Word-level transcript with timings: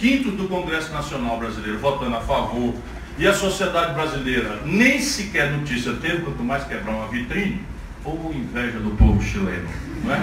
quintos 0.00 0.32
do 0.32 0.48
Congresso 0.48 0.90
Nacional 0.92 1.38
Brasileiro 1.38 1.78
votando 1.78 2.16
a 2.16 2.20
favor 2.20 2.74
e 3.18 3.28
a 3.28 3.34
sociedade 3.34 3.92
brasileira 3.92 4.62
nem 4.64 4.98
sequer 4.98 5.52
notícia 5.52 5.92
teve, 5.92 6.22
quanto 6.22 6.42
mais 6.42 6.64
quebrar 6.64 6.92
uma 6.92 7.06
vitrine, 7.08 7.62
ou 8.02 8.32
inveja 8.34 8.78
do 8.78 8.92
povo 8.92 9.22
chileno. 9.22 9.68
Não 10.02 10.14
é? 10.14 10.18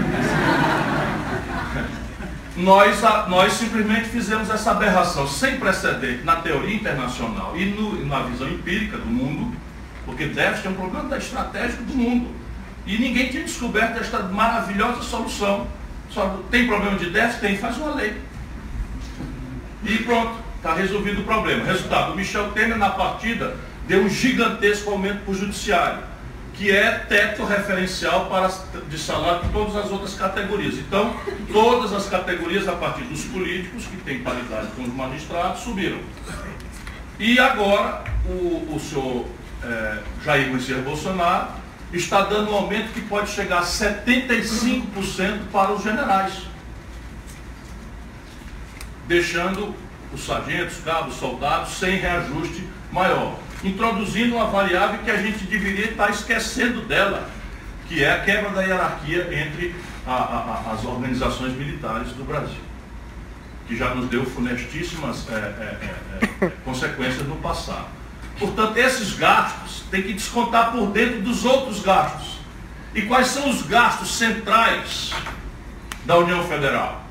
nós, 2.58 3.00
nós 3.30 3.54
simplesmente 3.54 4.06
fizemos 4.06 4.50
essa 4.50 4.72
aberração 4.72 5.28
sem 5.28 5.58
precedente 5.60 6.24
na 6.24 6.38
teoria 6.38 6.76
internacional 6.76 7.56
e 7.56 7.66
no, 7.66 8.04
na 8.08 8.22
visão 8.22 8.50
empírica 8.50 8.98
do 8.98 9.06
mundo, 9.06 9.56
porque 10.06 10.26
déficit 10.26 10.66
é 10.66 10.72
um 10.72 10.74
problema 10.74 11.16
estratégico 11.18 11.84
do 11.84 11.96
mundo. 11.96 12.32
E 12.88 12.98
ninguém 12.98 13.30
tinha 13.30 13.44
descoberto 13.44 14.00
esta 14.00 14.24
maravilhosa 14.24 15.04
solução. 15.04 15.68
Só 16.10 16.42
tem 16.50 16.66
problema 16.66 16.98
de 16.98 17.12
déficit? 17.12 17.42
Tem, 17.42 17.58
faz 17.58 17.78
uma 17.78 17.94
lei. 17.94 18.18
E 19.88 19.98
pronto, 20.04 20.36
está 20.58 20.74
resolvido 20.74 21.22
o 21.22 21.24
problema. 21.24 21.66
Resultado, 21.66 22.14
o 22.14 22.16
Michel 22.16 22.52
Temer 22.52 22.78
na 22.78 22.90
partida 22.90 23.56
deu 23.88 24.04
um 24.04 24.10
gigantesco 24.10 24.92
aumento 24.92 25.24
para 25.24 25.32
o 25.32 25.36
judiciário 25.36 26.04
que 26.58 26.72
é 26.72 26.92
teto 27.08 27.46
referencial 27.46 28.26
para, 28.26 28.52
de 28.90 28.98
salário 28.98 29.44
de 29.44 29.50
todas 29.50 29.76
as 29.76 29.92
outras 29.92 30.16
categorias. 30.16 30.74
Então, 30.74 31.16
todas 31.54 31.94
as 31.94 32.10
categorias, 32.10 32.68
a 32.68 32.72
partir 32.72 33.04
dos 33.04 33.26
políticos, 33.26 33.86
que 33.86 33.98
têm 33.98 34.24
paridade 34.24 34.68
com 34.76 34.82
os 34.82 34.94
magistrados, 34.94 35.62
subiram. 35.62 36.00
E 37.20 37.40
agora, 37.40 38.04
o, 38.26 38.76
o 38.76 38.80
senhor 38.80 39.28
é, 39.64 40.00
Jair 40.26 40.52
Messias 40.52 40.84
Bolsonaro 40.84 41.50
está 41.94 42.22
dando 42.22 42.52
um 42.52 42.56
aumento 42.56 42.92
que 42.92 43.02
pode 43.02 43.30
chegar 43.30 43.60
a 43.60 43.64
75% 43.64 45.52
para 45.52 45.72
os 45.74 45.84
generais, 45.84 46.47
deixando 49.08 49.74
os 50.14 50.26
sargentos, 50.26 50.78
cabos, 50.84 51.16
soldados 51.16 51.74
sem 51.74 51.98
reajuste 51.98 52.64
maior 52.92 53.38
introduzindo 53.64 54.36
uma 54.36 54.48
variável 54.48 55.00
que 55.04 55.12
a 55.12 55.22
gente 55.22 55.46
deveria 55.46 55.92
estar 55.92 56.10
esquecendo 56.10 56.82
dela, 56.82 57.30
que 57.88 58.04
é 58.04 58.12
a 58.12 58.22
quebra 58.22 58.52
da 58.52 58.62
hierarquia 58.62 59.30
entre 59.32 59.76
a, 60.06 60.14
a, 60.14 60.74
as 60.74 60.86
organizações 60.86 61.54
militares 61.54 62.10
do 62.12 62.24
Brasil, 62.24 62.62
que 63.68 63.76
já 63.76 63.96
nos 63.96 64.10
deu 64.10 64.26
funestíssimas 64.26 65.28
é, 65.30 65.34
é, 65.34 66.26
é, 66.42 66.46
é 66.46 66.50
consequências 66.64 67.28
no 67.28 67.38
passado. 67.38 67.88
Portanto, 68.38 68.78
esses 68.78 69.14
gastos 69.14 69.84
têm 69.90 70.04
que 70.04 70.14
descontar 70.14 70.72
por 70.72 70.88
dentro 70.92 71.22
dos 71.22 71.44
outros 71.44 71.82
gastos. 71.82 72.38
E 72.94 73.02
quais 73.04 73.28
são 73.28 73.50
os 73.50 73.64
gastos 73.64 74.16
centrais 74.16 75.12
da 76.06 76.18
União 76.18 76.44
Federal? 76.48 77.04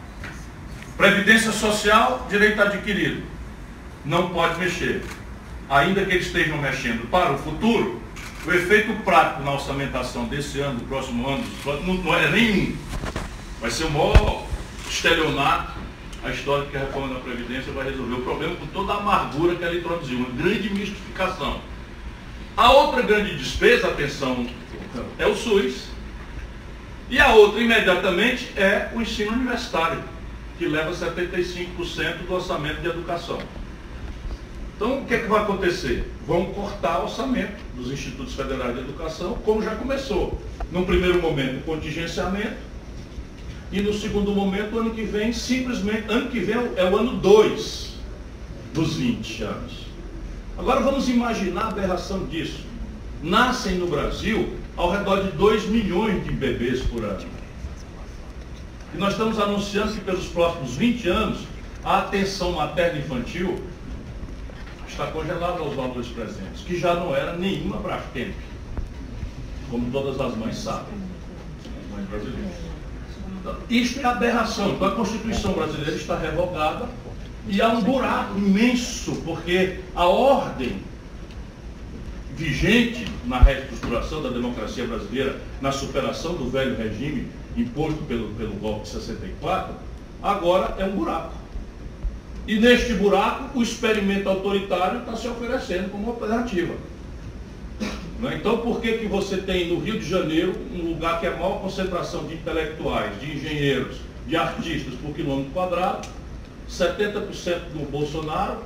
Previdência 0.96 1.52
Social, 1.52 2.26
direito 2.28 2.60
adquirido. 2.60 3.22
Não 4.04 4.30
pode 4.30 4.58
mexer 4.58 5.02
ainda 5.68 6.04
que 6.04 6.12
eles 6.12 6.26
estejam 6.26 6.58
mexendo 6.58 7.10
para 7.10 7.32
o 7.32 7.38
futuro, 7.38 8.00
o 8.46 8.52
efeito 8.52 8.92
prático 9.04 9.42
na 9.42 9.52
orçamentação 9.52 10.26
desse 10.26 10.60
ano, 10.60 10.78
do 10.78 10.84
próximo 10.84 11.28
ano, 11.28 11.44
não, 11.84 11.94
não 11.94 12.14
é 12.14 12.30
nenhum. 12.30 12.76
Vai 13.60 13.70
ser 13.70 13.84
o 13.84 13.90
maior 13.90 14.46
estelionato 14.88 15.76
a 16.26 16.30
história 16.30 16.66
que 16.66 16.76
a 16.76 16.80
reforma 16.80 17.14
da 17.14 17.20
Previdência 17.20 17.72
vai 17.72 17.88
resolver 17.88 18.14
o 18.14 18.22
problema 18.22 18.56
com 18.56 18.66
toda 18.66 18.94
a 18.94 18.96
amargura 18.96 19.54
que 19.54 19.62
ela 19.62 19.74
introduziu, 19.74 20.18
uma 20.18 20.30
grande 20.30 20.68
mistificação. 20.70 21.60
A 22.56 22.72
outra 22.72 23.02
grande 23.02 23.36
despesa, 23.36 23.88
atenção, 23.88 24.46
é 25.18 25.26
o 25.26 25.36
SUS. 25.36 25.88
E 27.08 27.20
a 27.20 27.32
outra, 27.34 27.60
imediatamente, 27.60 28.50
é 28.56 28.90
o 28.92 29.00
ensino 29.00 29.32
universitário, 29.32 30.02
que 30.58 30.66
leva 30.66 30.90
75% 30.90 32.26
do 32.26 32.34
orçamento 32.34 32.80
de 32.80 32.88
educação. 32.88 33.38
Então, 34.76 34.98
o 35.00 35.04
que, 35.06 35.14
é 35.14 35.18
que 35.20 35.26
vai 35.26 35.42
acontecer? 35.42 36.10
Vão 36.26 36.46
cortar 36.46 37.00
o 37.00 37.04
orçamento 37.04 37.56
dos 37.74 37.90
institutos 37.90 38.34
federais 38.34 38.74
de 38.74 38.80
educação, 38.80 39.38
como 39.44 39.62
já 39.62 39.74
começou. 39.74 40.38
Num 40.70 40.84
primeiro 40.84 41.20
momento, 41.20 41.60
o 41.60 41.62
contingenciamento, 41.62 42.56
e 43.72 43.80
no 43.80 43.92
segundo 43.92 44.32
momento, 44.32 44.78
ano 44.78 44.90
que 44.90 45.02
vem, 45.02 45.32
simplesmente, 45.32 46.04
ano 46.08 46.30
que 46.30 46.40
vem 46.40 46.56
é 46.76 46.84
o 46.84 46.96
ano 46.96 47.16
2 47.16 47.94
dos 48.74 48.94
20 48.96 49.42
anos. 49.42 49.72
Agora 50.58 50.80
vamos 50.80 51.08
imaginar 51.08 51.64
a 51.64 51.68
aberração 51.68 52.26
disso. 52.26 52.60
Nascem 53.22 53.76
no 53.76 53.86
Brasil 53.86 54.56
ao 54.76 54.90
redor 54.90 55.22
de 55.22 55.32
2 55.32 55.66
milhões 55.68 56.22
de 56.24 56.30
bebês 56.30 56.82
por 56.82 57.02
ano. 57.02 57.35
E 58.96 58.98
nós 58.98 59.12
estamos 59.12 59.38
anunciando 59.38 59.92
que 59.92 60.00
pelos 60.00 60.24
próximos 60.28 60.74
20 60.74 61.08
anos, 61.10 61.40
a 61.84 61.98
atenção 61.98 62.52
materna 62.52 62.98
infantil 62.98 63.60
está 64.88 65.08
congelado 65.08 65.58
aos 65.58 65.74
valores 65.74 66.06
presentes, 66.06 66.62
que 66.62 66.78
já 66.78 66.94
não 66.94 67.14
era 67.14 67.36
nenhuma 67.36 67.76
Brastemp, 67.76 68.32
como 69.70 69.90
todas 69.90 70.18
as 70.18 70.34
mães 70.38 70.56
sabem, 70.56 70.94
mães 71.92 72.08
brasileiras. 72.08 72.54
Isto 73.68 74.00
é 74.00 74.04
aberração. 74.06 74.70
Então 74.70 74.88
a 74.88 74.92
Constituição 74.92 75.52
brasileira 75.52 75.94
está 75.94 76.16
revogada 76.16 76.88
e 77.48 77.60
há 77.60 77.68
um 77.68 77.82
buraco 77.82 78.38
imenso, 78.38 79.14
porque 79.26 79.80
a 79.94 80.06
ordem 80.06 80.80
vigente 82.34 83.06
na 83.26 83.40
reestruturação 83.40 84.22
da 84.22 84.30
democracia 84.30 84.86
brasileira, 84.86 85.38
na 85.60 85.70
superação 85.70 86.32
do 86.32 86.48
velho 86.48 86.78
regime 86.78 87.28
imposto 87.56 88.02
pelo, 88.04 88.28
pelo 88.34 88.54
golpe 88.54 88.82
de 88.82 88.88
64, 88.90 89.74
agora 90.22 90.74
é 90.78 90.84
um 90.84 90.92
buraco. 90.92 91.34
E 92.46 92.60
neste 92.60 92.92
buraco, 92.94 93.58
o 93.58 93.62
experimento 93.62 94.28
autoritário 94.28 95.00
está 95.00 95.16
se 95.16 95.26
oferecendo 95.26 95.90
como 95.90 96.10
alternativa. 96.10 96.74
Né? 98.20 98.36
Então, 98.36 98.58
por 98.58 98.80
que, 98.80 98.98
que 98.98 99.06
você 99.06 99.38
tem 99.38 99.68
no 99.68 99.80
Rio 99.80 99.98
de 99.98 100.08
Janeiro 100.08 100.54
um 100.72 100.90
lugar 100.90 101.20
que 101.20 101.26
é 101.26 101.30
a 101.30 101.36
maior 101.36 101.60
concentração 101.60 102.24
de 102.24 102.34
intelectuais, 102.34 103.20
de 103.20 103.36
engenheiros, 103.36 103.96
de 104.26 104.36
artistas 104.36 104.94
por 104.94 105.14
quilômetro 105.14 105.50
quadrado, 105.52 106.08
70% 106.70 107.60
no 107.74 107.84
Bolsonaro, 107.86 108.58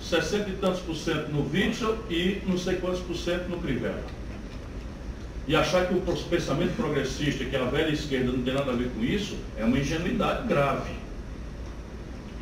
60 0.00 0.50
e 0.50 0.52
tantos 0.54 0.80
por 0.80 0.94
cento 0.94 1.28
no 1.30 1.48
Witzel 1.50 1.96
e 2.10 2.42
não 2.46 2.58
sei 2.58 2.76
quantos 2.76 3.00
por 3.00 3.16
cento 3.16 3.48
no 3.48 3.58
Crivella. 3.58 4.02
E 5.46 5.54
achar 5.54 5.86
que 5.86 5.94
o 5.94 6.00
pensamento 6.00 6.74
progressista, 6.76 7.44
que 7.44 7.54
a 7.54 7.64
velha 7.64 7.92
esquerda 7.92 8.32
não 8.32 8.42
tem 8.42 8.54
nada 8.54 8.72
a 8.72 8.74
ver 8.74 8.88
com 8.90 9.04
isso, 9.04 9.36
é 9.58 9.64
uma 9.64 9.78
ingenuidade 9.78 10.48
grave. 10.48 10.92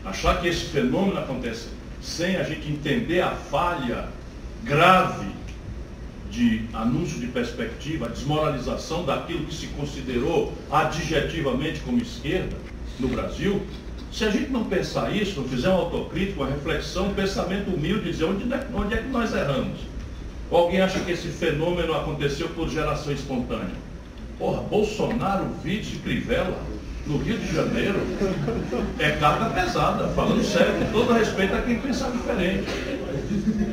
Achar 0.05 0.41
que 0.41 0.49
esse 0.49 0.67
fenômeno 0.67 1.19
acontece 1.19 1.69
sem 2.01 2.37
a 2.37 2.43
gente 2.43 2.71
entender 2.71 3.21
a 3.21 3.31
falha 3.31 4.09
grave 4.65 5.31
de 6.31 6.65
anúncio 6.73 7.21
de 7.21 7.27
perspectiva, 7.27 8.07
a 8.07 8.09
desmoralização 8.09 9.05
daquilo 9.05 9.45
que 9.47 9.55
se 9.55 9.67
considerou 9.69 10.53
adjetivamente 10.71 11.81
como 11.81 11.99
esquerda 11.99 12.57
no 12.99 13.09
Brasil, 13.09 13.63
se 14.13 14.25
a 14.25 14.31
gente 14.31 14.51
não 14.51 14.65
pensar 14.65 15.15
isso, 15.17 15.41
não 15.41 15.49
fizer 15.49 15.69
uma 15.69 15.79
autocrítica, 15.79 16.41
uma 16.41 16.51
reflexão, 16.51 17.09
um 17.09 17.15
pensamento 17.15 17.71
humilde, 17.71 18.11
dizer 18.11 18.25
onde 18.25 18.53
é, 18.53 18.67
onde 18.75 18.95
é 18.95 18.99
que 18.99 19.09
nós 19.09 19.33
erramos. 19.35 19.79
Alguém 20.53 20.83
acha 20.83 21.01
que 21.01 21.13
esse 21.13 21.29
fenômeno 21.29 21.95
aconteceu 21.95 22.49
por 22.51 22.69
geração 22.69 23.13
espontânea? 23.13 23.75
Porra, 24.39 24.61
Bolsonaro, 24.63 25.47
Vídeo, 25.65 25.99
Crivella, 26.01 26.59
no 27.07 27.19
Rio 27.19 27.39
de 27.39 27.55
Janeiro 27.55 27.99
é 28.99 29.13
carga 29.13 29.47
pesada, 29.51 30.09
falando 30.09 30.45
sério, 30.45 30.75
com 30.75 30.93
todo 30.93 31.15
respeito 31.15 31.55
a 31.55 31.63
quem 31.63 31.79
pensa 31.79 32.11
diferente. 32.11 32.67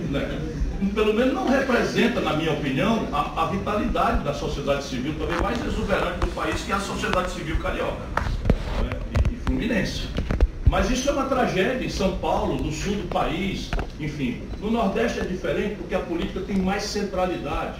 Né? 0.09 0.39
Pelo 0.95 1.13
menos 1.13 1.33
não 1.33 1.47
representa, 1.49 2.21
na 2.21 2.33
minha 2.33 2.53
opinião, 2.53 3.07
a, 3.11 3.43
a, 3.43 3.45
vitalidade 3.47 4.23
da 4.23 4.33
sociedade 4.33 4.83
civil, 4.85 5.13
também 5.19 5.39
mais 5.41 5.63
exuberante 5.65 6.19
do 6.19 6.27
país, 6.27 6.61
que 6.61 6.71
é 6.71 6.75
a 6.75 6.79
sociedade 6.79 7.31
civil 7.31 7.57
carioca 7.57 8.05
né? 8.83 8.91
e, 9.29 9.35
e 9.35 9.37
fluminense. 9.39 10.07
Mas 10.69 10.91
isso 10.91 11.09
é 11.09 11.13
uma 11.13 11.25
tragédia 11.25 11.83
em 11.83 11.89
São 11.89 12.17
Paulo, 12.17 12.63
no 12.63 12.71
sul 12.71 12.93
do 12.93 13.07
país, 13.09 13.71
enfim. 13.99 14.43
No 14.61 14.69
Nordeste 14.69 15.19
é 15.19 15.23
diferente 15.23 15.75
porque 15.75 15.95
a 15.95 15.99
política 15.99 16.41
tem 16.41 16.57
mais 16.57 16.83
centralidade. 16.83 17.79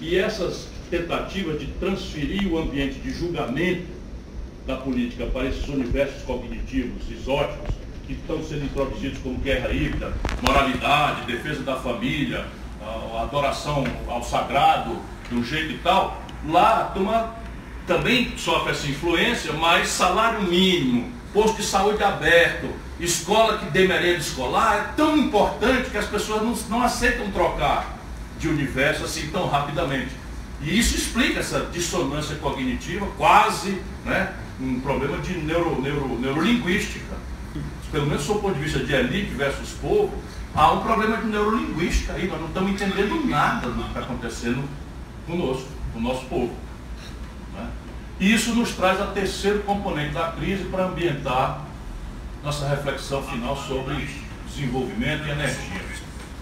E 0.00 0.18
essas 0.18 0.66
tentativas 0.90 1.60
de 1.60 1.66
transferir 1.78 2.52
o 2.52 2.58
ambiente 2.58 2.98
de 2.98 3.12
julgamento 3.12 3.86
da 4.66 4.76
política 4.76 5.26
para 5.26 5.46
esses 5.46 5.68
universos 5.68 6.22
cognitivos 6.24 7.08
exóticos 7.08 7.72
que 8.04 8.14
estão 8.14 8.42
sendo 8.42 8.64
introduzidos 8.64 9.18
como 9.18 9.38
guerra 9.38 9.70
híbrida, 9.70 10.12
moralidade, 10.42 11.26
defesa 11.26 11.62
da 11.62 11.76
família, 11.76 12.44
adoração 13.22 13.84
ao 14.08 14.22
sagrado, 14.22 14.98
de 15.28 15.36
um 15.36 15.44
jeito 15.44 15.72
e 15.72 15.78
tal, 15.78 16.20
lá 16.48 16.80
a 16.80 16.84
turma 16.86 17.34
também 17.86 18.36
sofre 18.36 18.72
essa 18.72 18.86
influência, 18.86 19.52
mas 19.52 19.88
salário 19.88 20.42
mínimo, 20.42 21.12
posto 21.34 21.56
de 21.56 21.64
saúde 21.64 22.02
aberto, 22.02 22.70
escola 23.00 23.58
que 23.58 23.66
dê 23.66 23.88
merenda 23.88 24.20
escolar, 24.20 24.76
é 24.76 24.92
tão 24.96 25.18
importante 25.18 25.90
que 25.90 25.98
as 25.98 26.06
pessoas 26.06 26.42
não, 26.42 26.54
não 26.78 26.84
aceitam 26.84 27.28
trocar 27.32 27.98
de 28.38 28.48
universo 28.48 29.04
assim 29.04 29.26
tão 29.26 29.48
rapidamente. 29.48 30.12
E 30.62 30.78
isso 30.78 30.96
explica 30.96 31.40
essa 31.40 31.68
dissonância 31.72 32.36
cognitiva, 32.36 33.06
quase, 33.18 33.82
né, 34.04 34.32
um 34.60 34.80
problema 34.80 35.18
de 35.18 35.36
neuro, 35.38 35.82
neuro, 35.82 36.18
neurolinguística. 36.20 37.16
pelo 37.90 38.06
menos 38.06 38.24
do 38.24 38.36
ponto 38.36 38.54
de 38.54 38.62
vista 38.62 38.78
de 38.78 38.94
elite 38.94 39.34
versus 39.34 39.70
povo, 39.80 40.14
há 40.54 40.72
um 40.72 40.80
problema 40.80 41.16
de 41.16 41.26
neurolinguística 41.26 42.12
aí, 42.12 42.28
nós 42.28 42.40
não 42.40 42.46
estamos 42.46 42.70
entendendo 42.70 43.28
nada 43.28 43.68
do 43.68 43.82
que 43.82 43.88
está 43.88 44.00
acontecendo 44.00 44.62
conosco, 45.26 45.68
com 45.92 45.98
o 45.98 46.02
nosso 46.02 46.24
povo. 46.26 46.54
E 48.20 48.32
isso 48.32 48.54
nos 48.54 48.72
traz 48.72 49.00
a 49.00 49.06
terceiro 49.06 49.60
componente 49.60 50.14
da 50.14 50.28
crise 50.32 50.64
para 50.64 50.84
ambientar 50.84 51.64
nossa 52.44 52.68
reflexão 52.68 53.22
final 53.22 53.56
sobre 53.56 54.08
desenvolvimento 54.46 55.26
e 55.26 55.30
energia, 55.30 55.80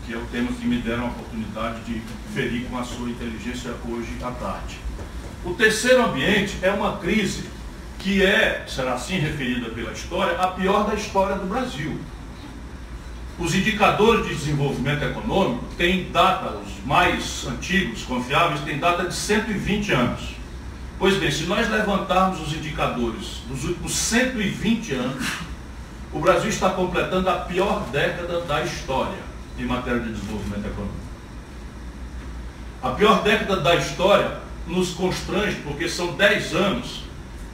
que 0.04 0.12
é 0.12 0.16
o 0.16 0.24
tema 0.26 0.48
que 0.52 0.66
me 0.66 0.78
deram 0.78 1.04
a 1.04 1.08
oportunidade 1.08 1.80
de 1.82 2.02
ferir 2.34 2.66
com 2.69 2.76
a 2.76 2.84
sua 2.84 3.08
inteligência 3.08 3.72
hoje 3.88 4.16
à 4.22 4.30
tarde. 4.32 4.78
O 5.44 5.54
terceiro 5.54 6.04
ambiente 6.04 6.58
é 6.60 6.70
uma 6.70 6.98
crise 6.98 7.48
que 7.98 8.22
é, 8.22 8.64
será 8.66 8.94
assim 8.94 9.18
referida 9.18 9.70
pela 9.70 9.92
história, 9.92 10.36
a 10.38 10.48
pior 10.48 10.86
da 10.86 10.94
história 10.94 11.36
do 11.36 11.46
Brasil. 11.46 11.98
Os 13.38 13.54
indicadores 13.54 14.26
de 14.26 14.34
desenvolvimento 14.34 15.04
econômico 15.04 15.64
têm 15.78 16.10
data, 16.12 16.58
os 16.58 16.84
mais 16.84 17.46
antigos, 17.46 18.02
confiáveis, 18.02 18.60
têm 18.60 18.78
data 18.78 19.04
de 19.04 19.14
120 19.14 19.92
anos. 19.92 20.41
Pois 21.02 21.16
bem, 21.16 21.32
se 21.32 21.46
nós 21.46 21.69
levantarmos 21.69 22.40
os 22.40 22.54
indicadores 22.54 23.43
dos 23.49 23.64
últimos 23.64 23.93
120 23.93 24.94
anos, 24.94 25.32
o 26.12 26.20
Brasil 26.20 26.49
está 26.49 26.70
completando 26.70 27.28
a 27.28 27.40
pior 27.40 27.81
década 27.90 28.43
da 28.43 28.62
história 28.62 29.19
em 29.58 29.64
matéria 29.64 29.99
de 29.99 30.12
desenvolvimento 30.12 30.64
econômico. 30.64 30.94
A 32.81 32.90
pior 32.90 33.20
década 33.25 33.56
da 33.56 33.75
história 33.75 34.38
nos 34.64 34.90
constrange, 34.90 35.56
porque 35.64 35.88
são 35.88 36.14
10 36.14 36.54
anos 36.54 37.02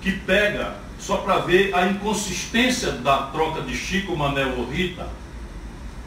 que 0.03 0.12
pega 0.12 0.75
só 0.99 1.17
para 1.17 1.39
ver 1.39 1.75
a 1.75 1.87
inconsistência 1.87 2.93
da 2.93 3.29
troca 3.29 3.62
de 3.62 3.75
Chico, 3.75 4.15
Manel 4.15 4.59
ou 4.59 4.69
Rita 4.69 5.09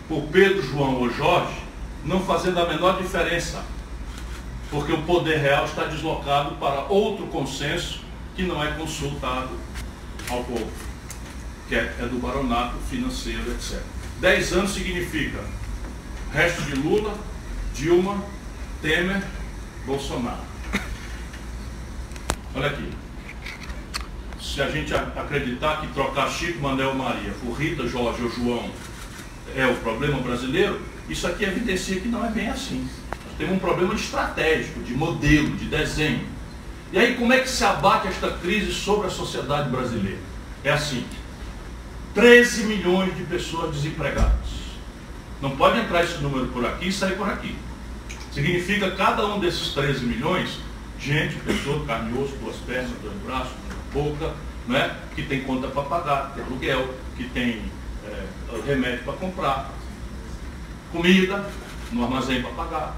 por 0.07 0.21
Pedro, 0.27 0.61
João 0.61 0.93
ou 0.99 1.09
Jorge, 1.09 1.57
não 2.05 2.19
fazendo 2.19 2.59
a 2.59 2.67
menor 2.67 3.01
diferença, 3.01 3.63
porque 4.71 4.93
o 4.93 5.01
poder 5.03 5.37
real 5.39 5.65
está 5.65 5.83
deslocado 5.83 6.55
para 6.55 6.85
outro 6.85 7.27
consenso 7.27 7.99
que 8.33 8.43
não 8.43 8.63
é 8.63 8.71
consultado 8.71 9.49
ao 10.29 10.43
povo, 10.45 10.71
que 11.67 11.75
é, 11.75 11.93
é 11.99 12.05
do 12.05 12.17
baronato 12.19 12.77
financeiro, 12.89 13.51
etc. 13.51 13.81
Dez 14.21 14.53
anos 14.53 14.71
significa 14.71 15.43
resto 16.31 16.61
de 16.61 16.75
Lula, 16.75 17.17
Dilma, 17.75 18.23
Temer, 18.81 19.21
Bolsonaro. 19.85 20.39
Olha 22.55 22.67
aqui. 22.67 22.89
Se 24.39 24.61
a 24.61 24.69
gente 24.69 24.93
acreditar 24.93 25.81
que 25.81 25.87
trocar 25.87 26.29
Chico, 26.29 26.61
Manel 26.61 26.93
Maria 26.95 27.31
por 27.43 27.53
Rita, 27.53 27.87
Jorge 27.87 28.23
ou 28.23 28.29
João 28.29 28.71
é 29.55 29.65
o 29.65 29.75
problema 29.77 30.19
brasileiro, 30.19 30.81
isso 31.09 31.27
aqui 31.27 31.43
evidencia 31.43 31.99
que 31.99 32.07
não 32.07 32.25
é 32.25 32.29
bem 32.29 32.49
assim. 32.49 32.87
Temos 33.37 33.55
um 33.55 33.59
problema 33.59 33.93
estratégico, 33.93 34.81
de 34.81 34.93
modelo, 34.93 35.55
de 35.55 35.65
desenho. 35.65 36.27
E 36.91 36.99
aí 36.99 37.15
como 37.15 37.31
é 37.31 37.39
que 37.39 37.49
se 37.49 37.63
abate 37.63 38.07
esta 38.07 38.31
crise 38.31 38.71
sobre 38.73 39.07
a 39.07 39.09
sociedade 39.09 39.69
brasileira? 39.69 40.19
É 40.63 40.71
assim, 40.71 41.05
13 42.13 42.65
milhões 42.65 43.15
de 43.15 43.23
pessoas 43.23 43.73
desempregadas. 43.75 44.61
Não 45.41 45.51
pode 45.51 45.79
entrar 45.79 46.03
esse 46.03 46.17
número 46.17 46.47
por 46.47 46.65
aqui 46.65 46.89
e 46.89 46.91
sair 46.91 47.15
por 47.15 47.27
aqui. 47.29 47.55
Significa 48.31 48.91
cada 48.91 49.25
um 49.25 49.39
desses 49.39 49.69
13 49.69 50.05
milhões, 50.05 50.59
gente, 50.99 51.35
pessoa, 51.37 51.85
carne 51.85 52.11
e 52.11 52.21
osso, 52.21 52.35
duas 52.35 52.57
pernas, 52.57 52.91
dois 53.01 53.15
braços, 53.25 53.53
boca, 53.93 54.33
né, 54.67 54.95
que 55.15 55.23
tem 55.23 55.41
conta 55.41 55.67
para 55.67 55.83
pagar, 55.83 56.33
tem 56.35 56.43
aluguel, 56.43 56.93
que 57.17 57.23
tem 57.29 57.61
é, 58.05 58.25
remédio 58.65 59.03
para 59.03 59.13
comprar, 59.13 59.71
comida 60.91 61.45
no 61.91 62.03
armazém 62.03 62.41
para 62.41 62.51
pagar. 62.51 62.97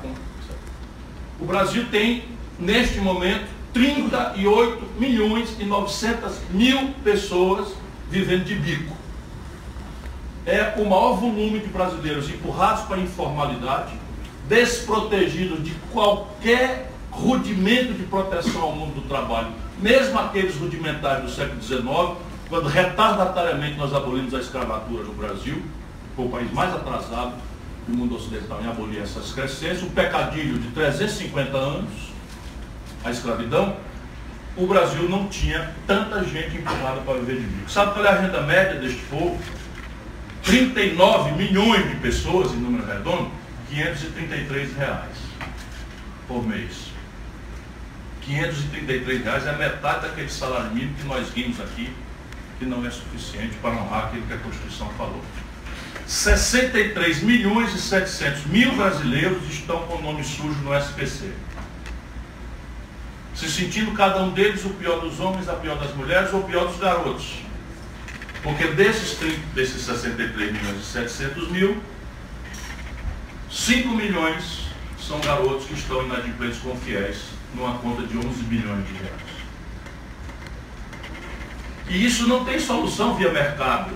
O 1.39 1.45
Brasil 1.45 1.85
tem, 1.89 2.25
neste 2.59 2.99
momento, 2.99 3.47
38 3.73 4.99
milhões 4.99 5.55
e 5.59 5.65
900 5.65 6.33
mil 6.51 6.93
pessoas 7.03 7.73
vivendo 8.09 8.45
de 8.45 8.55
bico. 8.55 8.95
É 10.45 10.75
o 10.77 10.85
maior 10.87 11.15
volume 11.15 11.59
de 11.59 11.67
brasileiros 11.67 12.29
empurrados 12.29 12.83
para 12.83 12.97
a 12.97 12.99
informalidade, 12.99 13.93
desprotegidos 14.47 15.63
de 15.63 15.71
qualquer 15.91 16.91
rudimento 17.09 17.93
de 17.93 18.03
proteção 18.03 18.61
ao 18.61 18.75
mundo 18.75 18.95
do 18.95 19.07
trabalho, 19.07 19.49
mesmo 19.79 20.19
aqueles 20.19 20.55
rudimentares 20.55 21.23
do 21.23 21.31
século 21.31 21.61
XIX, 21.61 22.17
quando 22.49 22.67
retardatariamente 22.67 23.77
nós 23.77 23.93
abolimos 23.93 24.33
a 24.33 24.39
escravatura 24.39 25.03
no 25.03 25.13
Brasil, 25.13 25.61
foi 26.15 26.25
o 26.25 26.29
país 26.29 26.51
mais 26.51 26.73
atrasado 26.73 27.33
do 27.87 27.97
mundo 27.97 28.15
ocidental 28.15 28.61
em 28.61 28.67
abolir 28.67 29.01
essas 29.01 29.31
crescências, 29.31 29.83
um 29.83 29.89
pecadilho 29.89 30.57
de 30.57 30.69
350 30.69 31.57
anos, 31.57 31.91
a 33.03 33.11
escravidão, 33.11 33.75
o 34.55 34.67
Brasil 34.67 35.09
não 35.09 35.27
tinha 35.27 35.73
tanta 35.87 36.23
gente 36.23 36.57
empurrada 36.57 37.01
para 37.01 37.15
viver 37.15 37.37
de 37.37 37.47
bico. 37.47 37.69
Sabe 37.69 37.93
qual 37.93 38.05
é 38.05 38.09
a 38.09 38.19
renda 38.19 38.41
média 38.41 38.79
deste 38.79 39.01
povo? 39.05 39.37
39 40.43 41.31
milhões 41.31 41.89
de 41.89 41.95
pessoas, 41.95 42.51
em 42.51 42.57
número 42.57 42.85
redondo, 42.85 43.31
533 43.69 44.75
reais 44.75 45.17
por 46.27 46.45
mês. 46.45 46.91
533 48.21 49.23
reais 49.23 49.47
é 49.47 49.57
metade 49.57 50.07
daquele 50.07 50.29
salário 50.29 50.71
mínimo 50.71 50.95
que 50.95 51.03
nós 51.05 51.29
vimos 51.29 51.59
aqui 51.59 51.93
que 52.59 52.65
não 52.65 52.85
é 52.85 52.89
suficiente 52.89 53.55
para 53.61 53.71
honrar 53.71 54.05
aquilo 54.05 54.25
que 54.27 54.33
a 54.33 54.37
Constituição 54.37 54.87
falou. 54.91 55.21
63 56.07 57.23
milhões 57.23 57.73
e 57.73 57.79
700 57.79 58.45
mil 58.45 58.75
brasileiros 58.75 59.43
estão 59.49 59.79
com 59.87 59.95
o 59.95 60.01
nome 60.01 60.23
sujo 60.23 60.59
no 60.61 60.75
SPC. 60.75 61.31
Se 63.35 63.49
sentindo 63.49 63.91
cada 63.93 64.21
um 64.21 64.31
deles 64.31 64.63
o 64.63 64.69
pior 64.71 64.99
dos 64.99 65.19
homens, 65.19 65.49
a 65.49 65.53
pior 65.53 65.77
das 65.77 65.95
mulheres 65.95 66.31
ou 66.33 66.41
o 66.41 66.43
pior 66.43 66.67
dos 66.67 66.77
garotos. 66.77 67.39
Porque 68.43 68.67
desses, 68.67 69.17
30, 69.17 69.39
desses 69.55 69.81
63 69.81 70.51
milhões 70.51 70.81
e 70.81 70.85
700 70.85 71.49
mil, 71.49 71.81
5 73.49 73.89
milhões 73.89 74.67
são 74.99 75.19
garotos 75.21 75.65
que 75.65 75.73
estão 75.73 76.03
inadimplentes 76.05 76.59
com 76.59 76.75
fiéis 76.75 77.17
numa 77.55 77.77
conta 77.77 78.03
de 78.03 78.17
11 78.17 78.27
bilhões 78.43 78.85
de 78.87 78.93
reais. 78.93 79.33
E 81.89 82.05
isso 82.05 82.27
não 82.27 82.43
tem 82.43 82.59
solução 82.59 83.15
via 83.15 83.31
mercado. 83.31 83.91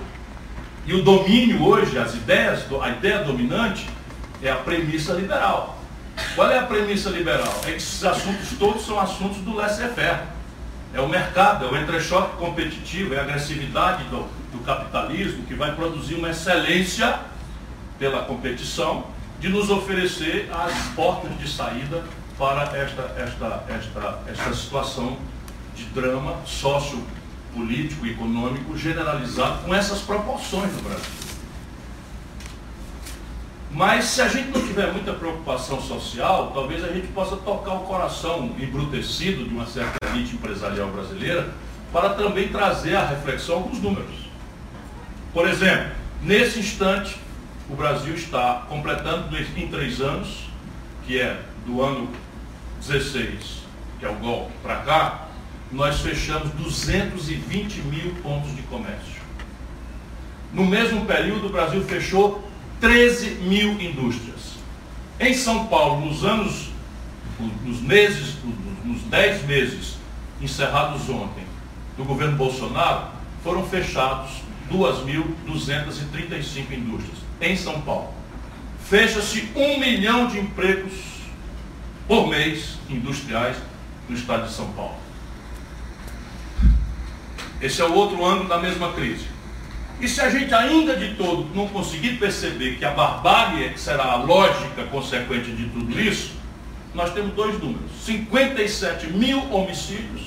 E 0.87 0.93
o 0.93 1.03
domínio 1.03 1.61
hoje, 1.65 1.99
as 1.99 2.15
ideias, 2.15 2.63
a 2.81 2.89
ideia 2.89 3.21
dominante 3.21 3.85
é 4.41 4.49
a 4.49 4.55
premissa 4.55 5.11
liberal. 5.11 5.77
Qual 6.33 6.49
é 6.49 6.57
a 6.57 6.63
premissa 6.63 7.09
liberal? 7.09 7.53
É 7.65 7.71
que 7.71 7.77
esses 7.77 8.05
assuntos 8.05 8.57
todos 8.57 8.85
são 8.85 8.97
assuntos 8.97 9.39
do 9.39 9.53
laissez-faire. 9.53 10.21
É 10.93 11.01
o 11.01 11.09
mercado, 11.09 11.65
é 11.65 11.69
o 11.69 11.77
entrechoque 11.77 12.37
competitivo, 12.37 13.13
é 13.13 13.19
a 13.19 13.23
agressividade 13.23 14.05
do, 14.05 14.29
do 14.53 14.63
capitalismo 14.63 15.43
que 15.43 15.55
vai 15.55 15.75
produzir 15.75 16.15
uma 16.15 16.29
excelência 16.29 17.19
pela 17.99 18.23
competição 18.23 19.07
de 19.41 19.49
nos 19.49 19.69
oferecer 19.69 20.49
as 20.53 20.73
portas 20.95 21.37
de 21.37 21.49
saída 21.49 22.01
para 22.37 22.63
esta, 22.77 23.13
esta, 23.17 23.65
esta, 23.67 24.19
esta 24.31 24.53
situação 24.53 25.17
de 25.75 25.83
drama 25.83 26.37
sócio 26.45 27.03
político 27.57 28.05
e 28.05 28.11
econômico 28.11 28.77
generalizado 28.77 29.63
com 29.63 29.73
essas 29.73 29.99
proporções 30.01 30.71
no 30.73 30.81
Brasil. 30.83 31.27
Mas 33.71 34.05
se 34.05 34.21
a 34.21 34.27
gente 34.27 34.49
não 34.49 34.65
tiver 34.65 34.91
muita 34.93 35.13
preocupação 35.13 35.81
social, 35.81 36.51
talvez 36.53 36.83
a 36.83 36.87
gente 36.89 37.07
possa 37.07 37.35
tocar 37.35 37.73
o 37.73 37.79
coração 37.81 38.55
embrutecido 38.59 39.43
de 39.43 39.53
uma 39.53 39.65
certa 39.65 39.97
elite 40.07 40.35
empresarial 40.35 40.89
brasileira 40.89 41.53
para 41.91 42.11
também 42.11 42.47
trazer 42.49 42.95
à 42.95 43.05
reflexão 43.05 43.55
alguns 43.55 43.79
números. 43.79 44.15
Por 45.33 45.47
exemplo, 45.47 45.91
nesse 46.21 46.59
instante, 46.59 47.17
o 47.69 47.75
Brasil 47.75 48.13
está 48.13 48.65
completando 48.69 49.35
em 49.37 49.67
três 49.67 49.99
anos, 49.99 50.47
que 51.05 51.19
é 51.19 51.41
do 51.65 51.81
ano 51.81 52.09
16, 52.79 53.63
que 53.99 54.05
é 54.05 54.09
o 54.09 54.15
golpe, 54.15 54.53
para 54.63 54.77
cá, 54.77 55.26
nós 55.71 55.99
fechamos 55.99 56.51
220 56.53 57.81
mil 57.81 58.15
pontos 58.23 58.55
de 58.55 58.61
comércio. 58.63 59.21
No 60.53 60.65
mesmo 60.65 61.05
período, 61.05 61.47
o 61.47 61.49
Brasil 61.49 61.83
fechou 61.83 62.49
13 62.79 63.41
mil 63.41 63.79
indústrias. 63.81 64.55
Em 65.19 65.33
São 65.33 65.67
Paulo, 65.67 66.05
nos 66.05 66.23
anos, 66.23 66.69
nos 67.65 67.81
meses, 67.81 68.37
nos 68.83 69.01
10 69.03 69.45
meses 69.45 69.97
encerrados 70.41 71.09
ontem 71.09 71.43
do 71.97 72.05
governo 72.05 72.37
Bolsonaro, 72.37 73.07
foram 73.43 73.67
fechados 73.67 74.41
2.235 74.71 76.71
indústrias 76.71 77.17
em 77.41 77.55
São 77.55 77.81
Paulo. 77.81 78.13
Fecha-se 78.85 79.49
um 79.55 79.79
milhão 79.79 80.27
de 80.27 80.39
empregos 80.39 80.93
por 82.07 82.27
mês 82.27 82.77
industriais 82.89 83.57
no 84.07 84.15
estado 84.15 84.47
de 84.47 84.53
São 84.53 84.71
Paulo. 84.71 85.06
Esse 87.61 87.81
é 87.81 87.85
o 87.85 87.93
outro 87.93 88.23
ângulo 88.25 88.47
da 88.47 88.59
mesma 88.59 88.93
crise. 88.93 89.25
E 89.99 90.07
se 90.07 90.21
a 90.21 90.29
gente 90.29 90.53
ainda 90.53 90.95
de 90.95 91.15
todo 91.15 91.47
não 91.55 91.67
conseguir 91.67 92.17
perceber 92.17 92.77
que 92.77 92.85
a 92.85 92.91
barbárie 92.91 93.65
é 93.65 93.73
será 93.75 94.11
a 94.11 94.15
lógica 94.15 94.83
consequente 94.91 95.51
de 95.51 95.65
tudo 95.69 95.99
isso, 95.99 96.33
nós 96.93 97.13
temos 97.13 97.33
dois 97.33 97.59
números: 97.59 97.91
57 98.03 99.07
mil 99.07 99.51
homicídios 99.51 100.21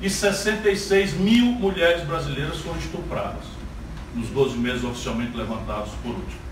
e 0.00 0.10
66 0.10 1.14
mil 1.14 1.46
mulheres 1.46 2.04
brasileiras 2.04 2.58
foram 2.58 2.78
estupradas 2.78 3.44
nos 4.14 4.28
12 4.28 4.58
meses 4.58 4.84
oficialmente 4.84 5.34
levantados 5.36 5.92
por 6.02 6.10
último. 6.10 6.42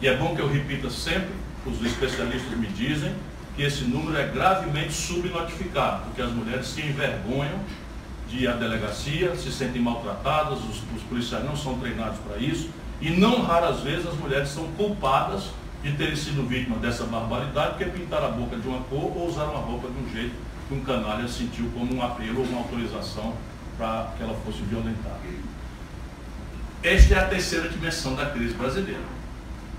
E 0.00 0.08
é 0.08 0.16
bom 0.16 0.34
que 0.34 0.40
eu 0.40 0.48
repita 0.48 0.88
sempre, 0.88 1.34
os 1.66 1.84
especialistas 1.84 2.56
me 2.56 2.66
dizem, 2.68 3.14
que 3.54 3.62
esse 3.62 3.84
número 3.84 4.16
é 4.18 4.28
gravemente 4.28 4.92
subnotificado, 4.92 6.04
porque 6.04 6.20
as 6.20 6.30
mulheres 6.30 6.66
se 6.66 6.82
envergonham 6.82 7.58
de 8.28 8.46
à 8.46 8.52
delegacia, 8.52 9.34
se 9.36 9.52
sentem 9.52 9.80
maltratadas, 9.80 10.58
os, 10.58 10.82
os 10.94 11.02
policiais 11.08 11.44
não 11.44 11.56
são 11.56 11.78
treinados 11.78 12.18
para 12.20 12.38
isso, 12.38 12.70
e 13.00 13.10
não 13.10 13.42
raras 13.42 13.80
vezes 13.80 14.06
as 14.06 14.14
mulheres 14.14 14.48
são 14.48 14.66
culpadas 14.72 15.50
de 15.82 15.92
terem 15.92 16.16
sido 16.16 16.46
vítimas 16.48 16.80
dessa 16.80 17.04
barbaridade, 17.04 17.74
porque 17.76 17.84
pintaram 17.84 18.26
a 18.26 18.30
boca 18.30 18.56
de 18.56 18.66
uma 18.66 18.80
cor 18.84 19.16
ou 19.16 19.28
usaram 19.28 19.56
a 19.56 19.60
roupa 19.60 19.88
de 19.88 19.98
um 19.98 20.12
jeito 20.12 20.34
que 20.68 20.74
um 20.74 20.80
canalha 20.80 21.28
sentiu 21.28 21.70
como 21.72 21.94
um 21.94 22.02
apelo 22.02 22.40
ou 22.40 22.46
uma 22.46 22.58
autorização 22.58 23.34
para 23.78 24.12
que 24.16 24.22
ela 24.22 24.34
fosse 24.44 24.62
violentada. 24.62 25.20
Esta 26.82 27.14
é 27.14 27.18
a 27.18 27.26
terceira 27.26 27.68
dimensão 27.68 28.14
da 28.14 28.26
crise 28.26 28.54
brasileira. 28.54 29.16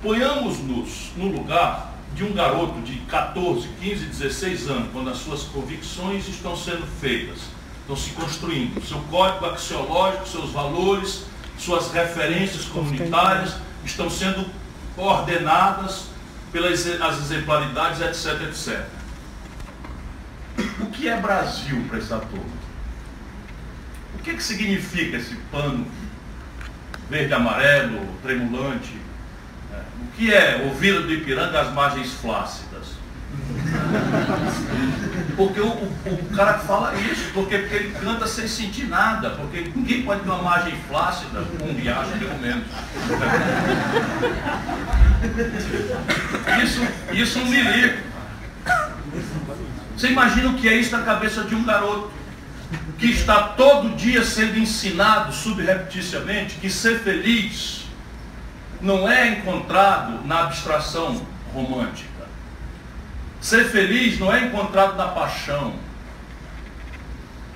Ponhamos-nos 0.01 1.11
no 1.17 1.27
lugar 1.29 1.93
de 2.15 2.23
um 2.23 2.33
garoto 2.33 2.79
de 2.81 2.99
14, 3.01 3.67
15, 3.81 4.05
16 4.05 4.69
anos, 4.69 4.89
quando 4.93 5.09
as 5.09 5.17
suas 5.17 5.43
convicções 5.43 6.27
estão 6.27 6.55
sendo 6.55 6.85
feitas, 6.99 7.39
estão 7.87 7.95
se 7.95 8.09
construindo, 8.11 8.85
seu 8.85 8.99
código 9.09 9.45
axiológico, 9.45 10.27
seus 10.27 10.51
valores, 10.51 11.25
suas 11.57 11.91
referências 11.91 12.65
comunitárias 12.65 13.55
estão 13.85 14.09
sendo 14.09 14.45
ordenadas 14.97 16.07
pelas 16.51 16.85
as 16.85 17.17
exemplaridades, 17.19 18.01
etc, 18.01 18.41
etc. 18.49 18.85
O 20.81 20.87
que 20.87 21.07
é 21.07 21.17
Brasil 21.19 21.85
para 21.87 21.99
essa 21.99 22.19
turma? 22.19 22.57
O 24.15 24.23
que, 24.23 24.33
que 24.33 24.43
significa 24.43 25.17
esse 25.17 25.35
pano 25.51 25.87
verde 27.09 27.33
amarelo, 27.33 28.05
tremulante. 28.21 28.97
É. 29.73 29.77
O 29.77 30.07
que 30.17 30.33
é 30.33 30.63
ouvir 30.65 31.01
do 31.01 31.13
Ipiranga 31.13 31.61
às 31.61 31.73
margens 31.73 32.13
flácidas? 32.13 32.87
Porque 35.37 35.61
o, 35.61 35.67
o, 35.67 35.93
o, 36.05 36.35
cara 36.35 36.55
fala 36.55 36.93
isso, 36.95 37.31
porque, 37.33 37.57
porque 37.59 37.75
ele 37.75 37.93
canta 37.93 38.25
sem 38.27 38.47
sentir 38.47 38.87
nada, 38.87 39.29
porque 39.29 39.71
ninguém 39.73 40.01
pode 40.01 40.21
ter 40.21 40.29
uma 40.29 40.41
margem 40.41 40.75
flácida 40.89 41.43
com 41.59 41.73
riacho, 41.73 42.11
pelo 42.17 42.39
menos. 42.39 42.65
Isso, 46.63 46.81
isso 47.13 47.39
é 47.39 47.41
um 47.43 47.45
milico. 47.45 48.03
Você 49.95 50.07
imagina 50.07 50.49
o 50.49 50.55
que 50.55 50.67
é 50.67 50.75
isso 50.75 50.91
na 50.97 51.03
cabeça 51.03 51.43
de 51.43 51.53
um 51.53 51.63
garoto? 51.63 52.17
que 52.97 53.11
está 53.11 53.49
todo 53.49 53.95
dia 53.95 54.23
sendo 54.23 54.57
ensinado 54.57 55.31
subrepticiamente 55.31 56.55
que 56.55 56.69
ser 56.69 56.99
feliz 56.99 57.85
não 58.81 59.09
é 59.09 59.29
encontrado 59.29 60.25
na 60.25 60.43
abstração 60.43 61.25
romântica. 61.53 62.06
Ser 63.47 63.63
feliz 63.69 64.19
não 64.19 64.29
é 64.33 64.41
encontrado 64.41 64.97
na 64.97 65.07
paixão, 65.07 65.73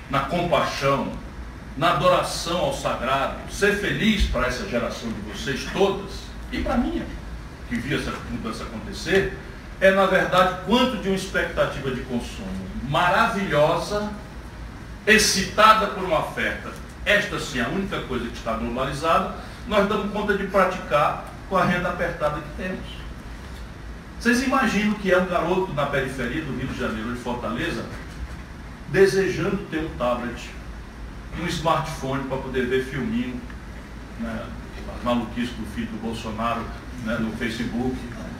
na 0.08 0.20
compaixão, 0.20 1.12
na 1.76 1.90
adoração 1.90 2.60
ao 2.60 2.72
sagrado. 2.72 3.36
Ser 3.50 3.76
feliz 3.76 4.24
para 4.24 4.46
essa 4.46 4.66
geração 4.66 5.10
de 5.12 5.20
vocês 5.20 5.66
todas, 5.70 6.12
e 6.50 6.62
para 6.62 6.78
mim, 6.78 7.04
que 7.68 7.76
vi 7.76 7.94
essa 7.94 8.10
mudança 8.30 8.64
acontecer, 8.64 9.36
é 9.82 9.90
na 9.90 10.06
verdade 10.06 10.60
quanto 10.64 10.96
de 10.96 11.08
uma 11.08 11.14
expectativa 11.14 11.90
de 11.90 12.00
consumo 12.04 12.48
maravilhosa 12.88 14.10
excitada 15.06 15.88
por 15.88 16.04
uma 16.04 16.20
oferta, 16.20 16.72
esta 17.04 17.38
sim 17.38 17.58
é 17.58 17.64
a 17.64 17.68
única 17.68 18.00
coisa 18.00 18.24
que 18.28 18.38
está 18.38 18.54
globalizada, 18.54 19.34
nós 19.68 19.86
damos 19.86 20.10
conta 20.10 20.38
de 20.38 20.46
praticar 20.46 21.26
com 21.50 21.56
a 21.58 21.64
renda 21.66 21.90
apertada 21.90 22.40
que 22.40 22.62
temos. 22.62 23.01
Vocês 24.22 24.40
imaginam 24.44 24.94
que 24.94 25.10
é 25.10 25.18
um 25.18 25.26
garoto 25.26 25.72
na 25.72 25.84
periferia 25.86 26.42
do 26.42 26.56
Rio 26.56 26.68
de 26.68 26.78
Janeiro, 26.78 27.12
de 27.12 27.18
Fortaleza, 27.18 27.84
desejando 28.86 29.56
ter 29.68 29.78
um 29.78 29.88
tablet, 29.98 30.48
um 31.42 31.46
smartphone 31.48 32.22
para 32.28 32.36
poder 32.36 32.66
ver 32.66 32.84
filminho, 32.84 33.40
né, 34.20 34.44
as 34.96 35.02
maluquices 35.02 35.50
do 35.56 35.66
filho 35.74 35.88
do 35.88 36.00
Bolsonaro 36.00 36.62
né, 37.04 37.18
no 37.18 37.32
Facebook 37.32 37.96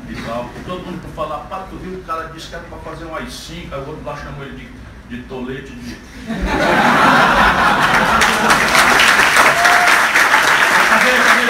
e 0.08 0.14
tal. 0.22 0.48
Todo 0.64 0.86
mundo 0.86 1.00
para 1.00 1.10
falar, 1.10 1.38
para 1.46 1.64
tu 1.64 1.76
viu, 1.78 1.98
o 1.98 2.04
cara 2.04 2.28
disse 2.28 2.46
que 2.46 2.54
era 2.54 2.62
para 2.62 2.78
fazer 2.78 3.04
um 3.06 3.16
AI-5, 3.16 3.72
aí 3.72 3.80
o 3.80 3.88
outro 3.88 4.04
lá 4.04 4.16
chamou 4.16 4.44
ele 4.44 4.54
de 4.54 4.82
de 5.12 5.22
tolete 5.24 5.70
de. 5.70 5.94
cadê, 5.94 6.36
cadê 11.26 11.42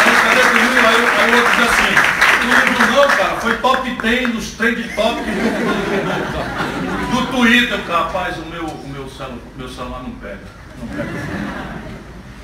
Aí, 0.00 0.16
cadê 0.24 0.40
o 0.40 0.54
Aí, 0.84 0.98
aí 1.18 1.30
o 1.30 1.36
outro 1.36 1.52
diz 1.52 1.62
assim, 1.70 1.94
não 2.44 2.96
não, 2.96 3.16
cara, 3.16 3.34
foi 3.40 3.56
top 3.58 3.94
10 4.64 4.78
nos 4.78 4.84
trend 4.84 4.94
top 4.94 5.20
do, 7.10 7.26
Twitter, 7.32 7.86
rapaz, 7.86 8.38
o 8.38 8.46
meu, 8.46 8.64
o 8.64 8.88
meu, 8.88 9.08
celular, 9.10 9.38
meu 9.56 9.68
celular 9.68 10.02
não 10.02 10.12
pega. 10.12 10.40
Não 10.78 10.88
pega. 10.88 11.10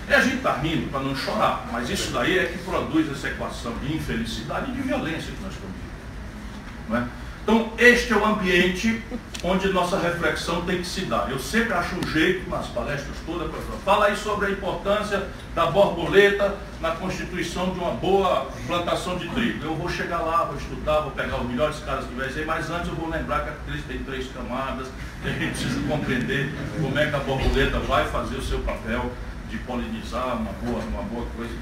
E 0.08 0.14
a 0.14 0.20
gente 0.20 0.36
está 0.36 0.54
rindo 0.56 0.90
para 0.90 1.00
não 1.00 1.16
chorar, 1.16 1.68
mas 1.72 1.88
isso 1.88 2.12
daí 2.12 2.38
é 2.38 2.44
que 2.46 2.58
produz 2.58 3.10
essa 3.10 3.28
equação 3.28 3.72
de 3.78 3.94
infelicidade 3.94 4.70
e 4.70 4.74
de 4.74 4.82
violência 4.82 5.32
que 5.32 5.42
nós 5.42 5.54
vivendo. 5.54 5.70
Não 6.88 6.96
é? 6.98 7.06
Então, 7.50 7.72
este 7.78 8.12
é 8.12 8.16
o 8.16 8.24
ambiente 8.24 9.02
onde 9.42 9.72
nossa 9.72 9.98
reflexão 9.98 10.60
tem 10.64 10.78
que 10.78 10.86
se 10.86 11.00
dar. 11.06 11.28
Eu 11.28 11.40
sempre 11.40 11.72
acho 11.72 11.96
um 11.96 12.08
jeito, 12.08 12.48
nas 12.48 12.68
palestras 12.68 13.16
todas, 13.26 13.50
fala 13.84 14.06
aí 14.06 14.16
sobre 14.16 14.46
a 14.46 14.50
importância 14.50 15.26
da 15.52 15.66
borboleta 15.66 16.54
na 16.80 16.92
constituição 16.92 17.72
de 17.72 17.80
uma 17.80 17.90
boa 17.90 18.46
plantação 18.68 19.18
de 19.18 19.28
trigo. 19.30 19.64
Eu 19.64 19.74
vou 19.74 19.88
chegar 19.88 20.20
lá, 20.20 20.44
vou 20.44 20.56
estudar, 20.56 21.00
vou 21.00 21.10
pegar 21.10 21.40
os 21.40 21.48
melhores 21.48 21.80
caras 21.80 22.04
que 22.04 22.14
vai 22.14 22.44
mas 22.44 22.70
antes 22.70 22.86
eu 22.86 22.94
vou 22.94 23.10
lembrar 23.10 23.40
que 23.40 23.50
a 23.50 23.54
crise 23.66 23.82
tem 23.82 23.98
três 23.98 24.28
camadas, 24.28 24.86
que 25.20 25.26
a 25.28 25.32
gente 25.32 25.50
precisa 25.50 25.80
compreender 25.88 26.54
como 26.80 26.96
é 26.96 27.10
que 27.10 27.16
a 27.16 27.18
borboleta 27.18 27.80
vai 27.80 28.06
fazer 28.06 28.36
o 28.36 28.42
seu 28.42 28.60
papel 28.60 29.10
de 29.48 29.58
polinizar 29.58 30.36
uma 30.36 30.52
boa, 30.52 30.78
uma 30.84 31.02
boa 31.02 31.26
coisa. 31.36 31.52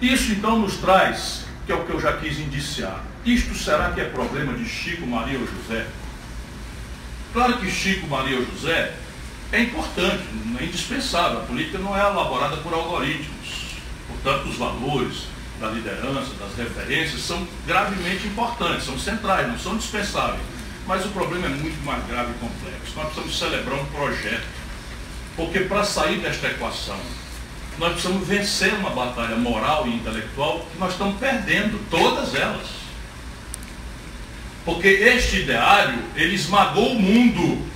Isso 0.00 0.32
então 0.32 0.58
nos 0.58 0.78
traz, 0.78 1.44
que 1.68 1.72
é 1.72 1.74
o 1.74 1.84
que 1.84 1.92
eu 1.92 2.00
já 2.00 2.14
quis 2.16 2.38
indiciar, 2.38 3.04
isto 3.26 3.54
será 3.54 3.92
que 3.92 4.00
é 4.00 4.04
problema 4.04 4.54
de 4.54 4.66
Chico, 4.66 5.06
Maria 5.06 5.38
ou 5.38 5.46
José? 5.46 5.86
Claro 7.30 7.58
que 7.58 7.70
Chico, 7.70 8.06
Maria 8.06 8.38
ou 8.38 8.46
José 8.46 8.94
é 9.52 9.60
importante, 9.60 10.24
é 10.58 10.64
indispensável. 10.64 11.40
A 11.40 11.42
política 11.42 11.76
não 11.76 11.94
é 11.94 12.00
elaborada 12.00 12.56
por 12.56 12.72
algoritmos. 12.72 13.76
Portanto, 14.08 14.48
os 14.48 14.56
valores 14.56 15.24
da 15.60 15.68
liderança, 15.68 16.32
das 16.40 16.56
referências, 16.56 17.20
são 17.20 17.46
gravemente 17.66 18.26
importantes, 18.26 18.86
são 18.86 18.98
centrais, 18.98 19.46
não 19.46 19.58
são 19.58 19.76
dispensáveis. 19.76 20.40
Mas 20.86 21.04
o 21.04 21.10
problema 21.10 21.48
é 21.48 21.50
muito 21.50 21.84
mais 21.84 22.02
grave 22.06 22.30
e 22.30 22.38
complexo. 22.38 22.94
Nós 22.96 23.12
precisamos 23.12 23.38
celebrar 23.38 23.78
um 23.78 23.84
projeto. 23.88 24.46
Porque 25.36 25.60
para 25.60 25.84
sair 25.84 26.18
desta 26.20 26.46
equação, 26.46 26.98
nós 27.78 27.92
precisamos 27.92 28.26
vencer 28.26 28.74
uma 28.74 28.90
batalha 28.90 29.36
moral 29.36 29.86
e 29.86 29.94
intelectual 29.94 30.66
que 30.72 30.78
nós 30.78 30.92
estamos 30.92 31.18
perdendo, 31.18 31.80
todas 31.88 32.34
elas. 32.34 32.66
Porque 34.64 34.88
este 34.88 35.42
ideário, 35.42 35.98
ele 36.16 36.34
esmagou 36.34 36.92
o 36.92 37.00
mundo. 37.00 37.66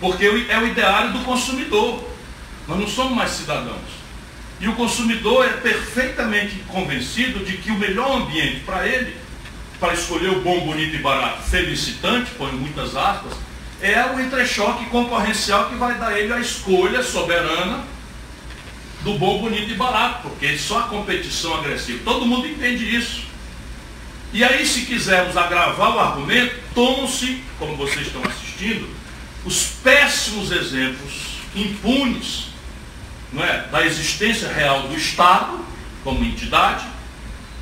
Porque 0.00 0.24
é 0.24 0.58
o 0.58 0.66
ideário 0.66 1.12
do 1.12 1.24
consumidor. 1.24 2.08
Nós 2.68 2.78
não 2.78 2.86
somos 2.86 3.16
mais 3.16 3.32
cidadãos. 3.32 4.04
E 4.60 4.68
o 4.68 4.74
consumidor 4.74 5.44
é 5.44 5.52
perfeitamente 5.54 6.56
convencido 6.68 7.44
de 7.44 7.58
que 7.58 7.70
o 7.70 7.78
melhor 7.78 8.22
ambiente 8.22 8.60
para 8.60 8.86
ele, 8.86 9.16
para 9.80 9.92
escolher 9.92 10.30
o 10.30 10.40
bom, 10.40 10.60
bonito 10.60 10.94
e 10.94 10.98
barato, 10.98 11.42
felicitante, 11.42 12.30
põe 12.38 12.52
muitas 12.52 12.96
aspas, 12.96 13.34
é 13.84 14.06
o 14.06 14.18
entrechoque 14.18 14.86
concorrencial 14.86 15.68
que 15.68 15.74
vai 15.74 15.94
dar 15.98 16.18
ele 16.18 16.32
a 16.32 16.40
escolha 16.40 17.02
soberana 17.02 17.84
do 19.02 19.18
bom, 19.18 19.42
bonito 19.42 19.70
e 19.70 19.74
barato, 19.74 20.22
porque 20.22 20.56
só 20.56 20.78
a 20.78 20.82
competição 20.84 21.54
agressiva. 21.54 22.00
Todo 22.02 22.24
mundo 22.24 22.48
entende 22.48 22.96
isso. 22.96 23.24
E 24.32 24.42
aí, 24.42 24.66
se 24.66 24.86
quisermos 24.86 25.36
agravar 25.36 25.94
o 25.94 26.00
argumento, 26.00 26.54
tomam-se, 26.74 27.42
como 27.58 27.76
vocês 27.76 28.06
estão 28.06 28.22
assistindo, 28.24 28.88
os 29.44 29.66
péssimos 29.82 30.50
exemplos 30.50 31.34
impunes 31.54 32.46
não 33.34 33.44
é, 33.44 33.66
da 33.70 33.84
existência 33.84 34.48
real 34.50 34.88
do 34.88 34.96
Estado 34.96 35.62
como 36.02 36.24
entidade, 36.24 36.86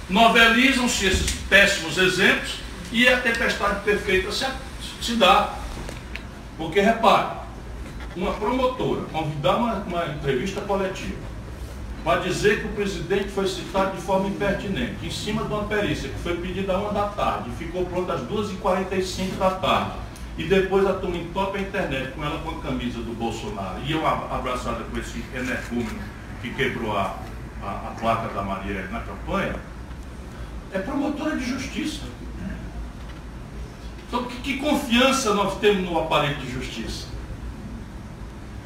novelizam-se 0.09 1.07
esses 1.07 1.33
péssimos 1.51 1.99
exemplos 1.99 2.53
e 2.93 3.09
a 3.09 3.17
tempestade 3.17 3.81
perfeita 3.81 4.31
se, 4.31 4.47
se 5.01 5.17
dá. 5.17 5.62
Porque, 6.63 6.81
repare, 6.81 7.39
uma 8.15 8.33
promotora 8.35 9.03
convidar 9.11 9.57
uma, 9.57 9.75
uma 9.79 10.07
entrevista 10.07 10.61
coletiva 10.61 11.19
para 12.05 12.21
dizer 12.21 12.61
que 12.61 12.67
o 12.67 12.71
presidente 12.71 13.31
foi 13.31 13.49
citado 13.49 13.97
de 13.97 14.03
forma 14.03 14.29
impertinente, 14.29 15.05
em 15.05 15.11
cima 15.11 15.43
de 15.43 15.53
uma 15.53 15.65
perícia 15.65 16.09
que 16.09 16.19
foi 16.21 16.37
pedida 16.37 16.75
a 16.75 16.79
uma 16.79 16.93
da 16.93 17.09
tarde, 17.09 17.51
ficou 17.59 17.85
pronta 17.87 18.13
às 18.13 18.21
2h45 18.23 19.39
da 19.39 19.51
tarde, 19.51 19.93
e 20.39 20.45
depois 20.45 20.87
a 20.87 20.93
turma 20.95 21.17
entope 21.17 21.59
a 21.59 21.63
internet 21.63 22.13
com 22.13 22.25
ela 22.25 22.39
com 22.39 22.51
a 22.51 22.61
camisa 22.61 22.99
do 22.99 23.13
Bolsonaro, 23.13 23.81
e 23.85 23.91
eu 23.91 24.07
abraçada 24.07 24.85
com 24.85 24.99
esse 24.99 25.25
energúmeno 25.35 25.99
que 26.41 26.55
quebrou 26.55 26.97
a, 26.97 27.17
a, 27.61 27.71
a 27.71 27.97
placa 27.99 28.33
da 28.33 28.43
Maria 28.43 28.87
na 28.93 29.01
campanha, 29.01 29.57
é 30.73 30.79
promotora 30.79 31.37
de 31.37 31.45
justiça. 31.45 32.03
Então, 34.13 34.25
que, 34.25 34.37
que 34.43 34.57
confiança 34.59 35.33
nós 35.33 35.59
temos 35.59 35.89
no 35.89 35.99
aparelho 35.99 36.37
de 36.37 36.53
justiça? 36.53 37.07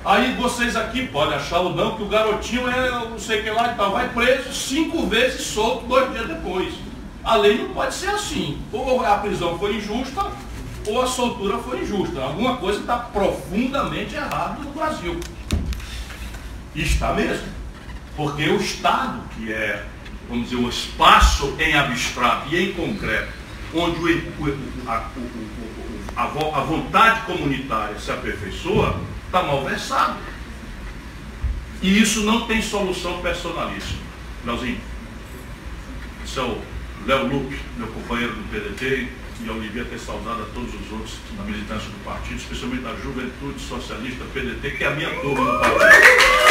Aí 0.04 0.34
vocês 0.34 0.74
aqui 0.74 1.06
podem 1.06 1.36
achar 1.36 1.60
ou 1.60 1.72
não 1.72 1.94
que 1.94 2.02
o 2.02 2.08
garotinho 2.08 2.68
é 2.68 2.90
não 2.90 3.16
sei 3.16 3.38
o 3.38 3.44
que 3.44 3.50
lá 3.50 3.72
e 3.72 3.76
tal, 3.76 3.92
vai 3.92 4.08
preso 4.08 4.52
cinco 4.52 5.06
vezes 5.06 5.42
solto 5.42 5.86
dois 5.86 6.10
dias 6.10 6.26
depois. 6.26 6.74
A 7.22 7.36
lei 7.36 7.58
não 7.58 7.68
pode 7.68 7.94
ser 7.94 8.08
assim. 8.08 8.60
Ou 8.72 9.06
a 9.06 9.18
prisão 9.18 9.56
foi 9.56 9.76
injusta, 9.76 10.32
ou 10.84 11.00
a 11.00 11.06
soltura 11.06 11.58
foi 11.58 11.82
injusta. 11.82 12.20
Alguma 12.20 12.56
coisa 12.56 12.80
está 12.80 12.96
profundamente 12.96 14.16
errada 14.16 14.60
no 14.60 14.70
Brasil. 14.72 15.20
E 16.74 16.82
está 16.82 17.12
mesmo. 17.12 17.46
Porque 18.16 18.48
o 18.48 18.56
Estado, 18.56 19.20
que 19.36 19.52
é, 19.52 19.84
vamos 20.28 20.50
dizer, 20.50 20.56
um 20.56 20.68
espaço 20.68 21.54
em 21.60 21.72
abstrato 21.74 22.52
e 22.52 22.70
em 22.70 22.72
concreto, 22.72 23.45
onde 23.76 23.99
o, 24.00 24.59
a, 24.87 25.11
a, 26.16 26.23
a 26.25 26.61
vontade 26.64 27.21
comunitária 27.26 27.99
se 27.99 28.11
aperfeiçoa, 28.11 29.00
está 29.26 29.42
mal 29.42 29.64
versado. 29.64 30.16
E 31.83 32.00
isso 32.00 32.23
não 32.23 32.47
tem 32.47 32.62
solução 32.62 33.21
personalíssima. 33.21 34.00
Leozinho, 34.45 34.80
esse 36.25 36.38
é 36.38 36.42
o 36.42 36.59
Léo 37.06 37.26
Lupe, 37.26 37.59
meu 37.76 37.88
companheiro 37.88 38.33
do 38.33 38.50
PDT, 38.50 39.09
e 39.40 39.47
eu 39.47 39.61
devia 39.61 39.85
ter 39.85 39.99
saudado 39.99 40.42
a 40.42 40.47
todos 40.47 40.73
os 40.75 40.92
outros 40.92 41.18
na 41.37 41.45
militância 41.45 41.90
do 41.90 42.04
partido, 42.04 42.37
especialmente 42.37 42.83
da 42.83 42.95
Juventude 42.97 43.61
Socialista 43.61 44.25
PDT, 44.33 44.71
que 44.71 44.85
é 44.85 44.87
a 44.87 44.90
minha 44.92 45.11
turma 45.21 45.45
no 45.45 45.61
partido. 45.61 46.45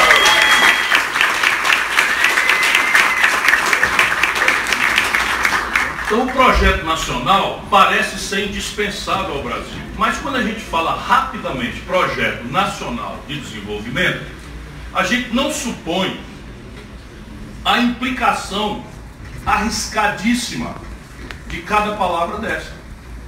Então 6.06 6.24
o 6.24 6.32
projeto 6.32 6.86
nacional 6.86 7.66
parece 7.68 8.20
ser 8.20 8.48
indispensável 8.48 9.38
ao 9.38 9.44
Brasil. 9.44 9.82
Mas 9.98 10.20
quando 10.20 10.36
a 10.36 10.44
gente 10.44 10.60
fala 10.60 10.96
rapidamente 10.96 11.82
projeto 11.82 12.44
nacional 12.44 13.20
de 13.28 13.40
desenvolvimento, 13.40 14.24
a 14.94 15.04
gente 15.04 15.34
não 15.34 15.52
supõe 15.52 16.20
a 17.66 17.80
implicação 17.80 18.86
arriscadíssima 19.44 20.76
de 21.48 21.64
cada 21.64 21.96
palavra 21.96 22.38
dessa. 22.38 22.74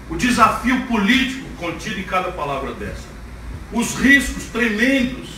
O 0.07 0.15
desafio 0.15 0.85
político 0.85 1.47
contido 1.57 1.99
em 1.99 2.03
cada 2.03 2.31
palavra 2.31 2.73
dessa. 2.73 3.07
Os 3.73 3.95
riscos 3.95 4.43
tremendos 4.45 5.29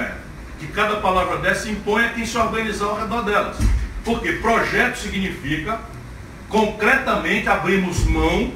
é, 0.00 0.14
que 0.58 0.66
cada 0.66 0.96
palavra 0.96 1.38
dessa 1.38 1.70
impõe 1.70 2.04
a 2.04 2.08
quem 2.08 2.26
se 2.26 2.36
organizar 2.36 2.86
ao 2.86 3.00
redor 3.00 3.22
delas. 3.22 3.56
Porque 4.04 4.32
projeto 4.32 4.96
significa 4.96 5.93
concretamente 6.54 7.48
abrimos 7.48 8.04
mão 8.04 8.52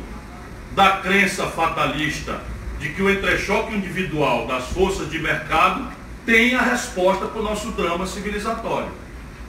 da 0.71 0.99
crença 0.99 1.49
fatalista 1.49 2.41
de 2.79 2.91
que 2.91 3.03
o 3.03 3.11
entrechoque 3.11 3.75
individual 3.75 4.47
das 4.47 4.69
forças 4.69 5.11
de 5.11 5.19
mercado 5.19 5.89
tem 6.25 6.55
a 6.55 6.63
resposta 6.63 7.27
para 7.27 7.41
o 7.41 7.43
nosso 7.43 7.73
drama 7.73 8.07
civilizatório. 8.07 8.91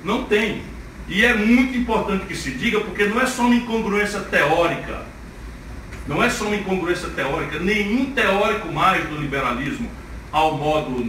Não 0.04 0.24
tem. 0.24 0.64
E 1.08 1.24
é 1.24 1.36
muito 1.36 1.78
importante 1.78 2.26
que 2.26 2.36
se 2.36 2.50
diga, 2.50 2.80
porque 2.80 3.06
não 3.06 3.22
é 3.22 3.28
só 3.28 3.44
uma 3.44 3.54
incongruência 3.54 4.22
teórica. 4.22 5.04
Não 6.08 6.24
é 6.24 6.28
só 6.28 6.46
uma 6.46 6.56
incongruência 6.56 7.10
teórica. 7.10 7.60
Nenhum 7.60 8.14
teórico 8.14 8.72
mais 8.74 9.08
do 9.08 9.18
liberalismo, 9.18 9.88
ao 10.32 10.58
modo, 10.58 11.08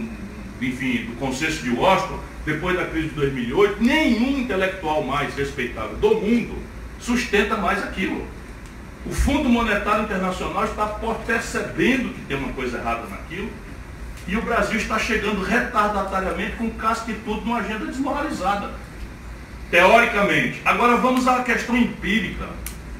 enfim, 0.61 1.05
do 1.05 1.15
consenso 1.17 1.63
de 1.63 1.71
Washington, 1.71 2.19
depois 2.45 2.77
da 2.77 2.85
crise 2.85 3.09
de 3.09 3.15
2008, 3.15 3.83
nenhum 3.83 4.41
intelectual 4.41 5.01
mais 5.01 5.33
respeitável 5.33 5.97
do 5.97 6.13
mundo 6.21 6.70
sustenta 7.01 7.57
mais 7.57 7.83
aquilo. 7.83 8.25
O 9.05 9.11
Fundo 9.11 9.49
Monetário 9.49 10.03
Internacional 10.03 10.63
está 10.65 10.85
percebendo 11.25 12.13
que 12.13 12.21
tem 12.21 12.37
uma 12.37 12.53
coisa 12.53 12.77
errada 12.77 13.01
naquilo 13.09 13.49
e 14.27 14.37
o 14.37 14.41
Brasil 14.41 14.77
está 14.77 14.99
chegando 14.99 15.43
retardatariamente 15.43 16.55
com 16.55 16.69
casca 16.71 17.11
e 17.11 17.15
tudo 17.15 17.41
numa 17.41 17.57
agenda 17.57 17.85
desmoralizada. 17.85 18.69
Teoricamente. 19.71 20.61
Agora 20.63 20.97
vamos 20.97 21.27
à 21.27 21.41
questão 21.43 21.75
empírica. 21.75 22.45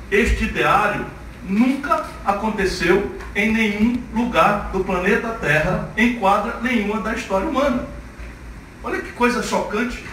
Este 0.10 0.46
ideário 0.46 1.06
nunca 1.48 2.06
aconteceu 2.26 3.16
em 3.36 3.52
nenhum 3.52 4.02
lugar 4.14 4.72
do 4.72 4.84
planeta 4.84 5.30
Terra, 5.40 5.90
em 5.96 6.16
quadra 6.16 6.60
nenhuma 6.62 7.02
da 7.02 7.14
história 7.14 7.48
humana. 7.48 7.86
Olha 8.84 9.02
que 9.02 9.12
coisa 9.12 9.44
chocante. 9.44 10.04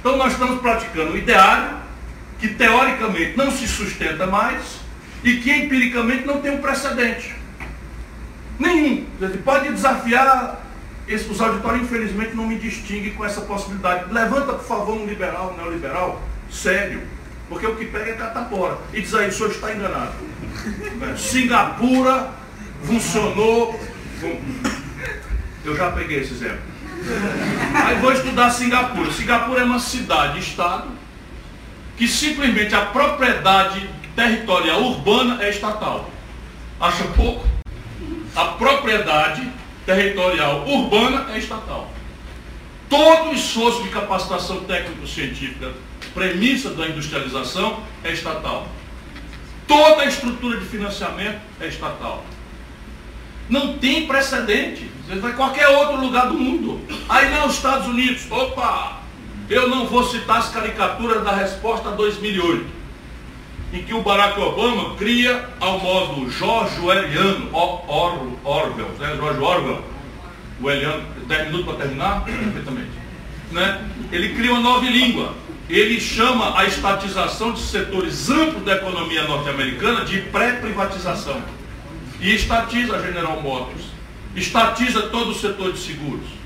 Então 0.00 0.16
nós 0.16 0.32
estamos 0.32 0.60
praticando 0.60 1.12
o 1.12 1.18
ideário 1.18 1.76
que 2.38 2.48
teoricamente 2.48 3.36
não 3.36 3.50
se 3.50 3.66
sustenta 3.66 4.26
mais 4.26 4.78
e 5.24 5.36
que 5.38 5.50
empiricamente 5.50 6.24
não 6.24 6.40
tem 6.40 6.52
um 6.52 6.58
precedente. 6.58 7.34
Nenhum. 8.58 9.06
Pode 9.44 9.72
desafiar, 9.72 10.64
os 11.08 11.40
auditórios 11.40 11.82
infelizmente 11.82 12.34
não 12.34 12.46
me 12.46 12.56
distinguem 12.56 13.14
com 13.14 13.24
essa 13.24 13.40
possibilidade. 13.40 14.12
Levanta, 14.12 14.52
por 14.52 14.64
favor, 14.64 14.96
um 14.96 15.06
liberal, 15.06 15.54
um 15.54 15.62
neoliberal, 15.62 16.22
sério. 16.50 17.02
Porque 17.48 17.66
o 17.66 17.76
que 17.76 17.86
pega 17.86 18.10
é 18.10 18.14
catapora. 18.14 18.78
E 18.92 19.00
diz 19.00 19.14
aí, 19.14 19.28
o 19.28 19.32
senhor 19.32 19.50
está 19.50 19.72
enganado. 19.72 20.12
Singapura 21.16 22.30
funcionou. 22.84 23.80
Eu 25.64 25.76
já 25.76 25.90
peguei 25.92 26.20
esse 26.20 26.34
exemplo. 26.34 26.60
Aí 27.74 27.96
vou 28.00 28.12
estudar 28.12 28.50
Singapura. 28.50 29.10
Singapura 29.12 29.60
é 29.60 29.64
uma 29.64 29.78
cidade, 29.78 30.40
estado, 30.40 30.88
que 31.98 32.06
simplesmente 32.06 32.74
a 32.74 32.86
propriedade 32.86 33.90
territorial 34.14 34.80
urbana 34.82 35.42
é 35.42 35.50
estatal. 35.50 36.08
Acha 36.80 37.04
pouco? 37.16 37.46
A 38.36 38.44
propriedade 38.44 39.50
territorial 39.84 40.64
urbana 40.66 41.26
é 41.34 41.38
estatal. 41.38 41.90
Todo 42.88 43.30
o 43.30 43.34
esforço 43.34 43.82
de 43.82 43.88
capacitação 43.88 44.60
técnico-científica, 44.60 45.72
premissa 46.14 46.70
da 46.70 46.86
industrialização, 46.86 47.82
é 48.04 48.12
estatal. 48.12 48.68
Toda 49.66 50.02
a 50.02 50.06
estrutura 50.06 50.58
de 50.58 50.66
financiamento 50.66 51.40
é 51.60 51.66
estatal. 51.66 52.24
Não 53.50 53.76
tem 53.76 54.06
precedente. 54.06 54.88
Você 55.06 55.18
vai 55.18 55.32
em 55.32 55.34
qualquer 55.34 55.68
outro 55.68 56.00
lugar 56.00 56.28
do 56.28 56.34
mundo. 56.34 56.80
Aí 57.08 57.28
não, 57.30 57.50
Estados 57.50 57.88
Unidos, 57.88 58.30
opa, 58.30 58.97
eu 59.48 59.68
não 59.68 59.86
vou 59.86 60.04
citar 60.04 60.38
as 60.38 60.50
caricaturas 60.50 61.24
da 61.24 61.32
resposta 61.32 61.90
2008, 61.90 62.66
em 63.72 63.82
que 63.82 63.94
o 63.94 64.02
Barack 64.02 64.38
Obama 64.38 64.94
cria 64.96 65.48
ao 65.58 65.78
modo 65.78 66.30
Jorge 66.30 66.76
Eliano 66.86 67.48
Or, 67.52 68.32
Orwell, 68.44 68.90
né? 68.98 69.16
Jorge 69.16 69.40
Orwell, 69.40 69.84
o 70.60 70.70
Eliano, 70.70 71.02
10 71.26 71.46
minutos 71.46 71.66
para 71.66 71.86
terminar? 71.86 72.24
Perfeitamente. 72.24 72.90
Né? 73.50 73.88
Ele 74.12 74.34
cria 74.34 74.52
uma 74.52 74.60
nova 74.60 74.84
língua. 74.84 75.34
Ele 75.68 76.00
chama 76.00 76.58
a 76.58 76.64
estatização 76.64 77.52
de 77.52 77.60
setores 77.60 78.30
amplos 78.30 78.64
da 78.64 78.76
economia 78.76 79.24
norte-americana 79.24 80.04
de 80.04 80.18
pré-privatização. 80.22 81.42
E 82.20 82.34
estatiza 82.34 82.96
a 82.96 83.02
General 83.02 83.40
Motors. 83.40 83.84
Estatiza 84.34 85.02
todo 85.02 85.30
o 85.30 85.34
setor 85.34 85.72
de 85.72 85.78
seguros 85.78 86.37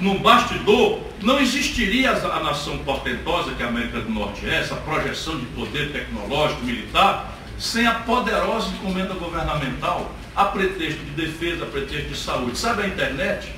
no 0.00 0.18
bastidor 0.18 1.00
não 1.22 1.38
existiria 1.40 2.10
a 2.10 2.40
nação 2.40 2.78
portentosa 2.78 3.52
que 3.52 3.62
a 3.62 3.68
América 3.68 4.00
do 4.00 4.10
Norte 4.10 4.48
é, 4.48 4.56
essa 4.56 4.74
projeção 4.76 5.38
de 5.38 5.46
poder 5.46 5.92
tecnológico, 5.92 6.62
militar, 6.62 7.34
sem 7.58 7.86
a 7.86 7.94
poderosa 7.94 8.68
encomenda 8.68 9.14
governamental 9.14 10.12
a 10.34 10.46
pretexto 10.46 11.00
de 11.00 11.10
defesa, 11.12 11.64
a 11.64 11.66
pretexto 11.68 12.08
de 12.08 12.16
saúde. 12.16 12.58
Sabe 12.58 12.82
a 12.82 12.86
internet? 12.88 13.48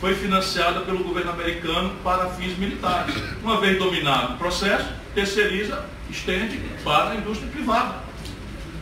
Foi 0.00 0.14
financiada 0.14 0.80
pelo 0.80 1.04
governo 1.04 1.32
americano 1.32 1.94
para 2.02 2.30
fins 2.30 2.56
militares. 2.56 3.14
Uma 3.42 3.60
vez 3.60 3.78
dominado 3.78 4.34
o 4.34 4.36
processo, 4.38 4.88
terceiriza, 5.14 5.84
estende 6.10 6.60
para 6.82 7.10
a 7.10 7.16
indústria 7.16 7.50
privada. 7.50 7.96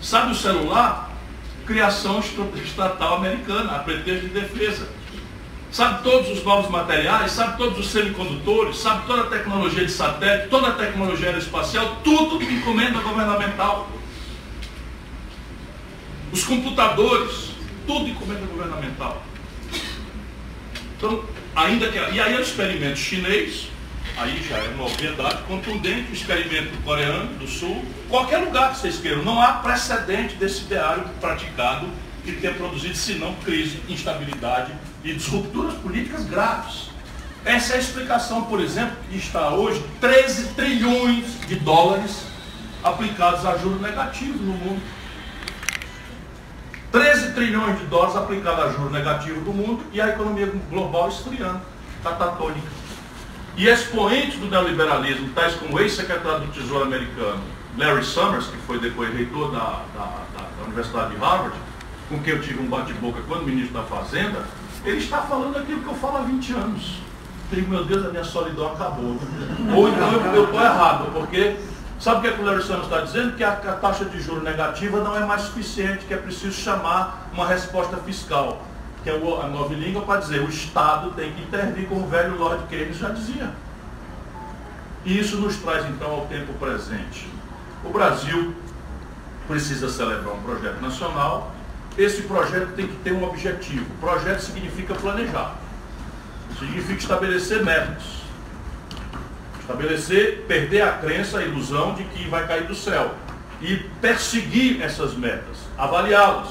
Sabe 0.00 0.32
o 0.32 0.34
celular? 0.34 1.10
Criação 1.66 2.22
estatal 2.62 3.16
americana, 3.16 3.76
a 3.76 3.78
pretexto 3.80 4.28
de 4.28 4.40
defesa 4.40 4.99
sabe 5.70 6.02
todos 6.02 6.30
os 6.30 6.44
novos 6.44 6.70
materiais, 6.70 7.32
sabe 7.32 7.56
todos 7.56 7.78
os 7.78 7.90
semicondutores, 7.90 8.76
sabe 8.76 9.06
toda 9.06 9.22
a 9.22 9.26
tecnologia 9.26 9.84
de 9.84 9.92
satélite, 9.92 10.48
toda 10.48 10.68
a 10.68 10.72
tecnologia 10.72 11.28
aeroespacial, 11.28 11.96
tudo 12.02 12.38
de 12.38 12.52
encomenda 12.52 12.98
governamental. 13.00 13.88
Os 16.32 16.44
computadores, 16.44 17.50
tudo 17.86 18.08
encomenda 18.08 18.46
governamental. 18.46 19.22
Então, 20.96 21.24
ainda 21.54 21.88
que. 21.88 21.98
E 21.98 22.20
aí 22.20 22.34
é 22.34 22.36
o 22.36 22.42
experimento 22.42 22.98
chinês, 22.98 23.68
aí 24.16 24.42
já 24.48 24.58
é 24.58 24.68
uma 24.74 24.86
obviedade 24.86 25.42
contundente, 25.44 26.10
o 26.10 26.12
experimento 26.12 26.76
coreano 26.82 27.34
do 27.38 27.46
sul, 27.46 27.84
qualquer 28.08 28.38
lugar 28.38 28.72
que 28.72 28.80
vocês 28.80 28.98
queiram, 28.98 29.22
não 29.22 29.40
há 29.40 29.54
precedente 29.54 30.34
desse 30.34 30.62
ideário 30.62 31.04
praticado 31.20 31.88
que 32.24 32.32
tenha 32.32 32.52
produzido, 32.52 32.94
senão 32.94 33.34
crise, 33.36 33.80
instabilidade 33.88 34.72
e 35.04 35.12
disrupturas 35.14 35.74
políticas 35.74 36.24
graves. 36.24 36.90
Essa 37.44 37.74
é 37.74 37.76
a 37.76 37.80
explicação, 37.80 38.44
por 38.44 38.60
exemplo, 38.60 38.96
que 39.08 39.16
está 39.16 39.50
hoje 39.50 39.82
13 40.00 40.48
trilhões 40.54 41.40
de 41.46 41.56
dólares 41.56 42.26
aplicados 42.84 43.46
a 43.46 43.56
juros 43.56 43.80
negativos 43.80 44.40
no 44.40 44.52
mundo. 44.52 44.82
13 46.92 47.32
trilhões 47.32 47.78
de 47.78 47.86
dólares 47.86 48.16
aplicados 48.16 48.64
a 48.64 48.68
juros 48.72 48.92
negativos 48.92 49.44
no 49.44 49.52
mundo 49.52 49.84
e 49.92 50.00
a 50.00 50.08
economia 50.08 50.52
global 50.68 51.08
esfriando, 51.08 51.60
catatônica. 52.02 52.68
E 53.56 53.68
expoentes 53.68 54.38
do 54.38 54.46
neoliberalismo, 54.46 55.30
tais 55.30 55.54
como 55.54 55.76
o 55.76 55.80
ex-secretário 55.80 56.40
do 56.40 56.52
Tesouro 56.52 56.84
americano, 56.84 57.42
Larry 57.76 58.04
Summers, 58.04 58.46
que 58.46 58.56
foi 58.58 58.78
depois 58.78 59.14
reitor 59.14 59.50
da, 59.52 59.82
da, 59.94 60.04
da, 60.36 60.48
da 60.58 60.64
Universidade 60.64 61.14
de 61.14 61.20
Harvard, 61.20 61.56
com 62.08 62.20
quem 62.20 62.34
eu 62.34 62.42
tive 62.42 62.60
um 62.60 62.66
bate-boca 62.66 63.20
quando 63.28 63.44
ministro 63.44 63.74
da 63.74 63.82
Fazenda, 63.84 64.44
ele 64.84 64.98
está 64.98 65.18
falando 65.18 65.56
aquilo 65.56 65.82
que 65.82 65.88
eu 65.88 65.94
falo 65.94 66.18
há 66.18 66.22
20 66.22 66.52
anos. 66.52 67.00
Digo, 67.52 67.70
meu 67.70 67.84
Deus, 67.84 68.06
a 68.06 68.10
minha 68.10 68.24
solidão 68.24 68.72
acabou. 68.72 69.16
Ou 69.76 69.88
então 69.88 70.12
eu 70.34 70.44
estou 70.44 70.60
errado, 70.60 71.12
porque 71.12 71.56
sabe 71.98 72.18
o 72.18 72.20
que, 72.22 72.28
é 72.28 72.32
que 72.32 72.42
o 72.42 72.44
Larry 72.44 72.60
está 72.60 73.00
dizendo? 73.00 73.36
Que 73.36 73.42
a, 73.42 73.52
a 73.52 73.72
taxa 73.72 74.04
de 74.04 74.20
juros 74.20 74.42
negativa 74.42 75.02
não 75.02 75.16
é 75.16 75.24
mais 75.24 75.42
suficiente, 75.42 76.06
que 76.06 76.14
é 76.14 76.16
preciso 76.16 76.52
chamar 76.52 77.28
uma 77.32 77.46
resposta 77.46 77.96
fiscal 77.98 78.64
que 79.02 79.08
é 79.08 79.14
a 79.14 79.48
nova 79.48 79.74
língua 79.74 80.02
para 80.02 80.20
dizer 80.20 80.40
o 80.40 80.48
Estado 80.48 81.12
tem 81.12 81.32
que 81.32 81.42
intervir, 81.42 81.88
como 81.88 82.04
o 82.04 82.08
velho 82.08 82.36
Lord 82.36 82.66
Keynes 82.68 82.98
já 82.98 83.08
dizia. 83.08 83.50
E 85.04 85.18
isso 85.18 85.38
nos 85.38 85.56
traz 85.56 85.86
então 85.86 86.10
ao 86.10 86.26
tempo 86.26 86.52
presente. 86.54 87.26
O 87.82 87.88
Brasil 87.88 88.54
precisa 89.48 89.88
celebrar 89.88 90.34
um 90.34 90.42
projeto 90.42 90.80
nacional. 90.80 91.54
Esse 91.98 92.22
projeto 92.22 92.72
tem 92.74 92.86
que 92.86 92.96
ter 92.96 93.12
um 93.12 93.24
objetivo. 93.24 93.86
Projeto 94.00 94.40
significa 94.40 94.94
planejar. 94.94 95.56
Significa 96.58 96.98
estabelecer 96.98 97.64
metas. 97.64 98.20
Estabelecer, 99.60 100.44
perder 100.46 100.82
a 100.82 100.92
crença, 100.92 101.38
a 101.38 101.42
ilusão 101.42 101.94
de 101.94 102.04
que 102.04 102.28
vai 102.28 102.46
cair 102.46 102.66
do 102.66 102.74
céu. 102.74 103.14
E 103.60 103.76
perseguir 104.00 104.80
essas 104.80 105.14
metas, 105.14 105.58
avaliá-las, 105.76 106.48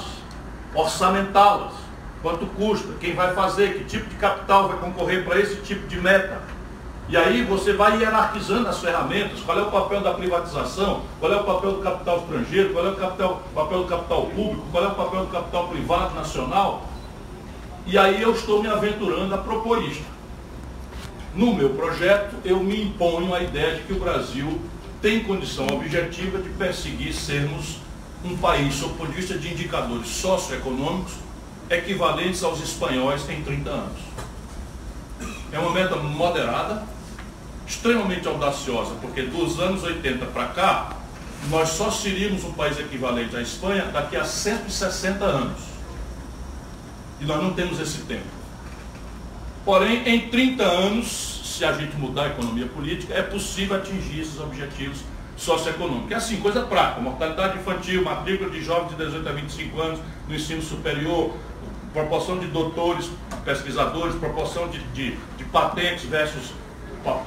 orçamentá-las 0.76 1.74
quanto 2.22 2.46
custa, 2.48 2.94
quem 3.00 3.16
vai 3.16 3.34
fazer, 3.34 3.74
que 3.74 3.84
tipo 3.86 4.08
de 4.10 4.16
capital 4.16 4.68
vai 4.68 4.78
concorrer 4.78 5.24
para 5.24 5.40
esse 5.40 5.56
tipo 5.58 5.88
de 5.88 6.00
meta. 6.00 6.42
E 7.10 7.18
aí 7.18 7.44
você 7.44 7.74
vai 7.74 7.98
hierarquizando 7.98 8.68
as 8.68 8.80
ferramentas, 8.80 9.40
qual 9.40 9.58
é 9.58 9.64
o 9.64 9.72
papel 9.72 10.02
da 10.02 10.14
privatização, 10.14 11.02
qual 11.20 11.34
é 11.34 11.38
o 11.38 11.44
papel 11.44 11.72
do 11.72 11.82
capital 11.82 12.20
estrangeiro, 12.20 12.72
qual 12.72 12.86
é 12.86 12.90
o 12.92 12.96
capital, 12.96 13.42
papel 13.56 13.80
do 13.80 13.86
capital 13.86 14.26
público, 14.28 14.68
qual 14.72 14.84
é 14.84 14.88
o 14.88 14.94
papel 14.94 15.26
do 15.26 15.32
capital 15.32 15.68
privado 15.70 16.14
nacional. 16.14 16.86
E 17.88 17.98
aí 17.98 18.22
eu 18.22 18.32
estou 18.32 18.62
me 18.62 18.70
aventurando 18.70 19.34
a 19.34 19.40
propor 19.40 19.84
isto. 19.84 20.04
No 21.34 21.56
meu 21.56 21.72
projeto, 21.72 22.36
eu 22.46 22.60
me 22.60 22.84
imponho 22.84 23.34
a 23.34 23.42
ideia 23.42 23.78
de 23.78 23.84
que 23.84 23.94
o 23.94 24.00
Brasil 24.00 24.62
tem 25.02 25.24
condição 25.24 25.66
objetiva 25.66 26.38
de 26.38 26.50
perseguir 26.50 27.12
sermos 27.12 27.78
um 28.24 28.38
país, 28.38 28.76
sob 28.76 28.94
o 28.94 28.96
ponto 28.98 29.10
de 29.10 29.16
vista 29.16 29.36
de 29.36 29.52
indicadores 29.52 30.10
socioeconômicos, 30.10 31.14
equivalentes 31.72 32.44
aos 32.44 32.62
espanhóis 32.62 33.28
em 33.30 33.42
30 33.42 33.70
anos. 33.70 34.00
É 35.52 35.58
uma 35.58 35.72
meta 35.72 35.96
moderada, 35.96 36.84
extremamente 37.70 38.28
audaciosa, 38.28 38.96
porque 39.00 39.22
dos 39.22 39.60
anos 39.60 39.84
80 39.84 40.26
para 40.26 40.48
cá, 40.48 40.98
nós 41.50 41.70
só 41.70 41.92
seríamos 41.92 42.44
um 42.44 42.52
país 42.54 42.80
equivalente 42.80 43.36
à 43.36 43.42
Espanha 43.42 43.86
daqui 43.86 44.18
a 44.18 44.26
160 44.26 45.24
anos. 45.24 45.62
E 47.22 47.26
nós 47.26 47.42
não 47.42 47.54
temos 47.54 47.80
esse 47.80 48.00
tempo. 48.00 48.26
Porém, 49.64 50.02
em 50.08 50.30
30 50.30 50.64
anos, 50.64 51.42
se 51.46 51.64
a 51.64 51.72
gente 51.74 51.96
mudar 51.96 52.24
a 52.24 52.28
economia 52.28 52.66
política, 52.66 53.14
é 53.14 53.22
possível 53.22 53.78
atingir 53.78 54.22
esses 54.22 54.40
objetivos 54.40 55.02
socioeconômicos. 55.38 56.12
É 56.12 56.16
assim, 56.16 56.38
coisa 56.38 56.64
prática, 56.64 57.00
mortalidade 57.00 57.60
infantil, 57.60 58.04
matrícula 58.04 58.50
de 58.50 58.64
jovens 58.64 58.90
de 58.90 58.96
18 58.96 59.30
a 59.30 59.32
25 59.32 59.82
anos 59.82 60.00
no 60.28 60.36
ensino 60.36 60.62
superior, 60.62 61.36
proporção 61.94 62.40
de 62.40 62.48
doutores, 62.48 63.12
pesquisadores, 63.46 64.16
proporção 64.16 64.68
de, 64.70 64.80
de, 64.94 65.12
de 65.38 65.44
patentes 65.46 66.06
versus 66.06 66.52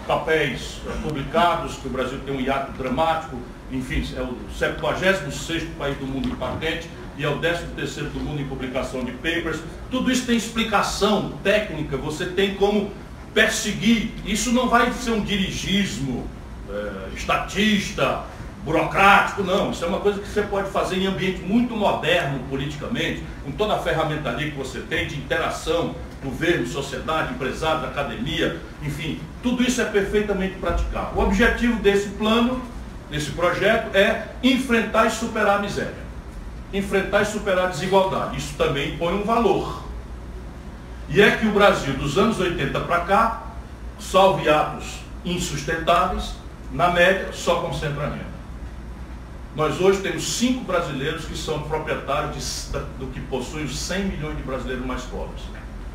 papéis 0.07 0.81
publicados, 1.03 1.77
que 1.77 1.87
o 1.87 1.91
Brasil 1.91 2.21
tem 2.25 2.37
um 2.37 2.41
hiato 2.41 2.73
dramático, 2.73 3.37
enfim, 3.71 4.07
é 4.17 4.21
o 4.21 4.37
76 4.57 5.65
país 5.79 5.97
do 5.97 6.07
mundo 6.07 6.29
em 6.29 6.35
patente 6.35 6.89
e 7.17 7.25
é 7.25 7.29
o 7.29 7.39
13 7.39 7.65
do 8.05 8.21
mundo 8.21 8.41
em 8.41 8.47
publicação 8.47 9.05
de 9.05 9.13
papers. 9.13 9.61
Tudo 9.91 10.11
isso 10.11 10.27
tem 10.27 10.37
explicação 10.37 11.33
técnica, 11.43 11.97
você 11.97 12.27
tem 12.27 12.55
como 12.55 12.91
perseguir. 13.33 14.11
Isso 14.27 14.53
não 14.53 14.69
vai 14.69 14.93
ser 14.93 15.13
um 15.13 15.23
dirigismo 15.23 16.27
é, 16.71 17.17
estatista, 17.17 18.25
burocrático, 18.65 19.43
não. 19.43 19.71
Isso 19.71 19.85
é 19.85 19.89
uma 19.89 20.01
coisa 20.01 20.21
que 20.21 20.29
você 20.29 20.43
pode 20.43 20.71
fazer 20.71 20.97
em 20.97 21.07
ambiente 21.07 21.41
muito 21.41 21.75
moderno 21.75 22.41
politicamente, 22.49 23.23
com 23.45 23.53
toda 23.53 23.75
a 23.75 23.79
ferramentaria 23.79 24.51
que 24.51 24.57
você 24.57 24.81
tem 24.81 25.07
de 25.07 25.17
interação, 25.17 25.95
governo, 26.23 26.67
sociedade, 26.67 27.35
empresário, 27.35 27.87
academia, 27.87 28.61
enfim, 28.83 29.21
tudo 29.43 29.63
isso 29.63 29.81
é 29.81 29.85
perfeitamente 29.85 30.55
praticável. 30.55 31.21
O 31.21 31.25
objetivo 31.25 31.81
desse 31.83 32.11
plano, 32.11 32.63
desse 33.11 33.31
projeto, 33.33 33.95
é 33.95 34.29
enfrentar 34.43 35.07
e 35.07 35.11
superar 35.11 35.59
a 35.59 35.63
miséria. 35.63 36.03
Enfrentar 36.73 37.23
e 37.23 37.27
superar 37.27 37.67
a 37.67 37.69
desigualdade. 37.69 38.39
Isso 38.39 38.55
também 38.57 38.95
impõe 38.95 39.15
um 39.15 39.25
valor. 39.25 39.83
E 41.09 41.21
é 41.21 41.33
que 41.37 41.47
o 41.47 41.53
Brasil, 41.53 41.95
dos 41.95 42.17
anos 42.17 42.39
80 42.39 42.81
para 42.81 43.01
cá, 43.01 43.43
salve 43.99 44.49
atos 44.49 45.01
insustentáveis, 45.25 46.35
na 46.73 46.91
média, 46.91 47.29
só 47.33 47.57
concentra 47.57 48.07
renda. 48.07 48.33
Nós 49.55 49.79
hoje 49.81 50.01
temos 50.01 50.25
cinco 50.25 50.65
brasileiros 50.65 51.27
que 51.27 51.37
são 51.37 51.63
proprietários 51.63 52.71
de, 52.73 52.79
do 52.99 53.13
que 53.13 53.21
possuem 53.21 53.65
os 53.65 53.79
100 53.79 54.05
milhões 54.07 54.37
de 54.37 54.43
brasileiros 54.43 54.85
mais 54.87 55.03
pobres. 55.03 55.43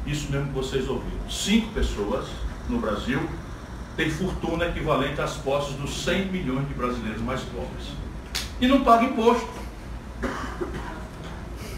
Isso 0.07 0.31
mesmo 0.31 0.47
que 0.47 0.53
vocês 0.53 0.87
ouviram. 0.87 1.29
Cinco 1.29 1.73
pessoas 1.73 2.27
no 2.69 2.79
Brasil 2.79 3.21
têm 3.97 4.09
fortuna 4.09 4.65
equivalente 4.65 5.19
às 5.19 5.33
posses 5.35 5.75
dos 5.75 6.03
100 6.03 6.27
milhões 6.27 6.67
de 6.67 6.73
brasileiros 6.73 7.21
mais 7.21 7.41
pobres. 7.41 7.87
E 8.61 8.67
não 8.67 8.83
pagam 8.83 9.09
imposto. 9.09 9.47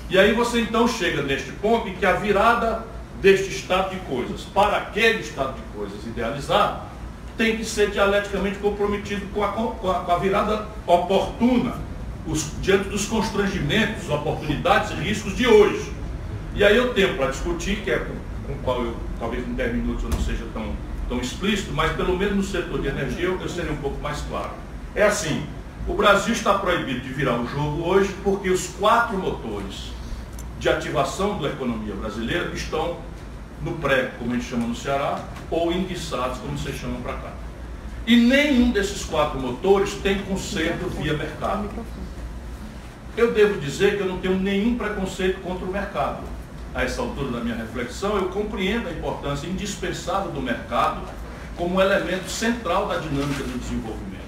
E 0.10 0.18
aí 0.18 0.34
você 0.34 0.62
então 0.62 0.88
chega 0.88 1.24
neste 1.24 1.52
ponto 1.54 1.88
em 1.88 1.96
que 1.96 2.06
a 2.06 2.14
virada 2.14 2.86
deste 3.20 3.50
estado 3.50 3.90
de 3.90 4.00
coisas 4.02 4.42
para 4.42 4.78
aquele 4.78 5.20
estado 5.20 5.56
de 5.56 5.62
coisas 5.76 6.06
idealizado 6.06 6.84
tem 7.38 7.58
que 7.58 7.66
ser 7.66 7.90
dialeticamente 7.90 8.58
comprometido 8.60 9.26
com 9.34 9.44
a, 9.44 9.48
com 9.50 9.90
a, 9.90 10.02
com 10.02 10.12
a 10.12 10.18
virada 10.18 10.68
oportuna, 10.86 11.76
os, 12.28 12.52
diante 12.62 12.90
dos 12.90 13.06
constrangimentos, 13.06 14.10
oportunidades 14.10 14.92
e 14.92 14.96
riscos 14.96 15.36
de 15.36 15.48
hoje. 15.48 15.92
E 16.54 16.64
aí 16.64 16.76
eu 16.76 16.94
tenho 16.94 17.16
para 17.16 17.28
discutir, 17.28 17.78
que 17.78 17.92
é 17.92 18.06
com, 18.50 18.54
o 18.54 18.58
qual 18.64 18.84
eu, 18.84 18.96
talvez 19.20 19.48
em 19.48 19.54
10 19.54 19.76
minutos 19.76 20.04
eu 20.04 20.10
não 20.10 20.20
seja 20.20 20.46
tão, 20.54 20.74
tão 21.08 21.20
explícito, 21.20 21.72
mas 21.74 21.92
pelo 21.94 22.18
menos 22.18 22.36
no 22.36 22.44
setor 22.44 22.82
de 22.82 22.88
energia 22.88 23.26
eu, 23.26 23.40
eu 23.40 23.50
seria 23.50 23.72
um 23.72 23.78
pouco 23.78 24.02
mais 24.02 24.22
claro. 24.22 24.52
É 24.96 25.04
assim, 25.04 25.46
o 25.88 25.94
Brasil 25.94 26.34
está 26.34 26.58
proibido 26.58 27.02
de 27.02 27.10
virar 27.10 27.40
o 27.40 27.48
jogo 27.48 27.88
hoje 27.88 28.14
porque 28.24 28.50
os 28.50 28.68
quatro 28.80 29.18
motores 29.18 29.92
de 30.60 30.68
ativação 30.68 31.40
da 31.40 31.50
economia 31.50 31.96
brasileira 31.96 32.52
estão 32.54 32.98
no 33.64 33.74
pré, 33.74 34.12
como 34.18 34.32
a 34.32 34.36
gente 34.36 34.50
chama 34.50 34.68
no 34.68 34.76
Ceará, 34.76 35.24
ou 35.50 35.72
enguiçados, 35.72 36.40
como 36.40 36.58
vocês 36.58 36.78
chamam 36.78 37.02
para 37.02 37.14
cá. 37.14 37.32
E 38.08 38.16
nenhum 38.16 38.72
desses 38.72 39.04
quatro 39.06 39.40
motores 39.40 39.94
tem 39.96 40.20
conserto 40.20 40.90
via 40.90 41.14
mercado. 41.14 41.70
Eu 43.16 43.34
devo 43.34 43.60
dizer 43.60 43.98
que 43.98 44.02
eu 44.02 44.08
não 44.08 44.20
tenho 44.20 44.40
nenhum 44.40 44.78
preconceito 44.78 45.42
contra 45.42 45.66
o 45.66 45.72
mercado. 45.72 46.24
A 46.74 46.84
essa 46.84 47.02
altura 47.02 47.32
da 47.32 47.40
minha 47.40 47.56
reflexão, 47.56 48.18
eu 48.18 48.30
compreendo 48.30 48.88
a 48.88 48.92
importância 48.92 49.48
indispensável 49.48 50.32
do 50.32 50.42
mercado 50.42 51.02
como 51.58 51.82
elemento 51.82 52.30
central 52.30 52.88
da 52.88 52.98
dinâmica 52.98 53.44
do 53.44 53.60
desenvolvimento. 53.60 54.20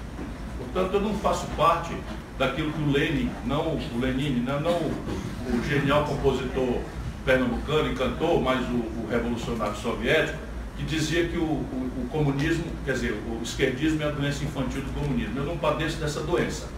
Portanto, 0.58 0.94
eu 0.94 1.00
não 1.00 1.14
faço 1.14 1.46
parte 1.56 1.96
daquilo 2.38 2.72
que 2.72 2.82
o 2.82 2.90
Lenin, 2.90 3.30
não 3.46 3.76
o 3.76 4.00
Lenin, 4.00 4.40
não, 4.40 4.60
não 4.60 4.72
o, 4.72 4.92
o 5.54 5.64
genial 5.68 6.04
compositor 6.04 6.80
pernambucano 7.24 7.92
e 7.92 7.94
cantor, 7.94 8.40
mas 8.42 8.60
o, 8.68 8.74
o 8.74 9.08
revolucionário 9.10 9.76
soviético, 9.76 10.38
que 10.76 10.82
dizia 10.84 11.28
que 11.28 11.36
o, 11.36 11.42
o, 11.42 12.08
comunismo, 12.10 12.64
quer 12.84 12.92
dizer, 12.92 13.12
o 13.12 13.42
esquerdismo 13.42 14.02
é 14.02 14.06
a 14.06 14.10
doença 14.10 14.44
infantil 14.44 14.82
do 14.82 14.92
comunismo. 14.92 15.38
Eu 15.38 15.44
não 15.44 15.56
padeço 15.56 15.98
dessa 15.98 16.20
doença. 16.20 16.68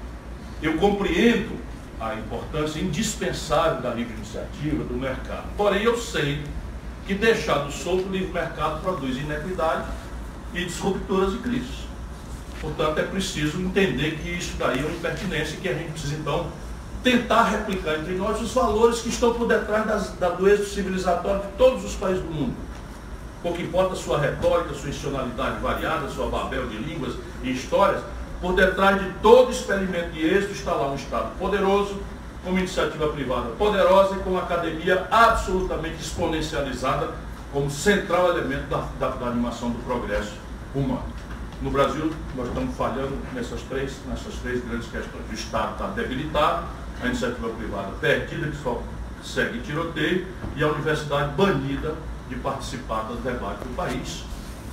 Eu 0.62 0.76
compreendo 0.76 1.58
a 2.00 2.14
importância 2.14 2.80
indispensável 2.80 3.80
da 3.80 3.90
livre 3.90 4.14
iniciativa, 4.14 4.84
do 4.84 4.94
mercado. 4.94 5.44
Porém, 5.56 5.82
eu 5.82 5.96
sei 5.98 6.42
que 7.06 7.14
deixado 7.14 7.70
solto 7.70 8.08
o 8.08 8.12
livre 8.12 8.32
mercado 8.32 8.80
produz 8.80 9.16
inequidade 9.16 9.84
e 10.52 10.64
disrupturas 10.64 11.34
e 11.34 11.38
crises. 11.38 11.84
Portanto, 12.60 12.98
é 12.98 13.02
preciso 13.02 13.60
entender 13.60 14.18
que 14.22 14.30
isso 14.30 14.54
daí 14.58 14.80
é 14.80 14.82
uma 14.82 14.90
impertinência 14.90 15.58
que 15.60 15.68
a 15.68 15.74
gente 15.74 15.92
precisa, 15.92 16.14
então, 16.14 16.46
tentar 17.02 17.44
replicar 17.44 17.96
entre 17.96 18.14
nós 18.14 18.40
os 18.40 18.52
valores 18.52 19.00
que 19.00 19.10
estão 19.10 19.34
por 19.34 19.46
detrás 19.46 19.86
das, 19.86 20.12
da, 20.14 20.30
do 20.30 20.48
êxito 20.48 20.70
civilizatório 20.70 21.42
de 21.42 21.48
todos 21.58 21.84
os 21.84 21.94
países 21.94 22.22
do 22.22 22.30
mundo. 22.30 22.54
Pouco 23.42 23.60
importa 23.60 23.92
a 23.92 23.96
sua 23.96 24.18
retórica, 24.18 24.72
sua 24.72 24.88
institucionalidade 24.88 25.60
variada, 25.60 26.08
sua 26.08 26.28
babel 26.28 26.66
de 26.66 26.78
línguas 26.78 27.14
e 27.42 27.52
histórias, 27.52 28.02
por 28.44 28.52
detrás 28.52 29.02
de 29.02 29.10
todo 29.22 29.50
experimento 29.50 30.10
de 30.10 30.20
êxito 30.20 30.52
está 30.52 30.74
lá 30.74 30.90
um 30.90 30.96
Estado 30.96 31.34
poderoso, 31.38 31.96
com 32.44 32.50
uma 32.50 32.58
iniciativa 32.58 33.08
privada 33.08 33.48
poderosa 33.56 34.16
e 34.16 34.18
com 34.18 34.32
uma 34.32 34.42
academia 34.42 35.08
absolutamente 35.10 36.02
exponencializada 36.02 37.14
como 37.50 37.70
central 37.70 38.36
elemento 38.36 38.68
da, 38.68 38.86
da, 39.00 39.08
da 39.16 39.28
animação 39.28 39.70
do 39.70 39.78
progresso 39.84 40.34
humano. 40.74 41.06
No 41.62 41.70
Brasil, 41.70 42.12
nós 42.36 42.48
estamos 42.48 42.76
falhando 42.76 43.16
nessas 43.32 43.62
três, 43.62 43.94
nessas 44.06 44.34
três 44.42 44.62
grandes 44.62 44.90
questões. 44.90 45.24
O 45.30 45.32
Estado 45.32 45.72
está 45.72 45.86
debilitado, 45.86 46.66
a 47.02 47.06
iniciativa 47.06 47.48
privada 47.48 47.92
perdida, 47.98 48.48
que 48.48 48.62
só 48.62 48.82
segue 49.24 49.60
tiroteio, 49.60 50.26
e 50.54 50.62
a 50.62 50.68
universidade 50.68 51.32
banida 51.32 51.94
de 52.28 52.34
participar 52.34 53.04
do 53.04 53.14
debate 53.22 53.60
do 53.60 53.74
país, 53.74 54.22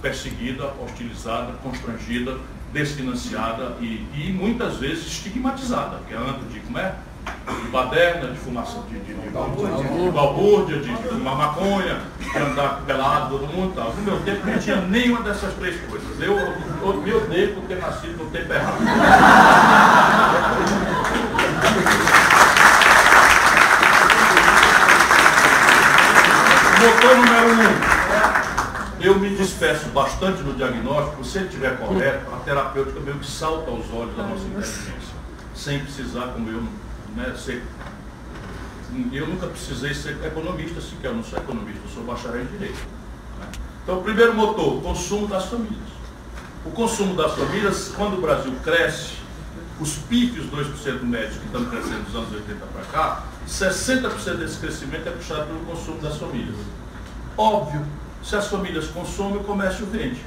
perseguida, 0.01 0.73
hostilizada, 0.84 1.53
constrangida, 1.63 2.38
desfinanciada 2.71 3.75
e, 3.79 4.05
e 4.13 4.34
muitas 4.34 4.77
vezes 4.77 5.07
estigmatizada, 5.07 5.97
porque 5.97 6.13
anda 6.13 6.39
de 6.51 6.60
como 6.62 6.79
é? 6.79 6.95
de 7.47 7.67
baderna, 7.69 8.31
de 8.31 8.38
fumaça, 8.38 8.79
de, 8.89 8.99
de, 8.99 9.13
de, 9.13 9.23
de 9.23 9.29
balbúrdia, 10.12 10.79
de, 10.79 10.95
de 10.95 11.07
fumar 11.10 11.36
maconha, 11.36 12.01
de 12.19 12.38
andar 12.38 12.81
pelado, 12.86 13.38
todo 13.38 13.47
mundo 13.47 13.73
tal. 13.75 13.93
No 13.93 14.01
meu 14.01 14.19
tempo 14.21 14.47
não 14.47 14.57
tinha 14.57 14.77
nenhuma 14.77 15.21
dessas 15.21 15.53
três 15.55 15.79
coisas. 15.81 16.19
Eu, 16.19 16.36
odeio 16.84 17.55
por 17.55 17.63
ter 17.65 17.79
nascido 17.79 18.23
no 18.23 18.29
tempo 18.31 18.53
errado. 18.53 18.81
Motor 26.81 27.15
número 27.15 27.69
um. 27.69 27.70
Eu 29.03 29.17
me 29.17 29.35
despeço 29.35 29.87
bastante 29.89 30.43
no 30.43 30.53
diagnóstico, 30.53 31.23
se 31.25 31.39
ele 31.39 31.47
estiver 31.47 31.75
correto, 31.79 32.31
a 32.35 32.37
terapêutica 32.37 32.99
meio 32.99 33.17
que 33.17 33.25
salta 33.25 33.71
aos 33.71 33.91
olhos 33.91 34.15
da 34.15 34.23
nossa 34.23 34.43
inteligência, 34.43 35.15
sem 35.55 35.79
precisar, 35.79 36.27
como 36.27 36.47
eu 36.47 36.63
né, 37.15 37.33
ser, 37.35 37.63
eu 39.11 39.27
nunca 39.27 39.47
precisei 39.47 39.95
ser 39.95 40.23
economista 40.23 40.79
sequer, 40.79 41.07
eu 41.07 41.15
não 41.15 41.23
sou 41.23 41.39
economista, 41.39 41.81
eu 41.83 41.91
sou 41.91 42.03
bacharel 42.03 42.43
em 42.43 42.45
Direito. 42.45 42.79
Né? 43.39 43.47
Então, 43.83 43.99
o 43.99 44.03
primeiro 44.03 44.35
motor, 44.35 44.77
o 44.77 44.81
consumo 44.81 45.27
das 45.27 45.45
famílias. 45.45 45.91
O 46.63 46.69
consumo 46.69 47.15
das 47.15 47.33
famílias, 47.33 47.91
quando 47.97 48.19
o 48.19 48.21
Brasil 48.21 48.53
cresce, 48.63 49.13
os 49.79 49.93
pífios 49.93 50.45
2% 50.45 51.01
médios 51.01 51.37
que 51.37 51.45
estão 51.47 51.65
crescendo 51.65 52.03
dos 52.03 52.15
anos 52.15 52.31
80 52.33 52.65
para 52.67 52.83
cá, 52.91 53.23
60% 53.47 54.35
desse 54.35 54.59
crescimento 54.59 55.09
é 55.09 55.11
puxado 55.11 55.47
pelo 55.47 55.59
consumo 55.61 55.99
das 55.99 56.17
famílias. 56.17 56.55
Óbvio, 57.35 57.83
se 58.23 58.36
as 58.36 58.47
famílias 58.47 58.88
consomem, 58.88 59.38
o 59.38 59.43
comércio 59.43 59.86
vende. 59.86 60.21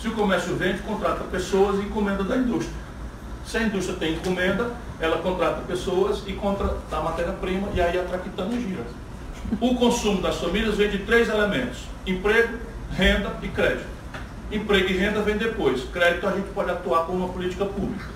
Se 0.00 0.08
o 0.08 0.12
comércio 0.12 0.54
vende, 0.56 0.78
contrata 0.82 1.24
pessoas 1.24 1.78
e 1.78 1.82
encomenda 1.82 2.22
da 2.24 2.36
indústria. 2.36 2.76
Se 3.44 3.56
a 3.56 3.62
indústria 3.62 3.96
tem 3.96 4.14
encomenda, 4.14 4.72
ela 5.00 5.18
contrata 5.18 5.62
pessoas 5.62 6.22
e 6.26 6.32
compra 6.34 6.76
a 6.92 7.00
matéria-prima 7.00 7.68
e 7.74 7.80
aí 7.80 7.98
a 7.98 8.04
traquitana 8.04 8.52
gira. 8.52 8.84
O 9.60 9.74
consumo 9.76 10.20
das 10.20 10.36
famílias 10.36 10.76
vem 10.76 10.90
de 10.90 10.98
três 10.98 11.28
elementos: 11.28 11.78
emprego, 12.06 12.58
renda 12.92 13.34
e 13.42 13.48
crédito. 13.48 13.86
Emprego 14.52 14.88
e 14.88 14.96
renda 14.96 15.22
vem 15.22 15.36
depois. 15.36 15.82
Crédito 15.92 16.26
a 16.26 16.32
gente 16.32 16.48
pode 16.50 16.70
atuar 16.70 17.06
com 17.06 17.12
uma 17.12 17.28
política 17.28 17.64
pública. 17.64 18.06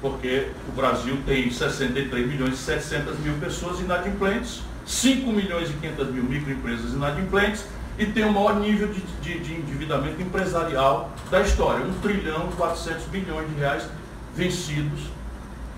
Porque 0.00 0.48
o 0.68 0.72
Brasil 0.72 1.18
tem 1.26 1.50
63 1.50 2.26
milhões 2.26 2.54
e 2.54 2.56
700 2.56 3.18
mil 3.18 3.34
pessoas 3.34 3.80
inadimplentes, 3.80 4.62
5 4.90 5.30
milhões 5.30 5.70
e 5.70 5.72
500 5.74 6.08
mil 6.08 6.24
microempresas 6.24 6.92
inadimplentes 6.92 7.64
e 7.96 8.06
tem 8.06 8.24
o 8.24 8.32
maior 8.32 8.58
nível 8.58 8.88
de, 8.88 9.00
de, 9.22 9.38
de 9.38 9.54
endividamento 9.54 10.20
empresarial 10.20 11.10
da 11.30 11.42
história, 11.42 11.86
1 11.86 12.00
trilhão 12.00 12.48
e 12.52 12.56
400 12.56 13.04
bilhões 13.04 13.48
de 13.48 13.54
reais 13.54 13.88
vencidos 14.34 15.00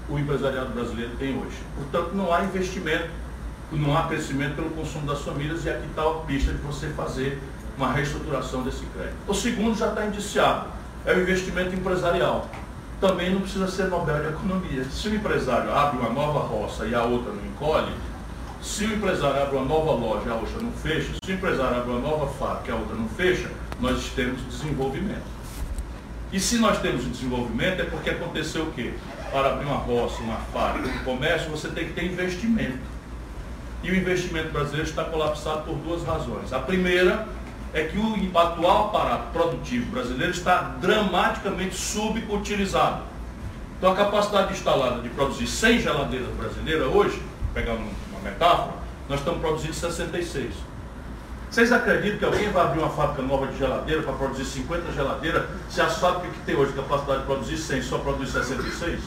o 0.08 0.18
empresariado 0.18 0.70
brasileiro 0.70 1.12
tem 1.18 1.38
hoje. 1.38 1.56
Portanto, 1.76 2.14
não 2.14 2.32
há 2.32 2.42
investimento, 2.42 3.08
não 3.70 3.96
há 3.96 4.04
crescimento 4.04 4.56
pelo 4.56 4.70
consumo 4.70 5.06
das 5.06 5.20
famílias 5.20 5.64
e 5.64 5.70
aqui 5.70 5.86
está 5.86 6.02
a 6.02 6.14
pista 6.26 6.52
de 6.52 6.58
você 6.58 6.88
fazer 6.88 7.40
uma 7.76 7.92
reestruturação 7.92 8.62
desse 8.62 8.84
crédito. 8.86 9.16
O 9.26 9.34
segundo 9.34 9.76
já 9.76 9.88
está 9.88 10.06
indiciado, 10.06 10.66
é 11.04 11.14
o 11.14 11.20
investimento 11.20 11.74
empresarial. 11.74 12.48
Também 13.00 13.30
não 13.30 13.40
precisa 13.40 13.68
ser 13.68 13.88
Nobel 13.88 14.22
de 14.22 14.28
Economia. 14.28 14.84
Se 14.84 15.08
o 15.08 15.14
empresário 15.14 15.74
abre 15.74 15.98
uma 15.98 16.10
nova 16.10 16.40
roça 16.40 16.86
e 16.86 16.94
a 16.94 17.02
outra 17.02 17.32
não 17.32 17.44
encolhe, 17.44 17.92
se 18.62 18.84
o 18.84 18.94
empresário 18.94 19.42
abre 19.42 19.56
uma 19.56 19.64
nova 19.64 19.90
loja 19.90 20.30
a 20.30 20.36
outra 20.36 20.62
não 20.62 20.70
fecha, 20.72 21.10
se 21.22 21.32
o 21.32 21.34
empresário 21.34 21.78
abre 21.78 21.90
uma 21.90 22.00
nova 22.00 22.28
fábrica 22.28 22.72
a 22.72 22.76
outra 22.76 22.94
não 22.94 23.08
fecha, 23.08 23.50
nós 23.80 24.10
temos 24.14 24.40
desenvolvimento. 24.48 25.32
E 26.32 26.38
se 26.38 26.58
nós 26.58 26.78
temos 26.78 27.04
desenvolvimento 27.04 27.82
é 27.82 27.84
porque 27.84 28.10
aconteceu 28.10 28.62
o 28.62 28.72
quê? 28.72 28.94
Para 29.32 29.54
abrir 29.54 29.66
uma 29.66 29.76
roça, 29.76 30.22
uma 30.22 30.36
fábrica, 30.52 30.88
um 30.88 31.04
comércio, 31.04 31.50
você 31.50 31.68
tem 31.68 31.86
que 31.86 31.92
ter 31.92 32.04
investimento. 32.04 32.78
E 33.82 33.90
o 33.90 33.96
investimento 33.96 34.50
brasileiro 34.50 34.88
está 34.88 35.04
colapsado 35.04 35.64
por 35.64 35.74
duas 35.74 36.04
razões. 36.04 36.52
A 36.52 36.60
primeira 36.60 37.26
é 37.74 37.84
que 37.84 37.98
o 37.98 38.38
atual 38.38 38.86
aparato 38.86 39.32
produtivo 39.32 39.90
brasileiro 39.90 40.30
está 40.30 40.76
dramaticamente 40.80 41.74
subutilizado. 41.74 43.02
Então 43.76 43.92
a 43.92 43.96
capacidade 43.96 44.52
instalada 44.52 45.02
de 45.02 45.08
produzir 45.08 45.48
100 45.48 45.80
geladeiras 45.80 46.28
brasileiras 46.36 46.86
hoje, 46.94 47.20
pegando 47.52 47.82
metáfora, 48.22 48.72
nós 49.08 49.18
estamos 49.18 49.40
produzindo 49.40 49.74
66. 49.74 50.54
Vocês 51.50 51.70
acreditam 51.70 52.18
que 52.18 52.24
alguém 52.24 52.50
vai 52.50 52.64
abrir 52.64 52.78
uma 52.78 52.88
fábrica 52.88 53.20
nova 53.22 53.46
de 53.46 53.58
geladeira 53.58 54.02
para 54.02 54.14
produzir 54.14 54.46
50 54.46 54.92
geladeiras, 54.92 55.44
se 55.68 55.82
as 55.82 55.98
fábricas 55.98 56.32
que 56.32 56.46
tem 56.46 56.56
hoje 56.56 56.72
capacidade 56.72 57.20
de 57.20 57.26
produzir 57.26 57.58
100 57.58 57.82
só 57.82 57.98
produz 57.98 58.30
66? 58.30 59.00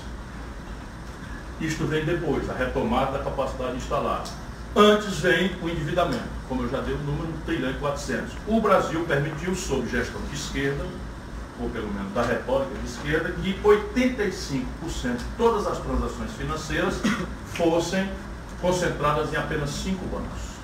Isto 1.59 1.85
vem 1.85 2.05
depois, 2.05 2.47
a 2.49 2.53
retomada 2.53 3.17
da 3.17 3.23
capacidade 3.23 3.77
instalada. 3.77 4.29
Antes 4.75 5.19
vem 5.19 5.55
o 5.63 5.69
endividamento, 5.69 6.27
como 6.47 6.63
eu 6.63 6.69
já 6.69 6.81
dei 6.81 6.93
o 6.93 6.97
número, 6.99 7.29
1 7.29 7.45
trilhão 7.45 7.71
e 7.71 7.75
400. 7.75 8.33
O 8.45 8.59
Brasil 8.59 9.05
permitiu, 9.07 9.55
sob 9.55 9.89
gestão 9.89 10.21
de 10.29 10.35
esquerda, 10.35 10.85
ou 11.59 11.69
pelo 11.69 11.87
menos 11.93 12.13
da 12.13 12.21
retórica 12.21 12.75
de 12.83 12.85
esquerda, 12.85 13.31
que 13.41 13.57
85% 13.63 15.17
de 15.17 15.23
todas 15.37 15.65
as 15.65 15.79
transações 15.79 16.31
financeiras 16.33 16.95
fossem 17.53 18.07
concentradas 18.65 19.31
em 19.31 19.37
apenas 19.37 19.69
cinco 19.69 20.03
bancos. 20.05 20.55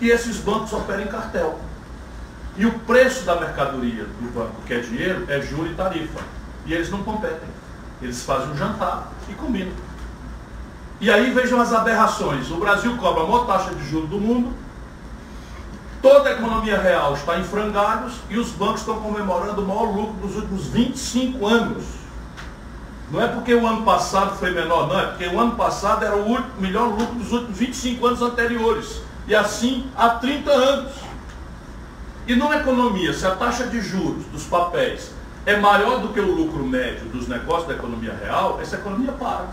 E 0.00 0.10
esses 0.10 0.38
bancos 0.38 0.72
operam 0.72 1.02
em 1.02 1.06
cartel. 1.06 1.60
E 2.56 2.66
o 2.66 2.76
preço 2.80 3.24
da 3.24 3.36
mercadoria 3.36 4.04
do 4.04 4.34
banco, 4.34 4.56
que 4.66 4.74
é 4.74 4.80
dinheiro, 4.80 5.26
é 5.28 5.40
juro 5.40 5.70
e 5.70 5.74
tarifa. 5.74 6.20
E 6.66 6.74
eles 6.74 6.90
não 6.90 7.04
competem. 7.04 7.48
Eles 8.02 8.24
fazem 8.24 8.50
um 8.50 8.56
jantar 8.56 9.12
e 9.28 9.34
combinam. 9.34 9.72
E 11.00 11.08
aí 11.08 11.30
vejam 11.30 11.60
as 11.60 11.72
aberrações. 11.72 12.50
O 12.50 12.56
Brasil 12.56 12.96
cobra 12.96 13.22
a 13.22 13.26
maior 13.26 13.46
taxa 13.46 13.72
de 13.72 13.88
juros 13.88 14.10
do 14.10 14.18
mundo, 14.18 14.52
toda 16.02 16.30
a 16.30 16.32
economia 16.32 16.80
real 16.80 17.14
está 17.14 17.38
em 17.38 17.44
frangalhos 17.44 18.14
e 18.28 18.38
os 18.38 18.50
bancos 18.50 18.80
estão 18.80 19.00
comemorando 19.00 19.62
o 19.62 19.66
maior 19.68 19.94
lucro 19.94 20.26
dos 20.26 20.34
últimos 20.34 20.66
25 20.66 21.46
anos. 21.46 21.99
Não 23.10 23.20
é 23.20 23.26
porque 23.26 23.52
o 23.52 23.66
ano 23.66 23.82
passado 23.82 24.36
foi 24.36 24.52
menor, 24.52 24.86
não, 24.86 24.98
é 24.98 25.06
porque 25.06 25.26
o 25.26 25.40
ano 25.40 25.56
passado 25.56 26.04
era 26.04 26.16
o 26.16 26.44
melhor 26.60 26.90
lucro 26.90 27.14
dos 27.14 27.32
últimos 27.32 27.58
25 27.58 28.06
anos 28.06 28.22
anteriores. 28.22 29.02
E 29.26 29.34
assim 29.34 29.90
há 29.96 30.10
30 30.10 30.50
anos. 30.50 30.92
E 32.26 32.36
numa 32.36 32.56
economia, 32.56 33.12
se 33.12 33.26
a 33.26 33.34
taxa 33.34 33.66
de 33.66 33.80
juros 33.80 34.24
dos 34.26 34.44
papéis 34.44 35.12
é 35.44 35.56
maior 35.56 36.00
do 36.00 36.10
que 36.10 36.20
o 36.20 36.32
lucro 36.32 36.64
médio 36.64 37.06
dos 37.06 37.26
negócios 37.26 37.66
da 37.66 37.74
economia 37.74 38.14
real, 38.22 38.60
essa 38.62 38.76
economia 38.76 39.10
para. 39.12 39.48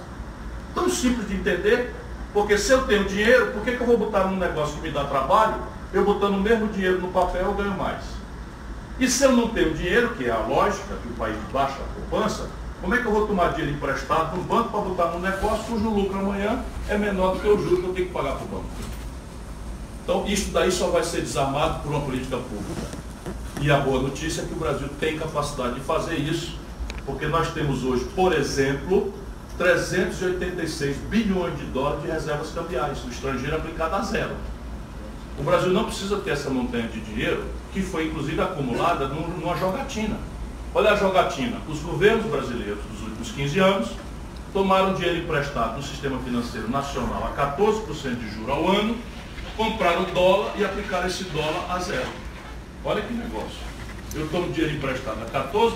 Tão 0.76 0.88
simples 0.88 1.28
de 1.28 1.36
entender, 1.36 1.96
porque 2.34 2.58
se 2.58 2.72
eu 2.72 2.86
tenho 2.86 3.06
dinheiro, 3.06 3.48
por 3.54 3.64
que, 3.64 3.76
que 3.76 3.82
eu 3.82 3.88
vou 3.88 3.98
botar 3.98 4.26
num 4.26 4.38
negócio 4.38 4.76
que 4.76 4.82
me 4.82 4.92
dá 4.92 5.06
trabalho, 5.06 5.56
eu 5.92 6.04
botando 6.04 6.36
o 6.36 6.42
mesmo 6.42 6.68
dinheiro 6.68 7.02
no 7.02 7.08
papel 7.08 7.46
eu 7.46 7.54
ganho 7.54 7.76
mais? 7.76 8.04
E 9.00 9.08
se 9.08 9.24
eu 9.24 9.32
não 9.32 9.48
tenho 9.48 9.74
dinheiro, 9.74 10.10
que 10.10 10.26
é 10.26 10.32
a 10.32 10.38
lógica 10.38 10.96
que 11.02 11.08
o 11.08 11.14
país 11.14 11.36
baixa 11.52 11.76
a 11.76 12.00
poupança, 12.00 12.48
como 12.82 12.94
é 12.94 13.00
que 13.00 13.06
eu 13.06 13.12
vou 13.12 13.28
tomar 13.28 13.54
dinheiro 13.54 13.76
emprestado 13.76 14.38
um 14.38 14.44
banco 14.44 14.70
para 14.70 14.82
botar 14.82 15.06
num 15.12 15.20
negócio 15.20 15.64
cujo 15.66 15.90
lucro 15.90 16.20
amanhã 16.20 16.64
é 16.88 16.98
menor 16.98 17.36
do 17.36 17.40
que 17.40 17.48
o 17.48 17.58
juro 17.58 17.78
que 17.78 17.88
eu 17.88 17.94
tenho 17.94 18.08
que 18.08 18.14
pagar 18.14 18.34
para 18.34 18.46
o 18.46 18.48
banco? 18.48 18.66
Então, 20.04 20.26
isso 20.26 20.52
daí 20.52 20.72
só 20.72 20.88
vai 20.88 21.04
ser 21.04 21.22
desarmado 21.22 21.82
por 21.82 21.90
uma 21.90 22.02
política 22.02 22.38
pública. 22.38 22.88
E 23.60 23.72
a 23.72 23.80
boa 23.80 24.02
notícia 24.02 24.42
é 24.42 24.46
que 24.46 24.54
o 24.54 24.58
Brasil 24.58 24.88
tem 25.00 25.18
capacidade 25.18 25.76
de 25.76 25.82
fazer 25.82 26.16
isso, 26.16 26.56
porque 27.06 27.26
nós 27.26 27.50
temos 27.52 27.84
hoje, 27.84 28.06
por 28.16 28.32
exemplo, 28.32 29.14
386 29.58 30.98
bilhões 31.10 31.58
de 31.58 31.66
dólares 31.66 32.04
de 32.04 32.12
reservas 32.12 32.52
cambiais, 32.52 33.04
o 33.04 33.10
estrangeiro 33.10 33.56
aplicado 33.56 33.96
a 33.96 34.02
zero. 34.02 34.36
O 35.40 35.44
Brasil 35.44 35.72
não 35.72 35.86
precisa 35.86 36.18
ter 36.18 36.32
essa 36.32 36.50
montanha 36.50 36.88
de 36.88 37.02
dinheiro 37.02 37.44
que 37.74 37.82
foi 37.82 38.08
inclusive 38.08 38.40
acumulada 38.40 39.08
numa 39.08 39.58
jogatina. 39.58 40.18
Olha 40.74 40.92
a 40.92 40.96
jogatina. 40.96 41.58
Os 41.68 41.80
governos 41.80 42.26
brasileiros 42.26 42.80
dos 42.92 43.02
últimos 43.02 43.32
15 43.32 43.60
anos 43.60 43.90
tomaram 44.54 44.94
dinheiro 44.94 45.20
emprestado 45.20 45.78
no 45.78 45.84
sistema 45.84 46.20
financeiro 46.20 46.70
nacional 46.70 47.34
a 47.34 47.56
14% 47.58 48.16
de 48.16 48.30
juros 48.32 48.50
ao 48.50 48.70
ano, 48.70 48.98
compraram 49.56 50.04
dólar 50.14 50.54
e 50.58 50.64
aplicaram 50.64 51.08
esse 51.08 51.26
dólar 51.26 51.66
a 51.70 51.80
zero. 51.80 52.08
Olha 52.84 53.02
que 53.02 53.14
negócio. 53.14 53.68
Eu 54.16 54.28
tomo 54.30 54.52
dinheiro 54.52 54.78
emprestado 54.78 55.20
a 55.22 55.50
14% 55.50 55.72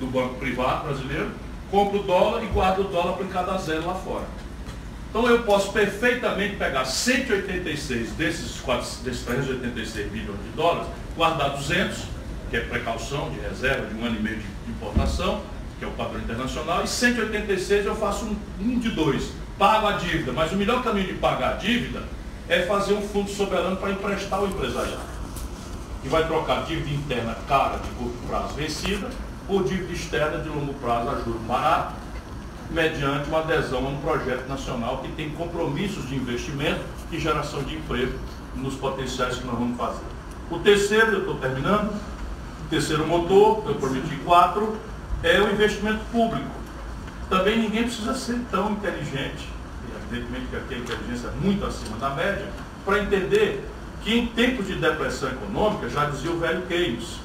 do 0.00 0.06
banco 0.06 0.34
privado 0.34 0.84
brasileiro, 0.84 1.30
compro 1.70 2.02
dólar 2.02 2.42
e 2.42 2.46
guardo 2.46 2.80
o 2.80 2.84
dólar 2.84 3.14
aplicado 3.14 3.50
a 3.50 3.58
zero 3.58 3.86
lá 3.86 3.94
fora. 3.94 4.24
Então 5.10 5.28
eu 5.28 5.44
posso 5.44 5.72
perfeitamente 5.72 6.56
pegar 6.56 6.84
186 6.84 8.10
desses, 8.12 8.60
4, 8.60 9.04
desses 9.04 9.22
386 9.22 10.10
bilhões 10.10 10.42
de 10.42 10.50
dólares, 10.56 10.88
guardar 11.16 11.50
200, 11.50 11.98
que 12.50 12.56
é 12.56 12.60
precaução 12.60 13.30
de 13.30 13.40
reserva 13.40 13.86
de 13.86 13.94
um 13.94 14.04
ano 14.04 14.16
e 14.16 14.22
meio 14.22 14.38
de 14.38 14.70
importação, 14.70 15.42
que 15.78 15.84
é 15.84 15.88
o 15.88 15.92
padrão 15.92 16.20
internacional, 16.20 16.84
e 16.84 16.88
186 16.88 17.86
eu 17.86 17.96
faço 17.96 18.26
um, 18.26 18.36
um 18.60 18.78
de 18.78 18.90
dois, 18.90 19.32
pago 19.58 19.86
a 19.86 19.92
dívida. 19.92 20.32
Mas 20.32 20.52
o 20.52 20.56
melhor 20.56 20.82
caminho 20.82 21.06
de 21.06 21.14
pagar 21.14 21.54
a 21.54 21.56
dívida 21.56 22.02
é 22.48 22.62
fazer 22.62 22.94
um 22.94 23.02
fundo 23.02 23.30
soberano 23.30 23.76
para 23.76 23.90
emprestar 23.90 24.38
ao 24.38 24.46
empresariado. 24.46 25.14
Que 26.02 26.08
vai 26.08 26.26
trocar 26.26 26.64
dívida 26.64 26.90
interna 26.90 27.36
cara 27.48 27.78
de 27.78 27.88
curto 27.90 28.16
prazo 28.28 28.54
vencida 28.54 29.08
por 29.46 29.64
dívida 29.64 29.92
externa 29.92 30.38
de 30.38 30.48
longo 30.48 30.74
prazo 30.74 31.10
a 31.10 31.14
juros 31.20 31.40
barato, 31.42 31.94
mediante 32.70 33.28
uma 33.28 33.40
adesão 33.40 33.86
a 33.86 33.88
um 33.88 34.00
projeto 34.00 34.48
nacional 34.48 34.98
que 34.98 35.08
tem 35.12 35.30
compromissos 35.30 36.08
de 36.08 36.16
investimento 36.16 36.80
e 37.12 37.18
geração 37.18 37.62
de 37.62 37.76
emprego 37.76 38.18
nos 38.54 38.74
potenciais 38.74 39.36
que 39.36 39.46
nós 39.46 39.58
vamos 39.58 39.76
fazer. 39.76 40.04
O 40.50 40.58
terceiro, 40.58 41.12
eu 41.12 41.18
estou 41.20 41.34
terminando, 41.36 41.90
o 41.92 42.13
terceiro 42.74 43.06
motor, 43.06 43.62
eu 43.68 43.76
prometi 43.76 44.16
quatro, 44.24 44.76
é 45.22 45.40
o 45.40 45.48
investimento 45.52 46.00
público. 46.10 46.50
Também 47.30 47.56
ninguém 47.56 47.84
precisa 47.84 48.14
ser 48.14 48.40
tão 48.50 48.72
inteligente, 48.72 49.48
evidentemente 49.96 50.46
que 50.50 50.56
aqui 50.56 50.74
a 50.74 50.78
inteligência 50.78 51.28
é 51.28 51.32
muito 51.40 51.64
acima 51.64 51.96
da 51.98 52.10
média, 52.10 52.48
para 52.84 52.98
entender 52.98 53.64
que 54.02 54.18
em 54.18 54.26
tempos 54.26 54.66
de 54.66 54.74
depressão 54.74 55.28
econômica, 55.28 55.88
já 55.88 56.06
dizia 56.06 56.32
o 56.32 56.38
velho 56.38 56.62
Keynes, 56.62 57.20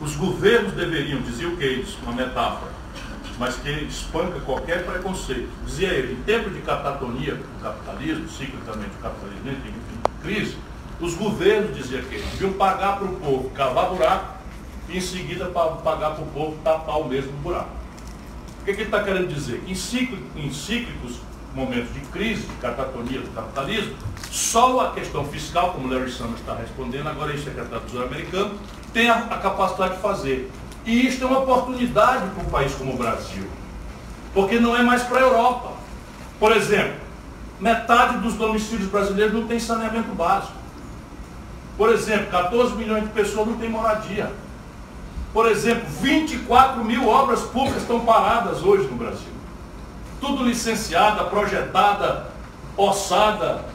os 0.00 0.14
governos 0.14 0.72
deveriam, 0.74 1.20
dizia 1.22 1.48
o 1.48 1.56
Keynes, 1.56 1.98
uma 2.00 2.12
metáfora, 2.12 2.70
mas 3.36 3.56
que 3.56 3.70
espanca 3.70 4.38
qualquer 4.40 4.86
preconceito. 4.86 5.48
Dizia 5.66 5.88
ele, 5.88 6.12
em 6.12 6.22
tempos 6.22 6.54
de 6.54 6.60
catatonia 6.60 7.34
do 7.34 7.62
capitalismo, 7.62 8.28
ciclicamente 8.28 8.92
o 8.96 9.02
capitalismo 9.02 9.50
em 9.50 10.22
crise, 10.22 10.56
os 11.00 11.14
governos, 11.14 11.76
dizia 11.76 12.00
Keynes, 12.00 12.30
deviam 12.30 12.52
pagar 12.52 12.98
para 12.98 13.08
o 13.08 13.16
povo 13.16 13.50
cavar 13.50 13.90
buraco 13.90 14.43
e 14.88 14.98
em 14.98 15.00
seguida 15.00 15.46
pagar 15.46 16.10
para 16.10 16.22
o 16.22 16.26
povo 16.26 16.56
tapar 16.62 17.00
o 17.00 17.08
mesmo 17.08 17.32
buraco. 17.38 17.70
O 18.60 18.64
que, 18.64 18.72
que 18.72 18.80
ele 18.80 18.88
está 18.88 19.02
querendo 19.02 19.28
dizer? 19.28 19.62
Em, 19.66 19.72
em 19.72 20.52
cíclicos 20.52 21.20
momentos 21.54 21.92
de 21.94 22.00
crise, 22.00 22.42
de 22.42 22.54
catatonia 22.56 23.20
do 23.20 23.30
capitalismo, 23.34 23.94
só 24.30 24.80
a 24.80 24.92
questão 24.92 25.24
fiscal, 25.24 25.72
como 25.72 25.88
Larry 25.88 26.10
Summers 26.10 26.40
está 26.40 26.54
respondendo, 26.54 27.08
agora 27.08 27.32
é 27.32 27.36
secretário 27.36 27.80
do 27.80 27.86
Tesouro 27.86 28.06
americano, 28.06 28.58
tem 28.92 29.08
a, 29.08 29.14
a 29.14 29.38
capacidade 29.38 29.94
de 29.96 30.00
fazer. 30.00 30.50
E 30.84 31.06
isso 31.06 31.22
é 31.22 31.26
uma 31.26 31.38
oportunidade 31.38 32.28
para 32.30 32.42
um 32.42 32.50
país 32.50 32.74
como 32.74 32.94
o 32.94 32.96
Brasil. 32.96 33.46
Porque 34.32 34.58
não 34.58 34.76
é 34.76 34.82
mais 34.82 35.02
para 35.04 35.18
a 35.18 35.22
Europa. 35.22 35.72
Por 36.40 36.52
exemplo, 36.52 36.96
metade 37.60 38.18
dos 38.18 38.34
domicílios 38.34 38.88
brasileiros 38.88 39.32
não 39.32 39.46
tem 39.46 39.58
saneamento 39.58 40.12
básico. 40.14 40.52
Por 41.76 41.90
exemplo, 41.90 42.26
14 42.30 42.74
milhões 42.74 43.04
de 43.04 43.10
pessoas 43.10 43.46
não 43.46 43.56
têm 43.56 43.68
moradia. 43.68 44.30
Por 45.34 45.46
exemplo, 45.46 45.86
24 46.00 46.82
mil 46.82 47.06
obras 47.06 47.40
públicas 47.42 47.82
estão 47.82 48.00
paradas 48.00 48.62
hoje 48.62 48.88
no 48.88 48.96
Brasil. 48.96 49.34
Tudo 50.20 50.44
licenciada, 50.44 51.24
projetada, 51.24 52.28
orçada, 52.76 53.66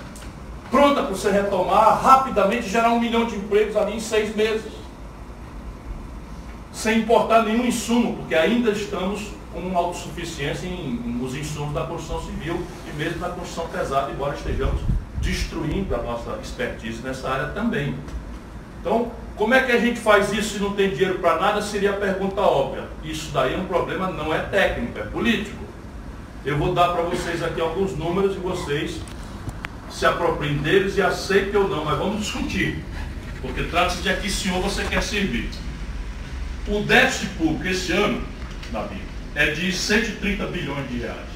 pronta 0.71 1.03
para 1.03 1.11
você 1.11 1.29
retomar, 1.29 2.01
rapidamente 2.01 2.67
gerar 2.67 2.89
um 2.89 2.99
milhão 2.99 3.25
de 3.25 3.35
empregos 3.35 3.75
ali 3.75 3.97
em 3.97 3.99
seis 3.99 4.35
meses 4.35 4.79
sem 6.79 6.99
importar 6.99 7.43
nenhum 7.43 7.65
insumo, 7.65 8.15
porque 8.15 8.33
ainda 8.33 8.71
estamos 8.71 9.31
com 9.53 9.77
autossuficiência 9.77 10.65
em, 10.65 10.93
nos 11.19 11.35
insumos 11.35 11.73
da 11.73 11.85
construção 11.85 12.21
civil 12.21 12.65
e 12.87 12.95
mesmo 12.95 13.19
na 13.19 13.27
construção 13.27 13.67
pesada, 13.67 14.09
embora 14.11 14.33
estejamos 14.33 14.79
destruindo 15.19 15.93
a 15.93 15.97
nossa 15.97 16.37
expertise 16.41 17.01
nessa 17.01 17.29
área 17.29 17.47
também. 17.49 17.95
Então, 18.79 19.11
como 19.39 19.53
é 19.53 19.63
que 19.63 19.71
a 19.71 19.79
gente 19.79 20.01
faz 20.01 20.33
isso 20.33 20.55
se 20.55 20.59
não 20.59 20.73
tem 20.73 20.89
dinheiro 20.89 21.19
para 21.19 21.39
nada? 21.39 21.61
Seria 21.61 21.91
a 21.91 21.93
pergunta 21.93 22.41
óbvia. 22.41 22.83
Isso 23.01 23.31
daí 23.31 23.53
é 23.53 23.57
um 23.57 23.67
problema, 23.67 24.11
não 24.11 24.33
é 24.33 24.39
técnico, 24.39 24.99
é 24.99 25.03
político. 25.03 25.63
Eu 26.43 26.57
vou 26.57 26.73
dar 26.73 26.89
para 26.89 27.03
vocês 27.03 27.41
aqui 27.41 27.61
alguns 27.61 27.95
números 27.95 28.35
e 28.35 28.39
vocês 28.39 28.99
se 29.89 30.05
apropriem 30.05 30.57
deles 30.57 30.97
e 30.97 31.01
aceitem 31.01 31.55
ou 31.55 31.69
não, 31.69 31.85
mas 31.85 31.97
vamos 31.97 32.19
discutir. 32.19 32.83
Porque 33.41 33.63
trata-se 33.63 34.01
de 34.01 34.09
aqui, 34.09 34.29
senhor, 34.29 34.61
você 34.61 34.83
quer 34.83 35.01
servir. 35.01 35.49
O 36.67 36.81
déficit 36.81 37.29
público 37.35 37.65
esse 37.65 37.93
ano, 37.93 38.21
Davi, 38.73 39.01
é 39.35 39.51
de 39.51 39.71
130 39.71 40.47
bilhões 40.47 40.85
de 40.89 40.97
reais. 40.97 41.29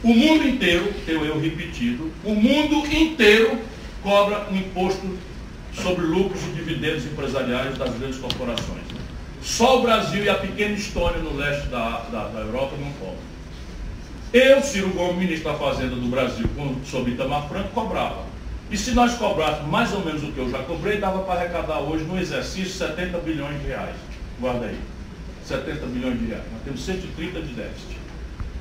O 0.00 0.14
mundo 0.14 0.46
inteiro, 0.46 0.94
tenho 1.04 1.24
eu 1.24 1.40
repetido, 1.40 2.12
o 2.22 2.36
mundo 2.36 2.86
inteiro 2.86 3.58
cobra 4.00 4.46
um 4.48 4.54
imposto 4.54 5.18
sobre 5.82 6.04
lucros 6.04 6.42
e 6.42 6.52
dividendos 6.52 7.04
empresariais 7.04 7.76
das 7.76 7.92
grandes 7.98 8.18
corporações. 8.18 8.82
Só 9.42 9.78
o 9.78 9.82
Brasil 9.82 10.24
e 10.24 10.28
a 10.28 10.34
pequena 10.34 10.74
Estônia 10.74 11.18
no 11.18 11.36
leste 11.36 11.68
da, 11.68 12.06
da, 12.10 12.28
da 12.28 12.40
Europa 12.40 12.76
não 12.80 12.90
cobram. 12.92 13.34
Eu, 14.32 14.62
Ciro 14.62 14.88
Gomes, 14.90 15.16
ministro 15.16 15.52
da 15.52 15.58
Fazenda 15.58 15.94
do 15.94 16.08
Brasil, 16.08 16.46
sobre 16.84 17.12
Itamar 17.12 17.48
Franco, 17.48 17.68
cobrava. 17.68 18.24
E 18.70 18.76
se 18.76 18.92
nós 18.92 19.14
cobrássemos 19.14 19.70
mais 19.70 19.92
ou 19.92 20.04
menos 20.04 20.22
o 20.22 20.32
que 20.32 20.38
eu 20.38 20.50
já 20.50 20.58
cobrei, 20.58 20.98
dava 20.98 21.22
para 21.22 21.40
arrecadar 21.40 21.80
hoje 21.80 22.04
no 22.04 22.18
exercício 22.18 22.72
70 22.72 23.18
bilhões 23.18 23.60
de 23.60 23.68
reais. 23.68 23.94
Guarda 24.40 24.66
aí. 24.66 24.78
70 25.44 25.86
bilhões 25.86 26.18
de 26.18 26.26
reais. 26.26 26.44
Nós 26.52 26.62
temos 26.64 26.84
130 26.84 27.42
de 27.42 27.52
déficit. 27.52 27.96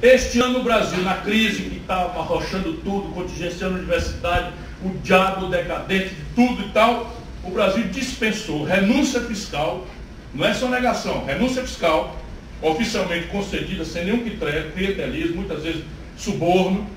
Este 0.01 0.41
ano 0.41 0.59
o 0.59 0.63
Brasil, 0.63 1.01
na 1.01 1.15
crise 1.15 1.63
que 1.63 1.77
estava 1.77 2.19
arrochando 2.19 2.73
tudo, 2.73 3.13
contingenciando 3.13 3.75
a 3.75 3.77
universidade, 3.77 4.53
o 4.83 4.97
diabo 5.03 5.47
decadente 5.47 6.09
de 6.09 6.23
tudo 6.35 6.61
e 6.63 6.69
tal, 6.69 7.15
o 7.43 7.51
Brasil 7.51 7.83
dispensou 7.87 8.63
renúncia 8.63 9.21
fiscal, 9.21 9.87
não 10.33 10.45
é 10.45 10.53
só 10.53 10.67
negação, 10.69 11.25
renúncia 11.25 11.61
fiscal, 11.61 12.17
oficialmente 12.61 13.27
concedida 13.27 13.83
sem 13.83 14.05
nenhum 14.05 14.23
clientelismo, 14.23 15.37
muitas 15.37 15.63
vezes 15.63 15.83
suborno, 16.17 16.87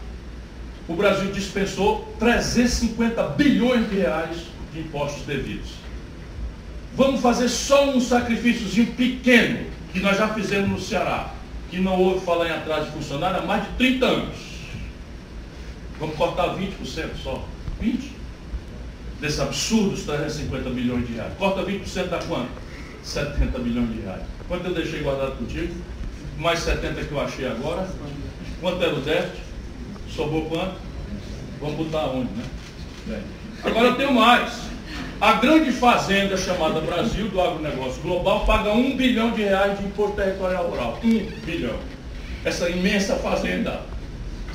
o 0.89 0.95
Brasil 0.95 1.33
dispensou 1.33 2.15
350 2.19 3.23
bilhões 3.31 3.89
de 3.91 3.97
reais 3.97 4.37
de 4.73 4.81
impostos 4.81 5.23
devidos. 5.25 5.71
Vamos 6.95 7.21
fazer 7.21 7.49
só 7.49 7.91
um 7.91 8.01
sacrifíciozinho 8.01 8.87
pequeno, 8.93 9.67
que 9.93 10.01
nós 10.01 10.17
já 10.17 10.29
fizemos 10.29 10.71
no 10.71 10.81
Ceará, 10.81 11.35
que 11.69 11.79
não 11.79 12.01
houve 12.01 12.25
falar 12.25 12.49
em 12.49 12.53
atraso 12.53 12.87
de 12.87 12.93
funcionário 12.93 13.41
há 13.41 13.43
mais 13.43 13.65
de 13.65 13.71
30 13.71 14.07
anos. 14.07 14.37
Vamos 15.99 16.17
cortar 16.17 16.57
20% 16.57 16.71
só. 17.23 17.45
20%? 17.83 18.17
Desses 19.21 19.41
absurdos 19.41 20.03
350 20.03 20.69
milhões 20.71 21.07
de 21.07 21.15
reais. 21.15 21.33
Corta 21.39 21.63
20% 21.63 22.09
da 22.09 22.19
quanto? 22.19 22.51
70 23.03 23.59
milhões 23.61 23.95
de 23.95 24.01
reais. 24.03 24.23
Quanto 24.47 24.67
eu 24.67 24.75
deixei 24.75 25.03
guardado 25.03 25.39
contigo? 25.39 25.75
Mais 26.39 26.59
70 26.61 27.05
que 27.05 27.13
eu 27.13 27.21
achei 27.21 27.47
agora. 27.47 27.89
Quanto 28.61 28.83
era 28.83 28.95
o 28.95 29.01
déficit? 29.01 29.43
Sobrou 30.15 30.45
quanto? 30.47 30.77
Vamos 31.61 31.77
botar 31.77 32.07
onde, 32.09 32.31
né? 32.35 32.45
Bem. 33.07 33.23
Agora 33.65 33.87
eu 33.89 33.97
tenho 33.97 34.13
mais. 34.13 34.67
A 35.21 35.33
grande 35.35 35.73
fazenda 35.73 36.37
chamada 36.37 36.81
Brasil, 36.81 37.29
do 37.29 37.41
agronegócio 37.41 38.03
global, 38.03 38.45
paga 38.45 38.71
um 38.73 38.97
bilhão 38.97 39.31
de 39.31 39.43
reais 39.43 39.79
de 39.79 39.87
imposto 39.87 40.17
territorial 40.17 40.69
rural. 40.69 41.01
Um 41.03 41.27
bilhão. 41.45 41.79
Essa 42.45 42.69
imensa 42.69 43.17
fazenda. 43.17 43.81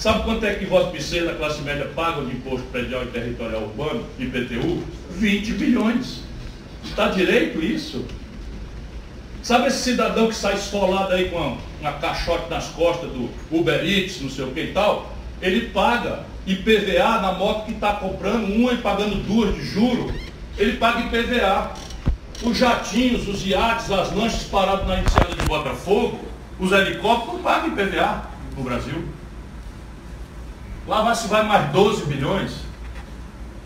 Sabe 0.01 0.23
quanto 0.23 0.43
é 0.47 0.55
que 0.55 0.65
Voz 0.65 0.89
Piceira, 0.89 1.27
da 1.27 1.35
classe 1.35 1.61
média, 1.61 1.87
paga 1.95 2.25
de 2.25 2.31
imposto 2.31 2.65
predial 2.71 3.03
e 3.03 3.07
territorial 3.09 3.61
urbano, 3.61 4.03
IPTU? 4.17 4.83
20 5.11 5.53
bilhões. 5.53 6.23
Está 6.83 7.09
direito 7.09 7.63
isso? 7.63 8.03
Sabe 9.43 9.67
esse 9.67 9.77
cidadão 9.83 10.27
que 10.27 10.33
sai 10.33 10.55
esfolado 10.55 11.13
aí 11.13 11.29
com 11.29 11.55
uma 11.79 11.91
caixote 11.99 12.49
nas 12.49 12.69
costas 12.69 13.11
do 13.11 13.29
Uber 13.51 13.85
Eats, 13.85 14.19
não 14.21 14.29
sei 14.31 14.45
o 14.45 14.51
que 14.51 14.61
e 14.61 14.73
tal? 14.73 15.13
Ele 15.39 15.67
paga 15.67 16.25
IPVA 16.47 17.21
na 17.21 17.33
moto 17.33 17.65
que 17.65 17.73
está 17.73 17.93
comprando, 17.93 18.51
uma 18.51 18.73
e 18.73 18.77
pagando 18.77 19.23
duas 19.27 19.53
de 19.53 19.63
juro 19.63 20.11
ele 20.57 20.77
paga 20.77 21.01
IPVA. 21.01 21.73
Os 22.41 22.57
jatinhos, 22.57 23.27
os 23.27 23.45
iates, 23.45 23.91
as 23.91 24.11
lanchas 24.11 24.45
paradas 24.45 24.87
na 24.87 24.99
enseada 24.99 25.35
de 25.35 25.45
Botafogo, 25.45 26.21
os 26.59 26.71
helicópteros 26.71 27.35
não 27.35 27.43
pagam 27.43 27.67
IPVA 27.67 28.23
no 28.57 28.63
Brasil. 28.63 29.20
Lá 30.87 31.01
vai, 31.01 31.15
se 31.15 31.27
vai 31.27 31.43
mais 31.43 31.69
12 31.71 32.05
bilhões. 32.05 32.51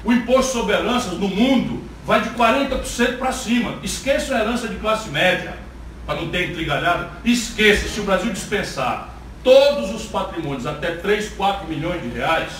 O 0.03 0.11
imposto 0.11 0.53
sobre 0.53 0.75
heranças 0.75 1.13
no 1.13 1.27
mundo 1.27 1.83
vai 2.05 2.21
de 2.21 2.29
40% 2.29 3.17
para 3.17 3.31
cima. 3.31 3.75
Esqueça 3.81 4.35
a 4.35 4.39
herança 4.41 4.67
de 4.67 4.75
classe 4.75 5.09
média, 5.09 5.57
para 6.05 6.21
não 6.21 6.29
ter 6.29 6.51
intrigalhado. 6.51 7.09
Esqueça, 7.23 7.87
se 7.87 7.99
o 7.99 8.03
Brasil 8.03 8.31
dispensar 8.31 9.15
todos 9.43 9.93
os 9.93 10.05
patrimônios 10.05 10.65
até 10.65 10.95
3, 10.95 11.29
4 11.29 11.67
milhões 11.67 12.01
de 12.01 12.09
reais 12.09 12.51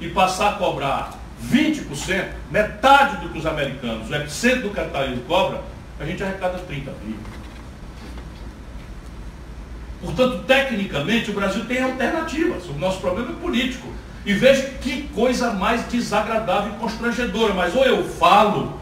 e 0.00 0.08
passar 0.08 0.50
a 0.50 0.52
cobrar 0.54 1.12
20%, 1.50 2.26
metade 2.50 3.16
do 3.18 3.28
que 3.28 3.38
os 3.38 3.46
americanos, 3.46 4.08
o 4.08 4.14
epicentro 4.14 4.62
do 4.62 4.70
capitalismo 4.70 5.22
cobra, 5.22 5.62
a 5.98 6.04
gente 6.04 6.22
arrecada 6.22 6.58
30 6.58 6.92
mil. 7.04 7.16
Portanto, 10.06 10.44
tecnicamente, 10.46 11.30
o 11.30 11.34
Brasil 11.34 11.64
tem 11.64 11.82
alternativas. 11.82 12.64
O 12.66 12.74
nosso 12.74 13.00
problema 13.00 13.32
é 13.32 13.34
político. 13.34 13.88
E 14.24 14.32
veja 14.32 14.62
que 14.80 15.02
coisa 15.08 15.52
mais 15.52 15.86
desagradável 15.88 16.72
e 16.72 16.76
constrangedora. 16.76 17.52
Mas 17.52 17.74
ou 17.74 17.84
eu 17.84 18.04
falo, 18.04 18.80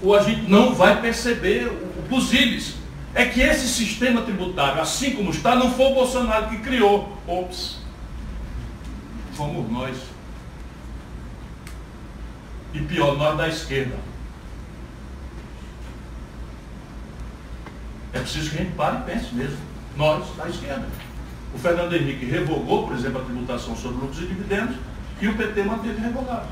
ou 0.00 0.14
a 0.14 0.22
gente 0.22 0.48
não 0.48 0.72
vai 0.72 1.00
perceber 1.00 1.66
o 1.66 2.02
buziles. 2.08 2.74
É 3.12 3.26
que 3.26 3.40
esse 3.40 3.68
sistema 3.68 4.22
tributário, 4.22 4.80
assim 4.80 5.10
como 5.10 5.30
está, 5.30 5.54
não 5.56 5.72
foi 5.72 5.86
o 5.86 5.94
Bolsonaro 5.94 6.48
que 6.48 6.58
criou. 6.58 7.18
Ops. 7.26 7.78
Fomos 9.34 9.70
nós. 9.70 9.96
E 12.72 12.80
pior, 12.80 13.18
nós 13.18 13.36
da 13.36 13.48
esquerda. 13.48 13.96
É 18.12 18.20
preciso 18.20 18.50
que 18.50 18.56
a 18.56 18.62
gente 18.62 18.74
pare 18.74 18.98
e 18.98 19.12
pense 19.12 19.34
mesmo. 19.34 19.71
Nós 19.96 20.24
da 20.36 20.48
esquerda. 20.48 20.86
O 21.54 21.58
Fernando 21.58 21.94
Henrique 21.94 22.24
revogou, 22.24 22.86
por 22.86 22.96
exemplo, 22.96 23.20
a 23.20 23.24
tributação 23.24 23.76
sobre 23.76 23.98
lucros 23.98 24.22
e 24.22 24.26
dividendos 24.26 24.76
e 25.20 25.28
o 25.28 25.36
PT 25.36 25.62
manteve 25.62 26.00
revogado. 26.00 26.48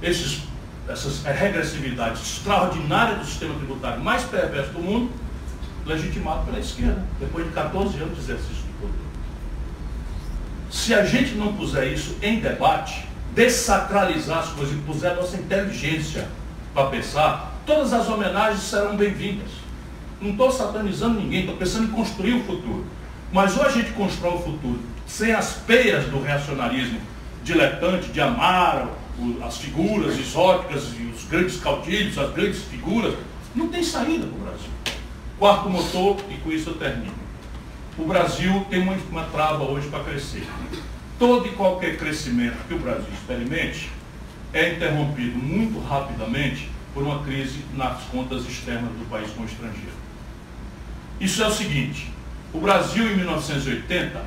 Esses, 0.00 0.42
essas 0.88 1.22
regressividades 1.24 2.22
extraordinárias 2.22 3.18
do 3.18 3.24
sistema 3.24 3.54
tributário 3.54 4.02
mais 4.02 4.22
perverso 4.24 4.72
do 4.72 4.80
mundo, 4.80 5.10
legitimado 5.84 6.44
pela 6.46 6.58
esquerda, 6.58 7.04
depois 7.18 7.46
de 7.46 7.52
14 7.52 7.98
anos 7.98 8.14
de 8.14 8.20
exercício 8.20 8.54
de 8.54 8.72
poder. 8.80 8.94
Se 10.70 10.94
a 10.94 11.04
gente 11.04 11.34
não 11.34 11.54
puser 11.54 11.92
isso 11.92 12.16
em 12.22 12.40
debate, 12.40 13.06
desacralizar 13.34 14.38
as 14.38 14.48
coisas 14.48 14.74
e 14.74 14.80
puser 14.80 15.12
a 15.12 15.14
nossa 15.14 15.36
inteligência 15.36 16.28
para 16.72 16.88
pensar, 16.88 17.54
todas 17.64 17.92
as 17.92 18.08
homenagens 18.08 18.62
serão 18.62 18.96
bem-vindas. 18.96 19.65
Não 20.20 20.30
estou 20.30 20.50
satanizando 20.50 21.20
ninguém, 21.20 21.40
estou 21.40 21.56
pensando 21.56 21.88
em 21.88 21.90
construir 21.90 22.34
o 22.34 22.44
futuro. 22.44 22.86
Mas 23.32 23.56
ou 23.56 23.64
a 23.64 23.68
gente 23.68 23.90
constrói 23.92 24.34
o 24.34 24.38
futuro 24.38 24.80
sem 25.06 25.32
as 25.32 25.52
peias 25.52 26.06
do 26.06 26.20
reacionarismo 26.20 27.00
diletante 27.44 28.08
de 28.08 28.20
amar 28.20 28.88
as 29.42 29.58
figuras 29.58 30.18
exóticas 30.18 30.92
e 30.98 31.02
os 31.04 31.24
grandes 31.24 31.58
caudilhos, 31.60 32.18
as 32.18 32.32
grandes 32.32 32.62
figuras, 32.64 33.14
não 33.54 33.68
tem 33.68 33.82
saída 33.82 34.26
para 34.26 34.36
o 34.36 34.40
Brasil. 34.40 34.70
Quarto 35.38 35.70
motor, 35.70 36.16
e 36.30 36.34
com 36.34 36.50
isso 36.50 36.70
eu 36.70 36.74
termino. 36.74 37.14
O 37.98 38.04
Brasil 38.04 38.66
tem 38.68 38.82
uma, 38.82 38.94
uma 39.10 39.24
trava 39.24 39.64
hoje 39.64 39.88
para 39.88 40.04
crescer. 40.04 40.46
Todo 41.18 41.46
e 41.46 41.52
qualquer 41.52 41.96
crescimento 41.96 42.56
que 42.68 42.74
o 42.74 42.78
Brasil 42.78 43.08
experimente 43.12 43.90
é 44.52 44.74
interrompido 44.74 45.38
muito 45.38 45.78
rapidamente 45.80 46.70
por 46.92 47.02
uma 47.02 47.22
crise 47.22 47.60
nas 47.74 48.02
contas 48.04 48.44
externas 48.46 48.90
do 48.92 49.08
país 49.08 49.30
com 49.30 49.42
o 49.42 49.46
estrangeiro. 49.46 49.95
Isso 51.20 51.42
é 51.42 51.46
o 51.46 51.50
seguinte, 51.50 52.10
o 52.52 52.60
Brasil, 52.60 53.10
em 53.10 53.16
1980, 53.16 54.22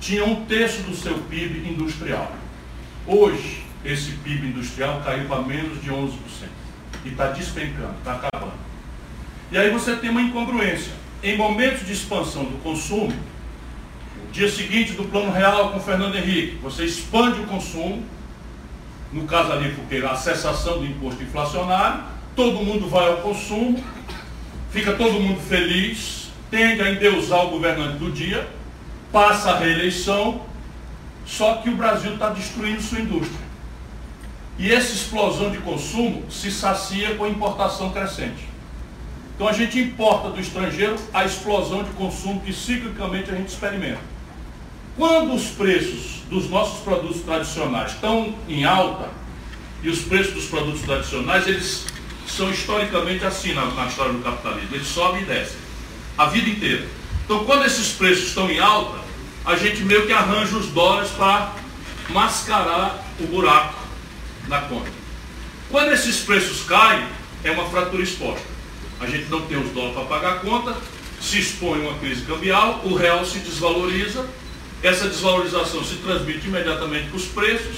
tinha 0.00 0.24
um 0.24 0.44
terço 0.46 0.82
do 0.82 0.94
seu 0.94 1.14
PIB 1.14 1.68
industrial. 1.68 2.32
Hoje, 3.06 3.62
esse 3.84 4.12
PIB 4.12 4.48
industrial 4.48 5.02
caiu 5.04 5.26
para 5.26 5.42
menos 5.42 5.82
de 5.82 5.90
11%. 5.90 6.10
E 7.04 7.08
está 7.08 7.28
despencando, 7.28 7.94
está 7.98 8.14
acabando. 8.14 8.52
E 9.50 9.58
aí 9.58 9.70
você 9.70 9.96
tem 9.96 10.10
uma 10.10 10.20
incongruência. 10.20 10.92
Em 11.22 11.36
momentos 11.36 11.86
de 11.86 11.92
expansão 11.92 12.44
do 12.44 12.62
consumo, 12.62 13.12
dia 14.32 14.48
seguinte 14.48 14.92
do 14.92 15.04
plano 15.04 15.32
real 15.32 15.70
com 15.70 15.80
Fernando 15.80 16.16
Henrique, 16.16 16.56
você 16.62 16.84
expande 16.84 17.40
o 17.40 17.46
consumo, 17.46 18.04
no 19.12 19.24
caso 19.24 19.52
ali, 19.52 19.74
porque 19.74 19.96
a 19.96 20.14
cessação 20.14 20.78
do 20.78 20.86
imposto 20.86 21.22
inflacionário, 21.22 22.04
todo 22.36 22.64
mundo 22.64 22.88
vai 22.88 23.08
ao 23.08 23.18
consumo, 23.18 23.82
fica 24.70 24.92
todo 24.94 25.20
mundo 25.20 25.40
feliz, 25.40 26.30
tende 26.50 26.80
a 26.82 26.90
endeusar 26.90 27.46
o 27.46 27.50
governante 27.50 27.98
do 27.98 28.10
dia, 28.10 28.48
passa 29.12 29.50
a 29.50 29.58
reeleição, 29.58 30.42
só 31.26 31.56
que 31.56 31.68
o 31.68 31.76
Brasil 31.76 32.14
está 32.14 32.30
destruindo 32.30 32.82
sua 32.82 33.00
indústria. 33.00 33.50
E 34.58 34.72
essa 34.72 34.92
explosão 34.92 35.50
de 35.50 35.58
consumo 35.58 36.24
se 36.30 36.50
sacia 36.50 37.14
com 37.14 37.24
a 37.24 37.28
importação 37.28 37.90
crescente. 37.90 38.48
Então 39.34 39.48
a 39.48 39.52
gente 39.52 39.78
importa 39.78 40.30
do 40.30 40.40
estrangeiro 40.40 40.96
a 41.14 41.24
explosão 41.24 41.82
de 41.82 41.90
consumo 41.92 42.40
que 42.40 42.52
ciclicamente 42.52 43.30
a 43.30 43.34
gente 43.34 43.48
experimenta. 43.48 44.00
Quando 44.96 45.32
os 45.32 45.46
preços 45.46 46.22
dos 46.28 46.50
nossos 46.50 46.80
produtos 46.80 47.22
tradicionais 47.22 47.92
estão 47.92 48.34
em 48.48 48.64
alta, 48.64 49.08
e 49.82 49.88
os 49.88 50.00
preços 50.00 50.34
dos 50.34 50.44
produtos 50.46 50.82
tradicionais, 50.82 51.46
eles 51.46 51.86
são 52.36 52.50
historicamente 52.50 53.24
assim 53.24 53.52
na, 53.52 53.66
na 53.66 53.86
história 53.86 54.12
do 54.12 54.22
capitalismo, 54.22 54.74
eles 54.74 54.86
sobem 54.86 55.22
e 55.22 55.24
descem 55.24 55.58
a 56.16 56.26
vida 56.26 56.48
inteira. 56.48 56.86
Então, 57.24 57.44
quando 57.44 57.64
esses 57.64 57.92
preços 57.92 58.28
estão 58.28 58.50
em 58.50 58.58
alta, 58.58 58.98
a 59.44 59.56
gente 59.56 59.82
meio 59.82 60.06
que 60.06 60.12
arranja 60.12 60.56
os 60.56 60.66
dólares 60.66 61.10
para 61.10 61.54
mascarar 62.08 63.04
o 63.18 63.26
buraco 63.26 63.80
na 64.48 64.60
conta. 64.62 64.90
Quando 65.70 65.92
esses 65.92 66.20
preços 66.20 66.62
caem, 66.64 67.06
é 67.44 67.50
uma 67.50 67.68
fratura 67.68 68.02
exposta. 68.02 68.44
A 69.00 69.06
gente 69.06 69.30
não 69.30 69.42
tem 69.42 69.56
os 69.56 69.70
dólares 69.70 69.94
para 69.94 70.04
pagar 70.04 70.32
a 70.32 70.38
conta, 70.40 70.76
se 71.20 71.38
expõe 71.38 71.80
uma 71.80 71.98
crise 71.98 72.22
cambial, 72.22 72.80
o 72.84 72.94
real 72.94 73.24
se 73.24 73.38
desvaloriza, 73.38 74.26
essa 74.82 75.08
desvalorização 75.08 75.84
se 75.84 75.96
transmite 75.96 76.46
imediatamente 76.46 77.08
para 77.08 77.16
os 77.16 77.26
preços 77.26 77.76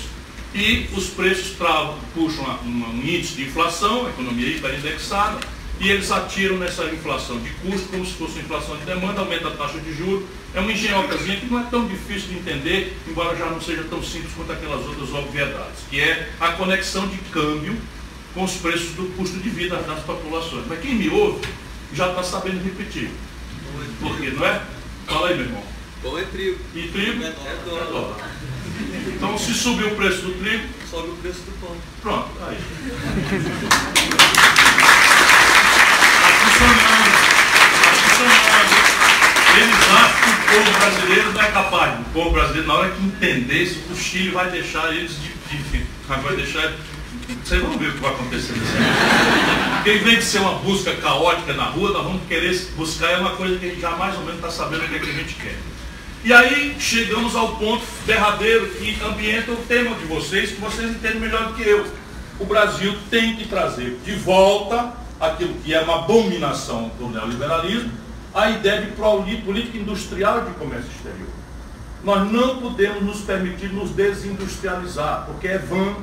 e 0.54 0.88
os 0.92 1.06
preços 1.08 1.56
travam, 1.56 1.98
puxam 2.14 2.44
um 2.64 3.00
índice 3.02 3.34
de 3.34 3.44
inflação, 3.44 4.06
a 4.06 4.10
economia 4.10 4.48
hiperindexada, 4.48 5.40
e 5.80 5.90
eles 5.90 6.12
atiram 6.12 6.58
nessa 6.58 6.84
inflação 6.84 7.40
de 7.40 7.50
custo 7.50 7.88
como 7.88 8.06
se 8.06 8.12
fosse 8.12 8.38
inflação 8.38 8.76
de 8.76 8.84
demanda, 8.84 9.20
aumenta 9.20 9.48
a 9.48 9.50
taxa 9.52 9.78
de 9.80 9.92
juros. 9.94 10.24
É 10.54 10.60
uma 10.60 10.70
engenhocazinha 10.70 11.36
que 11.38 11.46
não 11.46 11.58
é 11.58 11.64
tão 11.64 11.86
difícil 11.88 12.28
de 12.28 12.38
entender, 12.38 12.96
embora 13.08 13.36
já 13.36 13.46
não 13.46 13.60
seja 13.60 13.82
tão 13.84 14.02
simples 14.02 14.32
quanto 14.36 14.52
aquelas 14.52 14.86
outras 14.86 15.12
obviedades, 15.12 15.80
que 15.90 15.98
é 15.98 16.30
a 16.38 16.52
conexão 16.52 17.08
de 17.08 17.16
câmbio 17.32 17.76
com 18.34 18.44
os 18.44 18.52
preços 18.52 18.90
do 18.90 19.04
custo 19.16 19.38
de 19.38 19.48
vida 19.48 19.76
das 19.76 20.00
populações. 20.04 20.64
Mas 20.68 20.80
quem 20.80 20.94
me 20.94 21.08
ouve 21.08 21.46
já 21.94 22.10
está 22.10 22.22
sabendo 22.22 22.62
repetir. 22.62 23.10
Por 24.00 24.16
quê, 24.18 24.30
não 24.30 24.46
é? 24.46 24.62
Fala 25.06 25.28
aí, 25.28 25.36
meu 25.36 25.46
irmão. 25.46 25.62
Pão 26.02 26.18
é 26.18 26.24
trigo. 26.24 26.58
E 26.74 26.88
trigo? 26.88 27.24
É 27.24 27.30
dólar. 27.30 27.82
É 27.82 27.90
dólar. 27.90 28.30
Então, 29.14 29.38
se 29.38 29.54
subir 29.54 29.86
o 29.86 29.96
preço 29.96 30.22
do 30.22 30.32
trigo... 30.40 30.64
Sobe 30.90 31.08
o 31.08 31.16
preço 31.16 31.40
do 31.40 31.52
pão. 31.60 31.76
Pronto, 32.02 32.28
aí. 32.46 32.58
Eles 39.56 39.74
acham 39.90 40.20
que 40.22 40.30
o 40.30 40.64
povo 40.64 40.78
brasileiro 40.78 41.32
não 41.32 41.42
é 41.42 41.50
capaz. 41.50 42.00
O 42.00 42.04
povo 42.12 42.30
brasileiro, 42.30 42.68
na 42.68 42.74
hora 42.74 42.90
que 42.90 43.04
entender 43.04 43.62
isso, 43.62 43.80
o 43.90 43.96
Chile 43.96 44.30
vai 44.30 44.50
deixar 44.50 44.94
eles 44.94 45.12
de. 45.20 45.28
de 45.58 45.86
vai 46.06 46.36
deixar. 46.36 46.72
Vocês 47.44 47.60
vão 47.62 47.76
ver 47.78 47.88
o 47.88 47.92
que 47.92 48.00
vai 48.00 48.12
acontecer 48.12 48.52
nesse 48.52 48.72
Porque 49.74 49.92
em 49.92 50.04
vez 50.04 50.18
de 50.18 50.24
ser 50.24 50.38
uma 50.38 50.54
busca 50.54 50.94
caótica 50.96 51.52
na 51.54 51.64
rua, 51.64 51.90
nós 51.92 52.04
vamos 52.04 52.22
querer 52.28 52.56
buscar 52.76 53.10
é 53.10 53.16
uma 53.18 53.30
coisa 53.30 53.58
que 53.58 53.66
a 53.66 53.68
gente 53.70 53.80
já 53.80 53.90
mais 53.92 54.14
ou 54.16 54.20
menos 54.20 54.36
está 54.36 54.50
sabendo 54.50 54.84
o 54.84 54.88
que, 54.88 54.96
é 54.96 54.98
que 54.98 55.10
a 55.10 55.12
gente 55.12 55.34
quer. 55.34 55.56
E 56.24 56.32
aí 56.32 56.76
chegamos 56.78 57.34
ao 57.34 57.56
ponto 57.56 57.84
derradeiro 58.06 58.70
que 58.74 58.96
ambienta 59.02 59.50
o 59.50 59.56
tema 59.56 59.96
de 59.96 60.04
vocês, 60.04 60.52
que 60.52 60.60
vocês 60.60 60.88
entendem 60.88 61.18
melhor 61.18 61.48
do 61.48 61.54
que 61.54 61.68
eu. 61.68 61.84
O 62.38 62.44
Brasil 62.44 62.96
tem 63.10 63.34
que 63.34 63.48
trazer 63.48 63.98
de 64.04 64.14
volta 64.14 64.92
aquilo 65.18 65.54
que 65.54 65.74
é 65.74 65.80
uma 65.80 66.04
abominação 66.04 66.92
do 66.96 67.08
neoliberalismo, 67.08 67.90
a 68.32 68.50
ideia 68.50 68.82
de 68.82 68.92
política 68.92 69.76
industrial 69.76 70.44
de 70.44 70.52
comércio 70.52 70.90
exterior. 70.92 71.28
Nós 72.04 72.30
não 72.30 72.58
podemos 72.58 73.02
nos 73.02 73.22
permitir 73.22 73.72
nos 73.72 73.90
desindustrializar, 73.90 75.24
porque 75.26 75.48
é 75.48 75.58
vã 75.58 75.96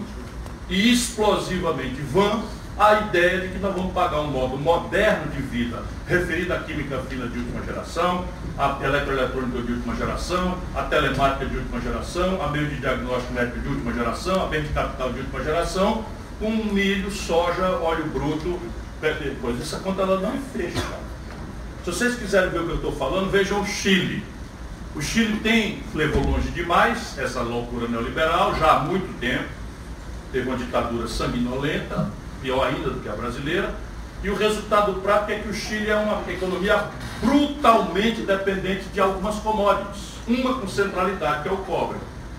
e 0.69 0.91
explosivamente 0.91 2.01
vã 2.01 2.43
a 2.77 3.01
ideia 3.07 3.39
de 3.39 3.49
que 3.49 3.59
nós 3.59 3.73
vamos 3.73 3.93
pagar 3.93 4.19
um 4.19 4.31
modo 4.31 4.57
moderno 4.57 5.31
de 5.31 5.41
vida, 5.41 5.83
referido 6.05 6.53
à 6.53 6.59
química 6.59 7.01
fina 7.09 7.25
de 7.27 7.39
última 7.39 7.63
geração, 7.65 8.25
à 8.59 8.77
eletroeletrônica 8.83 9.61
de 9.61 9.71
última 9.71 9.95
geração, 9.95 10.57
à 10.75 10.83
telemática 10.83 11.45
de 11.45 11.55
última 11.55 11.79
geração, 11.79 12.43
a 12.43 12.49
meio 12.49 12.67
de 12.67 12.75
diagnóstico 12.75 13.33
médico 13.33 13.59
de 13.61 13.67
última 13.69 13.93
geração, 13.93 14.43
a 14.43 14.47
bem 14.47 14.61
de 14.61 14.69
capital 14.69 15.13
de 15.13 15.19
última 15.19 15.41
geração, 15.41 16.03
com 16.39 16.51
milho, 16.51 17.09
soja, 17.09 17.69
óleo 17.81 18.05
bruto 18.07 18.59
depois. 19.01 19.61
Essa 19.61 19.79
conta 19.79 20.01
ela 20.01 20.19
não 20.19 20.37
fecha. 20.53 20.83
Se 21.85 21.91
vocês 21.91 22.15
quiserem 22.15 22.49
ver 22.49 22.59
o 22.59 22.65
que 22.65 22.71
eu 22.71 22.75
estou 22.75 22.91
falando, 22.91 23.31
vejam 23.31 23.61
o 23.61 23.65
Chile. 23.65 24.21
O 24.93 25.01
Chile 25.01 25.39
tem, 25.39 25.81
levou 25.95 26.21
longe 26.21 26.49
demais 26.49 27.17
essa 27.17 27.41
loucura 27.41 27.87
neoliberal, 27.87 28.53
já 28.55 28.73
há 28.73 28.79
muito 28.79 29.17
tempo. 29.21 29.45
teve 30.33 30.49
uma 30.49 30.57
ditadura 30.57 31.07
sanguinolenta, 31.07 32.11
pior 32.41 32.67
ainda 32.67 32.89
do 32.89 32.99
que 32.99 33.07
a 33.07 33.13
brasileira, 33.13 33.73
e 34.23 34.29
o 34.29 34.35
resultado 34.35 34.93
prático 35.01 35.31
é 35.31 35.39
que 35.39 35.49
o 35.49 35.53
Chile 35.53 35.89
é 35.89 35.95
uma 35.95 36.21
economia 36.31 36.85
brutalmente 37.21 38.21
dependente 38.21 38.83
de 38.93 38.99
algumas 38.99 39.35
commodities, 39.35 40.13
uma 40.27 40.59
com 40.59 40.67
centralidade, 40.67 41.43
que 41.43 41.49
é 41.49 41.51
o 41.51 41.57
cobre. 41.57 41.97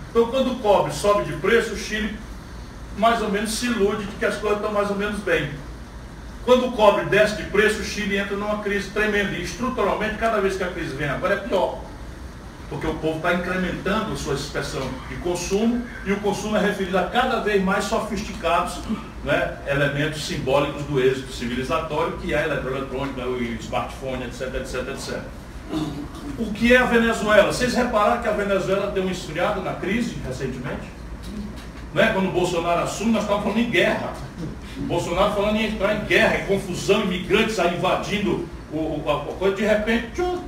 Então, 0.09 0.27
quando 0.27 0.51
o 0.51 0.55
cobre 0.59 0.93
sobe 0.93 1.23
de 1.23 1.33
preço, 1.33 1.73
o 1.73 1.77
Chile 1.77 2.17
mais 2.97 3.21
ou 3.21 3.29
menos 3.29 3.51
se 3.51 3.65
ilude 3.65 4.05
de 4.05 4.15
que 4.15 4.25
as 4.25 4.35
coisas 4.35 4.59
estão 4.59 4.73
mais 4.73 4.89
ou 4.89 4.95
menos 4.95 5.19
bem. 5.19 5.49
Quando 6.43 6.67
o 6.67 6.71
cobre 6.71 7.05
desce 7.05 7.37
de 7.37 7.43
preço, 7.43 7.81
o 7.81 7.83
Chile 7.83 8.17
entra 8.17 8.35
numa 8.35 8.59
crise 8.59 8.89
tremenda. 8.89 9.31
E 9.31 9.43
estruturalmente, 9.43 10.17
cada 10.17 10.41
vez 10.41 10.57
que 10.57 10.63
a 10.63 10.67
crise 10.67 10.95
vem 10.95 11.07
agora, 11.07 11.35
é 11.35 11.37
pior. 11.37 11.79
Porque 12.71 12.87
o 12.87 12.95
povo 12.95 13.17
está 13.17 13.33
incrementando 13.33 14.13
a 14.13 14.15
sua 14.15 14.33
expressão 14.33 14.81
de 15.09 15.15
consumo 15.17 15.85
e 16.05 16.13
o 16.13 16.21
consumo 16.21 16.55
é 16.55 16.61
referido 16.61 16.97
a 16.97 17.03
cada 17.03 17.41
vez 17.41 17.61
mais 17.61 17.83
sofisticados 17.83 18.79
né, 19.25 19.57
elementos 19.67 20.25
simbólicos 20.25 20.81
do 20.85 20.97
êxito 20.97 21.33
civilizatório, 21.33 22.13
que 22.13 22.33
é 22.33 22.37
a 22.37 22.45
eletroeletrônica, 22.45 23.27
o 23.27 23.43
smartphone, 23.59 24.23
etc, 24.23 24.55
etc, 24.55 24.87
etc. 24.87 25.19
O 26.39 26.53
que 26.53 26.73
é 26.73 26.77
a 26.77 26.85
Venezuela? 26.85 27.51
Vocês 27.51 27.73
repararam 27.73 28.21
que 28.21 28.29
a 28.29 28.31
Venezuela 28.31 28.89
deu 28.89 29.03
um 29.03 29.11
esfriado 29.11 29.61
na 29.61 29.73
crise 29.73 30.15
recentemente? 30.25 30.89
Né? 31.93 32.11
Quando 32.13 32.29
o 32.29 32.31
Bolsonaro 32.31 32.83
assume, 32.83 33.11
nós 33.11 33.23
estávamos 33.23 33.51
falando 33.51 33.67
em 33.67 33.69
guerra. 33.69 34.13
O 34.77 34.81
Bolsonaro 34.83 35.33
falando 35.33 35.57
em 35.57 35.65
entrar 35.65 35.93
em 35.93 36.05
guerra, 36.05 36.37
em 36.37 36.45
confusão, 36.45 37.01
imigrantes 37.01 37.59
aí 37.59 37.75
invadindo 37.75 38.47
o, 38.71 38.77
o, 38.77 39.03
a 39.09 39.33
coisa, 39.35 39.57
de 39.57 39.65
repente, 39.65 40.07
tchum, 40.15 40.39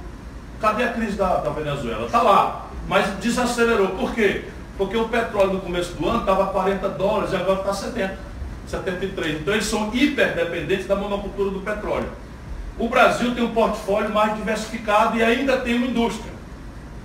cadê 0.63 0.85
a 0.85 0.93
crise 0.93 1.17
da, 1.17 1.35
da 1.35 1.49
Venezuela? 1.49 2.05
Está 2.05 2.21
lá, 2.21 2.67
mas 2.87 3.05
desacelerou. 3.19 3.89
Por 3.89 4.15
quê? 4.15 4.45
Porque 4.77 4.95
o 4.95 5.09
petróleo 5.09 5.53
no 5.55 5.59
começo 5.59 5.91
do 5.93 6.07
ano 6.07 6.21
estava 6.21 6.47
40 6.47 6.87
dólares 6.89 7.33
e 7.33 7.35
agora 7.35 7.59
está 7.59 7.73
70, 7.73 8.17
73. 8.67 9.41
Então 9.41 9.53
eles 9.53 9.65
são 9.65 9.93
hiperdependentes 9.93 10.87
da 10.87 10.95
monocultura 10.95 11.51
do 11.51 11.59
petróleo. 11.59 12.09
O 12.79 12.87
Brasil 12.87 13.35
tem 13.35 13.43
um 13.43 13.53
portfólio 13.53 14.09
mais 14.11 14.37
diversificado 14.37 15.17
e 15.17 15.23
ainda 15.23 15.57
tem 15.57 15.75
uma 15.75 15.85
indústria. 15.85 16.31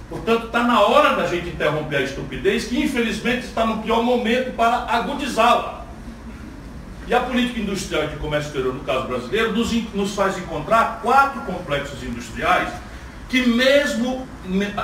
Portanto, 0.09 0.47
está 0.47 0.63
na 0.63 0.81
hora 0.81 1.17
da 1.17 1.27
gente 1.27 1.49
interromper 1.49 1.97
a 1.97 2.03
estupidez, 2.03 2.67
que 2.67 2.81
infelizmente 2.81 3.45
está 3.45 3.67
no 3.67 3.83
pior 3.83 4.03
momento 4.03 4.55
para 4.55 4.87
agudizá-la. 4.89 5.85
E 7.07 7.13
a 7.13 7.21
política 7.21 7.61
industrial 7.61 8.07
de 8.07 8.17
comércio 8.17 8.49
exterior, 8.49 8.73
no 8.73 8.81
caso 8.81 9.07
brasileiro, 9.07 9.53
nos, 9.53 9.73
nos 9.95 10.15
faz 10.15 10.39
encontrar 10.39 11.01
quatro 11.03 11.41
complexos 11.41 12.03
industriais 12.03 12.71
que 13.29 13.47
mesmo 13.47 14.27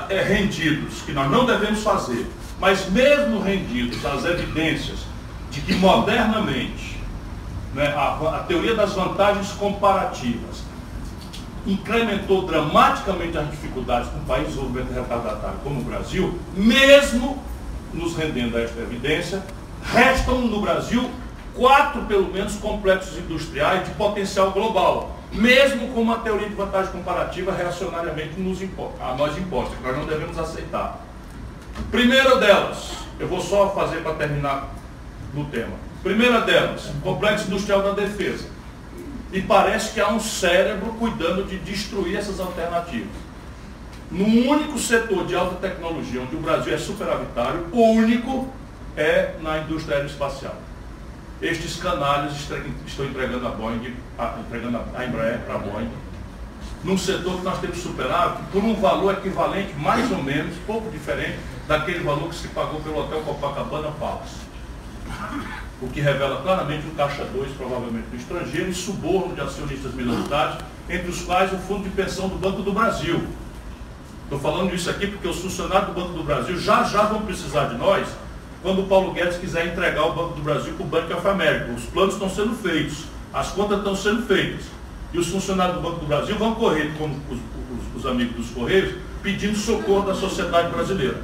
é, 0.08 0.22
rendidos, 0.22 1.02
que 1.02 1.12
nós 1.12 1.30
não 1.30 1.46
devemos 1.46 1.82
fazer, 1.82 2.26
mas 2.60 2.88
mesmo 2.90 3.40
rendidos 3.40 4.04
às 4.04 4.24
evidências 4.24 5.00
de 5.50 5.60
que 5.60 5.74
modernamente 5.74 6.98
né, 7.74 7.88
a, 7.96 8.36
a 8.36 8.38
teoria 8.46 8.74
das 8.74 8.92
vantagens 8.92 9.50
comparativas 9.52 10.62
incrementou 11.66 12.46
dramaticamente 12.46 13.38
as 13.38 13.50
dificuldades 13.50 14.10
com 14.10 14.18
um 14.18 14.24
país 14.24 14.46
de 14.46 14.52
desenvolvimento 14.52 14.92
retardatário 14.92 15.58
como 15.64 15.80
o 15.80 15.84
Brasil, 15.84 16.38
mesmo 16.54 17.42
nos 17.92 18.14
rendendo 18.16 18.56
a 18.56 18.60
esta 18.60 18.80
evidência, 18.80 19.42
restam 19.82 20.42
no 20.42 20.60
Brasil 20.60 21.10
quatro, 21.54 22.02
pelo 22.02 22.30
menos, 22.32 22.56
complexos 22.56 23.16
industriais 23.16 23.84
de 23.88 23.94
potencial 23.94 24.50
global, 24.50 25.13
mesmo 25.34 25.88
com 25.88 26.00
uma 26.00 26.18
teoria 26.20 26.48
de 26.48 26.54
vantagem 26.54 26.92
comparativa 26.92 27.52
reacionariamente 27.52 28.38
nos 28.38 28.60
a 29.00 29.14
nós 29.14 29.36
imposta, 29.36 29.76
que 29.76 29.82
nós 29.82 29.96
não 29.96 30.06
devemos 30.06 30.38
aceitar. 30.38 31.04
Primeira 31.90 32.36
delas, 32.36 32.92
eu 33.18 33.26
vou 33.26 33.40
só 33.40 33.70
fazer 33.70 33.96
para 34.02 34.14
terminar 34.14 34.70
no 35.34 35.44
tema. 35.46 35.72
Primeira 36.02 36.40
delas, 36.42 36.92
complexo 37.02 37.48
industrial 37.48 37.82
da 37.82 37.90
defesa. 37.90 38.46
E 39.32 39.42
parece 39.42 39.92
que 39.92 40.00
há 40.00 40.08
um 40.08 40.20
cérebro 40.20 40.92
cuidando 40.92 41.44
de 41.44 41.58
destruir 41.58 42.16
essas 42.16 42.38
alternativas. 42.38 43.24
No 44.10 44.24
único 44.24 44.78
setor 44.78 45.26
de 45.26 45.34
alta 45.34 45.56
tecnologia 45.56 46.20
onde 46.20 46.36
o 46.36 46.38
Brasil 46.38 46.72
é 46.72 46.78
superavitário, 46.78 47.66
o 47.72 47.90
único 47.92 48.48
é 48.96 49.34
na 49.42 49.58
indústria 49.58 49.96
aeroespacial. 49.96 50.54
Estes 51.42 51.76
canalhas 51.76 52.32
estão 52.86 53.06
entregando 53.06 53.46
a 53.46 53.50
Boeing, 53.50 53.94
a, 54.18 54.36
entregando 54.40 54.80
a 54.94 55.04
Embraer 55.04 55.40
para 55.40 55.56
a 55.56 55.58
Boeing, 55.58 55.90
num 56.82 56.96
setor 56.96 57.38
que 57.38 57.44
nós 57.44 57.58
temos 57.60 57.78
superávit 57.78 58.42
por 58.52 58.62
um 58.62 58.74
valor 58.74 59.14
equivalente, 59.14 59.74
mais 59.74 60.10
ou 60.10 60.22
menos, 60.22 60.54
pouco 60.66 60.90
diferente, 60.90 61.38
daquele 61.66 62.00
valor 62.00 62.28
que 62.28 62.34
se 62.34 62.48
pagou 62.48 62.80
pelo 62.80 63.00
Hotel 63.00 63.20
Copacabana 63.22 63.90
Palace 63.92 64.44
o 65.84 65.88
que 65.88 66.00
revela 66.00 66.40
claramente 66.40 66.86
um 66.86 66.94
caixa 66.94 67.24
2, 67.24 67.52
provavelmente 67.56 68.06
do 68.06 68.16
estrangeiro, 68.16 68.70
e 68.70 68.74
suborno 68.74 69.34
de 69.34 69.40
acionistas 69.40 69.92
minoritários, 69.94 70.64
entre 70.88 71.10
os 71.10 71.22
quais 71.22 71.52
o 71.52 71.58
Fundo 71.58 71.84
de 71.84 71.90
Pensão 71.90 72.28
do 72.28 72.36
Banco 72.36 72.62
do 72.62 72.72
Brasil. 72.72 73.22
Estou 74.24 74.38
falando 74.38 74.74
isso 74.74 74.88
aqui 74.88 75.06
porque 75.06 75.28
os 75.28 75.38
funcionários 75.40 75.88
do 75.88 75.94
Banco 75.94 76.14
do 76.14 76.22
Brasil 76.22 76.58
já 76.58 76.84
já 76.84 77.02
vão 77.02 77.22
precisar 77.22 77.66
de 77.66 77.76
nós 77.76 78.08
quando 78.64 78.80
o 78.80 78.86
Paulo 78.86 79.12
Guedes 79.12 79.36
quiser 79.36 79.66
entregar 79.66 80.06
o 80.06 80.14
Banco 80.14 80.36
do 80.36 80.42
Brasil 80.42 80.72
para 80.72 80.86
o 80.86 80.88
Banco 80.88 81.12
of 81.12 81.28
America. 81.28 81.70
Os 81.72 81.84
planos 81.84 82.14
estão 82.14 82.30
sendo 82.30 82.54
feitos, 82.56 83.04
as 83.30 83.50
contas 83.50 83.76
estão 83.76 83.94
sendo 83.94 84.22
feitas. 84.22 84.64
E 85.12 85.18
os 85.18 85.28
funcionários 85.28 85.76
do 85.76 85.82
Banco 85.82 86.00
do 86.00 86.06
Brasil 86.06 86.34
vão 86.38 86.54
correr, 86.54 86.90
como 86.96 87.14
os, 87.30 87.38
os, 87.38 88.02
os 88.02 88.10
amigos 88.10 88.34
dos 88.34 88.50
Correios, 88.50 88.94
pedindo 89.22 89.54
socorro 89.54 90.06
da 90.06 90.14
sociedade 90.14 90.70
brasileira. 90.70 91.22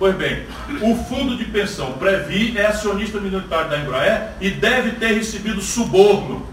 Pois 0.00 0.16
bem, 0.16 0.44
o 0.82 0.96
fundo 1.04 1.36
de 1.36 1.44
pensão 1.44 1.92
Previ 1.92 2.58
é 2.58 2.66
acionista 2.66 3.20
minoritário 3.20 3.70
da 3.70 3.78
Embraer 3.78 4.32
e 4.40 4.50
deve 4.50 4.92
ter 4.92 5.12
recebido 5.12 5.62
suborno 5.62 6.44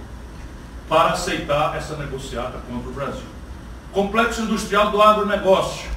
para 0.88 1.13
aceitar 1.13 1.75
essa 1.75 1.95
negociata 1.95 2.59
contra 2.69 2.89
o 2.89 2.93
Brasil. 2.93 3.25
Complexo 3.91 4.43
industrial 4.43 4.91
do 4.91 5.01
agronegócio. 5.01 5.89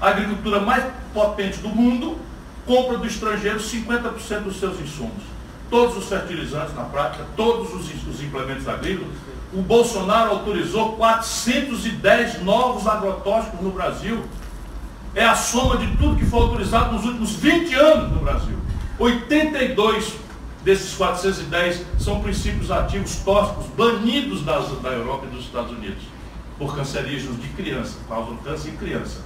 A 0.00 0.08
agricultura 0.08 0.58
mais 0.58 0.84
potente 1.12 1.58
do 1.58 1.68
mundo 1.68 2.18
compra 2.66 2.98
do 2.98 3.06
estrangeiro 3.06 3.58
50% 3.58 4.42
dos 4.42 4.58
seus 4.58 4.80
insumos. 4.80 5.22
Todos 5.70 5.96
os 5.96 6.08
fertilizantes 6.08 6.74
na 6.74 6.84
prática, 6.84 7.26
todos 7.36 7.72
os, 7.74 8.06
os 8.06 8.22
implementos 8.22 8.68
agrícolas. 8.68 9.14
O 9.52 9.62
Bolsonaro 9.62 10.30
autorizou 10.30 10.92
410 10.92 12.42
novos 12.42 12.86
agrotóxicos 12.86 13.60
no 13.60 13.70
Brasil 13.70 14.24
é 15.14 15.24
a 15.24 15.36
soma 15.36 15.76
de 15.76 15.96
tudo 15.96 16.16
que 16.16 16.26
foi 16.26 16.40
autorizado 16.40 16.92
nos 16.92 17.04
últimos 17.04 17.32
20 17.36 17.74
anos 17.74 18.12
no 18.12 18.18
Brasil. 18.18 18.58
82 18.98 20.14
desses 20.64 20.94
410 20.94 21.84
são 21.98 22.20
princípios 22.20 22.70
ativos 22.70 23.16
tóxicos 23.16 23.66
banidos 23.76 24.42
das, 24.44 24.68
da 24.80 24.90
Europa 24.90 25.26
e 25.26 25.34
dos 25.34 25.44
Estados 25.44 25.70
Unidos 25.70 26.02
por 26.58 26.74
cancerígenos 26.74 27.40
de 27.40 27.48
criança, 27.48 27.96
causam 28.08 28.36
câncer 28.38 28.70
em 28.70 28.76
criança. 28.76 29.20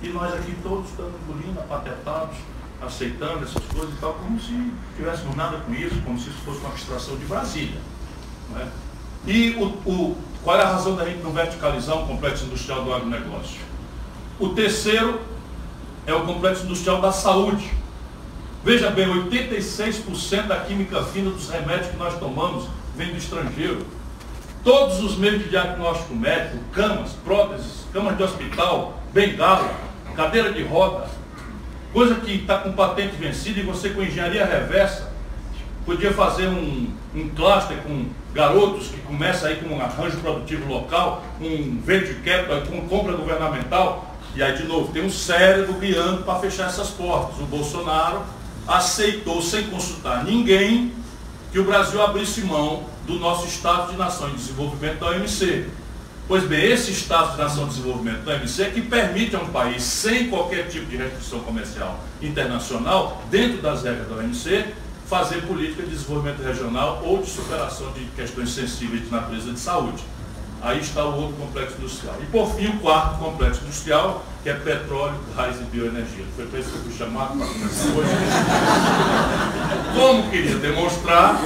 E 0.00 0.08
nós 0.08 0.32
aqui 0.34 0.54
todos 0.62 0.90
estamos 0.90 1.12
engolindo, 1.22 1.58
apatetados, 1.60 2.36
aceitando 2.84 3.44
essas 3.44 3.64
coisas 3.66 3.94
e 3.94 3.98
tal, 3.98 4.14
como 4.14 4.38
se 4.40 4.72
tivéssemos 4.96 5.36
nada 5.36 5.58
com 5.58 5.72
isso, 5.74 6.00
como 6.04 6.18
se 6.18 6.30
isso 6.30 6.38
fosse 6.44 6.58
uma 6.60 6.70
abstração 6.70 7.16
de 7.16 7.24
Brasília. 7.26 7.80
É? 8.56 8.66
E 9.26 9.50
o, 9.50 9.66
o, 9.88 10.16
qual 10.42 10.58
é 10.58 10.62
a 10.62 10.68
razão 10.68 10.96
da 10.96 11.04
gente 11.04 11.22
não 11.22 11.32
verticalizar 11.32 11.96
um 11.96 12.06
complexo 12.06 12.44
industrial 12.44 12.84
do 12.84 12.92
agronegócio? 12.92 13.60
O 14.38 14.50
terceiro 14.50 15.20
é 16.06 16.12
o 16.12 16.22
complexo 16.22 16.64
industrial 16.64 17.00
da 17.00 17.12
saúde. 17.12 17.70
Veja 18.64 18.90
bem, 18.90 19.06
86% 19.06 20.46
da 20.46 20.60
química 20.60 21.02
fina 21.04 21.30
dos 21.30 21.48
remédios 21.48 21.88
que 21.88 21.96
nós 21.96 22.18
tomamos 22.18 22.68
vem 22.96 23.10
do 23.10 23.16
estrangeiro. 23.16 23.86
Todos 24.64 25.00
os 25.00 25.16
meios 25.16 25.42
de 25.42 25.48
diagnóstico 25.48 26.14
médico, 26.14 26.58
camas, 26.72 27.12
próteses, 27.24 27.84
camas 27.92 28.16
de 28.16 28.22
hospital, 28.22 29.00
bengala, 29.12 29.74
cadeira 30.14 30.52
de 30.52 30.62
roda, 30.62 31.08
coisa 31.92 32.16
que 32.16 32.32
está 32.32 32.58
com 32.58 32.72
patente 32.72 33.16
vencida 33.16 33.60
e 33.60 33.62
você 33.62 33.90
com 33.90 34.02
engenharia 34.02 34.44
reversa 34.44 35.12
podia 35.84 36.12
fazer 36.12 36.48
um, 36.48 36.88
um 37.14 37.28
cluster 37.30 37.76
com 37.78 38.06
garotos 38.32 38.88
que 38.88 39.00
começa 39.00 39.48
aí 39.48 39.56
com 39.56 39.74
um 39.74 39.80
arranjo 39.80 40.18
produtivo 40.18 40.72
local, 40.72 41.24
um 41.40 41.80
venture 41.84 42.14
capital, 42.24 42.62
com 42.62 42.88
compra 42.88 43.14
governamental, 43.14 44.12
e 44.34 44.42
aí, 44.42 44.56
de 44.56 44.64
novo, 44.64 44.92
tem 44.92 45.04
um 45.04 45.10
cérebro 45.10 45.74
guiando 45.74 46.22
para 46.22 46.38
fechar 46.38 46.66
essas 46.66 46.88
portas. 46.88 47.38
O 47.38 47.44
Bolsonaro 47.44 48.22
aceitou, 48.66 49.42
sem 49.42 49.64
consultar 49.64 50.24
ninguém, 50.24 50.92
que 51.50 51.58
o 51.58 51.64
Brasil 51.64 52.00
abrisse 52.00 52.40
mão 52.40 52.84
do 53.06 53.14
nosso 53.18 53.46
Estado 53.46 53.92
de 53.92 53.98
Nação 53.98 54.30
em 54.30 54.34
Desenvolvimento 54.34 55.00
da 55.00 55.10
OMC. 55.10 55.66
Pois 56.28 56.44
bem, 56.44 56.64
esse 56.64 56.92
Estado 56.92 57.32
de 57.32 57.38
Nação 57.38 57.64
de 57.64 57.74
Desenvolvimento 57.74 58.24
da 58.24 58.36
OMC 58.36 58.62
é 58.62 58.70
que 58.70 58.80
permite 58.80 59.34
a 59.34 59.40
um 59.40 59.48
país, 59.48 59.82
sem 59.82 60.30
qualquer 60.30 60.68
tipo 60.68 60.86
de 60.86 60.96
restrição 60.96 61.40
comercial 61.40 61.98
internacional, 62.22 63.22
dentro 63.28 63.60
das 63.60 63.82
regras 63.82 64.08
da 64.08 64.16
OMC, 64.16 64.72
fazer 65.08 65.42
política 65.42 65.82
de 65.82 65.90
desenvolvimento 65.90 66.42
regional 66.42 67.02
ou 67.04 67.18
de 67.18 67.28
superação 67.28 67.90
de 67.92 68.04
questões 68.16 68.50
sensíveis 68.50 69.04
de 69.04 69.10
natureza 69.10 69.52
de 69.52 69.58
saúde. 69.58 70.02
Aí 70.62 70.78
está 70.78 71.04
o 71.04 71.20
outro 71.20 71.36
complexo 71.36 71.74
industrial. 71.78 72.16
E 72.22 72.26
por 72.26 72.54
fim, 72.54 72.68
o 72.68 72.78
quarto 72.78 73.18
complexo 73.18 73.60
industrial 73.64 74.24
que 74.42 74.48
é 74.48 74.54
petróleo, 74.54 75.20
gás 75.36 75.56
e 75.60 75.64
bioenergia. 75.64 76.24
Foi 76.34 76.46
para 76.46 76.58
isso 76.58 76.70
que 76.70 76.76
eu 76.76 76.82
fui 76.82 76.92
chamado 76.98 77.38
para 77.38 77.46
hoje. 77.46 78.10
Como 79.94 80.30
queria 80.30 80.56
demonstrar, 80.56 81.40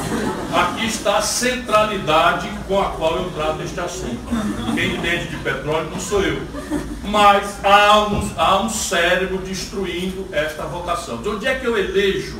aqui 0.54 0.86
está 0.86 1.18
a 1.18 1.22
centralidade 1.22 2.48
com 2.66 2.80
a 2.80 2.90
qual 2.92 3.16
eu 3.16 3.30
trato 3.32 3.62
este 3.62 3.78
assunto. 3.78 4.18
Quem 4.74 4.96
entende 4.96 5.28
de 5.28 5.36
petróleo 5.36 5.90
não 5.90 6.00
sou 6.00 6.22
eu. 6.22 6.40
Mas 7.04 7.62
há 7.62 8.08
um, 8.08 8.30
há 8.36 8.62
um 8.62 8.70
cérebro 8.70 9.38
destruindo 9.38 10.26
esta 10.32 10.62
vocação. 10.62 11.18
De 11.18 11.28
onde 11.28 11.46
é 11.46 11.54
que 11.56 11.66
eu 11.66 11.76
elejo 11.76 12.38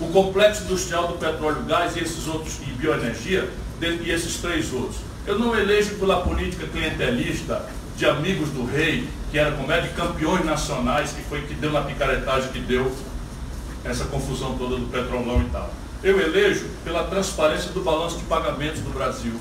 o 0.00 0.06
complexo 0.08 0.64
industrial 0.64 1.08
do 1.08 1.14
petróleo, 1.14 1.62
gás 1.66 1.96
e 1.96 2.00
esses 2.00 2.28
outros, 2.28 2.60
e 2.60 2.70
bioenergia, 2.70 3.48
e 3.80 4.10
esses 4.10 4.36
três 4.36 4.72
outros? 4.72 4.98
Eu 5.26 5.36
não 5.36 5.58
elejo 5.58 5.96
pela 5.96 6.20
política 6.20 6.64
clientelista 6.66 7.66
de 7.96 8.06
amigos 8.06 8.50
do 8.50 8.64
rei, 8.64 9.08
que 9.34 9.38
era 9.40 9.50
como 9.50 9.66
de 9.66 9.88
campeões 9.88 10.44
nacionais, 10.44 11.10
que 11.10 11.20
foi 11.22 11.42
que 11.42 11.54
deu 11.54 11.72
na 11.72 11.80
picaretagem 11.80 12.52
que 12.52 12.60
deu 12.60 12.96
essa 13.84 14.04
confusão 14.04 14.56
toda 14.56 14.76
do 14.76 14.86
petrolão 14.86 15.42
e 15.42 15.46
tal. 15.46 15.74
Eu 16.04 16.20
elejo 16.20 16.66
pela 16.84 17.02
transparência 17.02 17.72
do 17.72 17.80
balanço 17.80 18.18
de 18.18 18.22
pagamentos 18.26 18.80
do 18.82 18.90
Brasil. 18.90 19.32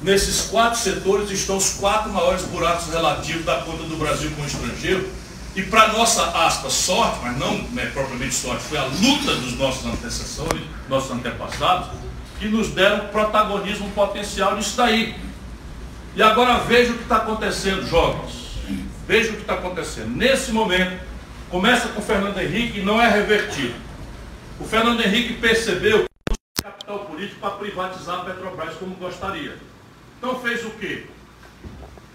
Nesses 0.00 0.42
quatro 0.42 0.78
setores 0.78 1.28
estão 1.28 1.56
os 1.56 1.70
quatro 1.70 2.12
maiores 2.12 2.42
buracos 2.42 2.86
relativos 2.86 3.44
da 3.44 3.56
conta 3.62 3.82
do 3.82 3.96
Brasil 3.96 4.30
com 4.36 4.42
o 4.42 4.46
estrangeiro. 4.46 5.08
E 5.56 5.62
para 5.64 5.88
nossa 5.94 6.22
aspa 6.46 6.70
sorte, 6.70 7.18
mas 7.20 7.36
não 7.36 7.66
é 7.76 7.86
propriamente 7.86 8.36
sorte, 8.36 8.62
foi 8.62 8.78
a 8.78 8.84
luta 8.84 9.34
dos 9.34 9.58
nossos 9.58 9.86
antecessores, 9.86 10.62
nossos 10.88 11.10
antepassados, 11.10 11.88
que 12.38 12.46
nos 12.46 12.68
deram 12.68 13.08
protagonismo 13.08 13.90
potencial 13.90 14.54
nisso 14.54 14.76
daí. 14.76 15.16
E 16.14 16.22
agora 16.22 16.58
veja 16.58 16.92
o 16.92 16.96
que 16.96 17.02
está 17.02 17.16
acontecendo, 17.16 17.84
jovens. 17.84 18.47
Veja 19.08 19.30
o 19.30 19.36
que 19.36 19.40
está 19.40 19.54
acontecendo. 19.54 20.14
Nesse 20.14 20.52
momento, 20.52 21.02
começa 21.48 21.88
com 21.88 21.98
o 21.98 22.02
Fernando 22.02 22.38
Henrique 22.38 22.80
e 22.80 22.84
não 22.84 23.00
é 23.00 23.08
revertido. 23.08 23.74
O 24.60 24.64
Fernando 24.64 25.00
Henrique 25.00 25.32
percebeu 25.40 26.04
que 26.04 26.34
não 26.62 26.70
capital 26.70 26.98
político 27.06 27.40
para 27.40 27.52
privatizar 27.52 28.20
a 28.20 28.24
Petrobras 28.24 28.74
como 28.74 28.94
gostaria. 28.96 29.56
Então 30.18 30.38
fez 30.40 30.62
o 30.66 30.70
quê? 30.72 31.06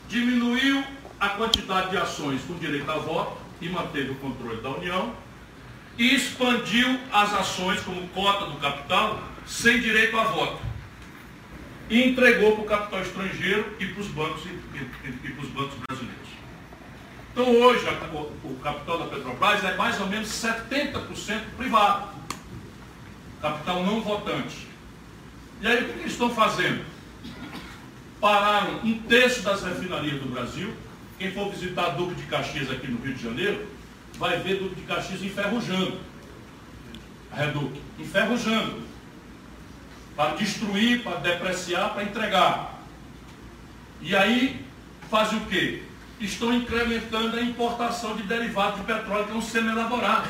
Diminuiu 0.07 0.83
a 1.19 1.29
quantidade 1.29 1.89
de 1.89 1.97
ações 1.97 2.41
com 2.43 2.53
direito 2.59 2.91
a 2.91 2.99
voto 2.99 3.37
e 3.59 3.67
manteve 3.69 4.11
o 4.11 4.15
controle 4.15 4.61
da 4.61 4.69
União 4.69 5.15
e 5.97 6.13
expandiu 6.13 6.99
as 7.11 7.33
ações 7.33 7.81
como 7.81 8.07
cota 8.09 8.45
do 8.45 8.57
capital 8.57 9.19
sem 9.47 9.79
direito 9.81 10.15
a 10.19 10.25
voto. 10.25 10.61
E 11.89 12.03
entregou 12.03 12.51
para 12.51 12.61
o 12.61 12.67
capital 12.67 13.01
estrangeiro 13.01 13.75
e 13.79 13.87
para 13.87 14.01
os 14.01 14.07
bancos, 14.09 14.45
e, 14.45 14.49
e, 14.49 15.19
e 15.23 15.31
para 15.31 15.43
os 15.43 15.49
bancos 15.49 15.77
brasileiros. 15.87 16.22
Então 17.34 17.49
hoje 17.49 17.84
o, 18.13 18.47
o, 18.47 18.59
capital 18.61 18.99
da 18.99 19.05
Petrobras 19.07 19.63
é 19.63 19.75
mais 19.75 19.99
ou 19.99 20.05
menos 20.07 20.29
70% 20.29 21.41
privado. 21.57 22.09
Capital 23.41 23.84
não 23.84 24.01
votante. 24.01 24.67
E 25.59 25.65
aí 25.65 25.84
o 25.84 25.93
que 25.93 25.99
eles 26.01 26.11
estão 26.11 26.29
fazendo? 26.29 26.86
Pararam 28.21 28.79
um 28.84 28.99
terço 28.99 29.41
das 29.41 29.63
refinarias 29.63 30.21
do 30.21 30.29
Brasil. 30.29 30.75
Quem 31.17 31.31
for 31.31 31.49
visitar 31.49 31.89
Duque 31.89 32.13
de 32.13 32.23
Caxias 32.27 32.69
aqui 32.69 32.88
no 32.88 33.03
Rio 33.03 33.15
de 33.15 33.23
Janeiro, 33.23 33.67
vai 34.13 34.39
ver 34.39 34.59
Duque 34.59 34.75
de 34.75 34.84
Caxias 34.84 35.23
enferrujando. 35.23 35.99
A 37.31 37.45
enferrujando 37.99 38.84
para 40.15 40.36
destruir, 40.36 41.01
para 41.01 41.17
depreciar, 41.17 41.95
para 41.95 42.03
entregar. 42.03 42.79
E 44.01 44.15
aí 44.15 44.63
fazem 45.09 45.39
o 45.39 45.45
quê? 45.47 45.81
Estão 46.20 46.53
incrementando 46.53 47.38
a 47.38 47.41
importação 47.41 48.16
de 48.16 48.24
derivados 48.24 48.80
de 48.80 48.86
petróleo 48.86 49.26
que 49.26 49.32
é 49.32 49.36
um 49.36 49.41
semi-elaborado. 49.41 50.30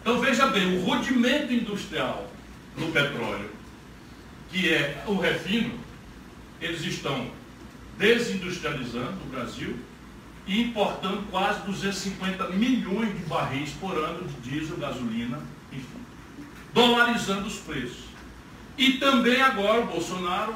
Então 0.00 0.20
veja 0.20 0.46
bem, 0.46 0.78
o 0.78 0.84
rudimento 0.84 1.52
industrial 1.52 2.30
no 2.76 2.92
petróleo, 2.92 3.50
que 4.50 4.72
é 4.72 5.02
o 5.06 5.16
refino, 5.16 5.74
eles 6.60 6.82
estão 6.82 7.30
desindustrializando 7.98 9.18
o 9.24 9.30
Brasil 9.30 9.76
e 10.46 10.62
importando 10.62 11.24
quase 11.30 11.62
250 11.62 12.48
milhões 12.50 13.12
de 13.12 13.24
barris 13.24 13.70
por 13.72 13.96
ano 13.98 14.26
de 14.28 14.50
diesel, 14.50 14.76
gasolina, 14.76 15.40
enfim 15.72 16.06
dolarizando 16.76 17.46
os 17.46 17.56
preços. 17.56 18.04
E 18.76 18.92
também 18.98 19.40
agora 19.40 19.80
o 19.80 19.86
Bolsonaro 19.86 20.54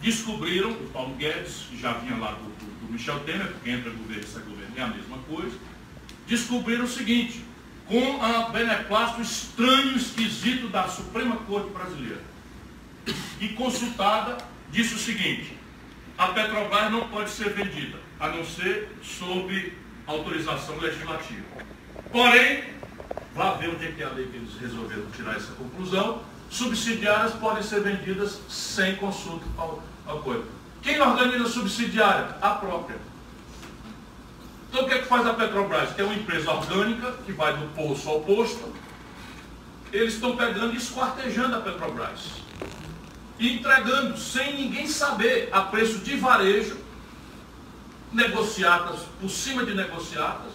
descobriram, 0.00 0.70
o 0.70 0.88
Paulo 0.88 1.14
Guedes, 1.16 1.66
que 1.68 1.78
já 1.78 1.92
vinha 1.92 2.16
lá 2.16 2.32
do, 2.32 2.67
do, 2.88 2.92
Michel 2.92 3.20
Temer, 3.20 3.48
porque 3.48 3.70
entra 3.70 3.90
governo 3.90 4.22
e 4.22 4.26
sai 4.26 4.42
governo 4.42 4.74
é 4.76 4.80
a 4.80 4.88
mesma 4.88 5.18
coisa, 5.18 5.56
descobriram 6.26 6.84
o 6.84 6.88
seguinte, 6.88 7.44
com 7.86 8.22
a 8.22 8.50
beneplácito 8.50 9.22
estranho, 9.22 9.96
esquisito 9.96 10.68
da 10.68 10.88
Suprema 10.88 11.36
Corte 11.36 11.70
Brasileira, 11.70 12.22
e 13.40 13.48
consultada, 13.50 14.38
disse 14.70 14.94
o 14.94 14.98
seguinte, 14.98 15.56
a 16.16 16.28
Petrobras 16.28 16.90
não 16.90 17.08
pode 17.08 17.30
ser 17.30 17.50
vendida, 17.50 17.98
a 18.18 18.28
não 18.28 18.44
ser 18.44 18.88
sob 19.02 19.72
autorização 20.06 20.78
legislativa. 20.78 21.44
Porém, 22.10 22.78
Vá 23.38 23.52
ver 23.52 23.70
onde 23.70 23.86
é 23.86 23.92
que 23.92 24.02
é 24.02 24.06
a 24.06 24.10
lei 24.10 24.26
que 24.26 24.36
eles 24.36 24.52
resolveram 24.60 25.06
tirar 25.12 25.36
essa 25.36 25.52
conclusão. 25.52 26.22
Subsidiárias 26.50 27.34
podem 27.34 27.62
ser 27.62 27.82
vendidas 27.82 28.40
sem 28.48 28.96
consulta 28.96 29.44
ao, 29.56 29.80
ao 30.04 30.18
coisa. 30.22 30.57
Quem 30.82 31.00
organiza 31.00 31.44
a 31.44 31.48
subsidiária? 31.48 32.36
A 32.40 32.50
própria. 32.50 32.98
Então 34.68 34.84
o 34.84 34.88
que 34.88 34.94
é 34.94 34.98
que 34.98 35.06
faz 35.06 35.26
a 35.26 35.34
Petrobras? 35.34 35.92
Que 35.94 36.00
é 36.00 36.04
uma 36.04 36.14
empresa 36.14 36.52
orgânica 36.52 37.12
que 37.24 37.32
vai 37.32 37.56
do 37.56 37.66
poço 37.74 38.08
ao 38.08 38.20
posto. 38.20 38.72
Eles 39.92 40.14
estão 40.14 40.36
pegando 40.36 40.74
e 40.74 40.76
esquartejando 40.76 41.56
a 41.56 41.60
Petrobras. 41.60 42.20
E 43.38 43.54
entregando 43.54 44.18
sem 44.18 44.56
ninguém 44.56 44.86
saber 44.86 45.48
a 45.52 45.62
preço 45.62 45.98
de 46.00 46.16
varejo, 46.16 46.76
negociadas 48.12 49.00
por 49.20 49.30
cima 49.30 49.64
de 49.64 49.74
negociadas, 49.74 50.52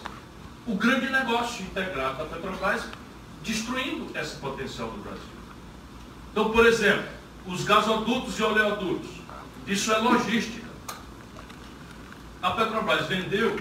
o 0.66 0.74
grande 0.74 1.10
negócio 1.10 1.62
integrado 1.62 2.18
da 2.18 2.24
Petrobras, 2.24 2.84
destruindo 3.42 4.16
esse 4.18 4.36
potencial 4.36 4.90
do 4.90 5.02
Brasil. 5.02 5.22
Então, 6.30 6.50
por 6.50 6.66
exemplo, 6.66 7.04
os 7.46 7.64
gasodutos 7.64 8.38
e 8.38 8.42
oleodutos, 8.42 9.10
isso 9.66 9.92
é 9.92 9.98
logística. 9.98 10.64
A 12.42 12.50
Petrobras 12.50 13.06
vendeu 13.06 13.56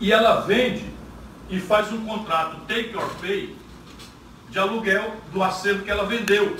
e 0.00 0.12
ela 0.12 0.40
vende 0.42 0.84
e 1.50 1.58
faz 1.58 1.92
um 1.92 2.04
contrato 2.04 2.60
take 2.68 2.96
or 2.96 3.08
pay 3.16 3.56
de 4.50 4.58
aluguel 4.58 5.16
do 5.32 5.42
acervo 5.42 5.82
que 5.82 5.90
ela 5.90 6.06
vendeu. 6.06 6.56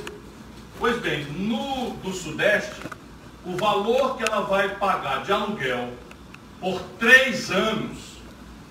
Pois 0.78 0.98
bem, 1.00 1.24
no 1.24 1.90
do 1.96 2.12
Sudeste, 2.12 2.82
o 3.44 3.56
valor 3.56 4.16
que 4.16 4.24
ela 4.24 4.42
vai 4.42 4.76
pagar 4.76 5.22
de 5.24 5.32
aluguel 5.32 5.92
por 6.60 6.80
três 6.98 7.50
anos 7.50 8.18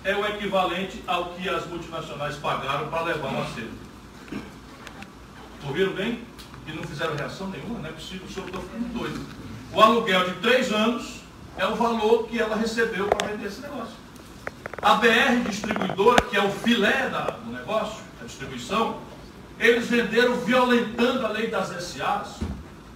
é 0.04 0.14
o 0.14 0.26
equivalente 0.26 1.02
ao 1.06 1.30
que 1.30 1.48
as 1.48 1.66
multinacionais 1.66 2.36
pagaram 2.36 2.88
para 2.88 3.02
levar 3.02 3.32
o 3.32 3.42
acervo. 3.42 3.78
Ouviram 5.66 5.92
bem? 5.92 6.22
E 6.66 6.72
não 6.72 6.82
fizeram 6.82 7.16
reação 7.16 7.48
nenhuma, 7.48 7.78
não 7.80 7.88
é 7.88 7.92
possível, 7.92 8.26
o 8.26 8.32
senhor 8.32 8.46
está 8.46 8.60
ficando 8.60 8.92
doido. 8.92 9.37
O 9.72 9.80
aluguel 9.80 10.24
de 10.24 10.34
três 10.36 10.72
anos 10.72 11.20
é 11.56 11.66
o 11.66 11.74
valor 11.74 12.26
que 12.28 12.38
ela 12.38 12.56
recebeu 12.56 13.06
para 13.08 13.28
vender 13.28 13.48
esse 13.48 13.60
negócio. 13.60 13.94
A 14.80 14.94
BR 14.94 15.48
distribuidora, 15.48 16.22
que 16.22 16.36
é 16.36 16.42
o 16.42 16.50
filé 16.50 17.08
da, 17.10 17.30
do 17.30 17.52
negócio, 17.52 18.02
a 18.22 18.24
distribuição, 18.24 18.98
eles 19.58 19.88
venderam 19.88 20.36
violentando 20.36 21.26
a 21.26 21.30
lei 21.30 21.48
das 21.48 21.68
SAs, 21.68 22.38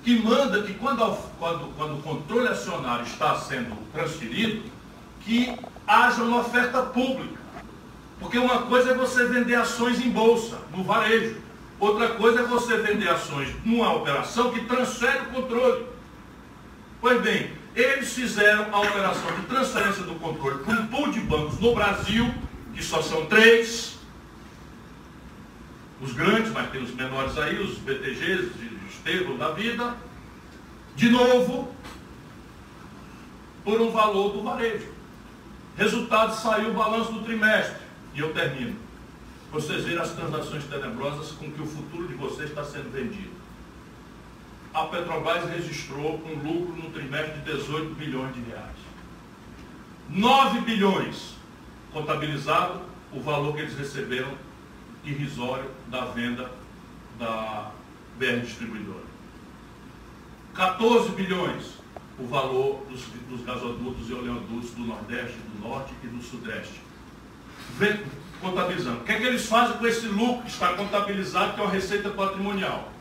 que 0.02 0.18
manda 0.18 0.62
que 0.62 0.74
quando, 0.74 1.16
quando, 1.38 1.76
quando 1.76 1.98
o 1.98 2.02
controle 2.02 2.48
acionário 2.48 3.04
está 3.04 3.36
sendo 3.36 3.76
transferido, 3.92 4.62
que 5.24 5.54
haja 5.86 6.22
uma 6.22 6.40
oferta 6.40 6.82
pública. 6.82 7.40
Porque 8.18 8.38
uma 8.38 8.62
coisa 8.62 8.92
é 8.92 8.94
você 8.94 9.26
vender 9.26 9.56
ações 9.56 10.00
em 10.00 10.10
bolsa, 10.10 10.58
no 10.74 10.84
varejo. 10.84 11.36
Outra 11.78 12.10
coisa 12.10 12.40
é 12.40 12.44
você 12.44 12.76
vender 12.76 13.08
ações 13.08 13.54
numa 13.64 13.92
operação 13.92 14.52
que 14.52 14.64
transfere 14.64 15.18
o 15.18 15.42
controle. 15.42 15.91
Pois 17.02 17.20
bem, 17.20 17.50
eles 17.74 18.12
fizeram 18.12 18.72
a 18.72 18.80
operação 18.80 19.34
de 19.34 19.42
transferência 19.46 20.04
do 20.04 20.14
controle 20.20 20.62
para 20.62 20.74
um 20.74 20.86
pool 20.86 21.10
de 21.10 21.18
bancos 21.18 21.58
no 21.58 21.74
Brasil, 21.74 22.32
que 22.72 22.80
só 22.80 23.02
são 23.02 23.26
três. 23.26 23.98
Os 26.00 26.12
grandes, 26.12 26.52
mas 26.52 26.70
tem 26.70 26.80
os 26.80 26.94
menores 26.94 27.36
aí, 27.38 27.60
os 27.60 27.76
BTGs, 27.78 28.52
os 28.86 28.94
Estevão 28.94 29.36
da 29.36 29.50
vida. 29.50 29.96
De 30.94 31.08
novo, 31.08 31.74
por 33.64 33.80
um 33.80 33.90
valor 33.90 34.34
do 34.34 34.44
varejo. 34.44 34.86
Resultado, 35.76 36.36
saiu 36.36 36.70
o 36.70 36.74
balanço 36.74 37.10
do 37.10 37.24
trimestre. 37.24 37.82
E 38.14 38.20
eu 38.20 38.32
termino. 38.32 38.76
Vocês 39.50 39.82
viram 39.82 40.02
as 40.02 40.12
transações 40.12 40.62
tenebrosas 40.66 41.32
com 41.32 41.50
que 41.50 41.60
o 41.60 41.66
futuro 41.66 42.06
de 42.06 42.14
vocês 42.14 42.50
está 42.50 42.62
sendo 42.62 42.92
vendido. 42.92 43.31
A 44.74 44.84
Petrobras 44.86 45.50
registrou 45.50 46.22
um 46.24 46.34
lucro 46.34 46.74
no 46.82 46.90
trimestre 46.90 47.40
de 47.40 47.52
18 47.52 47.94
bilhões 47.94 48.34
de 48.34 48.40
reais. 48.42 48.76
9 50.08 50.60
bilhões 50.60 51.34
contabilizado 51.92 52.80
o 53.12 53.20
valor 53.20 53.54
que 53.54 53.60
eles 53.60 53.76
receberam 53.76 54.32
irrisório 55.04 55.70
da 55.88 56.06
venda 56.06 56.50
da 57.18 57.70
BR 58.18 58.40
Distribuidora. 58.40 59.04
14 60.54 61.10
bilhões 61.12 61.82
o 62.18 62.26
valor 62.26 62.84
dos, 62.88 63.02
dos 63.28 63.44
gasodutos 63.44 64.08
e 64.08 64.12
oleodutos 64.12 64.70
do 64.70 64.82
Nordeste, 64.82 65.36
do 65.54 65.66
Norte 65.66 65.92
e 66.04 66.06
do 66.06 66.22
Sudeste. 66.22 66.80
Contabilizando. 68.40 69.00
O 69.00 69.04
que 69.04 69.12
é 69.12 69.18
que 69.18 69.24
eles 69.24 69.46
fazem 69.46 69.76
com 69.76 69.86
esse 69.86 70.06
lucro 70.06 70.42
que 70.42 70.50
está 70.50 70.74
contabilizado, 70.74 71.54
que 71.54 71.60
é 71.60 71.64
uma 71.64 71.72
receita 71.72 72.10
patrimonial? 72.10 72.91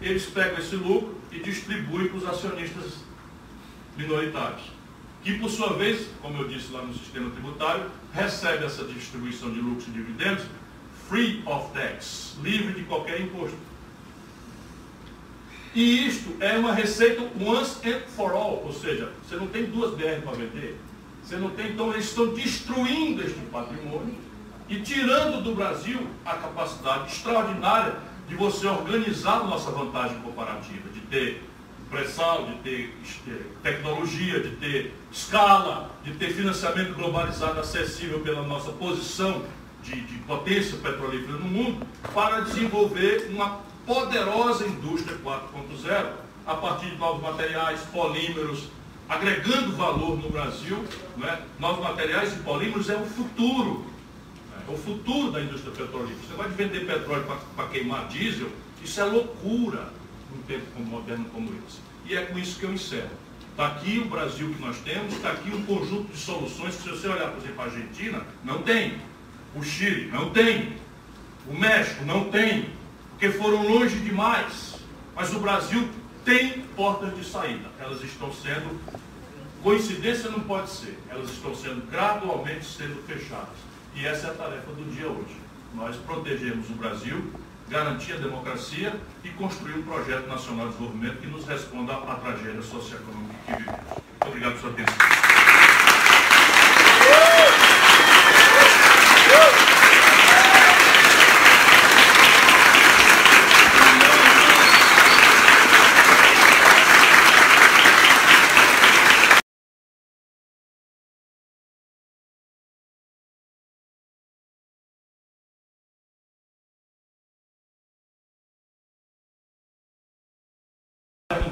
Eles 0.00 0.26
pegam 0.26 0.58
esse 0.58 0.76
lucro 0.76 1.14
e 1.30 1.38
distribuem 1.40 2.08
para 2.08 2.18
os 2.18 2.26
acionistas 2.26 2.94
minoritários, 3.96 4.62
que 5.22 5.38
por 5.38 5.50
sua 5.50 5.74
vez, 5.74 6.06
como 6.22 6.38
eu 6.38 6.48
disse 6.48 6.72
lá 6.72 6.82
no 6.82 6.94
sistema 6.94 7.30
tributário, 7.30 7.84
recebe 8.12 8.64
essa 8.64 8.84
distribuição 8.84 9.52
de 9.52 9.60
lucros 9.60 9.86
e 9.88 9.90
dividendos 9.90 10.44
free 11.08 11.42
of 11.44 11.72
tax, 11.74 12.36
livre 12.42 12.72
de 12.72 12.84
qualquer 12.84 13.20
imposto. 13.20 13.58
E 15.74 16.06
isto 16.06 16.36
é 16.40 16.56
uma 16.56 16.72
receita 16.72 17.22
once 17.40 17.76
and 17.88 18.00
for 18.16 18.32
all, 18.32 18.62
ou 18.64 18.72
seja, 18.72 19.12
você 19.22 19.36
não 19.36 19.48
tem 19.48 19.66
duas 19.66 19.94
BR 19.94 20.22
para 20.24 20.32
vender, 20.32 20.80
você 21.22 21.36
não 21.36 21.50
tem, 21.50 21.72
então 21.72 21.92
eles 21.92 22.06
estão 22.06 22.32
destruindo 22.32 23.22
este 23.22 23.38
patrimônio 23.52 24.14
e 24.68 24.80
tirando 24.80 25.42
do 25.42 25.54
Brasil 25.54 26.06
a 26.24 26.34
capacidade 26.34 27.12
extraordinária 27.12 27.96
de 28.30 28.36
você 28.36 28.68
organizar 28.68 29.44
nossa 29.44 29.72
vantagem 29.72 30.16
comparativa, 30.20 30.88
de 30.94 31.00
ter 31.00 31.42
pressão, 31.90 32.46
de 32.46 32.54
ter 32.62 32.96
tecnologia, 33.60 34.38
de 34.38 34.50
ter 34.50 34.94
escala, 35.10 35.90
de 36.04 36.12
ter 36.12 36.32
financiamento 36.32 36.94
globalizado 36.94 37.58
acessível 37.58 38.20
pela 38.20 38.42
nossa 38.42 38.70
posição 38.70 39.42
de, 39.82 40.00
de 40.00 40.18
potência 40.18 40.78
petrolífera 40.78 41.38
no 41.38 41.46
mundo, 41.46 41.84
para 42.14 42.42
desenvolver 42.42 43.28
uma 43.32 43.58
poderosa 43.84 44.64
indústria 44.64 45.18
4.0 45.24 46.12
a 46.46 46.54
partir 46.54 46.90
de 46.90 46.96
novos 46.98 47.20
materiais, 47.20 47.80
polímeros, 47.92 48.68
agregando 49.08 49.74
valor 49.74 50.16
no 50.16 50.30
Brasil. 50.30 50.84
Né? 51.16 51.40
Novos 51.58 51.82
materiais 51.82 52.32
e 52.32 52.36
polímeros 52.36 52.88
é 52.88 52.94
o 52.94 53.04
futuro. 53.04 53.89
É 54.68 54.72
o 54.72 54.76
futuro 54.76 55.30
da 55.30 55.40
indústria 55.40 55.72
petrolífera. 55.72 56.20
Você 56.28 56.34
vai 56.34 56.48
vender 56.48 56.86
petróleo 56.86 57.26
para 57.56 57.68
queimar 57.68 58.08
diesel, 58.08 58.48
isso 58.82 59.00
é 59.00 59.04
loucura 59.04 59.92
num 60.34 60.42
tempo 60.42 60.80
moderno 60.80 61.24
como 61.26 61.50
esse. 61.66 61.78
E 62.06 62.16
é 62.16 62.22
com 62.26 62.38
isso 62.38 62.58
que 62.58 62.64
eu 62.64 62.72
encerro. 62.72 63.10
Está 63.50 63.66
aqui 63.66 63.98
o 63.98 64.08
Brasil 64.08 64.54
que 64.54 64.60
nós 64.60 64.78
temos, 64.78 65.14
está 65.14 65.32
aqui 65.32 65.50
um 65.50 65.64
conjunto 65.64 66.12
de 66.12 66.18
soluções 66.18 66.76
que 66.76 66.82
se 66.82 66.88
você 66.88 67.08
olhar, 67.08 67.30
por 67.30 67.42
exemplo, 67.42 67.60
a 67.60 67.64
Argentina, 67.64 68.22
não 68.44 68.62
tem. 68.62 68.98
O 69.54 69.62
Chile, 69.62 70.10
não 70.10 70.30
tem. 70.30 70.76
O 71.48 71.54
México, 71.54 72.04
não 72.04 72.30
tem 72.30 72.70
porque 73.20 73.36
foram 73.36 73.62
longe 73.68 73.98
demais. 73.98 74.76
Mas 75.14 75.34
o 75.34 75.38
Brasil 75.38 75.86
tem 76.24 76.62
portas 76.74 77.14
de 77.14 77.22
saída. 77.22 77.68
Elas 77.78 78.02
estão 78.02 78.32
sendo, 78.32 78.80
coincidência 79.62 80.30
não 80.30 80.40
pode 80.40 80.70
ser, 80.70 80.98
elas 81.10 81.30
estão 81.30 81.54
sendo 81.54 81.86
gradualmente 81.90 82.64
sendo 82.64 83.02
fechadas. 83.06 83.69
E 83.94 84.06
essa 84.06 84.28
é 84.28 84.30
a 84.30 84.34
tarefa 84.34 84.72
do 84.72 84.90
dia 84.92 85.08
hoje. 85.08 85.36
Nós 85.74 85.96
protegemos 85.96 86.68
o 86.70 86.74
Brasil, 86.74 87.32
garantir 87.68 88.14
a 88.14 88.16
democracia 88.16 88.94
e 89.22 89.28
construir 89.30 89.74
um 89.74 89.82
projeto 89.82 90.26
nacional 90.26 90.66
de 90.66 90.72
desenvolvimento 90.72 91.20
que 91.20 91.26
nos 91.26 91.46
responda 91.46 91.94
à 91.94 92.16
tragédia 92.16 92.62
socioeconômica 92.62 93.34
que 93.46 93.52
vivemos. 93.52 93.80
Muito 93.86 94.26
obrigado 94.26 94.52
pela 94.52 94.60
sua 94.60 94.70
atenção. 94.70 95.30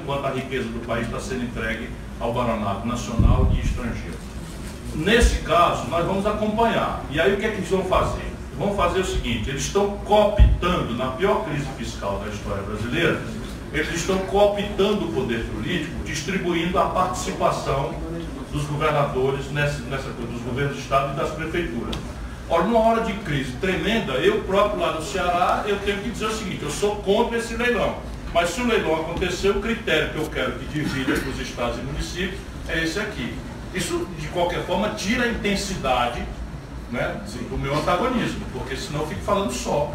enquanto 0.09 0.25
a 0.25 0.28
riqueza 0.39 0.67
do 0.69 0.85
país 0.85 1.05
está 1.05 1.19
sendo 1.19 1.43
entregue 1.43 1.89
ao 2.19 2.33
baronato 2.33 2.87
nacional 2.87 3.51
e 3.55 3.59
estrangeiro. 3.59 4.17
Nesse 4.95 5.39
caso, 5.39 5.87
nós 5.87 6.05
vamos 6.05 6.25
acompanhar. 6.25 7.03
E 7.11 7.19
aí 7.19 7.33
o 7.33 7.37
que 7.37 7.45
é 7.45 7.49
que 7.49 7.57
eles 7.57 7.69
vão 7.69 7.85
fazer? 7.85 8.27
Vão 8.57 8.75
fazer 8.75 8.99
o 8.99 9.05
seguinte, 9.05 9.49
eles 9.49 9.61
estão 9.61 9.91
cooptando, 9.99 10.93
na 10.95 11.11
pior 11.11 11.45
crise 11.45 11.65
fiscal 11.77 12.21
da 12.23 12.29
história 12.29 12.61
brasileira, 12.63 13.21
eles 13.71 13.93
estão 13.95 14.17
cooptando 14.19 15.05
o 15.05 15.13
poder 15.13 15.45
político, 15.45 16.03
distribuindo 16.03 16.77
a 16.77 16.87
participação 16.87 17.93
dos 18.51 18.63
governadores 18.65 19.49
nessa, 19.51 19.79
nessa 19.83 20.09
coisa, 20.09 20.31
dos 20.31 20.41
governos 20.41 20.75
do 20.75 20.81
Estado 20.81 21.13
e 21.13 21.15
das 21.15 21.29
prefeituras. 21.31 21.95
Ora, 22.49 22.63
numa 22.63 22.79
hora 22.79 23.03
de 23.03 23.13
crise 23.13 23.51
tremenda, 23.61 24.13
eu 24.13 24.41
próprio 24.41 24.81
lá 24.81 24.93
no 24.93 25.03
Ceará, 25.03 25.63
eu 25.67 25.77
tenho 25.79 25.99
que 25.99 26.09
dizer 26.09 26.25
o 26.25 26.33
seguinte, 26.33 26.63
eu 26.63 26.71
sou 26.71 26.95
contra 26.97 27.37
esse 27.37 27.55
leilão. 27.55 27.97
Mas 28.33 28.49
se 28.49 28.61
o 28.61 28.67
leilão 28.67 29.01
acontecer, 29.01 29.49
o 29.49 29.59
critério 29.59 30.11
que 30.11 30.17
eu 30.17 30.29
quero 30.29 30.53
que 30.53 30.65
divida 30.65 31.13
para 31.13 31.29
os 31.29 31.39
estados 31.39 31.79
e 31.79 31.81
municípios 31.81 32.39
é 32.67 32.83
esse 32.83 32.99
aqui. 32.99 33.33
Isso, 33.73 34.07
de 34.19 34.27
qualquer 34.27 34.63
forma, 34.65 34.89
tira 34.89 35.25
a 35.25 35.29
intensidade 35.29 36.23
né, 36.91 37.21
do 37.49 37.57
meu 37.57 37.75
antagonismo, 37.75 38.45
porque 38.53 38.75
senão 38.75 39.01
eu 39.01 39.07
fico 39.07 39.21
falando 39.21 39.51
só. 39.51 39.93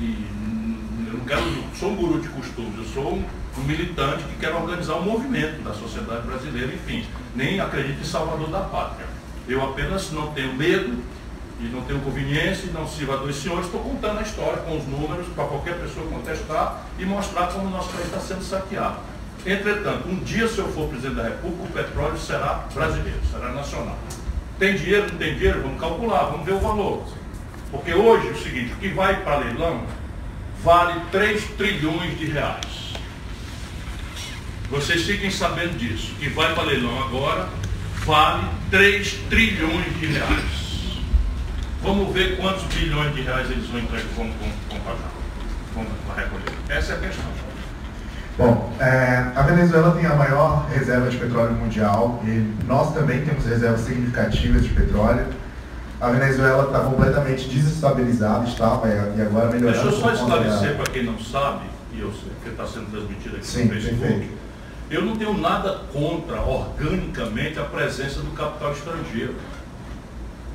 E 0.00 0.26
eu 1.06 1.14
não 1.14 1.24
quero, 1.24 1.42
sou 1.78 1.90
um 1.90 1.96
guru 1.96 2.20
de 2.20 2.28
costumes, 2.28 2.78
eu 2.78 2.84
sou 2.84 3.14
um, 3.14 3.24
um 3.58 3.62
militante 3.62 4.24
que 4.24 4.36
quer 4.36 4.54
organizar 4.54 4.94
um 4.96 5.02
movimento 5.02 5.62
da 5.62 5.72
sociedade 5.74 6.26
brasileira, 6.26 6.72
enfim, 6.72 7.04
nem 7.34 7.60
acredito 7.60 8.00
em 8.00 8.04
salvador 8.04 8.48
da 8.50 8.60
pátria. 8.60 9.06
Eu 9.48 9.62
apenas 9.62 10.10
não 10.12 10.32
tenho 10.32 10.54
medo 10.54 11.02
e 11.62 11.68
não 11.68 11.82
tenho 11.82 12.00
conveniência, 12.00 12.70
não 12.72 12.86
sirva 12.86 13.14
a 13.14 13.16
dois 13.18 13.36
senhores, 13.36 13.66
estou 13.66 13.80
contando 13.80 14.18
a 14.18 14.22
história 14.22 14.58
com 14.62 14.76
os 14.76 14.84
números 14.86 15.26
para 15.34 15.44
qualquer 15.44 15.78
pessoa 15.78 16.06
contestar 16.08 16.86
e 16.98 17.04
mostrar 17.04 17.46
como 17.46 17.68
o 17.68 17.70
nosso 17.70 17.88
país 17.90 18.06
está 18.06 18.18
sendo 18.18 18.42
saqueado. 18.42 18.96
Entretanto, 19.46 20.08
um 20.08 20.16
dia, 20.16 20.48
se 20.48 20.58
eu 20.58 20.68
for 20.72 20.88
presidente 20.88 21.16
da 21.16 21.24
República, 21.24 21.64
o 21.64 21.68
petróleo 21.68 22.18
será 22.18 22.64
brasileiro, 22.74 23.20
será 23.30 23.52
nacional. 23.52 23.98
Tem 24.58 24.76
dinheiro, 24.76 25.08
não 25.10 25.18
tem 25.18 25.34
dinheiro? 25.34 25.62
Vamos 25.62 25.80
calcular, 25.80 26.24
vamos 26.24 26.46
ver 26.46 26.54
o 26.54 26.60
valor. 26.60 27.04
Porque 27.70 27.94
hoje, 27.94 28.28
o 28.28 28.42
seguinte, 28.42 28.72
o 28.72 28.76
que 28.76 28.88
vai 28.88 29.22
para 29.22 29.38
leilão 29.38 29.84
vale 30.62 31.00
3 31.10 31.44
trilhões 31.56 32.18
de 32.18 32.26
reais. 32.26 32.92
Vocês 34.70 35.02
fiquem 35.02 35.30
sabendo 35.30 35.76
disso. 35.76 36.12
O 36.12 36.14
que 36.16 36.28
vai 36.28 36.54
para 36.54 36.64
leilão 36.64 37.02
agora 37.02 37.48
vale 38.04 38.46
3 38.70 39.12
trilhões 39.28 39.98
de 39.98 40.06
reais. 40.06 40.71
Vamos 41.82 42.14
ver 42.14 42.36
quantos 42.36 42.62
bilhões 42.74 43.12
de 43.14 43.22
reais 43.22 43.50
eles 43.50 43.66
vão 43.66 43.80
entregar, 43.80 44.06
vão, 44.16 44.26
vão, 44.26 44.52
vão 44.70 44.80
pagar, 44.80 45.10
vão 45.74 45.84
recolher. 46.14 46.58
Essa 46.68 46.92
é 46.92 46.96
a 46.96 46.98
questão. 47.00 47.24
Bom, 48.38 48.72
é, 48.80 49.32
a 49.34 49.42
Venezuela 49.42 49.90
tem 49.94 50.06
a 50.06 50.14
maior 50.14 50.66
reserva 50.70 51.10
de 51.10 51.18
petróleo 51.18 51.52
mundial 51.52 52.22
e 52.24 52.54
nós 52.66 52.94
também 52.94 53.24
temos 53.24 53.44
reservas 53.44 53.80
significativas 53.80 54.62
de 54.62 54.70
petróleo. 54.70 55.26
A 56.00 56.10
Venezuela 56.10 56.64
está 56.64 56.80
completamente 56.80 57.48
desestabilizada, 57.48 58.48
estava 58.48 58.88
e 58.88 59.20
agora 59.20 59.50
melhorando. 59.50 59.82
Deixa 59.82 59.96
eu 59.96 60.00
só 60.00 60.12
esclarecer 60.12 60.76
para 60.76 60.92
quem 60.92 61.04
não 61.04 61.18
sabe, 61.18 61.64
e 61.92 62.00
eu 62.00 62.12
sei 62.12 62.32
que 62.42 62.48
está 62.48 62.66
sendo 62.66 62.90
transmitido 62.90 63.36
aqui 63.36 63.46
Sim, 63.46 63.64
no 63.64 63.70
Facebook. 63.70 64.00
Perfeito. 64.00 64.42
Eu 64.90 65.02
não 65.02 65.16
tenho 65.16 65.38
nada 65.38 65.80
contra, 65.92 66.40
organicamente, 66.40 67.58
a 67.58 67.64
presença 67.64 68.20
do 68.20 68.30
capital 68.32 68.72
estrangeiro. 68.72 69.34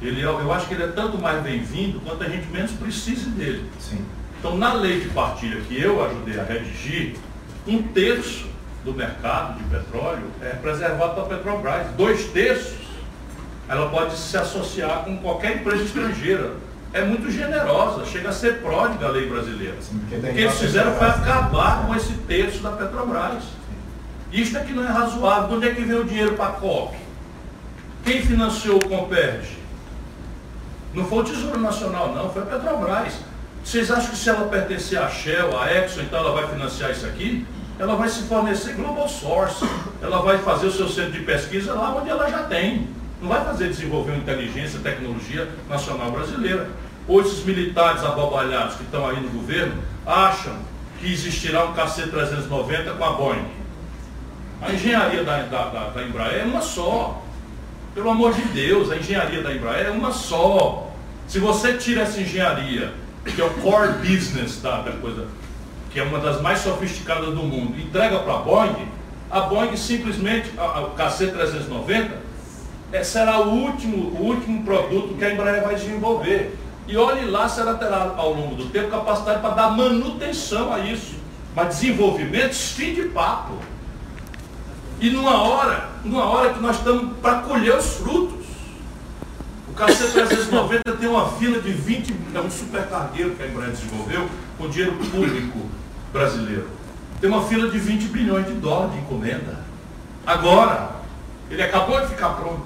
Ele 0.01 0.21
é, 0.21 0.25
eu 0.25 0.53
acho 0.53 0.67
que 0.67 0.73
ele 0.73 0.83
é 0.83 0.87
tanto 0.87 1.17
mais 1.17 1.41
bem-vindo 1.41 1.99
quanto 2.01 2.23
a 2.23 2.29
gente 2.29 2.47
menos 2.47 2.71
precise 2.71 3.29
dele. 3.31 3.69
Sim. 3.79 4.05
Então, 4.39 4.55
na 4.55 4.73
lei 4.73 4.99
de 4.99 5.09
partilha 5.09 5.59
que 5.61 5.81
eu 5.81 6.03
ajudei 6.05 6.39
a 6.39 6.43
redigir, 6.43 7.15
um 7.65 7.81
terço 7.81 8.47
do 8.85 8.93
mercado 8.93 9.57
de 9.57 9.63
petróleo 9.63 10.31
é 10.41 10.49
preservado 10.49 11.15
para 11.15 11.23
a 11.23 11.37
Petrobras. 11.37 11.87
Dois 11.97 12.25
terços, 12.25 12.77
ela 13.67 13.89
pode 13.89 14.15
se 14.15 14.37
associar 14.37 15.03
com 15.03 15.17
qualquer 15.17 15.57
empresa 15.57 15.83
estrangeira. 15.83 16.53
É 16.93 17.03
muito 17.03 17.29
generosa, 17.29 18.05
chega 18.05 18.29
a 18.29 18.31
ser 18.31 18.61
pródiga 18.61 19.07
a 19.07 19.09
lei 19.09 19.27
brasileira. 19.27 19.75
Sim, 19.81 19.97
o 19.97 20.21
que 20.21 20.39
eles 20.39 20.59
fizeram 20.59 20.95
foi 20.95 21.07
acabar 21.07 21.85
com 21.85 21.95
esse 21.95 22.13
terço 22.13 22.59
da 22.59 22.71
Petrobras. 22.71 23.43
Isto 24.31 24.57
é 24.57 24.63
que 24.63 24.73
não 24.73 24.83
é 24.83 24.87
razoável. 24.87 25.49
De 25.49 25.55
onde 25.55 25.67
é 25.69 25.73
que 25.73 25.81
vem 25.81 25.99
o 25.99 26.03
dinheiro 26.05 26.33
para 26.33 26.47
a 26.47 26.51
COP? 26.53 26.95
Quem 28.05 28.21
financiou 28.21 28.77
o 28.77 28.87
Comperge? 28.87 29.57
Não 30.97 31.05
foi 31.05 31.19
o 31.19 31.23
Tesouro 31.23 31.59
Nacional, 31.59 32.11
não, 32.11 32.27
foi 32.31 32.41
a 32.41 32.45
Petrobras. 32.47 33.13
Vocês 33.63 33.91
acham 33.91 34.09
que 34.09 34.17
se 34.17 34.31
ela 34.31 34.47
pertencer 34.47 34.97
à 34.97 35.07
Shell, 35.07 35.55
à 35.55 35.71
Exxon, 35.71 36.01
então 36.01 36.17
ela 36.17 36.31
vai 36.31 36.47
financiar 36.47 36.89
isso 36.89 37.05
aqui? 37.05 37.45
Ela 37.77 37.95
vai 37.95 38.09
se 38.09 38.23
fornecer 38.23 38.73
Global 38.73 39.07
Source. 39.07 39.63
Ela 40.01 40.23
vai 40.23 40.39
fazer 40.39 40.65
o 40.65 40.71
seu 40.71 40.89
centro 40.89 41.11
de 41.11 41.19
pesquisa 41.19 41.75
lá 41.75 41.95
onde 41.95 42.09
ela 42.09 42.27
já 42.27 42.41
tem. 42.45 42.87
Não 43.21 43.29
vai 43.29 43.45
fazer 43.45 43.67
desenvolver 43.67 44.13
uma 44.13 44.17
inteligência, 44.17 44.79
tecnologia 44.79 45.47
nacional 45.69 46.09
brasileira. 46.09 46.67
Ou 47.07 47.21
esses 47.21 47.45
militares 47.45 48.03
abobalhados 48.03 48.77
que 48.77 48.83
estão 48.83 49.07
aí 49.07 49.19
no 49.19 49.29
governo 49.29 49.75
acham 50.03 50.57
que 50.99 51.13
existirá 51.13 51.65
um 51.65 51.75
KC-390 51.75 52.97
com 52.97 53.03
a 53.05 53.11
Boeing. 53.11 53.45
A 54.63 54.71
engenharia 54.71 55.23
da, 55.23 55.43
da, 55.43 55.65
da, 55.69 55.89
da 55.89 56.03
Embraer 56.03 56.41
é 56.41 56.43
uma 56.45 56.61
só. 56.61 57.21
Pelo 57.93 58.09
amor 58.09 58.33
de 58.33 58.41
Deus, 58.45 58.91
a 58.91 58.97
engenharia 58.97 59.43
da 59.43 59.53
Embraer 59.53 59.85
é 59.85 59.91
uma 59.91 60.11
só. 60.11 60.86
Se 61.27 61.39
você 61.39 61.73
tira 61.73 62.03
essa 62.03 62.21
engenharia, 62.21 62.93
que 63.25 63.41
é 63.41 63.43
o 63.43 63.49
core 63.55 63.93
business 63.99 64.61
da, 64.61 64.81
da 64.81 64.93
coisa, 64.93 65.27
que 65.91 65.99
é 65.99 66.03
uma 66.03 66.19
das 66.19 66.41
mais 66.41 66.59
sofisticadas 66.59 67.35
do 67.35 67.43
mundo, 67.43 67.77
e 67.77 67.83
entrega 67.83 68.19
para 68.19 68.33
a 68.35 68.37
Boeing, 68.37 68.87
a 69.29 69.41
Boeing 69.41 69.75
simplesmente, 69.75 70.49
a, 70.57 70.81
o 70.81 70.95
KC-390, 70.95 72.11
é, 72.93 73.03
será 73.03 73.41
o 73.41 73.49
último, 73.49 74.17
o 74.17 74.23
último 74.23 74.63
produto 74.63 75.15
que 75.15 75.25
a 75.25 75.33
Embraer 75.33 75.63
vai 75.63 75.75
desenvolver. 75.75 76.57
E 76.87 76.95
olhe 76.95 77.25
lá 77.25 77.49
se 77.49 77.59
ela 77.59 77.73
terá 77.73 78.13
ao 78.15 78.33
longo 78.33 78.55
do 78.55 78.69
tempo 78.69 78.89
capacidade 78.89 79.41
para 79.41 79.53
dar 79.53 79.71
manutenção 79.71 80.73
a 80.73 80.79
isso. 80.79 81.15
Mas 81.53 81.79
desenvolvimento, 81.79 82.53
fim 82.53 82.93
de 82.93 83.03
papo. 83.09 83.55
E 85.01 85.09
numa 85.09 85.41
hora, 85.41 85.89
numa 86.05 86.23
hora 86.23 86.53
que 86.53 86.61
nós 86.61 86.77
estamos 86.77 87.17
para 87.17 87.39
colher 87.39 87.75
os 87.75 87.97
frutos. 87.97 88.46
O 89.77 89.79
KC-390 89.79 90.97
tem 90.99 91.07
uma 91.07 91.29
fila 91.33 91.61
de 91.61 91.71
20, 91.71 92.15
é 92.33 92.41
um 92.41 92.49
supercargueiro 92.49 93.35
que 93.35 93.43
a 93.43 93.47
Embraer 93.47 93.69
desenvolveu 93.69 94.27
com 94.57 94.67
dinheiro 94.67 94.93
público 94.95 95.59
brasileiro. 96.11 96.67
Tem 97.21 97.29
uma 97.29 97.43
fila 97.43 97.69
de 97.69 97.77
20 97.77 98.05
bilhões 98.05 98.47
de 98.47 98.53
dólares 98.53 98.93
de 98.93 99.01
encomenda. 99.01 99.59
Agora, 100.25 100.93
ele 101.51 101.61
acabou 101.61 102.01
de 102.01 102.07
ficar 102.07 102.29
pronto. 102.29 102.65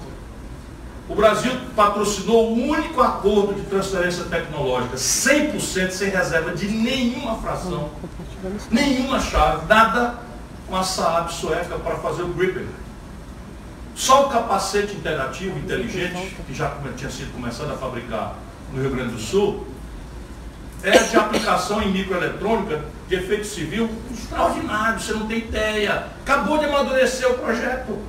O 1.09 1.14
Brasil 1.14 1.51
patrocinou 1.76 2.53
o 2.53 2.70
único 2.70 3.01
acordo 3.01 3.55
de 3.55 3.64
transferência 3.64 4.24
tecnológica, 4.24 4.95
100% 4.95 5.91
sem 5.91 6.09
reserva 6.12 6.55
de 6.55 6.70
nenhuma 6.70 7.36
fração, 7.39 7.89
nenhuma 8.72 9.20
chave, 9.20 9.66
nada 9.68 10.16
com 10.66 10.78
a 10.78 10.84
Saab 10.84 11.34
sueca 11.34 11.78
para 11.78 11.97
fazer 11.97 12.24
o 12.24 12.30
gripping. 12.30 12.70
Só 14.02 14.26
o 14.26 14.30
capacete 14.30 14.95
interativo, 14.95 15.60
inteligente, 15.60 16.36
que 16.47 16.56
já 16.56 16.76
tinha 16.97 17.12
sido 17.12 17.32
começado 17.34 17.72
a 17.72 17.78
fabricar 17.78 18.36
no 18.74 18.82
Rio 18.82 18.89
Grande 18.89 19.14
do 19.14 19.20
Sul, 19.20 19.68
é 20.82 20.97
de 20.97 21.16
aplicação 21.16 21.84
em 21.84 21.91
microeletrônica 21.91 22.84
de 23.08 23.14
efeito 23.14 23.45
civil 23.45 23.88
extraordinário, 24.12 24.99
você 24.99 25.14
não 25.14 25.28
tem 25.28 25.38
ideia. 25.38 26.08
Acabou 26.24 26.58
de 26.58 26.66
amadurecer 26.66 27.30
o 27.30 27.36
projeto. 27.36 27.99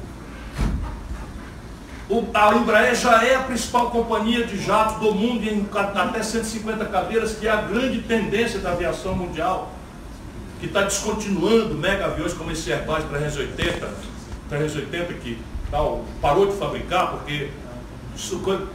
O, 2.09 2.27
a 2.33 2.55
Embraer 2.55 2.95
já 2.95 3.23
é 3.23 3.35
a 3.35 3.43
principal 3.43 3.91
companhia 3.91 4.47
de 4.47 4.65
jatos 4.65 4.97
do 4.97 5.15
mundo 5.15 5.45
em 5.45 5.69
até 5.75 6.23
150 6.23 6.87
cadeiras, 6.87 7.35
que 7.35 7.47
é 7.47 7.51
a 7.51 7.61
grande 7.61 8.01
tendência 8.01 8.61
da 8.61 8.73
aviação 8.73 9.15
mundial, 9.15 9.71
que 10.59 10.65
está 10.65 10.81
descontinuando 10.85 11.75
mega 11.75 12.07
aviões 12.07 12.33
como 12.33 12.51
esse 12.51 12.73
Airbus 12.73 13.05
380, 13.11 13.91
380 14.49 15.13
que 15.21 15.52
tal, 15.73 16.05
parou 16.21 16.47
de 16.47 16.57
fabricar 16.59 17.13
porque 17.13 17.51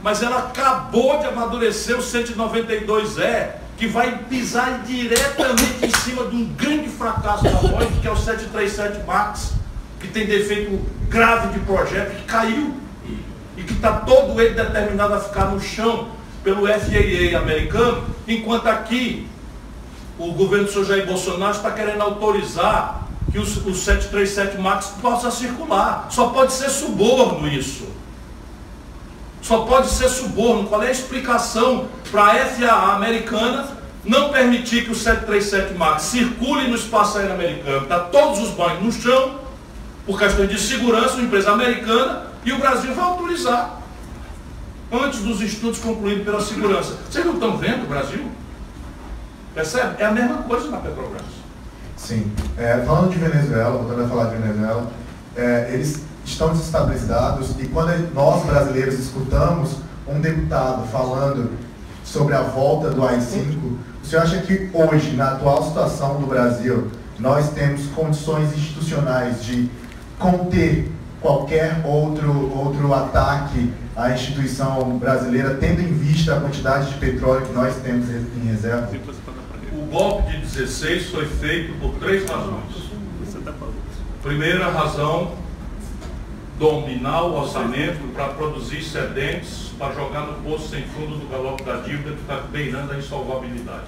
mas 0.02 0.24
ela 0.24 0.40
acabou 0.40 1.20
de 1.20 1.28
amadurecer 1.28 1.96
o 1.96 2.02
192E, 2.02 3.52
que 3.78 3.88
vai 3.88 4.18
pisar 4.24 4.82
diretamente 4.84 5.86
em 5.86 5.92
cima 6.00 6.26
de 6.26 6.36
um 6.36 6.46
grande 6.56 6.90
fracasso 6.90 7.44
da 7.44 7.52
Boeing, 7.52 8.00
que 8.02 8.08
é 8.08 8.12
o 8.12 8.16
737 8.16 9.06
MAX, 9.06 9.54
que 10.00 10.08
tem 10.08 10.26
defeito 10.26 10.84
grave 11.08 11.54
de 11.54 11.60
projeto, 11.66 12.16
que 12.16 12.24
caiu 12.24 12.74
e 13.56 13.62
que 13.62 13.74
está 13.74 14.00
todo 14.00 14.42
ele 14.42 14.56
determinado 14.56 15.14
a 15.14 15.20
ficar 15.20 15.46
no 15.46 15.62
chão 15.62 16.10
pelo 16.44 16.66
FAA 16.66 17.38
americano, 17.40 18.06
enquanto 18.28 18.68
aqui 18.68 19.28
o 20.18 20.32
governo 20.34 20.66
do 20.66 20.72
senhor 20.72 20.86
Jair 20.86 21.06
Bolsonaro 21.06 21.56
está 21.56 21.70
querendo 21.70 22.02
autorizar 22.02 23.07
que 23.32 23.38
o, 23.38 23.42
o 23.42 23.76
737 23.76 24.58
MAX 24.58 24.94
possa 25.02 25.30
circular. 25.32 26.08
Só 26.10 26.30
pode 26.30 26.54
ser 26.54 26.70
suborno 26.70 27.48
isso. 27.48 27.88
Só 29.42 29.60
pode 29.60 29.90
ser 29.90 30.10
suborno. 30.10 30.68
Qual 30.68 30.82
é 30.82 30.88
a 30.88 30.92
explicação 30.92 31.88
para 32.12 32.24
a 32.24 32.46
FAA 32.46 32.96
americana 32.96 33.78
não 34.04 34.30
permitir 34.30 34.86
que 34.86 34.92
o 34.92 34.96
737 34.96 35.74
MAX 35.74 36.04
circule 36.04 36.68
no 36.68 36.76
espaço 36.76 37.18
aéreo 37.18 37.34
americano? 37.34 37.84
Está 37.84 38.00
todos 38.00 38.40
os 38.40 38.50
banhos 38.52 38.84
no 38.84 38.92
chão, 38.92 39.40
por 40.06 40.18
questão 40.18 40.46
de 40.46 40.60
segurança, 40.60 41.16
uma 41.16 41.24
empresa 41.24 41.52
americana, 41.52 42.28
e 42.46 42.52
o 42.54 42.58
Brasil 42.58 42.94
vai 42.94 43.06
autorizar. 43.06 43.82
Antes 44.92 45.20
dos 45.20 45.42
estudos 45.42 45.80
concluídos 45.80 46.24
pela 46.24 46.40
segurança. 46.40 46.98
Vocês 47.10 47.26
não 47.26 47.34
estão 47.34 47.58
vendo 47.58 47.84
o 47.84 47.88
Brasil? 47.88 48.32
Percebe? 49.54 50.02
É 50.02 50.06
a 50.06 50.12
mesma 50.12 50.44
coisa 50.44 50.70
na 50.70 50.78
Petrobras. 50.78 51.37
Sim. 51.98 52.32
É, 52.58 52.84
falando 52.86 53.12
de 53.12 53.18
Venezuela, 53.18 53.78
voltando 53.78 54.06
a 54.06 54.08
falar 54.08 54.26
de 54.26 54.38
Venezuela, 54.38 54.88
é, 55.36 55.72
eles 55.74 56.02
estão 56.24 56.50
desestabilizados 56.50 57.52
e 57.60 57.68
quando 57.68 58.14
nós 58.14 58.46
brasileiros 58.46 59.00
escutamos 59.00 59.78
um 60.08 60.22
deputado 60.22 60.88
falando 60.88 61.52
sobre 62.04 62.34
a 62.34 62.42
volta 62.42 62.92
do 62.92 63.06
AI-5, 63.06 63.58
o 64.02 64.06
senhor 64.06 64.22
acha 64.22 64.38
que 64.42 64.70
hoje, 64.74 65.16
na 65.16 65.32
atual 65.32 65.64
situação 65.64 66.20
do 66.20 66.28
Brasil, 66.28 66.90
nós 67.20 67.50
temos 67.50 67.88
condições 67.88 68.56
institucionais 68.56 69.44
de 69.44 69.70
conter 70.18 70.90
qualquer 71.20 71.82
outro, 71.84 72.52
outro 72.56 72.94
ataque 72.94 73.74
à 73.96 74.12
instituição 74.12 74.98
brasileira, 74.98 75.56
tendo 75.56 75.82
em 75.82 75.92
vista 75.92 76.36
a 76.36 76.40
quantidade 76.40 76.90
de 76.90 77.00
petróleo 77.00 77.46
que 77.46 77.54
nós 77.54 77.76
temos 77.78 78.08
em 78.10 78.48
reserva? 78.48 78.88
Golpe 79.90 80.32
de 80.32 80.38
16 80.40 81.12
foi 81.12 81.26
feito 81.26 81.80
por 81.80 81.94
três 81.96 82.30
razões. 82.30 82.88
Primeira 84.22 84.70
razão, 84.70 85.38
dominar 86.60 87.24
o 87.24 87.38
orçamento 87.38 88.14
para 88.14 88.30
produzir 88.30 88.80
excedentes, 88.80 89.72
para 89.80 89.94
jogar 89.94 90.28
no 90.28 90.34
poço 90.42 90.70
sem 90.70 90.84
fundo 90.84 91.18
do 91.18 91.30
galope 91.30 91.64
da 91.64 91.78
dívida 91.78 92.12
que 92.12 92.22
está 92.22 92.36
beirando 92.52 92.92
a 92.92 92.98
insolvabilidade. 92.98 93.88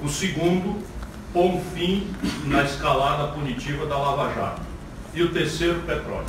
O 0.00 0.08
segundo, 0.08 0.80
pôr 1.32 1.46
um 1.46 1.60
fim 1.74 2.06
na 2.44 2.62
escalada 2.62 3.32
punitiva 3.32 3.86
da 3.86 3.96
Lava 3.96 4.32
Jato 4.32 4.62
e 5.12 5.22
o 5.22 5.32
terceiro, 5.32 5.80
petróleo. 5.80 6.26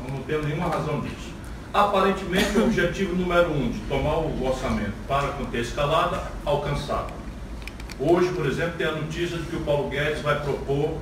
Então, 0.00 0.16
não 0.16 0.22
temos 0.22 0.46
nenhuma 0.46 0.68
razão 0.68 1.00
disso. 1.00 1.30
Aparentemente, 1.74 2.58
o 2.58 2.64
objetivo 2.64 3.16
número 3.16 3.50
um 3.50 3.70
de 3.70 3.78
tomar 3.80 4.18
o 4.18 4.46
orçamento 4.46 4.94
para 5.08 5.28
conter 5.28 5.58
a 5.58 5.62
escalada, 5.62 6.22
alcançado. 6.44 7.19
Hoje, 8.00 8.32
por 8.32 8.46
exemplo, 8.46 8.74
tem 8.78 8.86
a 8.86 8.92
notícia 8.92 9.36
de 9.36 9.44
que 9.44 9.56
o 9.56 9.60
Paulo 9.60 9.90
Guedes 9.90 10.22
vai 10.22 10.40
propor 10.40 10.98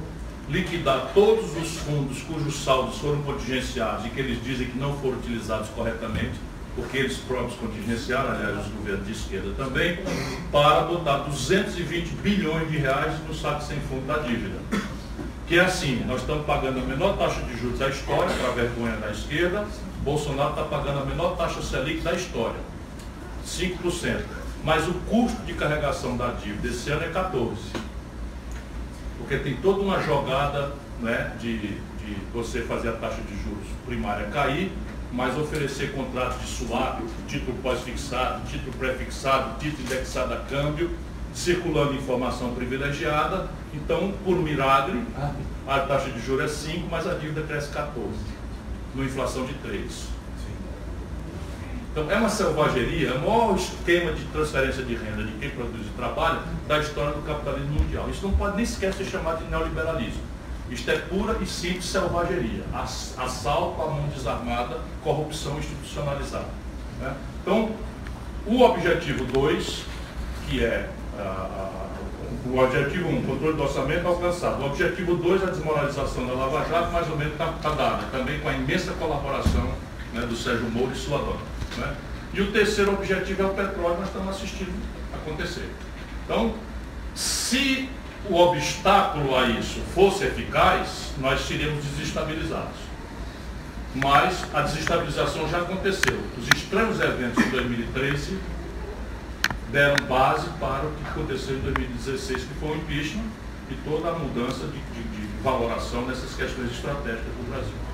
liquidar 0.49 1.11
todos 1.15 1.57
os 1.57 1.77
fundos 1.79 2.23
cujos 2.23 2.65
saldos 2.65 2.99
foram 2.99 3.23
contingenciados 3.23 4.07
e 4.07 4.09
que 4.11 4.21
eles 4.21 4.43
dizem 4.43 4.67
que 4.67 4.79
não 4.79 4.97
foram 4.99 5.19
utilizados 5.19 5.69
corretamente, 5.71 6.35
porque 6.75 6.97
eles 6.97 7.19
próprios 7.19 7.55
contingenciaram, 7.55 8.31
aliás, 8.31 8.67
os 8.67 8.73
governos 8.73 9.07
de 9.07 9.13
esquerda 9.13 9.53
também, 9.57 9.99
para 10.51 10.83
botar 10.83 11.19
220 11.19 12.09
bilhões 12.23 12.71
de 12.71 12.79
reais 12.79 13.13
no 13.27 13.35
saco 13.35 13.63
sem 13.63 13.79
fundo 13.81 14.07
da 14.07 14.19
dívida 14.19 14.59
que 15.49 15.59
é 15.59 15.65
assim, 15.65 16.05
nós 16.07 16.21
estamos 16.21 16.45
pagando 16.45 16.79
a 16.79 16.83
menor 16.83 17.17
taxa 17.17 17.41
de 17.41 17.59
juros 17.59 17.79
da 17.79 17.89
história, 17.89 18.31
para 18.37 18.49
a 18.49 18.53
vergonha 18.53 18.97
da 18.99 19.11
esquerda, 19.11 19.67
Bolsonaro 20.05 20.51
está 20.51 20.65
pagando 20.65 21.01
a 21.01 21.05
menor 21.07 21.39
taxa 21.39 21.63
Selic 21.63 22.03
da 22.03 22.13
história, 22.13 22.61
5%. 23.47 24.38
Mas 24.65 24.89
o 24.89 24.95
custo 25.09 25.43
de 25.43 25.55
carregação 25.55 26.17
da 26.17 26.29
dívida 26.29 26.69
esse 26.69 26.91
ano 26.91 27.05
é 27.05 27.11
14%. 27.11 27.57
Porque 29.19 29.39
tem 29.39 29.57
toda 29.57 29.81
uma 29.81 30.03
jogada 30.03 30.73
né, 31.01 31.33
de, 31.41 31.59
de 31.59 32.17
você 32.33 32.63
fazer 32.63 32.91
a 32.91 32.93
taxa 32.93 33.21
de 33.23 33.43
juros 33.43 33.67
primária 33.87 34.27
cair, 34.27 34.73
mas 35.13 35.37
oferecer 35.39 35.93
contratos 35.93 36.41
de 36.41 36.47
swap, 36.47 37.01
título 37.27 37.57
pós-fixado, 37.63 38.47
título 38.47 38.73
pré-fixado, 38.73 39.59
título 39.59 39.83
indexado 39.83 40.35
a 40.35 40.39
câmbio, 40.39 40.91
circulando 41.33 41.95
informação 41.95 42.55
privilegiada. 42.55 43.49
Então, 43.73 44.13
por 44.25 44.37
milagre, 44.37 45.03
a 45.67 45.81
taxa 45.81 46.11
de 46.11 46.21
juros 46.21 46.45
é 46.45 46.49
5, 46.49 46.89
mas 46.91 47.07
a 47.07 47.15
dívida 47.15 47.43
cresce 47.43 47.71
14, 47.71 48.09
numa 48.95 49.07
inflação 49.07 49.45
de 49.45 49.55
3. 49.55 50.18
Então, 51.99 52.13
é 52.13 52.17
uma 52.17 52.29
selvageria, 52.29 53.09
é 53.09 53.13
o 53.15 53.21
maior 53.21 53.57
esquema 53.57 54.13
de 54.13 54.25
transferência 54.27 54.85
de 54.85 54.95
renda 54.95 55.25
de 55.25 55.33
quem 55.33 55.51
produz 55.51 55.85
e 55.85 55.91
trabalha 55.97 56.39
da 56.69 56.79
história 56.79 57.13
do 57.13 57.23
capitalismo 57.23 57.73
mundial. 57.73 58.09
Isso 58.09 58.25
não 58.25 58.37
pode 58.37 58.57
nem 58.57 58.65
sequer 58.65 58.95
ser 58.95 59.05
chamado 59.05 59.43
de 59.43 59.51
neoliberalismo. 59.51 60.23
Isto 60.71 60.91
é 60.93 60.99
pura 60.99 61.37
e 61.41 61.47
simples 61.47 61.87
selvageria. 61.87 62.63
Assalto 62.73 63.83
à 63.83 63.87
mão 63.87 64.07
desarmada, 64.15 64.79
corrupção 65.03 65.59
institucionalizada. 65.59 66.47
Né? 67.01 67.13
Então, 67.43 67.71
o 68.47 68.63
objetivo 68.63 69.25
2, 69.25 69.85
que 70.49 70.65
é 70.65 70.89
o 72.47 72.59
objetivo 72.59 73.09
1, 73.09 73.17
um, 73.17 73.23
controle 73.23 73.57
do 73.57 73.63
orçamento 73.65 74.07
alcançado. 74.07 74.63
O 74.63 74.67
objetivo 74.67 75.17
2, 75.17 75.43
a 75.43 75.47
desmoralização 75.47 76.27
da 76.27 76.35
Lava 76.35 76.65
Jato, 76.69 76.93
mais 76.93 77.11
ou 77.11 77.17
menos 77.17 77.33
está 77.33 77.47
tá 77.61 77.71
dada, 77.71 78.05
também 78.13 78.39
com 78.39 78.49
a 78.49 78.53
imensa 78.53 78.93
colaboração 78.93 79.69
né, 80.15 80.21
do 80.21 80.37
Sérgio 80.37 80.71
Moro 80.71 80.93
e 80.93 80.97
sua 80.97 81.19
dona. 81.19 81.58
Né? 81.79 81.95
E 82.35 82.41
o 82.41 82.53
terceiro 82.53 82.93
objetivo 82.93 83.43
é 83.43 83.47
o 83.47 83.55
petróleo, 83.55 83.99
nós 83.99 84.09
estamos 84.09 84.37
assistindo 84.37 84.73
acontecer. 85.15 85.69
Então, 86.25 86.55
se 87.15 87.89
o 88.29 88.35
obstáculo 88.35 89.37
a 89.37 89.47
isso 89.49 89.81
fosse 89.95 90.25
eficaz, 90.25 91.13
nós 91.19 91.41
seríamos 91.41 91.85
desestabilizados. 91.85 92.89
Mas 93.95 94.45
a 94.53 94.63
desestabilização 94.63 95.49
já 95.49 95.59
aconteceu. 95.59 96.21
Os 96.37 96.47
estranhos 96.49 97.01
eventos 97.01 97.43
de 97.43 97.51
2013 97.51 98.39
deram 99.73 100.07
base 100.07 100.49
para 100.61 100.87
o 100.87 100.93
que 100.93 101.09
aconteceu 101.09 101.57
em 101.57 101.61
2016, 101.61 102.45
que 102.45 102.55
foi 102.55 102.71
o 102.71 102.77
impeachment 102.77 103.25
e 103.71 103.75
toda 103.85 104.11
a 104.11 104.13
mudança 104.13 104.67
de, 104.67 104.79
de, 104.79 105.03
de 105.09 105.43
valoração 105.43 106.07
nessas 106.07 106.35
questões 106.35 106.71
estratégicas 106.71 107.33
do 107.35 107.51
Brasil. 107.51 107.88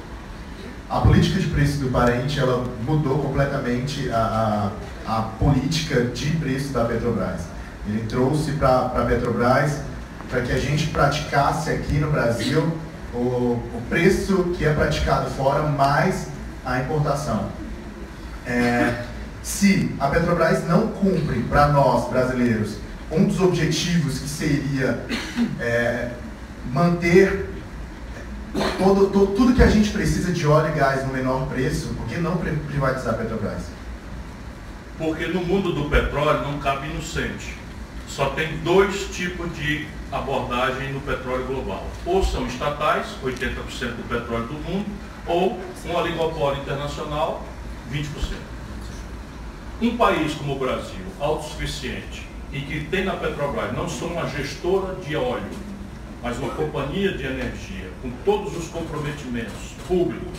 A 0.89 1.01
política 1.01 1.41
de 1.41 1.47
preço 1.47 1.79
do 1.79 1.91
parente 1.91 2.39
ela 2.39 2.65
mudou 2.87 3.19
completamente 3.19 4.11
a, 4.11 4.71
a, 5.07 5.19
a 5.19 5.23
política 5.23 6.03
de 6.03 6.31
preço 6.37 6.73
da 6.73 6.85
Petrobras. 6.85 7.43
Ele 7.87 8.07
trouxe 8.07 8.53
para 8.53 8.87
a 8.87 9.05
Petrobras 9.07 9.81
para 10.29 10.43
que 10.43 10.53
a 10.53 10.59
gente 10.59 10.89
praticasse 10.89 11.71
aqui 11.71 11.95
no 11.95 12.11
Brasil 12.11 12.77
o, 13.15 13.19
o, 13.19 13.83
preço 13.89 14.55
que 14.57 14.65
é 14.65 14.73
praticado 14.73 15.31
fora 15.31 15.63
mais 15.63 16.29
a 16.65 16.81
importação. 16.81 17.49
É, 18.47 19.05
se 19.43 19.95
a 20.01 20.09
Petrobras 20.09 20.67
não 20.67 20.89
cumpre 20.89 21.41
para 21.43 21.69
nós 21.69 22.11
brasileiros 22.11 22.77
um 23.11 23.25
dos 23.25 23.41
objetivos 23.41 24.19
que 24.19 24.29
seria 24.29 25.05
é, 25.61 26.11
manter 26.73 27.54
todo, 28.79 29.11
todo, 29.11 29.35
tudo 29.35 29.55
que 29.55 29.63
a 29.63 29.69
gente 29.69 29.91
precisa 29.91 30.33
de 30.33 30.47
óleo 30.47 30.73
e 30.75 30.79
gás 30.79 31.05
no 31.07 31.13
menor 31.13 31.47
preço, 31.49 31.89
por 31.95 32.07
que 32.07 32.19
não 32.19 32.37
privatizar 32.37 33.15
a 33.15 33.19
Petrobras? 33.19 33.63
Porque 34.97 35.27
no 35.27 35.45
mundo 35.45 35.73
do 35.73 35.91
petróleo 35.91 36.43
não 36.43 36.59
cabe 36.61 36.89
inocente. 36.89 37.57
Só 38.07 38.31
tem 38.31 38.59
dois 38.59 39.09
tipos 39.09 39.53
de 39.57 39.89
abordagem 40.13 40.93
no 40.93 41.01
petróleo 41.01 41.45
global. 41.47 41.85
Ou 42.07 42.23
são 42.23 42.47
estatais, 42.47 43.09
80% 43.25 43.57
do 43.97 44.09
petróleo 44.09 44.47
do 44.47 44.55
mundo, 44.55 44.87
ou 45.27 45.59
um 45.85 45.95
oligopólio 45.97 46.63
internacional, 46.63 47.45
20%. 47.93 48.07
Um 49.83 49.97
país 49.97 50.35
como 50.35 50.55
o 50.55 50.59
Brasil, 50.59 51.05
autossuficiente, 51.19 52.29
e 52.53 52.61
que 52.61 52.85
tem 52.85 53.05
na 53.05 53.15
Petrobras 53.15 53.73
não 53.73 53.89
só 53.89 54.07
uma 54.07 54.29
gestora 54.29 54.95
de 54.95 55.17
óleo, 55.17 55.51
mas 56.23 56.39
uma 56.39 56.51
companhia 56.51 57.17
de 57.17 57.25
energia 57.25 57.84
com 58.05 58.11
todos 58.23 58.55
os 58.55 58.69
comprometimentos 58.69 59.73
públicos 59.89 60.39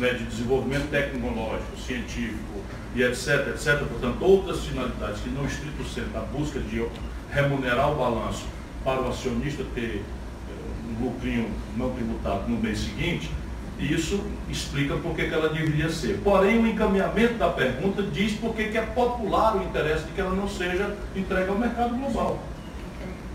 né, 0.00 0.14
de 0.14 0.24
desenvolvimento 0.24 0.90
tecnológico, 0.90 1.78
científico 1.78 2.60
e 2.92 3.04
etc, 3.04 3.50
etc, 3.54 3.86
portanto 3.86 4.20
outras 4.20 4.64
finalidades 4.64 5.20
que 5.20 5.30
não 5.30 5.46
estrito 5.46 5.84
sendo 5.84 6.16
a 6.18 6.22
busca 6.22 6.58
de 6.58 6.84
remunerar 7.30 7.92
o 7.92 7.94
balanço 7.94 8.44
para 8.82 9.00
o 9.00 9.08
acionista 9.08 9.62
ter 9.76 10.02
eh, 10.02 10.52
um 10.90 11.04
lucrinho 11.04 11.48
não 11.76 11.90
tributado 11.90 12.48
no 12.48 12.58
mês 12.58 12.80
seguinte, 12.80 13.30
isso 13.78 14.20
explica 14.50 14.96
por 14.96 15.14
que 15.14 15.22
ela 15.22 15.48
deveria 15.48 15.90
ser. 15.90 16.20
Porém, 16.22 16.58
o 16.58 16.66
encaminhamento 16.66 17.34
da 17.34 17.48
pergunta 17.48 18.02
diz 18.02 18.32
por 18.34 18.54
que 18.54 18.76
é 18.76 18.82
popular 18.82 19.56
o 19.56 19.62
interesse 19.62 20.04
de 20.04 20.12
que 20.12 20.20
ela 20.20 20.34
não 20.34 20.48
seja 20.48 20.96
entregue 21.14 21.48
ao 21.48 21.58
mercado 21.58 21.96
global. 21.96 22.42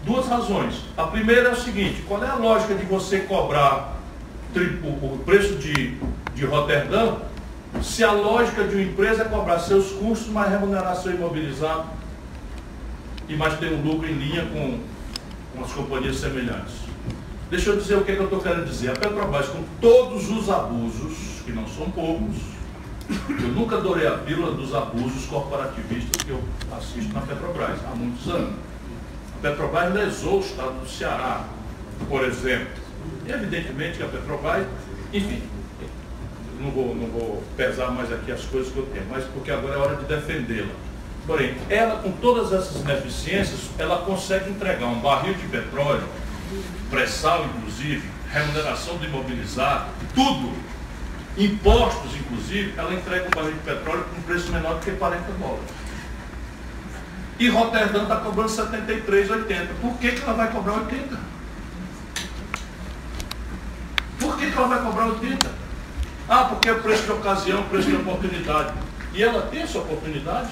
Duas 0.06 0.28
razões. 0.28 0.76
A 0.97 1.04
primeira 1.04 1.50
é 1.50 1.52
o 1.52 1.56
seguinte, 1.56 2.04
qual 2.08 2.24
é 2.24 2.28
a 2.28 2.36
lógica 2.36 2.74
de 2.74 2.86
você 2.86 3.20
cobrar 3.20 3.97
o 4.56 5.20
preço 5.26 5.56
de, 5.56 5.97
de 6.34 6.45
Roterdã 6.45 7.18
se 7.84 8.04
a 8.04 8.12
lógica 8.12 8.64
de 8.64 8.76
uma 8.76 8.84
empresa 8.84 9.24
é 9.24 9.26
cobrar 9.26 9.60
seus 9.60 9.91
custos, 9.91 10.28
mais 10.30 10.50
remunerar 10.50 10.95
seu 10.95 11.14
e 13.28 13.36
mais 13.36 13.60
ter 13.60 13.72
um 13.72 13.82
lucro 13.84 14.08
em 14.10 14.14
linha 14.14 14.45
com, 14.47 14.80
com 15.56 15.64
as 15.64 15.72
companhias 15.72 16.18
semelhantes? 16.18 16.74
Deixa 17.52 17.70
eu 17.70 17.78
dizer 17.78 17.95
o 17.95 18.04
que, 18.04 18.12
é 18.12 18.16
que 18.16 18.22
eu 18.22 18.26
estou 18.26 18.39
querendo 18.39 18.66
dizer. 18.66 18.91
A 18.91 18.93
Petrobras, 18.93 19.47
com 19.47 19.64
todos 19.82 20.30
os 20.30 20.50
abusos, 20.50 21.41
que 21.45 21.52
não 21.52 21.68
são 21.68 21.89
poucos, 21.89 22.36
eu 23.10 23.47
nunca 23.50 23.78
adorei 23.78 24.08
a 24.08 24.18
pílula 24.18 24.54
dos 24.54 24.74
abusos 24.74 25.26
corporativistas 25.26 26.24
que 26.24 26.30
eu 26.30 26.41
assisto 26.78 27.12
na 27.14 27.22
Petrobras 27.22 27.80
há 27.86 27.95
muitos 27.95 28.28
anos. 28.30 28.68
Petrobras 29.42 29.94
lesou 29.94 30.38
o 30.38 30.42
estado 30.42 30.80
do 30.82 30.90
Ceará, 30.90 31.46
por 32.08 32.24
exemplo. 32.24 32.68
E 33.26 33.32
evidentemente 33.32 33.98
que 33.98 34.04
a 34.04 34.08
Petrobras, 34.08 34.66
enfim, 35.14 35.42
não 36.60 36.72
vou, 36.72 36.96
não 36.96 37.08
vou 37.08 37.44
pesar 37.56 37.92
mais 37.92 38.12
aqui 38.12 38.32
as 38.32 38.44
coisas 38.44 38.72
que 38.72 38.78
eu 38.78 38.86
tenho, 38.88 39.06
mas 39.10 39.24
porque 39.26 39.52
agora 39.52 39.76
é 39.76 39.78
hora 39.78 39.96
de 39.96 40.06
defendê-la. 40.06 40.74
Porém, 41.26 41.56
ela 41.70 42.02
com 42.02 42.12
todas 42.14 42.52
essas 42.52 42.82
ineficiências, 42.82 43.70
ela 43.78 44.00
consegue 44.00 44.50
entregar 44.50 44.88
um 44.88 45.00
barril 45.00 45.34
de 45.36 45.48
petróleo 45.48 46.04
pré-sal 46.90 47.46
inclusive, 47.46 48.04
remuneração 48.32 48.98
do 48.98 49.06
imobilizado, 49.06 49.86
tudo, 50.16 50.52
impostos 51.38 52.16
inclusive, 52.16 52.74
ela 52.78 52.94
entrega 52.94 53.28
um 53.28 53.32
barril 53.32 53.54
de 53.54 53.60
petróleo 53.60 54.06
com 54.06 54.20
um 54.20 54.22
preço 54.24 54.52
menor 54.52 54.76
do 54.76 54.80
que 54.80 54.92
40 54.92 55.24
dólares. 55.34 55.66
E 57.40 57.48
Roterdã 57.48 58.04
está 58.04 58.18
cobrando 58.18 58.50
73,80. 58.50 59.68
Por 59.82 59.98
que, 59.98 60.12
que 60.12 60.22
ela 60.22 60.34
vai 60.34 60.52
cobrar 60.52 60.74
80? 60.74 61.18
Por 64.20 64.38
que, 64.38 64.52
que 64.52 64.58
ela 64.58 64.68
vai 64.68 64.84
cobrar 64.84 65.06
80? 65.06 65.50
Ah, 66.28 66.44
porque 66.44 66.70
é 66.70 66.74
preço 66.74 67.04
de 67.04 67.12
ocasião, 67.14 67.64
preço 67.64 67.90
de 67.90 67.96
oportunidade. 67.96 68.74
E 69.14 69.24
ela 69.24 69.44
tem 69.44 69.62
essa 69.62 69.80
oportunidade? 69.80 70.50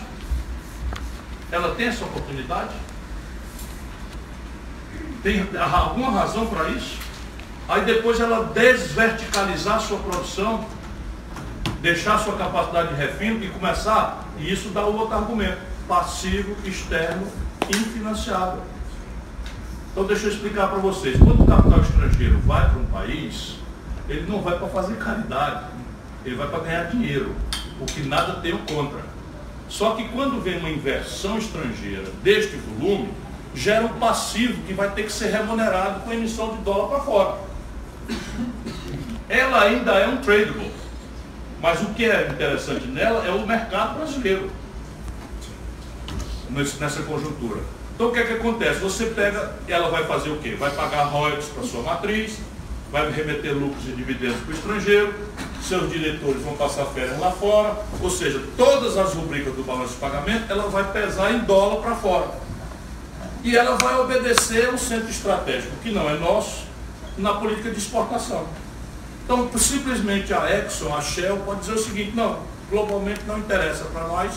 Ela 1.52 1.76
tem 1.76 1.88
essa 1.88 2.06
oportunidade? 2.06 2.74
Tem 5.22 5.46
alguma 5.72 6.12
razão 6.12 6.48
para 6.48 6.70
isso? 6.70 7.00
Aí 7.68 7.84
depois 7.84 8.20
ela 8.22 8.46
desverticalizar 8.46 9.82
sua 9.82 9.98
produção, 10.00 10.66
deixar 11.82 12.18
sua 12.20 12.38
capacidade 12.38 12.90
de 12.90 12.96
refino 12.96 13.44
e 13.44 13.50
começar, 13.50 14.26
e 14.40 14.52
isso 14.52 14.70
dá 14.70 14.86
o 14.86 14.96
outro 14.96 15.16
argumento, 15.16 15.60
passivo, 15.88 16.56
externo, 16.66 17.28
infinanciável. 17.70 18.62
Então 19.92 20.06
deixa 20.06 20.28
eu 20.28 20.32
explicar 20.32 20.68
para 20.68 20.80
vocês, 20.80 21.18
quando 21.18 21.44
o 21.44 21.48
capital 21.48 21.80
estrangeiro 21.80 22.38
vai 22.40 22.70
para 22.70 22.80
um 22.80 22.86
país, 22.86 23.56
ele 24.08 24.30
não 24.30 24.42
vai 24.42 24.58
para 24.58 24.68
fazer 24.68 24.96
caridade, 24.98 25.66
ele 26.24 26.36
vai 26.36 26.48
para 26.48 26.60
ganhar 26.60 26.84
dinheiro, 26.86 27.36
o 27.80 27.86
que 27.86 28.04
nada 28.04 28.42
tenho 28.42 28.60
contra. 28.60 29.00
Só 29.68 29.96
que 29.96 30.08
quando 30.10 30.42
vem 30.42 30.60
uma 30.60 30.70
inversão 30.70 31.38
estrangeira 31.38 32.06
deste 32.24 32.56
volume, 32.58 33.10
gera 33.54 33.86
um 33.86 34.00
passivo 34.00 34.62
que 34.64 34.74
vai 34.74 34.92
ter 34.92 35.04
que 35.04 35.12
ser 35.12 35.32
remunerado 35.32 36.02
com 36.02 36.14
emissão 36.14 36.56
de 36.56 36.62
dólar 36.62 36.90
para 36.90 37.00
fora. 37.00 37.38
Ela 39.28 39.64
ainda 39.64 39.94
é 39.94 40.08
um 40.08 40.18
tradable. 40.18 40.72
Mas 41.62 41.82
o 41.82 41.88
que 41.88 42.06
é 42.06 42.30
interessante 42.30 42.86
nela 42.88 43.26
é 43.26 43.32
o 43.32 43.46
mercado 43.46 43.96
brasileiro. 43.96 44.52
Nessa 46.50 47.04
conjuntura. 47.04 47.62
Então 47.96 48.08
o 48.08 48.12
que 48.12 48.20
é 48.20 48.24
que 48.24 48.34
acontece? 48.34 48.80
Você 48.80 49.08
pega, 49.08 49.56
ela 49.68 49.90
vai 49.90 50.06
fazer 50.06 50.30
o 50.30 50.38
quê? 50.38 50.56
Vai 50.56 50.72
pagar 50.72 51.06
royalties 51.06 51.50
para 51.50 51.64
sua 51.64 51.82
matriz, 51.82 52.38
vai 52.92 53.12
remeter 53.12 53.54
lucros 53.54 53.86
e 53.88 53.92
dividendos 53.92 54.38
para 54.42 54.52
o 54.52 54.54
estrangeiro, 54.54 55.14
seus 55.62 55.92
diretores 55.92 56.42
vão 56.42 56.56
passar 56.56 56.86
férias 56.86 57.20
lá 57.20 57.32
fora, 57.32 57.76
ou 58.02 58.10
seja, 58.10 58.42
todas 58.56 58.98
as 58.98 59.14
rubricas 59.14 59.54
do 59.56 59.64
balanço 59.64 59.96
de 59.96 60.00
pagamento, 60.00 60.46
ela 60.50 60.70
vai 60.70 60.92
pesar 60.92 61.34
em 61.34 61.40
dólar 61.40 61.82
para 61.82 61.96
fora 61.96 62.48
e 63.44 63.56
ela 63.56 63.78
vai 63.78 63.98
obedecer 64.00 64.74
um 64.74 64.78
centro 64.78 65.10
estratégico, 65.10 65.76
que 65.82 65.90
não 65.92 66.10
é 66.10 66.18
nosso, 66.18 66.66
na 67.18 67.36
política 67.36 67.72
de 67.72 67.78
exportação. 67.78 68.46
Então, 69.24 69.50
simplesmente 69.58 70.34
a 70.34 70.50
Exxon, 70.60 70.94
a 70.94 71.02
Shell, 71.02 71.38
pode 71.46 71.62
dizer 71.62 71.74
o 71.74 71.80
seguinte, 71.80 72.12
não, 72.16 72.40
globalmente 72.70 73.22
não 73.26 73.40
interessa 73.40 73.86
para 73.86 74.08
nós 74.08 74.34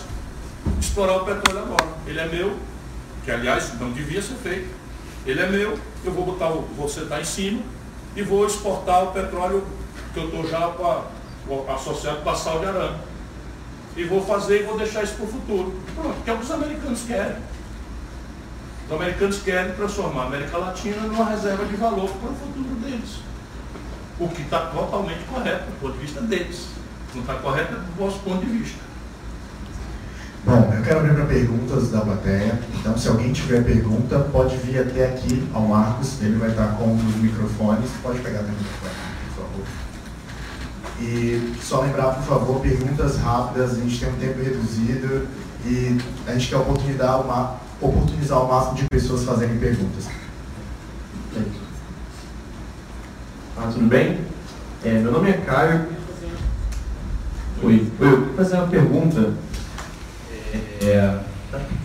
explorar 0.80 1.16
o 1.16 1.24
petróleo 1.24 1.62
agora. 1.62 1.89
Ele 2.10 2.18
é 2.18 2.26
meu, 2.26 2.56
que 3.24 3.30
aliás 3.30 3.78
não 3.78 3.92
devia 3.92 4.20
ser 4.20 4.34
feito. 4.34 4.74
Ele 5.24 5.40
é 5.40 5.48
meu, 5.48 5.78
eu 6.04 6.12
vou 6.12 6.26
botar, 6.26 6.48
vou 6.48 6.88
sentar 6.88 7.20
em 7.20 7.24
cima 7.24 7.62
e 8.16 8.22
vou 8.22 8.44
exportar 8.44 9.04
o 9.04 9.12
petróleo 9.12 9.64
que 10.12 10.18
eu 10.18 10.24
estou 10.24 10.48
já 10.48 10.68
pra, 10.70 11.04
associado 11.72 12.22
com 12.22 12.30
a 12.30 12.34
sal 12.34 12.58
de 12.58 12.66
arame. 12.66 12.98
E 13.96 14.02
vou 14.04 14.26
fazer 14.26 14.62
e 14.62 14.62
vou 14.64 14.76
deixar 14.76 15.04
isso 15.04 15.14
para 15.14 15.24
o 15.24 15.28
futuro. 15.28 15.80
Pronto, 15.94 16.24
que 16.24 16.30
é 16.30 16.32
o 16.32 16.38
que 16.38 16.44
os 16.44 16.50
americanos 16.50 17.02
querem. 17.06 17.36
Os 18.86 18.92
americanos 18.92 19.42
querem 19.42 19.74
transformar 19.74 20.22
a 20.22 20.26
América 20.26 20.58
Latina 20.58 21.02
numa 21.02 21.26
reserva 21.26 21.64
de 21.64 21.76
valor 21.76 22.10
para 22.10 22.30
o 22.30 22.34
futuro 22.34 22.74
deles. 22.82 23.20
O 24.18 24.28
que 24.28 24.42
está 24.42 24.66
totalmente 24.66 25.22
correto 25.32 25.66
do 25.66 25.80
ponto 25.80 25.92
de 25.92 25.98
vista 26.00 26.20
deles. 26.22 26.70
Não 27.14 27.20
está 27.20 27.34
correto 27.34 27.72
do 27.72 28.04
nosso 28.04 28.18
ponto 28.18 28.44
de 28.44 28.50
vista. 28.50 28.89
Bom, 30.44 30.72
eu 30.74 30.82
quero 30.82 31.00
abrir 31.00 31.14
para 31.14 31.26
perguntas 31.26 31.90
da 31.90 32.00
plateia. 32.00 32.58
Então, 32.78 32.96
se 32.96 33.08
alguém 33.08 33.30
tiver 33.32 33.62
pergunta, 33.62 34.20
pode 34.32 34.56
vir 34.56 34.78
até 34.78 35.06
aqui 35.06 35.46
ao 35.52 35.62
Marcos. 35.62 36.20
Ele 36.22 36.38
vai 36.38 36.48
estar 36.48 36.76
com 36.78 36.94
os 36.94 37.16
microfones. 37.16 37.90
Pode 38.02 38.20
pegar 38.20 38.40
o 38.40 38.44
microfone, 38.44 38.94
por 39.34 39.42
favor. 39.42 39.66
E 40.98 41.54
só 41.62 41.82
lembrar, 41.82 42.14
por 42.14 42.24
favor, 42.24 42.60
perguntas 42.60 43.18
rápidas, 43.18 43.72
a 43.72 43.74
gente 43.74 44.00
tem 44.00 44.08
um 44.08 44.16
tempo 44.16 44.42
reduzido 44.42 45.28
e 45.66 45.98
a 46.26 46.32
gente 46.32 46.48
quer 46.48 46.56
oportunizar, 46.56 47.20
uma, 47.20 47.56
oportunizar 47.80 48.42
o 48.42 48.48
máximo 48.48 48.76
de 48.76 48.84
pessoas 48.84 49.24
fazerem 49.24 49.58
perguntas. 49.58 50.06
Ah, 53.58 53.70
tudo 53.70 53.86
bem? 53.86 54.20
É, 54.82 54.92
meu 54.92 55.12
nome 55.12 55.28
é 55.28 55.34
Caio. 55.34 55.86
Oi, 57.62 57.92
eu 58.00 58.16
queria 58.16 58.34
fazer 58.34 58.56
uma 58.56 58.68
pergunta. 58.68 59.34
É, 60.82 61.18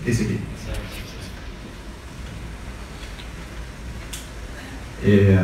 Esse 0.05 0.23
aqui. 0.23 0.39
é, 5.05 5.37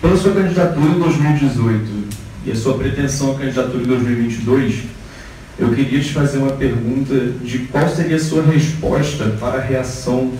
pela 0.00 0.16
sua 0.16 0.32
candidatura 0.32 0.86
em 0.86 0.98
2018 0.98 2.08
e 2.46 2.52
a 2.52 2.56
sua 2.56 2.78
pretensão 2.78 3.32
à 3.32 3.38
candidatura 3.38 3.82
em 3.82 3.86
2022, 3.86 4.84
eu 5.58 5.70
queria 5.70 6.00
te 6.00 6.12
fazer 6.12 6.38
uma 6.38 6.52
pergunta 6.52 7.14
de 7.42 7.58
qual 7.70 7.88
seria 7.88 8.16
a 8.16 8.20
sua 8.20 8.42
resposta 8.42 9.24
para 9.40 9.58
a 9.58 9.60
reação 9.60 10.32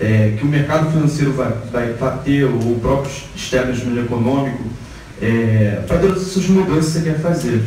é, 0.00 0.34
que 0.38 0.44
o 0.44 0.48
mercado 0.48 0.90
financeiro 0.90 1.32
vai, 1.32 1.52
vai 1.70 2.18
ter, 2.24 2.44
ou 2.44 2.72
o 2.72 2.78
próprio 2.80 3.12
establishment 3.36 4.00
econômico, 4.00 4.64
é, 5.20 5.82
para 5.86 5.98
todas 5.98 6.22
essas 6.22 6.46
mudanças 6.46 6.94
que 6.94 7.00
você 7.00 7.10
quer 7.10 7.20
fazer. 7.20 7.62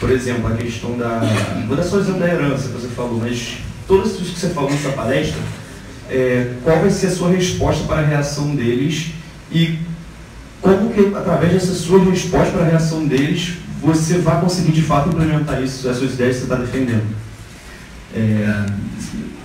Por 0.00 0.10
exemplo, 0.10 0.46
a 0.46 0.56
questão 0.56 0.96
da. 0.96 1.20
Vou 1.66 1.76
dar 1.76 1.82
só 1.82 1.96
o 1.96 2.00
exemplo 2.00 2.20
da 2.20 2.28
herança 2.28 2.68
que 2.68 2.74
você 2.74 2.88
falou, 2.88 3.18
mas 3.18 3.58
todas 3.86 4.12
as 4.12 4.28
que 4.28 4.38
você 4.38 4.50
falou 4.50 4.70
nessa 4.70 4.90
palestra, 4.90 5.40
é, 6.08 6.54
qual 6.62 6.78
vai 6.78 6.90
ser 6.90 7.08
a 7.08 7.10
sua 7.10 7.30
resposta 7.30 7.84
para 7.84 8.02
a 8.02 8.04
reação 8.04 8.54
deles 8.54 9.12
e 9.50 9.78
como 10.60 10.90
que, 10.90 11.14
através 11.14 11.52
dessa 11.52 11.74
sua 11.74 12.04
resposta 12.04 12.52
para 12.52 12.62
a 12.62 12.68
reação 12.68 13.06
deles, 13.06 13.54
você 13.80 14.18
vai 14.18 14.40
conseguir 14.40 14.72
de 14.72 14.82
fato 14.82 15.08
implementar 15.08 15.62
isso, 15.62 15.88
essas 15.88 16.14
ideias 16.14 16.36
que 16.36 16.46
você 16.46 16.52
está 16.52 16.56
defendendo. 16.56 17.16
É, 18.14 18.66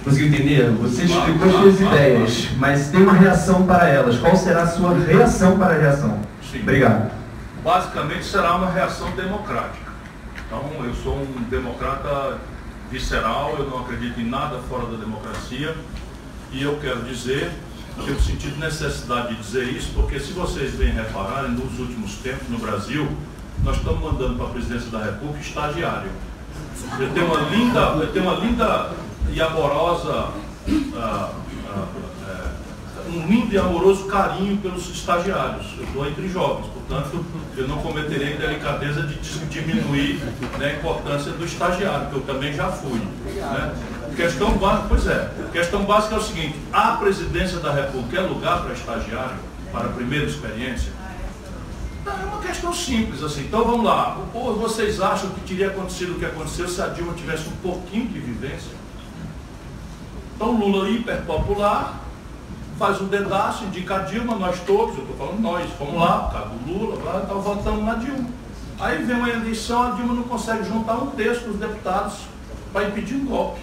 conseguiu 0.03 0.27
entender? 0.27 0.69
Você 0.71 1.03
explicou 1.03 1.47
as 1.47 1.53
suas 1.53 1.81
ideias, 1.81 2.49
mas 2.57 2.87
tem 2.89 3.01
uma 3.01 3.13
reação 3.13 3.65
para 3.65 3.87
elas. 3.87 4.17
Qual 4.17 4.35
será 4.35 4.63
a 4.63 4.67
sua 4.67 4.97
reação 4.97 5.57
para 5.57 5.75
a 5.75 5.77
reação? 5.77 6.19
Sim. 6.51 6.61
Obrigado. 6.61 7.11
Basicamente 7.63 8.25
será 8.25 8.55
uma 8.55 8.71
reação 8.71 9.11
democrática. 9.11 9.82
Então, 10.53 10.85
eu 10.85 10.93
sou 10.93 11.15
um 11.15 11.43
democrata 11.49 12.37
visceral, 12.91 13.55
eu 13.57 13.67
não 13.67 13.79
acredito 13.79 14.19
em 14.19 14.29
nada 14.29 14.59
fora 14.69 14.85
da 14.85 14.97
democracia. 14.97 15.75
E 16.51 16.61
eu 16.61 16.77
quero 16.79 17.01
dizer 17.01 17.51
que 17.99 18.07
eu 18.07 18.19
senti 18.19 18.49
necessidade 18.59 19.29
de 19.29 19.41
dizer 19.41 19.63
isso, 19.69 19.89
porque 19.95 20.19
se 20.19 20.31
vocês 20.31 20.75
bem 20.75 20.91
repararem, 20.91 21.53
nos 21.53 21.79
últimos 21.79 22.17
tempos 22.17 22.47
no 22.49 22.59
Brasil, 22.59 23.07
nós 23.63 23.77
estamos 23.77 23.99
mandando 23.99 24.35
para 24.35 24.45
a 24.45 24.49
presidência 24.49 24.91
da 24.91 25.03
República 25.03 25.39
estagiário. 25.39 26.11
Eu 26.99 27.11
tenho 27.11 27.25
uma 27.25 27.49
linda, 27.49 27.79
eu 27.79 28.13
tenho 28.13 28.25
uma 28.25 28.35
linda 28.35 28.91
e 29.31 29.41
amorosa, 29.41 30.29
ah, 30.95 31.33
ah, 31.67 31.87
é, 32.27 33.09
um 33.09 33.25
lindo 33.25 33.51
e 33.51 33.57
amoroso 33.57 34.05
carinho 34.05 34.57
pelos 34.57 34.87
estagiários. 34.87 35.65
Eu 35.79 35.85
estou 35.85 36.07
entre 36.07 36.29
jovens, 36.29 36.67
portanto, 36.87 37.25
eu 37.57 37.67
não 37.67 37.77
cometerei 37.77 38.33
a 38.33 38.37
delicadeza 38.37 39.03
de 39.03 39.15
diminuir 39.45 40.21
né, 40.57 40.67
a 40.67 40.73
importância 40.73 41.31
do 41.31 41.45
estagiário, 41.45 42.09
que 42.09 42.15
eu 42.15 42.21
também 42.21 42.53
já 42.53 42.69
fui. 42.71 42.99
Né? 43.25 43.75
Questão 44.15 44.57
básica, 44.57 44.85
pois 44.89 45.07
é, 45.07 45.31
questão 45.51 45.83
básica 45.85 46.15
é 46.15 46.17
o 46.17 46.21
seguinte, 46.21 46.55
a 46.71 46.91
presidência 46.97 47.59
da 47.59 47.73
República 47.73 48.19
é 48.19 48.21
lugar 48.21 48.61
para 48.61 48.73
estagiário, 48.73 49.37
para 49.71 49.89
primeira 49.89 50.25
experiência? 50.25 50.91
Não, 52.05 52.11
É 52.11 52.25
uma 52.25 52.39
questão 52.39 52.73
simples, 52.73 53.23
assim. 53.23 53.41
Então 53.41 53.63
vamos 53.63 53.85
lá. 53.85 54.17
Ou 54.33 54.57
vocês 54.57 54.99
acham 54.99 55.29
que 55.29 55.41
teria 55.41 55.67
acontecido 55.67 56.13
o 56.13 56.19
que 56.19 56.25
aconteceu 56.25 56.67
se 56.67 56.81
a 56.81 56.87
Dilma 56.87 57.13
tivesse 57.13 57.47
um 57.47 57.55
pouquinho 57.63 58.07
de 58.07 58.19
vivência? 58.19 58.71
Então 60.35 60.51
Lula 60.51 60.89
hiperpopular, 60.89 62.02
faz 62.83 62.99
um 62.99 63.05
dedaço, 63.05 63.63
indica 63.63 63.95
a 63.95 63.99
Dilma, 63.99 64.35
nós 64.35 64.59
todos, 64.59 64.97
eu 64.97 65.03
estou 65.03 65.15
falando 65.15 65.39
nós, 65.39 65.71
fomos 65.77 65.95
lá, 65.95 66.29
causa 66.33 66.49
do 66.49 66.69
Lula, 66.69 67.01
lá, 67.01 67.21
então 67.23 67.39
votamos 67.39 67.85
na 67.85 67.95
Dilma. 67.95 68.27
Aí 68.77 69.01
vem 69.05 69.15
uma 69.15 69.29
eleição, 69.29 69.83
a 69.83 69.91
Dilma 69.91 70.13
não 70.13 70.23
consegue 70.23 70.65
juntar 70.65 70.95
um 70.95 71.11
terço 71.11 71.45
dos 71.45 71.55
deputados 71.55 72.15
para 72.73 72.89
impedir 72.89 73.15
um 73.15 73.25
golpe. 73.25 73.61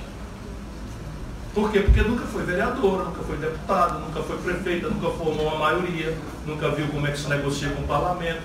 Por 1.52 1.70
quê? 1.70 1.80
Porque 1.80 2.00
nunca 2.00 2.24
foi 2.24 2.44
vereadora, 2.44 3.04
nunca 3.04 3.22
foi 3.22 3.36
deputada, 3.36 3.98
nunca 3.98 4.22
foi 4.22 4.38
prefeita, 4.38 4.88
nunca 4.88 5.10
formou 5.10 5.48
uma 5.48 5.58
maioria, 5.58 6.16
nunca 6.46 6.70
viu 6.70 6.86
como 6.86 7.06
é 7.06 7.10
que 7.10 7.18
se 7.18 7.28
negocia 7.28 7.68
com 7.68 7.82
o 7.82 7.86
parlamento. 7.86 8.44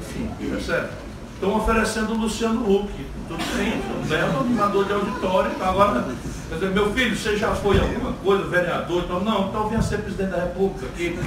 Enfim, 0.00 0.30
percebe? 0.50 0.88
Estão 1.34 1.56
oferecendo 1.56 2.12
o 2.12 2.16
Luciano 2.16 2.60
Huck. 2.68 2.90
Tudo 3.28 3.56
bem, 3.56 3.80
um 4.02 4.06
belo 4.08 4.40
animador 4.40 4.84
de 4.84 4.92
auditório. 4.94 5.52
Agora, 5.62 6.02
quer 6.02 6.23
dizer, 6.52 6.70
meu 6.70 6.92
filho, 6.92 7.16
você 7.16 7.36
já 7.36 7.54
foi 7.54 7.80
alguma 7.80 8.12
coisa, 8.12 8.44
vereador? 8.44 9.02
Então, 9.04 9.20
não, 9.20 9.48
então 9.48 9.68
venha 9.68 9.82
ser 9.82 9.98
presidente 9.98 10.30
da 10.30 10.42
República 10.42 10.86
aqui. 10.86 11.18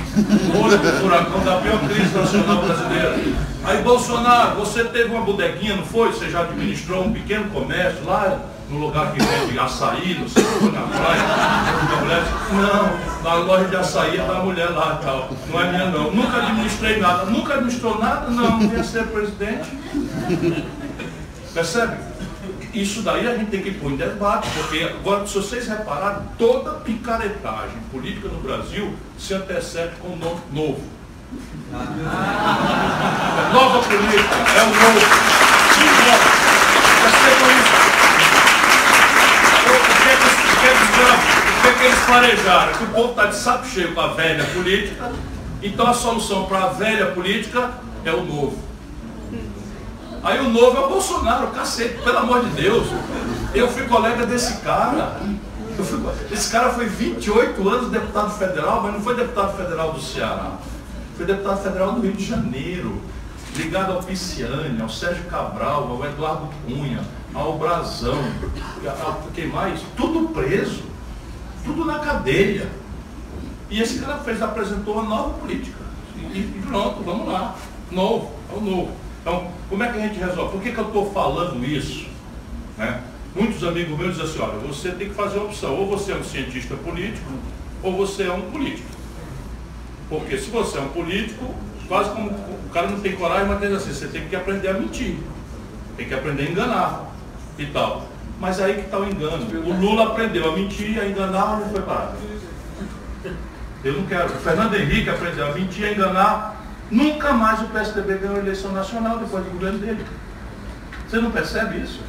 Olho 0.64 0.78
do 0.78 0.92
furacão 1.02 1.44
da 1.44 1.58
pior 1.58 1.80
crise 1.88 2.16
nacional 2.16 2.62
brasileira. 2.64 3.16
Aí, 3.64 3.82
Bolsonaro, 3.82 4.56
você 4.56 4.84
teve 4.86 5.10
uma 5.10 5.22
bodeguinha, 5.22 5.76
não 5.76 5.84
foi? 5.84 6.12
Você 6.12 6.30
já 6.30 6.42
administrou 6.42 7.06
um 7.06 7.14
pequeno 7.14 7.50
comércio 7.50 8.06
lá 8.06 8.40
no 8.70 8.80
lugar 8.80 9.14
que 9.14 9.20
vende 9.24 9.58
açaí, 9.58 10.20
não 10.20 10.28
sei 10.28 10.44
se 10.44 10.66
na 10.66 10.82
praia. 10.82 11.22
Mulher 12.02 12.24
não, 12.52 13.24
na 13.24 13.34
loja 13.36 13.66
de 13.66 13.76
açaí 13.76 14.18
é 14.18 14.26
da 14.26 14.36
mulher 14.36 14.70
lá 14.70 15.00
e 15.02 15.06
tal. 15.06 15.30
Não 15.50 15.62
é 15.62 15.72
minha 15.72 15.86
não. 15.88 16.12
Nunca 16.12 16.38
administrei 16.38 17.00
nada. 17.00 17.26
Nunca 17.26 17.54
administrou 17.54 17.98
nada? 17.98 18.30
Não, 18.30 18.60
venha 18.60 18.84
ser 18.84 19.08
presidente. 19.08 19.70
Percebe? 21.54 22.07
Isso 22.78 23.02
daí 23.02 23.28
a 23.28 23.36
gente 23.36 23.50
tem 23.50 23.64
que 23.64 23.72
pôr 23.72 23.92
em 23.92 23.96
debate, 23.96 24.48
porque 24.52 24.84
agora, 24.84 25.26
se 25.26 25.34
vocês 25.34 25.68
repararem, 25.68 26.22
toda 26.38 26.74
picaretagem 26.74 27.80
política 27.92 28.28
no 28.28 28.40
Brasil 28.40 28.94
se 29.18 29.34
antecede 29.34 29.96
com 30.00 30.10
um 30.10 30.16
nome 30.16 30.42
novo. 30.54 30.84
Nova 33.52 33.80
política, 33.82 34.36
é 34.56 34.62
o 34.62 34.68
novo. 34.68 35.00
Nova. 36.06 36.30
Percebam 37.02 37.50
isso. 37.58 37.74
O 39.66 39.80
que, 40.04 40.10
é 40.10 40.14
o 40.14 40.26
que 40.60 40.68
é 41.66 41.72
o 41.72 41.82
é 41.82 41.86
eles 41.88 42.00
planejaram? 42.06 42.74
Que 42.74 42.84
o 42.84 42.88
povo 42.90 43.10
está 43.10 43.26
de 43.26 43.36
saco 43.38 43.66
cheio 43.66 43.96
com 43.96 44.02
a 44.02 44.08
velha 44.10 44.46
política, 44.54 45.12
então 45.64 45.88
a 45.88 45.94
solução 45.96 46.46
para 46.46 46.66
a 46.66 46.68
velha 46.68 47.08
política 47.08 47.72
é 48.06 48.12
o 48.12 48.24
novo. 48.24 48.68
Aí 50.24 50.40
o 50.40 50.50
novo 50.50 50.78
é 50.78 50.80
o 50.82 50.90
Bolsonaro, 50.90 51.48
cacete, 51.48 52.02
pelo 52.04 52.18
amor 52.18 52.44
de 52.44 52.62
Deus. 52.62 52.88
Eu 53.54 53.68
fui 53.68 53.88
colega 53.88 54.26
desse 54.26 54.58
cara. 54.62 55.20
Fui 55.78 56.00
esse 56.32 56.52
cara 56.52 56.72
foi 56.72 56.88
28 56.88 57.70
anos 57.70 57.92
deputado 57.92 58.32
federal, 58.32 58.82
mas 58.82 58.94
não 58.94 59.02
foi 59.02 59.16
deputado 59.16 59.56
federal 59.56 59.94
do 59.94 60.02
Ceará. 60.02 60.58
Foi 61.16 61.26
deputado 61.26 61.62
federal 61.62 61.94
do 61.94 62.02
Rio 62.02 62.14
de 62.14 62.26
Janeiro, 62.26 63.02
ligado 63.56 63.94
ao 63.94 64.04
Pisciani, 64.04 64.82
ao 64.82 64.90
Sérgio 64.90 65.24
Cabral, 65.26 65.88
ao 65.88 66.06
Eduardo 66.06 66.50
Cunha, 66.66 67.02
ao 67.34 67.58
Brazão, 67.58 68.18
ao 69.06 69.32
quem 69.34 69.48
mais? 69.48 69.82
Tudo 69.96 70.30
preso, 70.30 70.84
tudo 71.64 71.86
na 71.86 72.00
cadeia. 72.00 72.68
E 73.70 73.82
esse 73.82 74.00
cara 74.00 74.18
fez, 74.20 74.42
apresentou 74.42 74.96
uma 74.96 75.04
nova 75.04 75.30
política. 75.38 75.78
E 76.16 76.62
pronto, 76.68 77.04
vamos 77.04 77.28
lá. 77.28 77.56
Novo, 77.92 78.32
é 78.52 78.58
o 78.58 78.62
novo. 78.62 79.07
Então, 79.28 79.52
como 79.70 79.84
é 79.84 79.92
que 79.92 79.98
a 79.98 80.02
gente 80.02 80.18
resolve? 80.18 80.54
Por 80.54 80.62
que, 80.62 80.72
que 80.72 80.78
eu 80.78 80.88
estou 80.88 81.12
falando 81.12 81.62
isso? 81.66 82.08
Né? 82.78 83.02
Muitos 83.36 83.62
amigos 83.62 84.00
meus 84.00 84.16
dizem 84.16 84.26
assim, 84.26 84.40
olha, 84.40 84.58
você 84.60 84.92
tem 84.92 85.10
que 85.10 85.16
fazer 85.16 85.38
uma 85.38 85.48
opção, 85.48 85.76
ou 85.76 85.86
você 85.86 86.14
é 86.14 86.16
um 86.16 86.24
cientista 86.24 86.76
político, 86.76 87.30
ou 87.84 87.92
você 87.98 88.24
é 88.24 88.32
um 88.32 88.50
político. 88.50 88.88
Porque 90.08 90.38
se 90.38 90.50
você 90.50 90.78
é 90.78 90.82
um 90.82 90.88
político, 90.88 91.54
quase 91.90 92.12
como 92.12 92.30
o 92.30 92.70
cara 92.72 92.88
não 92.88 93.02
tem 93.02 93.18
coragem, 93.18 93.50
mas 93.50 93.60
diz 93.60 93.74
assim, 93.74 93.92
você 93.92 94.08
tem 94.08 94.30
que 94.30 94.36
aprender 94.38 94.70
a 94.70 94.74
mentir. 94.76 95.18
Tem 95.98 96.08
que 96.08 96.14
aprender 96.14 96.44
a 96.44 96.50
enganar 96.50 97.12
e 97.60 97.66
tal. 97.66 98.08
Mas 98.40 98.62
aí 98.62 98.76
que 98.76 98.86
está 98.86 98.98
o 98.98 99.10
engano. 99.10 99.46
O 99.66 99.74
Lula 99.74 100.06
aprendeu 100.06 100.50
a 100.50 100.56
mentir, 100.56 101.02
a 101.02 101.06
enganar, 101.06 101.60
onde 101.60 101.72
foi 101.72 101.82
parar? 101.82 102.16
Eu 103.84 103.94
não 103.94 104.06
quero. 104.06 104.28
O 104.28 104.40
Fernando 104.40 104.74
Henrique 104.74 105.10
aprendeu 105.10 105.48
a 105.48 105.54
mentir, 105.54 105.84
a 105.84 105.92
enganar. 105.92 106.57
Nunca 106.90 107.34
mais 107.34 107.62
o 107.62 107.66
PSDB 107.66 108.18
ganhou 108.18 108.38
eleição 108.38 108.72
nacional 108.72 109.20
depois 109.20 109.44
do 109.44 109.52
governo 109.52 109.80
dele. 109.80 110.06
Você 111.08 111.20
não 111.20 111.32
percebe 111.32 111.82
isso? 111.82 112.02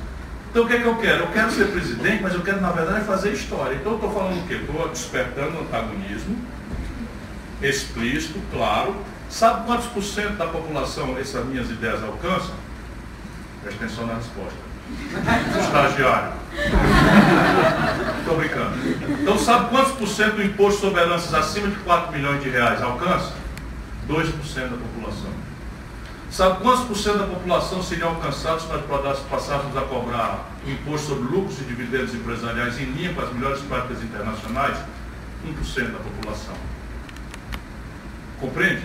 Então 0.51 0.65
o 0.65 0.67
que 0.67 0.75
é 0.75 0.81
que 0.81 0.87
eu 0.87 0.97
quero? 0.97 1.25
Eu 1.25 1.29
quero 1.29 1.51
ser 1.51 1.67
presidente, 1.69 2.23
mas 2.23 2.35
eu 2.35 2.41
quero, 2.41 2.61
na 2.61 2.71
verdade, 2.71 3.05
fazer 3.05 3.33
história. 3.33 3.75
Então 3.75 3.93
eu 3.93 3.97
estou 3.97 4.13
falando 4.13 4.39
o 4.39 4.47
quê? 4.47 4.55
Estou 4.55 4.89
despertando 4.89 5.61
antagonismo, 5.61 6.37
explícito, 7.61 8.41
claro. 8.53 8.97
Sabe 9.29 9.67
quantos 9.67 9.87
por 9.87 10.03
cento 10.03 10.37
da 10.37 10.47
população 10.47 11.19
essas 11.19 11.45
minhas 11.45 11.69
ideias 11.71 12.03
alcançam? 12.03 12.55
Presta 13.63 13.85
atenção 13.85 14.07
na 14.07 14.15
resposta. 14.15 14.59
Estagiário. 15.61 16.33
Estou 18.21 18.37
brincando. 18.39 18.75
Então 19.21 19.39
sabe 19.39 19.69
quantos 19.69 19.93
por 19.93 20.09
cento 20.09 20.37
do 20.37 20.43
imposto 20.43 20.81
sobre 20.81 21.03
heranças 21.03 21.35
acima 21.35 21.69
de 21.69 21.77
4 21.77 22.13
milhões 22.13 22.43
de 22.43 22.49
reais 22.49 22.81
alcança? 22.83 23.33
2% 24.09 24.69
da 24.69 24.77
população. 24.77 25.31
Sabe 26.31 26.61
quantos 26.61 26.85
por 26.85 26.97
cento 26.97 27.19
da 27.19 27.27
população 27.27 27.83
seriam 27.83 28.11
alcançados 28.11 28.65
se 28.65 28.69
nós 28.69 29.19
passássemos 29.31 29.77
a 29.77 29.81
cobrar 29.83 30.51
imposto 30.67 31.09
sobre 31.09 31.25
lucros 31.25 31.59
e 31.61 31.65
dividendos 31.65 32.15
empresariais 32.15 32.79
em 32.79 32.85
linha 32.85 33.15
com 33.15 33.23
as 33.23 33.33
melhores 33.33 33.61
práticas 33.63 34.03
internacionais? 34.03 34.77
1% 35.47 35.93
da 35.93 35.99
população. 35.99 36.55
Compreende? 38.41 38.83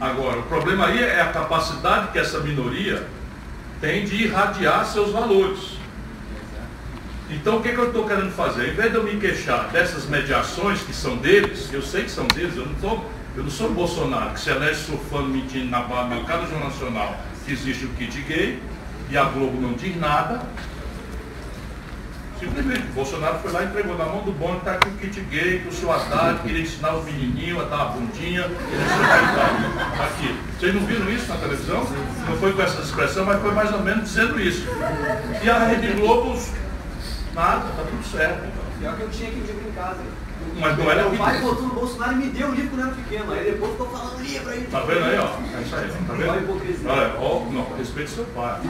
Agora, 0.00 0.38
o 0.38 0.42
problema 0.44 0.86
aí 0.86 1.02
é 1.02 1.20
a 1.20 1.32
capacidade 1.32 2.12
que 2.12 2.18
essa 2.18 2.38
minoria 2.40 3.06
tem 3.80 4.04
de 4.04 4.24
irradiar 4.24 4.84
seus 4.86 5.10
valores. 5.10 5.78
Então, 7.30 7.58
o 7.58 7.62
que, 7.62 7.72
que 7.72 7.78
eu 7.78 7.88
estou 7.88 8.06
querendo 8.06 8.30
fazer? 8.30 8.68
Em 8.68 8.74
vez 8.74 8.90
de 8.90 8.96
eu 8.96 9.02
me 9.02 9.16
queixar 9.18 9.68
dessas 9.70 10.06
mediações 10.06 10.80
que 10.80 10.94
são 10.94 11.16
deles, 11.16 11.68
eu 11.72 11.82
sei 11.82 12.04
que 12.04 12.10
são 12.10 12.26
deles, 12.28 12.56
eu 12.56 12.64
não 12.64 12.72
estou 12.72 13.10
eu 13.38 13.44
não 13.44 13.50
sou 13.52 13.72
Bolsonaro, 13.72 14.30
que 14.30 14.40
se 14.40 14.50
elege 14.50 14.80
surfando, 14.80 15.28
mentindo 15.28 15.70
na 15.70 15.82
bancada 15.82 16.42
do 16.42 16.50
Jornal 16.50 16.70
Nacional 16.70 17.16
que 17.46 17.52
existe 17.52 17.84
o 17.84 17.88
kit 17.90 18.20
gay 18.22 18.60
e 19.08 19.16
a 19.16 19.24
Globo 19.24 19.60
não 19.60 19.74
diz 19.74 19.96
nada. 19.96 20.42
Simplesmente, 22.40 22.82
o 22.82 22.92
Bolsonaro 22.94 23.38
foi 23.38 23.52
lá 23.52 23.62
e 23.62 23.66
entregou 23.66 23.96
na 23.96 24.06
mão 24.06 24.22
do 24.22 24.32
Bono, 24.32 24.58
está 24.58 24.72
aqui 24.72 24.88
o 24.88 24.92
kit 24.92 25.20
gay, 25.20 25.60
que 25.60 25.68
o 25.68 25.72
seu 25.72 25.90
Haddad 25.92 26.40
queria 26.42 26.62
ensinar 26.62 26.94
o 26.94 27.04
menininho 27.04 27.60
a 27.60 27.64
dar 27.64 27.80
a 27.80 27.84
bundinha, 27.86 28.42
tá 28.42 30.04
aqui. 30.04 30.36
Vocês 30.58 30.74
não 30.74 30.84
viram 30.84 31.08
isso 31.10 31.28
na 31.28 31.36
televisão? 31.36 31.86
Não 32.28 32.36
foi 32.38 32.52
com 32.52 32.62
essa 32.62 32.82
expressão, 32.82 33.24
mas 33.24 33.40
foi 33.40 33.52
mais 33.52 33.72
ou 33.72 33.82
menos 33.82 34.02
dizendo 34.02 34.40
isso. 34.40 34.66
E 35.42 35.48
a 35.48 35.64
Rede 35.64 35.92
Globo, 35.92 36.36
nada, 37.34 37.68
está 37.70 37.82
tudo 37.84 38.04
certo. 38.04 38.48
Pior 38.80 38.96
que 38.96 39.02
eu 39.02 39.10
tinha 39.10 39.30
que 39.30 39.40
livro 39.40 39.68
em 39.68 39.72
casa. 39.72 40.00
Mas 40.60 40.78
não 40.78 40.90
era 40.90 41.02
Meu 41.08 41.18
pai 41.18 41.40
botou 41.40 41.62
no 41.68 41.74
Bolsonaro 41.74 42.12
e 42.12 42.16
me 42.16 42.26
deu 42.30 42.48
o 42.48 42.54
livro 42.54 42.70
quando 42.70 42.80
eu 42.80 42.86
era 42.86 42.94
pequeno. 42.96 43.32
Aí 43.32 43.44
depois 43.44 43.72
ficou 43.72 43.86
falando 43.88 44.20
livro 44.22 44.50
aí. 44.50 44.60
Tá 44.70 44.80
vendo 44.80 45.04
aí, 45.04 45.18
ó? 45.18 45.58
É 45.58 45.62
isso 45.62 45.76
aí, 45.76 45.88
tá 45.88 46.12
Olha 46.12 46.30
a 46.30 46.34
vendo? 46.34 46.42
hipocrisia. 46.44 46.90
Olha, 46.90 47.12
ó, 47.18 47.40
não, 47.50 47.76
respeite 47.76 48.10
seu 48.10 48.24
pai. 48.26 48.60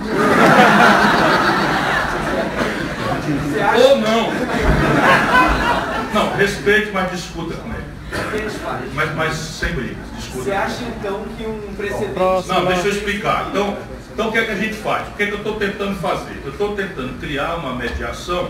Você 3.50 3.60
acha 3.60 3.78
Ou 3.88 3.96
não. 3.98 4.28
Não, 6.14 6.36
respeite, 6.36 6.90
mas 6.92 7.10
discuta 7.10 7.55
com 7.56 7.68
ele. 7.68 7.84
Mas, 8.94 9.14
mas 9.14 9.34
sem 9.34 9.72
brigas, 9.74 9.98
Você 10.14 10.20
discuta. 10.28 10.59
acha 10.59 10.82
então 10.84 11.24
que 11.36 11.46
um 11.46 11.74
precedente. 11.76 12.18
Não, 12.48 12.64
deixa 12.66 12.88
eu 12.88 12.92
explicar. 12.92 13.48
Então, 13.50 13.76
então 14.14 14.28
o 14.28 14.32
que 14.32 14.38
é 14.38 14.44
que 14.46 14.50
a 14.52 14.56
gente 14.56 14.74
faz? 14.74 15.06
O 15.09 15.10
que 15.12 15.22
é 15.24 15.26
que 15.26 15.32
eu 15.32 15.38
estou 15.38 15.56
tentando 15.56 15.94
fazer? 16.00 16.40
Eu 16.44 16.52
estou 16.52 16.74
tentando 16.74 17.18
criar 17.20 17.56
uma 17.56 17.74
mediação 17.74 18.48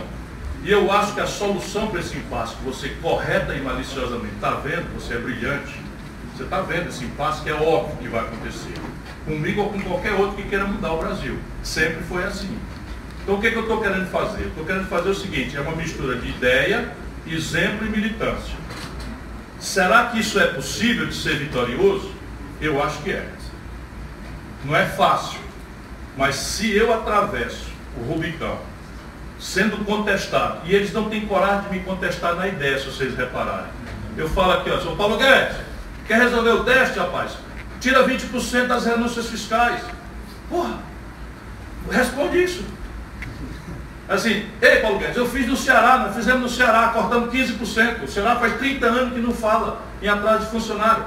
e 0.64 0.70
eu 0.70 0.90
acho 0.90 1.14
que 1.14 1.20
a 1.20 1.26
solução 1.26 1.88
para 1.88 2.00
esse 2.00 2.16
impasse 2.16 2.56
que 2.56 2.64
você 2.64 2.88
correta 3.00 3.54
e 3.54 3.60
maliciosamente 3.60 4.34
está 4.34 4.50
vendo, 4.50 4.92
você 4.94 5.14
é 5.14 5.18
brilhante, 5.18 5.74
você 6.36 6.42
está 6.42 6.60
vendo 6.60 6.88
esse 6.88 7.04
impasse 7.04 7.42
que 7.42 7.50
é 7.50 7.54
óbvio 7.54 7.96
que 7.96 8.08
vai 8.08 8.20
acontecer. 8.20 8.74
Comigo 9.24 9.62
ou 9.62 9.70
com 9.70 9.80
qualquer 9.80 10.14
outro 10.14 10.36
que 10.36 10.48
queira 10.48 10.64
mudar 10.64 10.92
o 10.92 10.98
Brasil. 10.98 11.38
Sempre 11.62 12.02
foi 12.04 12.24
assim. 12.24 12.58
Então 13.22 13.36
o 13.36 13.40
que, 13.40 13.48
é 13.48 13.50
que 13.50 13.56
eu 13.56 13.62
estou 13.62 13.80
querendo 13.80 14.10
fazer? 14.10 14.46
Estou 14.46 14.64
querendo 14.64 14.88
fazer 14.88 15.10
o 15.10 15.14
seguinte, 15.14 15.56
é 15.56 15.60
uma 15.60 15.76
mistura 15.76 16.16
de 16.16 16.28
ideia, 16.28 16.92
exemplo 17.26 17.86
e 17.86 17.90
militância. 17.90 18.56
Será 19.60 20.06
que 20.06 20.20
isso 20.20 20.38
é 20.38 20.46
possível 20.46 21.06
de 21.06 21.14
ser 21.14 21.36
vitorioso? 21.36 22.12
Eu 22.60 22.82
acho 22.82 23.02
que 23.02 23.10
é. 23.10 23.28
Não 24.64 24.74
é 24.74 24.86
fácil. 24.86 25.38
Mas 26.16 26.36
se 26.36 26.74
eu 26.74 26.92
atravesso 26.92 27.66
o 27.96 28.12
Rubicão, 28.12 28.58
sendo 29.38 29.84
contestado, 29.84 30.60
e 30.64 30.74
eles 30.74 30.92
não 30.92 31.08
têm 31.08 31.26
coragem 31.26 31.70
de 31.70 31.78
me 31.78 31.84
contestar 31.84 32.34
na 32.34 32.48
ideia, 32.48 32.78
se 32.78 32.86
vocês 32.86 33.16
repararem. 33.16 33.70
Eu 34.16 34.28
falo 34.28 34.52
aqui, 34.52 34.70
ó, 34.70 34.80
São 34.80 34.96
Paulo 34.96 35.16
Guedes, 35.16 35.56
quer 36.06 36.20
resolver 36.20 36.50
o 36.50 36.64
teste, 36.64 36.98
rapaz? 36.98 37.32
Tira 37.80 38.06
20% 38.06 38.66
das 38.66 38.84
renúncias 38.84 39.26
fiscais. 39.26 39.80
Porra, 40.48 40.78
responde 41.90 42.42
isso. 42.42 42.64
Assim, 44.08 44.46
ei 44.60 44.76
Paulo 44.80 44.98
Guedes, 44.98 45.16
eu 45.16 45.28
fiz 45.28 45.46
no 45.46 45.56
Ceará, 45.56 45.98
nós 45.98 46.16
fizemos 46.16 46.42
no 46.42 46.48
Ceará, 46.48 46.88
cortamos 46.88 47.32
15%. 47.32 48.04
O 48.04 48.08
Ceará 48.08 48.36
faz 48.36 48.56
30 48.56 48.86
anos 48.86 49.12
que 49.14 49.20
não 49.20 49.32
fala 49.32 49.82
em 50.02 50.08
atraso 50.08 50.46
de 50.46 50.50
funcionário. 50.50 51.04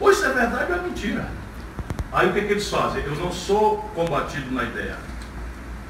Ou 0.00 0.10
isso 0.10 0.24
é 0.24 0.30
verdade 0.30 0.72
ou 0.72 0.78
é 0.78 0.82
mentira. 0.82 1.28
Aí 2.12 2.28
o 2.28 2.32
que, 2.32 2.40
que 2.40 2.52
eles 2.52 2.68
fazem? 2.68 3.04
Eu 3.04 3.14
não 3.14 3.30
sou 3.30 3.78
combatido 3.94 4.50
na 4.52 4.64
ideia. 4.64 4.96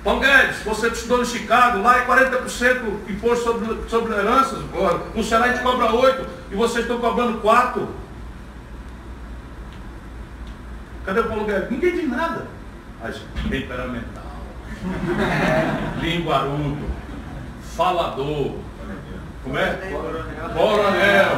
Paulo 0.03 0.21
Guedes, 0.21 0.63
você 0.63 0.89
estudou 0.89 1.21
em 1.21 1.27
Chicago, 1.27 1.83
lá 1.83 1.99
é 1.99 2.07
40% 2.07 3.11
imposto 3.11 3.45
sobre, 3.45 3.89
sobre 3.89 4.15
heranças, 4.15 4.59
agora. 4.61 5.01
no 5.15 5.23
Ceará 5.23 5.45
a 5.45 5.49
gente 5.49 5.63
cobra 5.63 5.89
8% 5.89 6.27
e 6.51 6.55
vocês 6.55 6.85
estão 6.85 7.01
cobrando 7.01 7.41
4%. 7.43 7.87
Cadê 11.05 11.21
o 11.21 11.25
Paulo 11.25 11.45
Guedes? 11.45 11.71
Ninguém 11.71 11.93
diz 11.93 12.09
nada. 12.09 12.47
Mas 13.03 13.21
temperamental, 13.49 14.23
linguarudo, 16.01 16.87
falador, 17.77 18.57
como 19.43 19.59
é? 19.59 19.75
Coronel, 20.55 21.37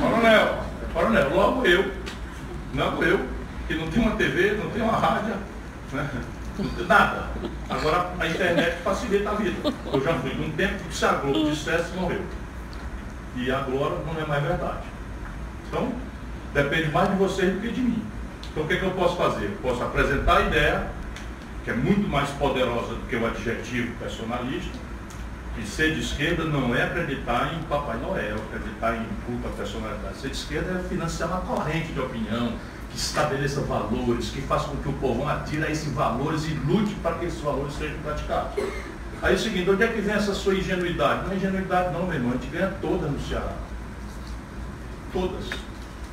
coronel, 0.00 0.64
coronel, 0.92 1.34
logo 1.34 1.66
eu, 1.66 1.92
não 2.74 3.02
eu, 3.02 3.26
que 3.66 3.74
não 3.74 3.88
tem 3.88 4.02
uma 4.02 4.16
TV, 4.16 4.56
não 4.62 4.70
tem 4.70 4.82
uma 4.82 4.98
rádio, 4.98 5.34
né? 5.92 6.10
Nada. 6.86 7.28
Agora 7.68 8.10
a 8.18 8.26
internet 8.26 8.82
facilita 8.82 9.30
a 9.30 9.34
vida. 9.34 9.72
Eu 9.92 10.02
já 10.02 10.14
fui 10.14 10.34
num 10.34 10.50
tempo 10.52 10.84
que 10.84 10.94
se 10.94 11.04
a 11.04 11.12
Globo 11.12 11.50
dissesse, 11.50 11.94
morreu. 11.96 12.22
E 13.36 13.50
agora 13.50 13.96
não 14.06 14.20
é 14.20 14.26
mais 14.26 14.42
verdade. 14.42 14.86
Então, 15.68 15.92
depende 16.52 16.90
mais 16.90 17.10
de 17.10 17.16
vocês 17.16 17.54
do 17.54 17.60
que 17.60 17.68
de 17.68 17.80
mim. 17.80 18.02
Então 18.50 18.64
o 18.64 18.66
que, 18.66 18.74
é 18.74 18.76
que 18.76 18.84
eu 18.84 18.90
posso 18.90 19.16
fazer? 19.16 19.46
Eu 19.46 19.58
posso 19.62 19.82
apresentar 19.82 20.38
a 20.38 20.40
ideia, 20.42 20.86
que 21.64 21.70
é 21.70 21.74
muito 21.74 22.06
mais 22.08 22.28
poderosa 22.30 22.94
do 22.94 23.06
que 23.08 23.16
o 23.16 23.26
adjetivo 23.26 23.94
personalista, 23.98 24.78
que 25.54 25.66
ser 25.66 25.94
de 25.94 26.00
esquerda 26.00 26.44
não 26.44 26.74
é 26.74 26.82
acreditar 26.82 27.54
em 27.54 27.62
Papai 27.64 27.98
Noel, 27.98 28.36
acreditar 28.36 28.96
em 28.96 29.06
culpa 29.26 29.48
personalidade. 29.56 30.16
Ser 30.16 30.28
de 30.28 30.36
esquerda 30.36 30.80
é 30.80 30.88
financiar 30.88 31.30
uma 31.30 31.40
corrente 31.40 31.92
de 31.92 32.00
opinião, 32.00 32.54
que 32.92 32.98
estabeleça 32.98 33.62
valores, 33.62 34.28
que 34.28 34.42
faça 34.42 34.68
com 34.68 34.76
que 34.76 34.88
o 34.88 34.92
povão 34.94 35.26
atire 35.26 35.64
a 35.64 35.70
esses 35.70 35.90
valores 35.92 36.44
e 36.44 36.50
lute 36.50 36.94
para 36.96 37.14
que 37.14 37.24
esses 37.24 37.40
valores 37.40 37.74
sejam 37.74 37.98
praticados. 38.00 38.62
Aí 39.22 39.32
é 39.32 39.36
o 39.36 39.38
seguinte, 39.38 39.70
onde 39.70 39.82
é 39.82 39.88
que 39.88 40.00
vem 40.00 40.14
essa 40.14 40.34
sua 40.34 40.54
ingenuidade? 40.54 41.24
Não 41.24 41.32
é 41.32 41.36
ingenuidade 41.36 41.92
não, 41.92 42.04
meu 42.04 42.14
irmão, 42.14 42.30
a 42.32 42.34
gente 42.34 42.48
ganha 42.48 42.72
todas 42.82 43.10
no 43.10 43.20
Ceará. 43.20 43.52
Todas. 45.12 45.44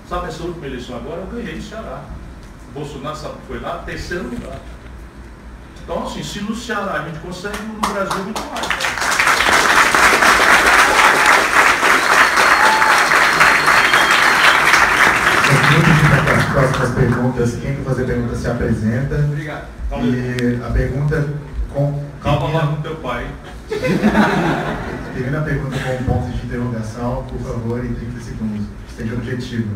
Sabe 0.08 0.28
essa 0.28 0.44
última 0.44 0.68
eleição 0.68 0.96
agora? 0.96 1.22
Eu 1.22 1.28
ganhei 1.28 1.56
no 1.56 1.62
Ceará. 1.62 2.04
O 2.70 2.72
Bolsonaro 2.72 3.16
sabe 3.16 3.36
que 3.42 3.48
foi 3.48 3.60
lá, 3.60 3.80
terceiro 3.80 4.24
lugar. 4.24 4.60
Então, 5.84 6.06
assim, 6.06 6.24
se 6.24 6.40
no 6.42 6.56
Ceará 6.56 6.94
a 6.94 7.10
gente 7.10 7.20
consegue, 7.20 7.58
no 7.64 7.80
Brasil 7.80 8.24
muito 8.24 8.42
mais. 8.42 9.19
Próximas 16.60 16.90
perguntas, 16.92 17.52
quem 17.56 17.76
quer 17.76 17.84
fazer 17.84 18.06
pergunta 18.06 18.36
se 18.36 18.48
apresenta. 18.48 19.16
Obrigado. 19.16 19.68
E 20.04 20.62
a 20.62 20.70
pergunta 20.72 21.28
com. 21.74 22.04
Calma 22.22 22.50
lá 22.50 22.68
com 22.68 22.82
teu 22.82 22.96
pai. 22.98 23.28
Termina 25.14 25.40
a 25.40 25.44
pergunta 25.44 25.78
com 25.80 25.94
um 25.94 26.04
ponto 26.04 26.32
de 26.32 26.46
interrogação, 26.46 27.26
por 27.30 27.40
favor, 27.40 27.86
em 27.86 27.94
30 27.94 28.20
segundos. 28.20 28.66
Seja 28.96 29.14
objetivo. 29.14 29.70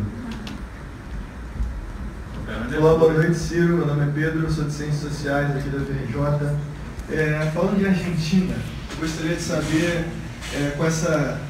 Olá, 2.78 2.98
boa 2.98 3.12
noite, 3.14 3.34
Ciro. 3.34 3.78
Meu 3.78 3.86
nome 3.86 4.02
é 4.02 4.12
Pedro, 4.14 4.50
sou 4.50 4.64
de 4.64 4.72
Ciências 4.72 5.00
Sociais 5.12 5.56
aqui 5.56 5.70
da 5.70 5.78
FRJ. 5.78 6.54
É, 7.10 7.50
falando 7.54 7.78
de 7.78 7.86
Argentina, 7.86 8.54
eu 8.92 8.96
gostaria 8.98 9.36
de 9.36 9.42
saber, 9.42 10.06
é, 10.54 10.74
com 10.76 10.84
essa 10.84 11.40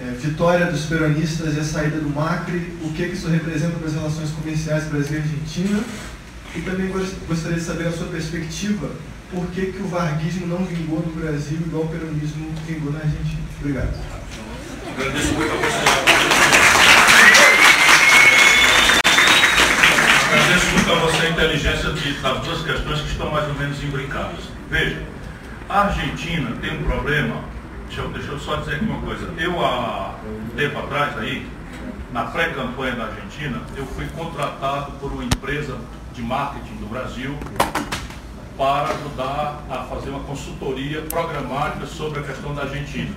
é, 0.00 0.04
vitória 0.12 0.66
dos 0.66 0.86
peronistas 0.86 1.56
e 1.56 1.60
a 1.60 1.64
saída 1.64 1.98
do 1.98 2.08
Macri, 2.08 2.72
o 2.82 2.92
que, 2.92 3.06
que 3.06 3.12
isso 3.14 3.28
representa 3.28 3.78
para 3.78 3.88
as 3.88 3.94
relações 3.94 4.30
comerciais 4.30 4.84
Brasil 4.84 5.80
e 6.56 6.60
também 6.62 6.88
gos- 6.88 7.12
gostaria 7.28 7.58
de 7.58 7.64
saber 7.64 7.88
a 7.88 7.92
sua 7.92 8.06
perspectiva, 8.08 8.90
por 9.30 9.46
que, 9.48 9.66
que 9.66 9.82
o 9.82 9.86
varguismo 9.88 10.46
não 10.46 10.64
vingou 10.64 11.00
no 11.00 11.12
Brasil 11.12 11.58
igual 11.64 11.84
o 11.84 11.88
peronismo 11.88 12.52
vingou 12.66 12.92
na 12.92 12.98
Argentina? 13.00 13.40
Obrigado. 13.60 13.94
Agradeço 14.98 15.32
muito 15.34 15.52
a 15.52 15.56
você. 15.56 16.90
Agradeço 20.32 20.66
muito 20.74 20.92
a 20.92 20.94
você 20.96 21.26
a 21.26 21.30
inteligência 21.30 21.92
de, 21.92 22.12
das 22.14 22.40
duas 22.44 22.62
questões 22.62 23.00
que 23.02 23.08
estão 23.10 23.30
mais 23.30 23.48
ou 23.48 23.54
menos 23.54 23.82
imbricadas. 23.84 24.40
Veja, 24.70 25.02
a 25.68 25.82
Argentina 25.86 26.56
tem 26.60 26.78
um 26.78 26.82
problema. 26.84 27.44
Deixa 27.90 28.02
eu, 28.02 28.08
deixa 28.12 28.30
eu 28.30 28.38
só 28.38 28.54
dizer 28.54 28.76
aqui 28.76 28.84
uma 28.84 29.00
coisa. 29.00 29.34
Eu, 29.36 29.58
há 29.58 30.14
um 30.24 30.54
tempo 30.54 30.78
atrás, 30.78 31.18
aí, 31.18 31.44
na 32.12 32.22
pré-campanha 32.26 32.94
da 32.94 33.06
Argentina, 33.06 33.60
eu 33.76 33.84
fui 33.84 34.06
contratado 34.16 34.92
por 35.00 35.10
uma 35.10 35.24
empresa 35.24 35.76
de 36.14 36.22
marketing 36.22 36.76
do 36.76 36.86
Brasil 36.88 37.36
para 38.56 38.90
ajudar 38.94 39.64
a 39.68 39.78
fazer 39.90 40.10
uma 40.10 40.20
consultoria 40.20 41.02
programática 41.02 41.84
sobre 41.84 42.20
a 42.20 42.22
questão 42.22 42.54
da 42.54 42.62
Argentina. 42.62 43.12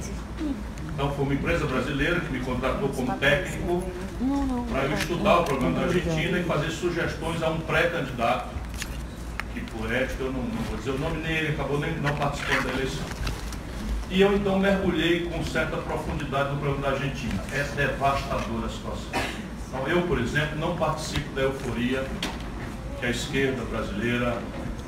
Então 0.91 1.11
foi 1.11 1.25
uma 1.25 1.33
empresa 1.35 1.67
brasileira 1.67 2.19
que 2.21 2.33
me 2.33 2.39
contratou 2.39 2.89
como 2.89 3.15
técnico 3.19 3.83
para 4.71 4.85
eu 4.85 4.93
estudar 4.95 5.41
o 5.41 5.43
problema 5.43 5.81
da 5.81 5.85
Argentina 5.85 6.39
e 6.39 6.43
fazer 6.45 6.71
sugestões 6.71 7.43
a 7.43 7.49
um 7.49 7.59
pré-candidato, 7.59 8.49
que 9.53 9.61
por 9.61 9.93
ética 9.93 10.23
eu 10.23 10.33
não, 10.33 10.41
não, 10.41 10.63
vou 10.63 10.77
dizer 10.77 10.91
o 10.91 10.97
nome 10.97 11.21
nem 11.21 11.37
ele 11.37 11.49
acabou 11.49 11.79
nem 11.79 11.95
não 11.97 12.15
participando 12.15 12.63
da 12.63 12.73
eleição. 12.73 13.32
E 14.13 14.21
eu 14.21 14.31
então 14.35 14.59
mergulhei 14.59 15.21
com 15.21 15.43
certa 15.43 15.75
profundidade 15.75 16.51
no 16.51 16.57
problema 16.57 16.83
da 16.83 16.89
Argentina. 16.89 17.43
É 17.51 17.63
devastadora 17.63 18.67
a 18.67 18.69
situação. 18.69 19.09
Então 19.67 19.87
eu, 19.87 20.03
por 20.03 20.19
exemplo, 20.19 20.59
não 20.59 20.77
participo 20.77 21.33
da 21.33 21.41
euforia 21.41 22.05
que 22.99 23.07
a 23.07 23.09
esquerda 23.09 23.63
brasileira 23.63 24.37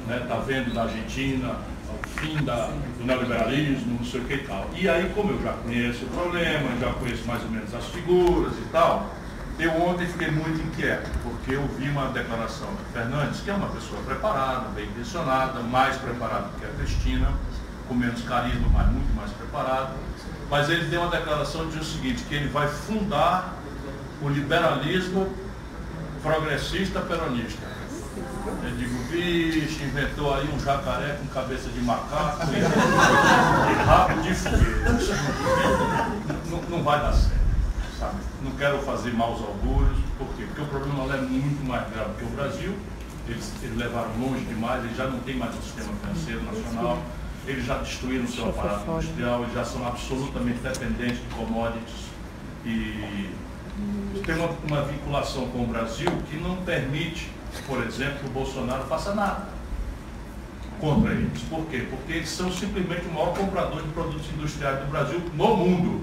está 0.02 0.14
né, 0.14 0.26
tá 0.30 0.36
vendo 0.36 0.76
na 0.76 0.84
Argentina, 0.84 1.56
fim 2.18 2.36
da, 2.44 2.68
do 3.00 3.04
neoliberalismo, 3.04 3.98
não 3.98 4.06
sei 4.06 4.22
o 4.22 4.26
que 4.26 4.36
e 4.36 4.44
tal. 4.44 4.70
E 4.76 4.88
aí, 4.88 5.12
como 5.16 5.32
eu 5.32 5.42
já 5.42 5.54
conheço 5.54 6.06
o 6.06 6.10
problema, 6.10 6.70
já 6.80 6.94
conheço 6.94 7.26
mais 7.26 7.42
ou 7.42 7.50
menos 7.50 7.74
as 7.74 7.86
figuras 7.86 8.54
e 8.54 8.70
tal, 8.72 9.10
eu 9.58 9.72
ontem 9.82 10.06
fiquei 10.06 10.30
muito 10.30 10.62
inquieto, 10.62 11.10
porque 11.24 11.56
eu 11.56 11.68
vi 11.80 11.90
uma 11.90 12.10
declaração 12.10 12.68
do 12.68 12.94
Fernandes, 12.94 13.40
que 13.40 13.50
é 13.50 13.54
uma 13.56 13.70
pessoa 13.70 14.00
preparada, 14.04 14.70
bem 14.76 14.86
intencionada, 14.86 15.62
mais 15.62 15.98
preparada 15.98 16.50
do 16.50 16.60
que 16.60 16.66
a 16.66 16.70
Cristina, 16.78 17.34
com 17.88 17.94
menos 17.94 18.22
carisma, 18.24 18.68
mas 18.74 18.88
muito 18.92 19.16
mais 19.16 19.32
preparada. 19.32 19.92
Mas 20.50 20.70
ele 20.70 20.86
deu 20.86 21.02
uma 21.02 21.12
declaração 21.12 21.68
de 21.70 21.80
o 21.80 21.84
seguinte, 21.84 22.24
que 22.24 22.36
ele 22.36 22.50
vai 22.50 22.68
fundar 22.68 23.54
o 24.22 24.30
liberalismo 24.30 25.28
progressista 26.22 27.00
peronista. 27.02 27.76
Eu 28.64 28.76
digo, 28.78 28.96
vixe, 29.10 29.84
inventou 29.84 30.34
aí 30.34 30.48
um 30.54 30.60
jacaré 30.60 31.18
com 31.20 31.28
cabeça 31.28 31.70
de 31.70 31.80
macaco 31.82 32.48
e, 32.54 33.84
rabo 33.86 34.22
de 34.22 34.34
fogueira. 34.34 34.96
Não, 36.50 36.62
não 36.70 36.84
vai 36.84 37.00
dar 37.00 37.14
certo, 37.14 37.40
sabe? 38.00 38.16
Não 38.44 38.52
quero 38.52 38.80
fazer 38.84 39.14
maus 39.14 39.42
augúrios, 39.42 39.98
por 40.18 40.28
quê? 40.36 40.46
Porque 40.48 40.62
o 40.62 40.66
problema 40.66 41.06
lá 41.06 41.16
é 41.16 41.22
muito 41.22 41.68
mais 41.68 41.90
grave 41.92 42.12
que 42.18 42.24
o 42.24 42.30
Brasil. 42.30 42.76
Eles, 43.28 43.52
eles 43.64 43.78
levaram 43.78 44.12
longe 44.20 44.46
demais, 44.46 44.84
eles 44.84 44.96
já 44.96 45.08
não 45.08 45.20
têm 45.20 45.36
mais 45.36 45.56
um 45.56 45.62
sistema 45.62 45.92
financeiro 46.04 46.44
nacional, 46.44 47.00
eles 47.48 47.66
já 47.66 47.78
destruíram 47.78 48.26
o 48.26 48.28
seu 48.28 48.50
aparato 48.50 48.90
industrial, 48.90 49.42
eles 49.44 49.54
já 49.54 49.66
são 49.66 49.88
absolutamente 49.88 50.60
dependentes 50.60 51.18
de 51.18 51.36
commodities 51.36 52.06
e 52.66 53.30
tem 54.26 54.36
uma, 54.36 54.50
uma 54.68 54.82
vinculação 54.84 55.48
com 55.50 55.64
o 55.64 55.68
Brasil 55.68 56.10
que 56.30 56.38
não 56.38 56.58
permite 56.58 57.30
por 57.64 57.84
exemplo, 57.84 58.20
que 58.20 58.28
o 58.28 58.30
Bolsonaro 58.30 58.84
faça 58.84 59.14
nada 59.14 59.48
contra 60.80 61.12
eles. 61.12 61.42
Por 61.44 61.66
quê? 61.68 61.88
Porque 61.90 62.14
eles 62.14 62.30
são 62.30 62.52
simplesmente 62.52 63.06
o 63.08 63.14
maior 63.14 63.34
comprador 63.34 63.82
de 63.82 63.88
produtos 63.90 64.28
industriais 64.36 64.80
do 64.80 64.92
Brasil 64.92 65.22
no 65.34 65.56
mundo. 65.56 66.02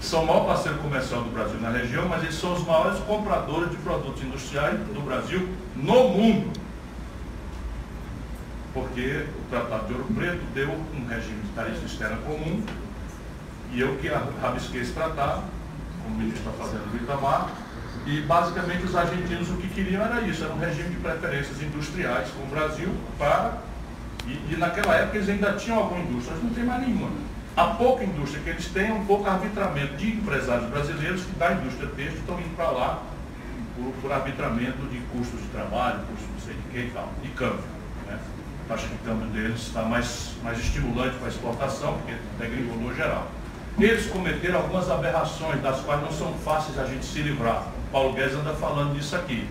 São 0.00 0.22
o 0.22 0.26
maior 0.26 0.46
parceiro 0.46 0.78
comercial 0.78 1.22
do 1.22 1.30
Brasil 1.30 1.60
na 1.60 1.70
região, 1.70 2.08
mas 2.08 2.22
eles 2.22 2.36
são 2.36 2.54
os 2.54 2.64
maiores 2.64 2.98
compradores 3.00 3.70
de 3.70 3.76
produtos 3.78 4.22
industriais 4.22 4.78
do 4.78 5.00
Brasil 5.04 5.48
no 5.76 6.08
mundo. 6.08 6.52
Porque 8.74 9.26
o 9.38 9.50
Tratado 9.50 9.86
de 9.86 9.94
Ouro 9.94 10.06
Preto 10.14 10.42
deu 10.54 10.68
um 10.70 11.06
regime 11.08 11.42
de 11.42 11.48
tarifa 11.54 11.84
externa 11.84 12.16
comum, 12.18 12.62
e 13.72 13.80
eu 13.80 13.96
que 13.96 14.08
rabisquei 14.08 14.82
esse 14.82 14.92
tratado, 14.92 15.42
como 16.02 16.14
o 16.14 16.18
ministro 16.18 16.50
está 16.50 16.64
fazendo 16.64 16.90
do 16.90 16.96
Itamar, 16.96 17.50
e 18.06 18.22
basicamente 18.22 18.84
os 18.84 18.96
argentinos 18.96 19.50
o 19.50 19.56
que 19.56 19.68
queriam 19.68 20.02
era 20.02 20.22
isso, 20.22 20.42
era 20.42 20.52
um 20.52 20.58
regime 20.58 20.90
de 20.90 20.96
preferências 20.96 21.60
industriais 21.62 22.30
com 22.30 22.42
o 22.44 22.46
Brasil 22.46 22.88
para. 23.18 23.58
E, 24.26 24.54
e 24.54 24.56
naquela 24.58 24.94
época 24.94 25.18
eles 25.18 25.28
ainda 25.28 25.52
tinham 25.52 25.78
alguma 25.78 26.00
indústria, 26.00 26.34
mas 26.34 26.44
não 26.44 26.50
tem 26.54 26.64
mais 26.64 26.80
nenhuma. 26.80 27.10
A 27.56 27.66
pouca 27.74 28.04
indústria 28.04 28.42
que 28.42 28.50
eles 28.50 28.66
têm 28.66 28.88
é 28.88 28.92
um 28.92 29.04
pouco 29.04 29.28
arbitramento 29.28 29.96
de 29.96 30.10
empresários 30.12 30.70
brasileiros 30.70 31.22
que 31.24 31.32
da 31.32 31.52
indústria 31.52 31.88
têxtil 31.88 32.20
estão 32.20 32.38
indo 32.38 32.54
para 32.54 32.70
lá 32.70 33.02
por, 33.76 33.92
por, 34.00 34.12
arbitramento 34.12 34.86
de 34.86 34.98
custos 35.12 35.40
de 35.40 35.48
trabalho, 35.48 36.00
custos 36.06 36.28
não 36.32 36.40
sei 36.40 36.54
de 36.54 36.62
que 36.70 36.86
e 36.86 36.90
tal, 36.92 37.12
e 37.24 37.28
câmbio. 37.28 37.77
De 38.68 38.98
câmbio 39.02 39.26
deles 39.28 39.62
está 39.62 39.82
mais, 39.82 40.32
mais 40.42 40.58
estimulante 40.58 41.16
para 41.16 41.26
a 41.26 41.30
exportação, 41.30 41.94
porque 41.94 42.14
degringolou 42.38 42.94
geral. 42.94 43.26
Eles 43.78 44.06
cometeram 44.06 44.58
algumas 44.58 44.90
aberrações, 44.90 45.62
das 45.62 45.80
quais 45.80 46.02
não 46.02 46.12
são 46.12 46.34
fáceis 46.44 46.78
a 46.78 46.84
gente 46.84 47.06
se 47.06 47.22
livrar. 47.22 47.66
Paulo 47.90 48.12
Guedes 48.12 48.34
anda 48.34 48.52
falando 48.52 48.94
disso 48.94 49.16
aqui. 49.16 49.48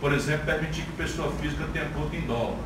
Por 0.00 0.12
exemplo, 0.12 0.44
permitir 0.44 0.82
que 0.82 0.92
pessoa 0.92 1.32
física 1.40 1.64
tenha 1.72 1.86
conta 1.86 2.14
em 2.14 2.20
dólar. 2.20 2.58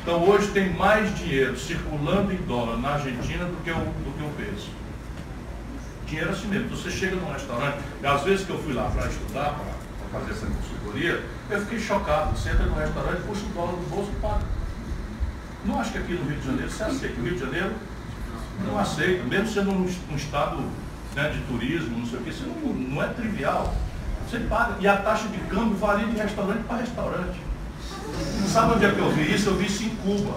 Então 0.00 0.22
hoje 0.22 0.52
tem 0.52 0.72
mais 0.74 1.12
dinheiro 1.18 1.58
circulando 1.58 2.32
em 2.32 2.36
dólar 2.36 2.76
na 2.78 2.90
Argentina 2.90 3.44
do 3.44 3.62
que 3.64 3.70
o, 3.72 3.74
do 3.74 4.16
que 4.16 4.22
o 4.22 4.46
peso. 4.46 4.68
Dinheiro 6.06 6.30
assim 6.30 6.46
mesmo. 6.46 6.68
Você 6.70 6.90
chega 6.90 7.16
num 7.16 7.32
restaurante, 7.32 7.78
às 8.04 8.22
vezes 8.22 8.46
que 8.46 8.52
eu 8.52 8.58
fui 8.62 8.72
lá 8.72 8.84
para 8.84 9.08
estudar, 9.08 9.58
para 10.10 10.20
fazer 10.20 10.30
essa 10.30 10.46
consultoria, 10.46 11.24
eu 11.50 11.60
fiquei 11.62 11.80
chocado. 11.80 12.36
Você 12.36 12.50
entra 12.50 12.66
no 12.66 12.76
restaurante, 12.76 13.20
puxa 13.26 13.44
o 13.44 13.48
dólar 13.48 13.72
do 13.72 13.90
bolso 13.90 14.12
e 14.16 14.20
paga. 14.20 14.57
Não 15.64 15.80
acho 15.80 15.92
que 15.92 15.98
aqui 15.98 16.12
no 16.12 16.24
Rio 16.28 16.38
de 16.38 16.46
Janeiro 16.46 16.70
você 16.70 16.82
aceita. 16.82 17.20
O 17.20 17.24
Rio 17.24 17.34
de 17.34 17.40
Janeiro 17.40 17.72
não 18.64 18.78
aceita, 18.78 19.24
mesmo 19.24 19.48
sendo 19.48 19.70
um, 19.70 19.88
um 20.10 20.16
estado 20.16 20.58
né, 21.14 21.28
de 21.30 21.40
turismo, 21.42 21.98
não 21.98 22.06
sei 22.06 22.18
o 22.18 22.22
que, 22.22 22.30
isso 22.30 22.44
não, 22.46 22.72
não 22.72 23.02
é 23.02 23.08
trivial. 23.08 23.74
Você 24.28 24.40
paga. 24.40 24.74
E 24.80 24.86
a 24.86 24.96
taxa 24.96 25.28
de 25.28 25.38
câmbio 25.48 25.76
varia 25.76 26.06
de 26.06 26.16
restaurante 26.16 26.62
para 26.64 26.76
restaurante. 26.78 27.40
Sabe 28.46 28.74
onde 28.74 28.84
é 28.84 28.92
que 28.92 28.98
eu 28.98 29.10
vi 29.10 29.34
isso? 29.34 29.48
Eu 29.48 29.56
vi 29.56 29.66
isso 29.66 29.84
em 29.84 29.90
Cuba. 29.96 30.34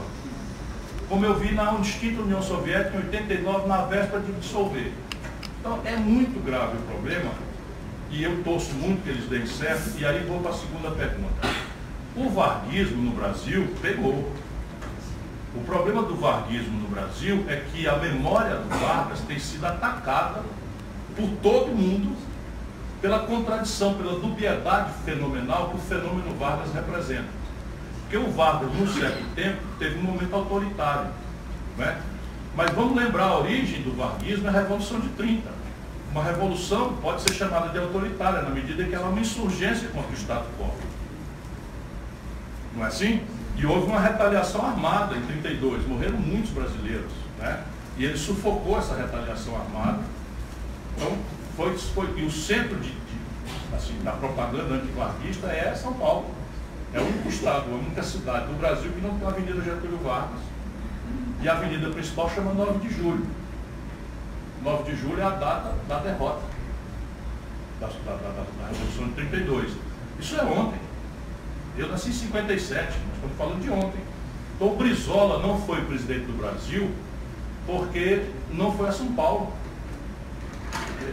Como 1.09 1.25
eu 1.25 1.37
vi 1.37 1.53
na 1.53 1.73
extinta 1.81 2.21
União 2.21 2.41
Soviética 2.41 2.97
em 2.97 3.01
89, 3.01 3.67
na 3.67 3.85
véspera 3.85 4.21
de 4.21 4.31
dissolver. 4.33 4.93
Então 5.59 5.79
é 5.83 5.95
muito 5.97 6.43
grave 6.43 6.77
o 6.77 6.81
problema. 6.81 7.31
E 8.09 8.23
eu 8.23 8.43
torço 8.43 8.73
muito 8.73 9.03
que 9.03 9.09
eles 9.09 9.25
deem 9.25 9.45
certo. 9.45 9.91
E 9.99 10.05
aí 10.05 10.25
vou 10.25 10.39
para 10.39 10.51
a 10.51 10.53
segunda 10.53 10.91
pergunta. 10.91 11.47
O 12.15 12.29
varguismo 12.29 13.01
no 13.01 13.11
Brasil 13.11 13.67
pegou. 13.81 14.31
O 15.53 15.61
problema 15.65 16.03
do 16.03 16.15
varguismo 16.15 16.79
no 16.79 16.87
Brasil 16.87 17.45
é 17.47 17.57
que 17.57 17.87
a 17.87 17.97
memória 17.97 18.55
do 18.55 18.69
Vargas 18.69 19.19
tem 19.21 19.37
sido 19.37 19.65
atacada 19.65 20.41
por 21.15 21.29
todo 21.41 21.67
mundo 21.67 22.15
pela 23.01 23.19
contradição, 23.19 23.95
pela 23.95 24.19
dubiedade 24.19 24.91
fenomenal 25.03 25.69
que 25.69 25.75
o 25.75 25.79
fenômeno 25.79 26.35
Vargas 26.37 26.73
representa. 26.73 27.41
Porque 28.01 28.17
o 28.17 28.31
Vargas, 28.31 28.71
num 28.73 28.87
certo 28.87 29.23
tempo, 29.35 29.61
teve 29.77 29.99
um 29.99 30.03
momento 30.03 30.33
autoritário. 30.35 31.11
Né? 31.77 32.01
Mas 32.55 32.71
vamos 32.71 32.95
lembrar 32.95 33.25
a 33.25 33.39
origem 33.39 33.81
do 33.81 33.95
varguismo, 33.95 34.45
é 34.45 34.49
a 34.49 34.53
Revolução 34.53 34.99
de 34.99 35.09
30. 35.09 35.49
Uma 36.11 36.23
revolução 36.23 36.97
pode 37.01 37.21
ser 37.21 37.33
chamada 37.33 37.69
de 37.69 37.77
autoritária, 37.77 38.41
na 38.41 38.49
medida 38.49 38.83
que 38.83 38.93
ela 38.93 39.07
é 39.07 39.09
uma 39.09 39.21
insurgência 39.21 39.87
contra 39.89 40.11
o 40.11 40.13
Estado 40.13 40.45
quo. 40.57 40.69
Não 42.75 42.83
é 42.83 42.87
assim? 42.87 43.21
E 43.61 43.65
houve 43.65 43.85
uma 43.85 43.99
retaliação 43.99 44.65
armada 44.65 45.15
em 45.15 45.21
32, 45.21 45.87
morreram 45.87 46.17
muitos 46.17 46.49
brasileiros. 46.49 47.11
Né? 47.37 47.63
E 47.95 48.05
ele 48.05 48.17
sufocou 48.17 48.79
essa 48.79 48.95
retaliação 48.95 49.55
armada. 49.55 49.99
Então, 50.97 51.15
foi, 51.55 51.77
foi, 51.77 52.11
e 52.17 52.25
o 52.25 52.31
centro 52.31 52.75
de, 52.77 52.89
de, 52.89 53.75
assim, 53.75 54.01
da 54.03 54.13
propaganda 54.13 54.73
antivarguista 54.73 55.45
é 55.47 55.75
São 55.75 55.93
Paulo. 55.93 56.25
É 56.91 56.99
o 56.99 57.03
único 57.03 57.29
estado, 57.29 57.71
a 57.71 57.75
única 57.75 58.01
cidade 58.01 58.47
do 58.47 58.57
Brasil 58.59 58.91
que 58.91 59.01
não 59.01 59.17
tem 59.19 59.27
a 59.27 59.31
Avenida 59.31 59.61
Getúlio 59.61 59.99
Vargas. 59.99 60.39
E 61.39 61.47
a 61.47 61.53
avenida 61.53 61.89
principal 61.91 62.31
chama 62.31 62.53
9 62.53 62.87
de 62.87 62.93
julho. 62.93 63.27
9 64.63 64.91
de 64.91 64.97
julho 64.97 65.21
é 65.21 65.23
a 65.23 65.29
data 65.29 65.75
da 65.87 65.99
derrota 65.99 66.41
da, 67.79 67.87
da, 67.87 68.15
da, 68.15 68.43
da 68.61 68.67
Revolução 68.67 69.07
de 69.07 69.13
32. 69.13 69.71
Isso 70.19 70.35
é 70.35 70.43
ontem. 70.43 70.79
Eu 71.81 71.89
nasci 71.89 72.09
em 72.09 72.13
57, 72.13 72.83
nós 72.83 73.15
estamos 73.15 73.37
falando 73.37 73.59
de 73.59 73.69
ontem. 73.71 73.99
Então 74.55 74.71
o 74.71 74.75
Brizola 74.75 75.41
não 75.41 75.59
foi 75.61 75.81
presidente 75.81 76.25
do 76.25 76.37
Brasil 76.37 76.91
porque 77.65 78.23
não 78.51 78.71
foi 78.71 78.89
a 78.89 78.91
São 78.91 79.11
Paulo 79.13 79.51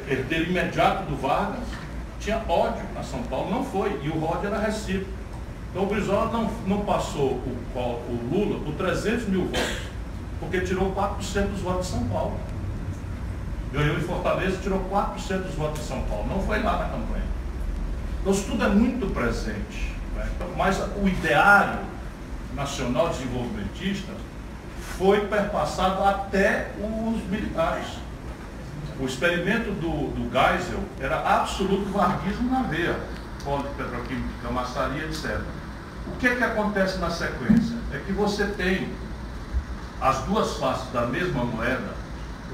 herdeiro 0.07 0.51
imediato 0.51 1.05
do 1.05 1.17
Vargas, 1.17 1.65
tinha 2.21 2.43
ódio 2.47 2.85
a 2.95 3.03
São 3.03 3.23
Paulo, 3.23 3.51
não 3.51 3.65
foi, 3.65 3.99
e 4.03 4.11
o 4.11 4.23
ódio 4.23 4.49
era 4.49 4.59
recíproco. 4.59 5.11
Então 5.71 5.85
o 5.85 5.87
Brizola 5.87 6.31
não, 6.31 6.51
não 6.67 6.85
passou 6.85 7.41
o, 7.41 7.79
o 7.79 8.29
Lula 8.31 8.63
por 8.63 8.75
300 8.75 9.27
mil 9.29 9.47
votos, 9.47 9.79
porque 10.39 10.61
tirou 10.61 10.93
4% 10.93 11.47
dos 11.47 11.61
votos 11.61 11.87
de 11.87 11.93
São 11.93 12.07
Paulo. 12.09 12.39
Ganhou 13.73 13.97
em 13.97 14.03
Fortaleza 14.03 14.59
tirou 14.63 14.81
4% 14.91 15.39
dos 15.45 15.55
votos 15.55 15.81
de 15.81 15.87
São 15.87 16.03
Paulo. 16.03 16.27
Não 16.29 16.43
foi 16.43 16.63
lá 16.63 16.79
na 16.79 16.85
campanha. 16.91 17.25
Então 18.21 18.33
isso 18.35 18.45
tudo 18.45 18.65
é 18.65 18.69
muito 18.69 19.13
presente. 19.15 19.98
Né? 20.19 20.29
Mas 20.57 20.79
o 21.01 21.09
ideário 21.09 21.79
nacional 22.55 23.09
desenvolvimentista 23.11 24.13
foi 24.99 25.27
perpassado 25.27 26.03
até 26.03 26.73
os 26.79 27.23
militares. 27.31 27.87
O 29.01 29.07
experimento 29.07 29.71
do, 29.71 30.11
do 30.11 30.31
Geisel 30.31 30.83
era 31.01 31.21
absoluto 31.21 31.91
varguismo 31.93 32.51
na 32.51 32.63
veia, 32.63 32.99
polo 33.45 33.63
petroquímica, 33.77 34.51
maçaria, 34.51 35.05
etc. 35.05 35.41
O 36.09 36.17
que, 36.19 36.27
é 36.27 36.35
que 36.35 36.43
acontece 36.43 36.99
na 36.99 37.11
sequência? 37.11 37.77
É 37.93 37.99
que 38.05 38.13
você 38.13 38.45
tem 38.47 38.93
as 40.01 40.19
duas 40.23 40.57
faces 40.57 40.91
da 40.93 41.07
mesma 41.07 41.45
moeda 41.45 41.99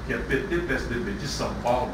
que 0.05 0.13
é 0.13 0.17
PT 0.17 0.57
PSDB 0.59 1.13
de 1.13 1.27
São 1.27 1.51
Paulo, 1.63 1.91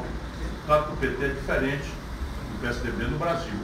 claro 0.66 0.84
que 0.84 0.92
o 0.92 0.96
PT 0.96 1.24
é 1.24 1.28
diferente 1.28 1.84
do 1.84 2.60
PSDB 2.60 3.04
no 3.04 3.18
Brasil. 3.18 3.58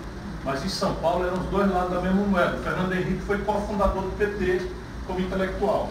Mas 0.44 0.64
em 0.64 0.68
São 0.68 0.94
Paulo 0.96 1.26
eram 1.26 1.38
os 1.38 1.46
dois 1.46 1.70
lados 1.70 1.90
da 1.92 2.00
mesma 2.00 2.22
moeda. 2.22 2.56
O 2.56 2.62
Fernando 2.62 2.92
Henrique 2.92 3.22
foi 3.26 3.38
cofundador 3.38 4.02
do 4.02 4.16
PT 4.16 4.62
como 5.06 5.20
intelectual. 5.20 5.90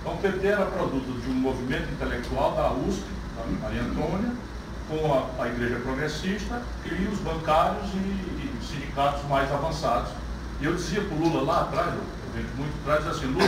Então 0.00 0.14
o 0.14 0.18
PT 0.18 0.46
era 0.46 0.66
produto 0.66 1.20
de 1.20 1.30
um 1.30 1.34
movimento 1.34 1.92
intelectual 1.92 2.52
da 2.52 2.72
USP, 2.72 3.04
da 3.36 3.44
Maria 3.62 3.82
Antônia, 3.82 4.32
com 4.88 5.12
a, 5.14 5.44
a 5.44 5.48
Igreja 5.48 5.76
Progressista 5.76 6.60
e 6.84 7.06
os 7.06 7.18
bancários 7.20 7.88
e, 7.94 7.96
e 7.96 8.58
sindicatos 8.62 9.22
mais 9.28 9.50
avançados. 9.52 10.10
E 10.60 10.64
eu 10.64 10.74
dizia 10.74 11.02
para 11.02 11.16
o 11.16 11.20
Lula 11.20 11.42
lá 11.42 11.60
atrás, 11.62 11.94
eu 11.94 12.02
vejo 12.34 12.48
muito 12.56 12.72
atrás, 12.82 13.06
assim, 13.06 13.26
Lula, 13.26 13.46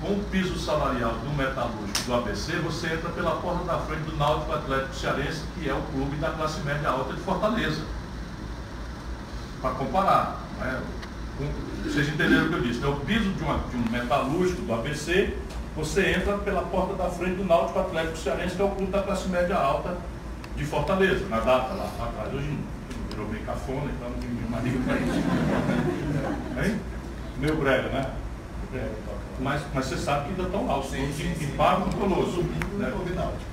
com 0.00 0.12
o 0.12 0.24
piso 0.30 0.58
salarial 0.58 1.12
do 1.12 1.30
metalúrgico 1.30 2.02
do 2.06 2.14
ABC, 2.14 2.56
você 2.56 2.94
entra 2.94 3.10
pela 3.10 3.36
porta 3.36 3.64
da 3.64 3.78
frente 3.78 4.02
do 4.02 4.16
Náutico 4.16 4.52
Atlético 4.52 4.94
Cearense, 4.94 5.42
que 5.54 5.68
é 5.68 5.74
o 5.74 5.80
clube 5.92 6.16
da 6.16 6.30
classe 6.30 6.60
média 6.60 6.88
alta 6.88 7.14
de 7.14 7.20
Fortaleza. 7.20 7.82
Para 9.64 9.76
comparar. 9.76 10.42
Né? 10.60 10.78
Vocês 11.84 12.06
entenderam 12.08 12.44
o 12.44 12.48
que 12.50 12.54
eu 12.54 12.60
disse. 12.60 12.84
É 12.84 12.86
o 12.86 12.96
piso 12.96 13.30
de, 13.30 13.42
uma, 13.42 13.60
de 13.70 13.76
um 13.76 13.90
metalúrgico 13.90 14.60
do 14.60 14.74
ABC, 14.74 15.32
você 15.74 16.10
entra 16.10 16.36
pela 16.36 16.60
porta 16.64 16.92
da 16.92 17.08
frente 17.08 17.36
do 17.36 17.44
Náutico 17.44 17.78
Atlético 17.78 18.18
Cearense, 18.18 18.56
que 18.56 18.60
é 18.60 18.64
o 18.66 18.68
clube 18.72 18.92
da 18.92 19.00
classe 19.02 19.26
média 19.28 19.56
alta 19.56 19.96
de 20.54 20.66
Fortaleza, 20.66 21.24
na 21.30 21.40
data 21.40 21.72
lá 21.72 21.90
atrás. 21.98 22.34
Hoje 22.34 22.58
virou 23.08 23.26
meio 23.26 23.42
cafona, 23.46 23.90
então 23.90 24.10
não 24.10 24.18
tem 24.18 24.28
nenhuma 24.28 24.60
liga 24.60 24.78
para 24.84 24.96
isso. 24.98 26.80
Meio 27.40 27.56
breve, 27.56 27.88
né? 27.88 28.10
É, 28.74 28.90
mas, 29.40 29.62
mas 29.74 29.86
você 29.86 29.96
sabe 29.96 30.24
que 30.24 30.30
ainda 30.30 30.42
estão 30.44 30.66
lá, 30.66 30.78
os 30.78 30.90
sim, 30.90 31.12
sim, 31.16 31.34
sim. 31.38 31.46
pagam 31.56 31.88
conosco. 31.90 32.42
Né? 32.78 32.92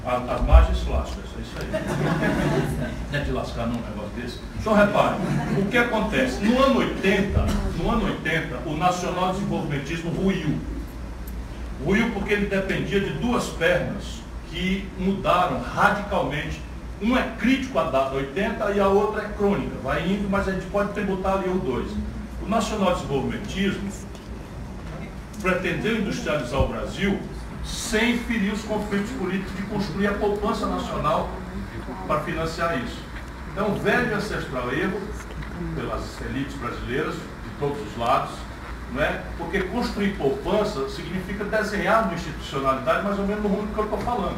As, 0.06 0.30
as 0.30 0.42
margens 0.46 0.88
lascam, 0.88 1.24
é 1.38 1.42
isso 1.42 1.56
aí. 1.60 2.92
não 3.12 3.20
é 3.20 3.24
de 3.24 3.32
lascar 3.32 3.68
não, 3.68 3.76
um 3.76 3.82
negócio 3.82 4.12
desse. 4.16 4.40
Então 4.60 4.74
repare, 4.74 5.16
o 5.58 5.66
que 5.66 5.78
acontece? 5.78 6.44
No 6.44 6.62
ano 6.62 6.80
80, 6.80 7.46
no 7.78 7.92
ano 7.92 8.06
80, 8.06 8.70
o 8.70 8.78
nacional 8.78 9.34
desenvolvimentismo 9.34 10.12
ruiu. 10.12 10.60
Ruiu 11.84 12.12
porque 12.12 12.34
ele 12.34 12.46
dependia 12.46 13.00
de 13.00 13.10
duas 13.14 13.48
pernas 13.48 14.22
que 14.50 14.88
mudaram 15.00 15.62
radicalmente 15.62 16.62
um 17.02 17.18
é 17.18 17.24
crítico 17.40 17.80
à 17.80 17.86
data 17.86 18.14
80 18.16 18.72
e 18.74 18.80
a 18.80 18.88
outra 18.88 19.24
é 19.24 19.30
crônica. 19.30 19.76
Vai 19.84 20.08
indo, 20.08 20.30
mas 20.30 20.48
a 20.48 20.52
gente 20.52 20.68
pode 20.68 20.94
tributar 20.94 21.40
ali 21.40 21.50
os 21.50 21.62
dois. 21.64 21.92
O 22.44 22.48
nacional 22.48 22.94
desenvolvimentismo 22.94 23.90
pretendeu 25.42 25.98
industrializar 25.98 26.62
o 26.62 26.68
Brasil 26.68 27.20
sem 27.66 28.18
ferir 28.20 28.54
os 28.54 28.62
conflitos 28.64 29.12
políticos 29.12 29.56
de 29.56 29.64
construir 29.64 30.08
a 30.08 30.14
poupança 30.14 30.66
nacional 30.66 31.30
para 32.08 32.22
financiar 32.22 32.82
isso. 32.84 33.00
Então, 33.52 33.76
velho 33.76 34.16
ancestral 34.16 34.72
erro 34.72 35.00
pelas 35.76 36.20
elites 36.22 36.56
brasileiras, 36.56 37.14
de 37.14 37.50
todos 37.60 37.80
os 37.80 37.98
lados, 37.98 38.32
não 38.94 39.02
é? 39.02 39.22
porque 39.38 39.62
construir 39.62 40.16
poupança 40.18 40.90
significa 40.90 41.46
desenhar 41.46 42.06
uma 42.06 42.14
institucionalidade 42.14 43.04
mais 43.04 43.20
ou 43.20 43.28
menos 43.28 43.44
no 43.44 43.50
rumo 43.50 43.68
que 43.74 43.78
eu 43.78 43.86
estou 43.86 44.00
falando. 44.00 44.38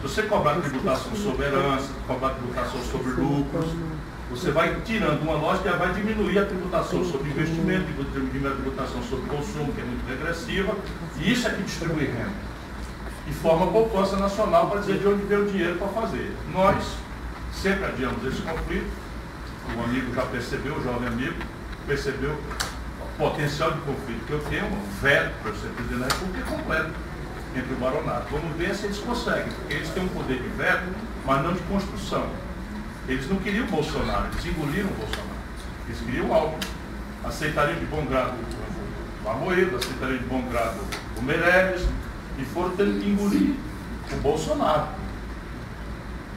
Se 0.00 0.08
você 0.08 0.22
cobrar 0.22 0.54
tributação 0.56 1.14
sobre 1.14 1.46
herança, 1.46 1.90
cobrar 2.06 2.30
tributação 2.30 2.80
sobre 2.82 3.10
lucros, 3.12 3.70
você 4.30 4.52
vai 4.52 4.80
tirando 4.84 5.22
uma 5.22 5.34
lógica 5.34 5.72
vai 5.72 5.92
diminuir 5.92 6.38
a 6.38 6.46
tributação 6.46 7.04
sobre 7.04 7.30
investimento, 7.30 7.86
diminuir 8.12 8.46
a 8.46 8.54
tributação 8.54 9.02
sobre 9.02 9.28
consumo, 9.28 9.72
que 9.72 9.80
é 9.80 9.84
muito 9.84 10.06
regressiva, 10.08 10.74
e 11.18 11.32
isso 11.32 11.48
é 11.48 11.50
que 11.50 11.62
distribui 11.62 12.04
renda. 12.04 12.50
E 13.26 13.32
forma 13.32 13.66
poupança 13.66 14.16
nacional 14.16 14.70
para 14.70 14.80
dizer 14.80 14.98
de 14.98 15.08
onde 15.08 15.24
veio 15.24 15.42
o 15.42 15.50
dinheiro 15.50 15.78
para 15.78 15.88
fazer. 15.88 16.32
Nós 16.52 16.96
sempre 17.52 17.84
adiamos 17.86 18.24
esse 18.24 18.40
conflito, 18.42 18.90
o 19.76 19.82
amigo 19.82 20.14
já 20.14 20.22
percebeu, 20.22 20.76
o 20.76 20.82
jovem 20.82 21.08
amigo, 21.08 21.36
percebeu 21.86 22.30
o 22.30 23.18
potencial 23.18 23.72
de 23.72 23.80
conflito 23.80 24.26
que 24.26 24.32
eu 24.32 24.40
tenho, 24.48 24.66
um 24.66 25.00
veto 25.02 25.34
para 25.42 25.52
ser 25.54 25.68
presidente 25.68 26.00
da 26.00 26.06
República 26.06 26.50
completo 26.50 26.90
entre 27.56 27.74
o 27.74 27.76
baronato. 27.76 28.26
Vamos 28.30 28.56
ver 28.56 28.74
se 28.76 28.86
eles 28.86 28.98
conseguem, 28.98 29.52
porque 29.52 29.74
eles 29.74 29.88
têm 29.90 30.04
um 30.04 30.08
poder 30.08 30.40
de 30.40 30.48
veto, 30.50 30.84
mas 31.26 31.42
não 31.42 31.52
de 31.52 31.60
construção. 31.62 32.26
Eles 33.08 33.28
não 33.28 33.36
queriam 33.36 33.64
o 33.66 33.70
Bolsonaro, 33.70 34.26
eles 34.32 34.46
engoliram 34.46 34.88
o 34.88 34.94
Bolsonaro. 34.94 35.40
Eles 35.88 36.00
queriam 36.00 36.28
o 36.28 36.34
Alckmin. 36.34 36.58
Aceitariam 37.24 37.78
de 37.78 37.86
bom 37.86 38.04
grado 38.06 38.34
o 39.24 39.28
Armoedo, 39.28 39.76
aceitariam 39.76 40.18
de 40.18 40.24
bom 40.24 40.42
grado 40.50 40.80
o 41.18 41.22
Meirelles, 41.22 41.86
e 42.38 42.44
foram 42.44 42.70
tendo 42.70 43.00
que 43.00 43.10
engolir 43.10 43.54
o 44.12 44.16
Bolsonaro. 44.16 44.88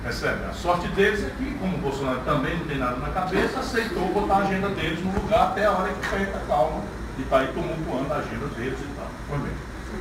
Percebe? 0.03 0.43
A 0.45 0.53
sorte 0.53 0.89
deles 0.89 1.23
é 1.23 1.29
que, 1.37 1.57
como 1.59 1.77
o 1.77 1.79
Bolsonaro 1.79 2.19
também 2.25 2.57
não 2.57 2.65
tem 2.65 2.77
nada 2.77 2.97
na 2.97 3.09
cabeça, 3.09 3.59
aceitou 3.59 4.11
botar 4.11 4.35
a 4.35 4.37
agenda 4.39 4.67
deles 4.69 5.01
no 5.01 5.13
lugar 5.13 5.51
até 5.51 5.65
a 5.65 5.71
hora 5.71 5.93
que 5.93 6.05
foi 6.07 6.23
a 6.23 6.39
calma 6.45 6.81
e 7.17 7.21
está 7.21 7.39
aí 7.39 7.47
tumultuando 7.53 8.13
a 8.13 8.17
agenda 8.17 8.47
deles 8.47 8.79
e 8.79 8.95
tal. 8.95 9.39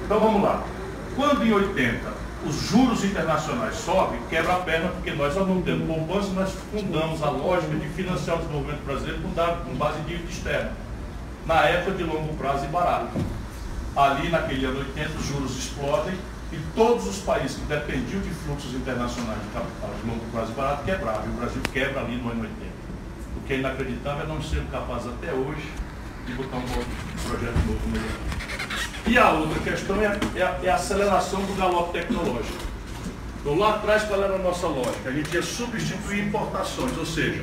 Então 0.05 0.19
vamos 0.19 0.43
lá. 0.43 0.65
Quando 1.15 1.45
em 1.45 1.53
80 1.53 2.13
os 2.45 2.69
juros 2.69 3.05
internacionais 3.05 3.77
sobem, 3.77 4.21
quebra 4.29 4.55
a 4.55 4.59
perna, 4.61 4.89
porque 4.89 5.13
nós, 5.13 5.37
ao 5.37 5.47
não 5.47 5.63
tendo 5.63 5.87
poupança, 5.87 6.29
nós 6.31 6.53
fundamos 6.73 7.23
a 7.23 7.31
lógica 7.31 7.75
de 7.77 7.89
financiar 7.91 8.37
o 8.37 8.41
desenvolvimento 8.41 8.85
brasileiro 8.85 9.21
com, 9.23 9.75
base 9.77 10.01
em 10.01 10.03
dívida 10.05 10.31
externa. 10.31 10.73
Na 11.47 11.65
época 11.67 11.97
de 11.97 12.03
longo 12.03 12.35
prazo 12.35 12.65
e 12.65 12.69
barato. 12.69 13.19
Ali, 13.95 14.29
naquele 14.29 14.65
ano 14.65 14.79
80, 14.79 15.11
os 15.19 15.27
juros 15.27 15.59
explodem 15.59 16.15
e 16.53 16.59
todos 16.75 17.07
os 17.07 17.19
países 17.19 17.57
que 17.57 17.65
dependiam 17.65 18.21
de 18.21 18.31
fluxos 18.31 18.75
internacionais 18.75 19.41
de 19.41 19.49
capital 19.49 19.91
de 20.01 20.09
longo 20.09 20.25
prazo 20.33 20.53
e 20.53 20.55
barato 20.55 20.85
quebravam. 20.85 21.27
E 21.27 21.29
o 21.29 21.33
Brasil 21.33 21.63
quebra 21.73 22.01
ali 22.01 22.17
no 22.17 22.31
ano 22.31 22.43
80. 22.43 22.57
O 23.37 23.41
que 23.47 23.53
é 23.55 23.59
inacreditável 23.59 24.25
é 24.25 24.27
não 24.27 24.43
ser 24.43 24.63
capaz 24.71 25.07
até 25.07 25.33
hoje 25.33 25.71
de 26.27 26.33
botar 26.35 26.57
um 26.57 26.63
projeto 26.63 27.57
novo 27.67 27.89
no 27.89 28.62
e 29.07 29.19
a 29.19 29.31
outra 29.31 29.59
questão 29.61 30.01
é 30.01 30.07
a, 30.07 30.19
é 30.37 30.67
é 30.67 30.71
a 30.71 30.75
aceleração 30.75 31.41
do 31.41 31.57
galope 31.57 31.93
tecnológico. 31.93 32.73
Então, 33.41 33.59
lá 33.59 33.75
atrás, 33.75 34.05
qual 34.05 34.23
era 34.23 34.37
a 34.37 34.39
nossa 34.39 34.69
lógica? 34.69 35.09
A 35.09 35.13
gente 35.13 35.35
ia 35.35 35.43
substituir 35.43 36.27
importações, 36.27 36.97
ou 36.97 37.05
seja, 37.05 37.43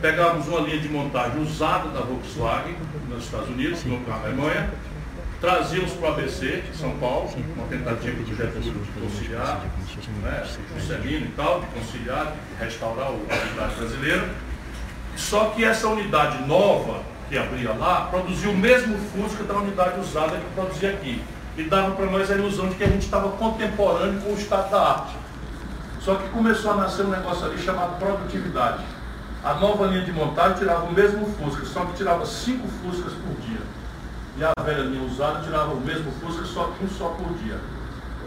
pegávamos 0.00 0.48
uma 0.48 0.60
linha 0.60 0.80
de 0.80 0.88
montagem 0.88 1.40
usada 1.40 1.88
da 1.90 2.00
Volkswagen 2.00 2.74
nos 3.08 3.24
Estados 3.24 3.48
Unidos, 3.48 3.84
no, 3.84 4.00
na 4.08 4.16
Alemanha, 4.16 4.70
trazíamos 5.40 5.92
para 5.92 6.10
o 6.10 6.12
ABC, 6.12 6.62
de 6.70 6.76
São 6.76 6.90
Paulo, 6.98 7.30
uma 7.56 7.66
tentativa 7.68 8.22
do 8.22 8.36
Getúlio 8.36 8.72
de 8.72 9.00
conciliar, 9.00 9.62
né, 10.22 10.46
Juscelino 10.76 11.26
e 11.26 11.32
tal, 11.36 11.60
de 11.60 11.66
conciliar, 11.68 12.26
de 12.26 12.64
restaurar 12.64 13.06
a 13.06 13.10
unidade 13.10 13.74
brasileira. 13.76 14.28
Só 15.16 15.46
que 15.46 15.64
essa 15.64 15.88
unidade 15.88 16.46
nova, 16.46 17.02
que 17.30 17.38
abria 17.38 17.72
lá, 17.72 18.08
produzia 18.10 18.50
o 18.50 18.56
mesmo 18.56 18.98
Fusca 18.98 19.44
da 19.44 19.54
unidade 19.54 20.00
usada 20.00 20.36
que 20.36 20.52
produzia 20.52 20.90
aqui. 20.90 21.22
E 21.56 21.62
dava 21.62 21.92
para 21.92 22.06
nós 22.06 22.28
a 22.28 22.34
ilusão 22.34 22.68
de 22.68 22.74
que 22.74 22.82
a 22.82 22.88
gente 22.88 23.04
estava 23.04 23.28
contemporâneo 23.30 24.20
com 24.20 24.32
o 24.32 24.34
estado 24.34 24.68
da 24.68 24.82
arte. 24.82 25.14
Só 26.00 26.16
que 26.16 26.28
começou 26.30 26.72
a 26.72 26.76
nascer 26.76 27.06
um 27.06 27.10
negócio 27.10 27.46
ali 27.46 27.56
chamado 27.56 27.98
produtividade. 28.00 28.82
A 29.44 29.54
nova 29.54 29.86
linha 29.86 30.04
de 30.04 30.12
montagem 30.12 30.58
tirava 30.58 30.84
o 30.84 30.92
mesmo 30.92 31.24
Fusca, 31.26 31.64
só 31.66 31.84
que 31.84 31.92
tirava 31.92 32.26
cinco 32.26 32.66
Fuscas 32.82 33.12
por 33.12 33.34
dia. 33.46 33.60
E 34.36 34.44
a 34.44 34.52
velha 34.64 34.82
linha 34.82 35.04
usada 35.04 35.40
tirava 35.40 35.72
o 35.72 35.80
mesmo 35.80 36.10
Fusca, 36.20 36.44
só 36.44 36.64
que 36.64 36.84
um 36.84 36.88
só 36.88 37.10
por 37.10 37.32
dia. 37.34 37.58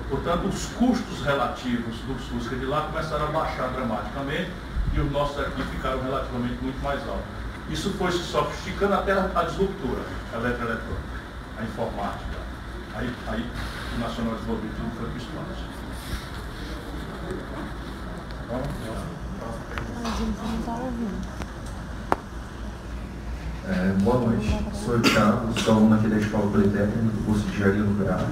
Portanto, 0.10 0.48
os 0.48 0.66
custos 0.78 1.22
relativos 1.26 1.98
do 2.08 2.16
Fusca 2.16 2.56
de 2.56 2.66
lá 2.66 2.88
começaram 2.90 3.26
a 3.26 3.32
baixar 3.32 3.68
dramaticamente 3.70 4.52
e 4.94 5.00
os 5.00 5.12
nossos 5.12 5.40
aqui 5.40 5.62
ficaram 5.64 6.02
relativamente 6.04 6.58
muito 6.62 6.82
mais 6.82 7.02
altos. 7.02 7.43
Isso 7.70 7.92
foi 7.92 8.12
se 8.12 8.20
sofisticando 8.20 8.94
até 8.94 9.14
a 9.14 9.44
disruptura 9.44 10.02
eletroeletrônica, 10.34 11.20
a 11.58 11.64
informática. 11.64 12.38
Aí, 12.96 13.14
aí 13.28 13.50
o 13.96 14.00
Nacional 14.00 14.36
Desenvolvimento 14.36 14.76
foi 14.98 15.08
para 15.08 15.14
o 15.14 15.18
espaço. 15.18 15.74
A 20.04 20.10
gente 20.18 20.38
não 20.38 20.60
está 20.60 20.72
ouvindo. 20.74 21.44
É, 23.66 23.94
boa 24.04 24.20
noite, 24.20 24.60
sou 24.74 24.98
o 24.98 25.00
Thiago, 25.00 25.60
sou 25.60 25.76
aluno 25.76 25.96
aqui 25.96 26.10
da 26.10 26.18
Escola 26.18 26.52
Politécnica 26.52 27.00
do 27.00 27.26
curso 27.26 27.44
de 27.44 27.56
Engenharia 27.56 27.82
Nuclear. 27.82 28.26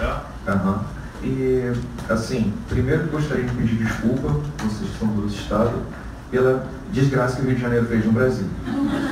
É? 0.00 0.52
Uhum. 0.52 0.78
E, 1.24 1.72
assim, 2.08 2.54
primeiro 2.68 3.08
gostaria 3.08 3.44
de 3.44 3.54
pedir 3.56 3.84
desculpa, 3.84 4.28
vocês 4.62 4.88
são 4.96 5.08
do 5.08 5.26
Estado, 5.26 5.82
pela 6.30 6.66
desgraça 6.92 7.36
que 7.36 7.42
o 7.42 7.44
Rio 7.46 7.56
de 7.56 7.62
Janeiro 7.62 7.86
fez 7.86 8.04
no 8.04 8.12
Brasil. 8.12 8.46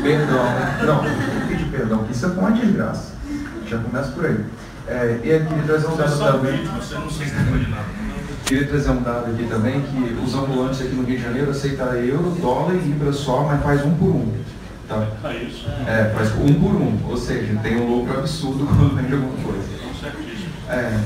Perdão, 0.03 0.45
não, 0.85 1.03
não 1.03 1.49
pedir 1.49 1.67
perdão, 1.71 2.05
que 2.05 2.13
isso 2.13 2.27
é 2.27 2.29
uma 2.29 2.53
desgraça. 2.53 3.13
Já 3.67 3.79
começa 3.79 4.13
por 4.13 4.27
aí. 4.27 4.45
É, 4.87 5.19
e 5.23 5.47
queria 5.47 5.63
trazer 5.67 5.87
um 5.87 5.97
dado 5.97 6.19
também. 6.19 6.69
Queria 8.45 8.67
trazer 8.67 8.91
um 8.91 9.03
dado 9.03 9.31
aqui 9.31 9.47
também, 9.49 9.81
que 9.81 10.19
os 10.23 10.35
ambulantes 10.35 10.83
aqui 10.83 10.95
no 10.95 11.05
Rio 11.05 11.17
de 11.17 11.23
Janeiro 11.23 11.51
aceitam 11.51 11.95
euro, 11.95 12.31
dólar 12.41 12.75
e 12.75 12.79
libra 12.79 13.13
só, 13.13 13.45
mas 13.45 13.63
faz 13.63 13.85
um 13.85 13.95
por 13.95 14.11
um. 14.11 14.33
Tá? 14.87 15.07
É. 15.25 16.11
É, 16.11 16.15
faz 16.15 16.33
um 16.35 16.53
por 16.61 16.75
um, 16.75 16.99
ou 17.09 17.17
seja, 17.17 17.59
tem 17.63 17.81
um 17.81 17.89
lucro 17.89 18.19
absurdo 18.19 18.67
quando 18.77 18.95
vende 18.97 19.15
alguma 19.15 19.43
coisa. 19.43 19.65
É, 20.69 21.01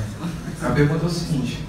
a 0.62 0.70
pergunta 0.70 1.04
é 1.04 1.06
o 1.06 1.10
seguinte, 1.10 1.64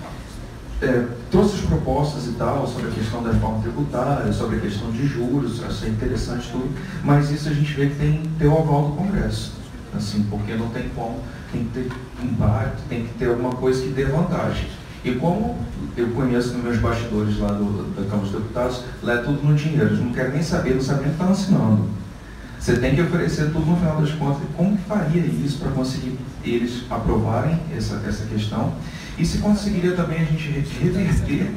é, 0.81 1.05
trouxe 1.29 1.55
as 1.55 1.61
propostas 1.61 2.27
e 2.27 2.31
tal 2.31 2.65
sobre 2.65 2.87
a 2.87 2.91
questão 2.91 3.21
da 3.21 3.31
reforma 3.31 3.61
tributária, 3.61 4.31
sobre 4.31 4.57
a 4.57 4.59
questão 4.59 4.91
de 4.91 5.05
juros, 5.05 5.63
achei 5.63 5.89
interessante 5.89 6.49
tudo, 6.51 6.69
mas 7.03 7.29
isso 7.31 7.49
a 7.49 7.53
gente 7.53 7.73
vê 7.73 7.87
que 7.87 7.95
tem 7.95 8.21
que 8.21 8.29
ter 8.39 8.47
o 8.47 8.57
aval 8.57 8.89
do 8.89 8.95
Congresso, 8.95 9.53
assim, 9.95 10.25
porque 10.29 10.53
não 10.53 10.69
tem 10.69 10.89
como, 10.95 11.19
tem 11.51 11.65
que 11.65 11.69
ter 11.71 11.89
impacto, 12.23 12.81
tem 12.87 13.05
que 13.05 13.13
ter 13.15 13.25
alguma 13.27 13.51
coisa 13.51 13.81
que 13.81 13.89
dê 13.89 14.05
vantagem. 14.05 14.67
E 15.03 15.11
como 15.15 15.57
eu 15.95 16.09
conheço 16.09 16.53
nos 16.53 16.63
meus 16.63 16.77
bastidores 16.77 17.39
lá 17.39 17.49
do, 17.49 17.95
da 17.95 18.03
Câmara 18.03 18.29
dos 18.29 18.31
Deputados, 18.31 18.83
lá 19.01 19.13
é 19.13 19.17
tudo 19.17 19.41
no 19.43 19.55
dinheiro, 19.55 19.87
eles 19.87 19.99
não 19.99 20.11
querem 20.11 20.33
nem 20.33 20.43
saber, 20.43 20.75
não 20.75 20.81
sabem 20.81 21.01
o 21.01 21.05
que 21.05 21.09
estão 21.11 21.31
assinando. 21.31 21.99
Você 22.59 22.75
tem 22.77 22.93
que 22.93 23.01
oferecer 23.01 23.51
tudo 23.51 23.65
no 23.65 23.77
final 23.77 24.01
das 24.01 24.11
contas. 24.11 24.41
Como 24.57 24.75
que 24.75 24.83
faria 24.83 25.21
isso 25.21 25.59
para 25.59 25.71
conseguir 25.71 26.19
eles 26.43 26.83
aprovarem 26.89 27.57
essa, 27.75 28.03
essa 28.05 28.25
questão? 28.25 28.73
E 29.19 29.25
se 29.25 29.39
conseguiria 29.39 29.91
também 29.91 30.21
a 30.21 30.23
gente 30.23 30.47
reverter 30.81 31.51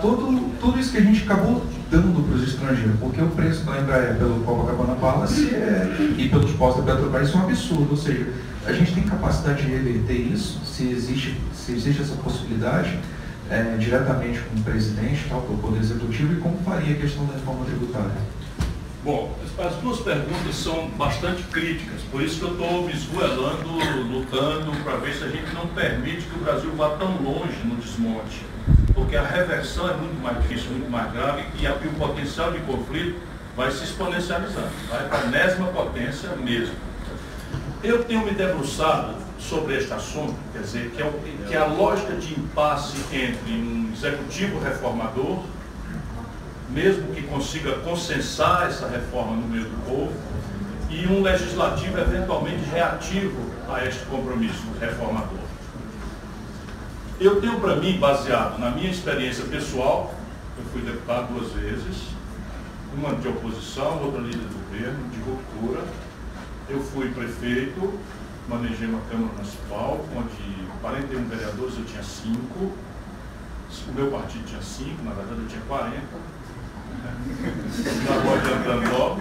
todo, 0.00 0.50
tudo 0.60 0.78
isso 0.78 0.92
que 0.92 0.98
a 0.98 1.02
gente 1.02 1.24
acabou 1.24 1.66
dando 1.90 2.24
para 2.26 2.36
os 2.36 2.48
estrangeiros, 2.48 2.94
porque 3.00 3.20
o 3.20 3.28
preço 3.28 3.64
da 3.64 3.80
Embraer 3.80 4.16
pelo 4.16 4.40
Copacabana 4.44 4.94
Palace 4.94 5.54
é, 5.54 6.14
e 6.16 6.28
pelos 6.28 6.52
postos 6.52 6.84
da 6.84 6.94
Petrobras 6.94 7.28
são 7.28 7.40
um 7.40 7.44
absurdo. 7.44 7.88
Ou 7.90 7.96
seja, 7.96 8.32
a 8.64 8.72
gente 8.72 8.94
tem 8.94 9.02
capacidade 9.02 9.62
de 9.62 9.68
reverter 9.68 10.14
isso, 10.14 10.60
se 10.64 10.84
existe, 10.84 11.36
se 11.52 11.72
existe 11.72 12.02
essa 12.02 12.14
possibilidade, 12.14 12.98
é, 13.50 13.76
diretamente 13.78 14.40
com 14.40 14.60
o 14.60 14.62
presidente, 14.62 15.26
tal, 15.28 15.42
com 15.42 15.54
o 15.54 15.58
Poder 15.58 15.80
Executivo, 15.80 16.32
e 16.32 16.36
como 16.36 16.56
faria 16.58 16.94
a 16.94 16.98
questão 16.98 17.26
da 17.26 17.34
reforma 17.34 17.64
tributária? 17.64 18.12
Bom, 19.04 19.36
as 19.58 19.74
duas 19.76 19.98
perguntas 19.98 20.54
são 20.54 20.88
bastante 20.90 21.42
críticas, 21.44 22.02
por 22.12 22.22
isso 22.22 22.38
que 22.38 22.44
eu 22.44 22.52
estou 22.52 22.82
me 22.84 22.92
esgoelando, 22.92 23.68
lutando 24.08 24.70
para 24.84 24.96
ver 24.98 25.12
se 25.12 25.24
a 25.24 25.28
gente 25.28 25.52
não 25.52 25.66
permite 25.66 26.22
que 26.22 26.38
o 26.38 26.44
Brasil 26.44 26.70
vá 26.76 26.90
tão 26.90 27.20
longe 27.20 27.58
no 27.64 27.74
desmonte, 27.74 28.46
porque 28.94 29.16
a 29.16 29.24
reversão 29.24 29.90
é 29.90 29.94
muito 29.94 30.22
mais 30.22 30.40
difícil, 30.42 30.70
muito 30.70 30.88
mais 30.88 31.12
grave 31.12 31.42
e, 31.58 31.66
o 31.66 31.92
potencial 31.94 32.52
de 32.52 32.60
conflito 32.60 33.18
vai 33.56 33.72
se 33.72 33.82
exponencializando, 33.82 34.70
vai 34.88 35.08
para 35.08 35.18
a 35.18 35.26
enésima 35.26 35.66
potência 35.72 36.28
mesmo. 36.36 36.76
Eu 37.82 38.04
tenho 38.04 38.24
me 38.24 38.30
debruçado 38.30 39.16
sobre 39.36 39.78
este 39.78 39.92
assunto, 39.92 40.36
quer 40.52 40.60
dizer, 40.60 40.90
que 40.94 41.02
é, 41.02 41.04
o, 41.04 41.12
que 41.48 41.54
é 41.54 41.58
a 41.58 41.66
lógica 41.66 42.14
de 42.14 42.38
impasse 42.38 42.98
entre 43.12 43.52
um 43.52 43.90
executivo 43.92 44.60
reformador 44.60 45.42
mesmo 46.72 47.14
que 47.14 47.22
consiga 47.22 47.72
consensar 47.80 48.66
essa 48.66 48.88
reforma 48.88 49.36
no 49.36 49.46
meio 49.46 49.64
do 49.64 49.84
povo, 49.84 50.12
e 50.90 51.06
um 51.06 51.22
legislativo 51.22 51.98
eventualmente 51.98 52.64
reativo 52.70 53.40
a 53.70 53.84
este 53.84 54.04
compromisso 54.06 54.62
reformador. 54.78 55.38
Eu 57.18 57.40
tenho 57.40 57.60
para 57.60 57.76
mim, 57.76 57.98
baseado 57.98 58.58
na 58.58 58.70
minha 58.70 58.90
experiência 58.90 59.44
pessoal, 59.44 60.14
eu 60.58 60.64
fui 60.72 60.82
deputado 60.82 61.32
duas 61.32 61.52
vezes, 61.52 62.08
uma 62.94 63.14
de 63.14 63.28
oposição, 63.28 64.02
outra 64.02 64.20
líder 64.20 64.38
do 64.38 64.68
governo, 64.68 65.08
de 65.10 65.20
ruptura. 65.20 65.82
Eu 66.68 66.80
fui 66.80 67.10
prefeito, 67.10 67.98
manejei 68.48 68.88
uma 68.88 69.00
Câmara 69.10 69.32
Municipal, 69.32 70.04
onde 70.14 70.68
41 70.80 71.24
vereadores 71.28 71.74
eu 71.78 71.84
tinha 71.84 72.02
5, 72.02 72.36
o 73.88 73.92
meu 73.94 74.10
partido 74.10 74.44
tinha 74.44 74.60
5, 74.60 75.02
na 75.02 75.12
verdade 75.12 75.40
eu 75.40 75.48
tinha 75.48 75.62
40 75.62 75.96
rua 78.22 78.38
de 78.38 78.52
Andandó. 78.52 79.16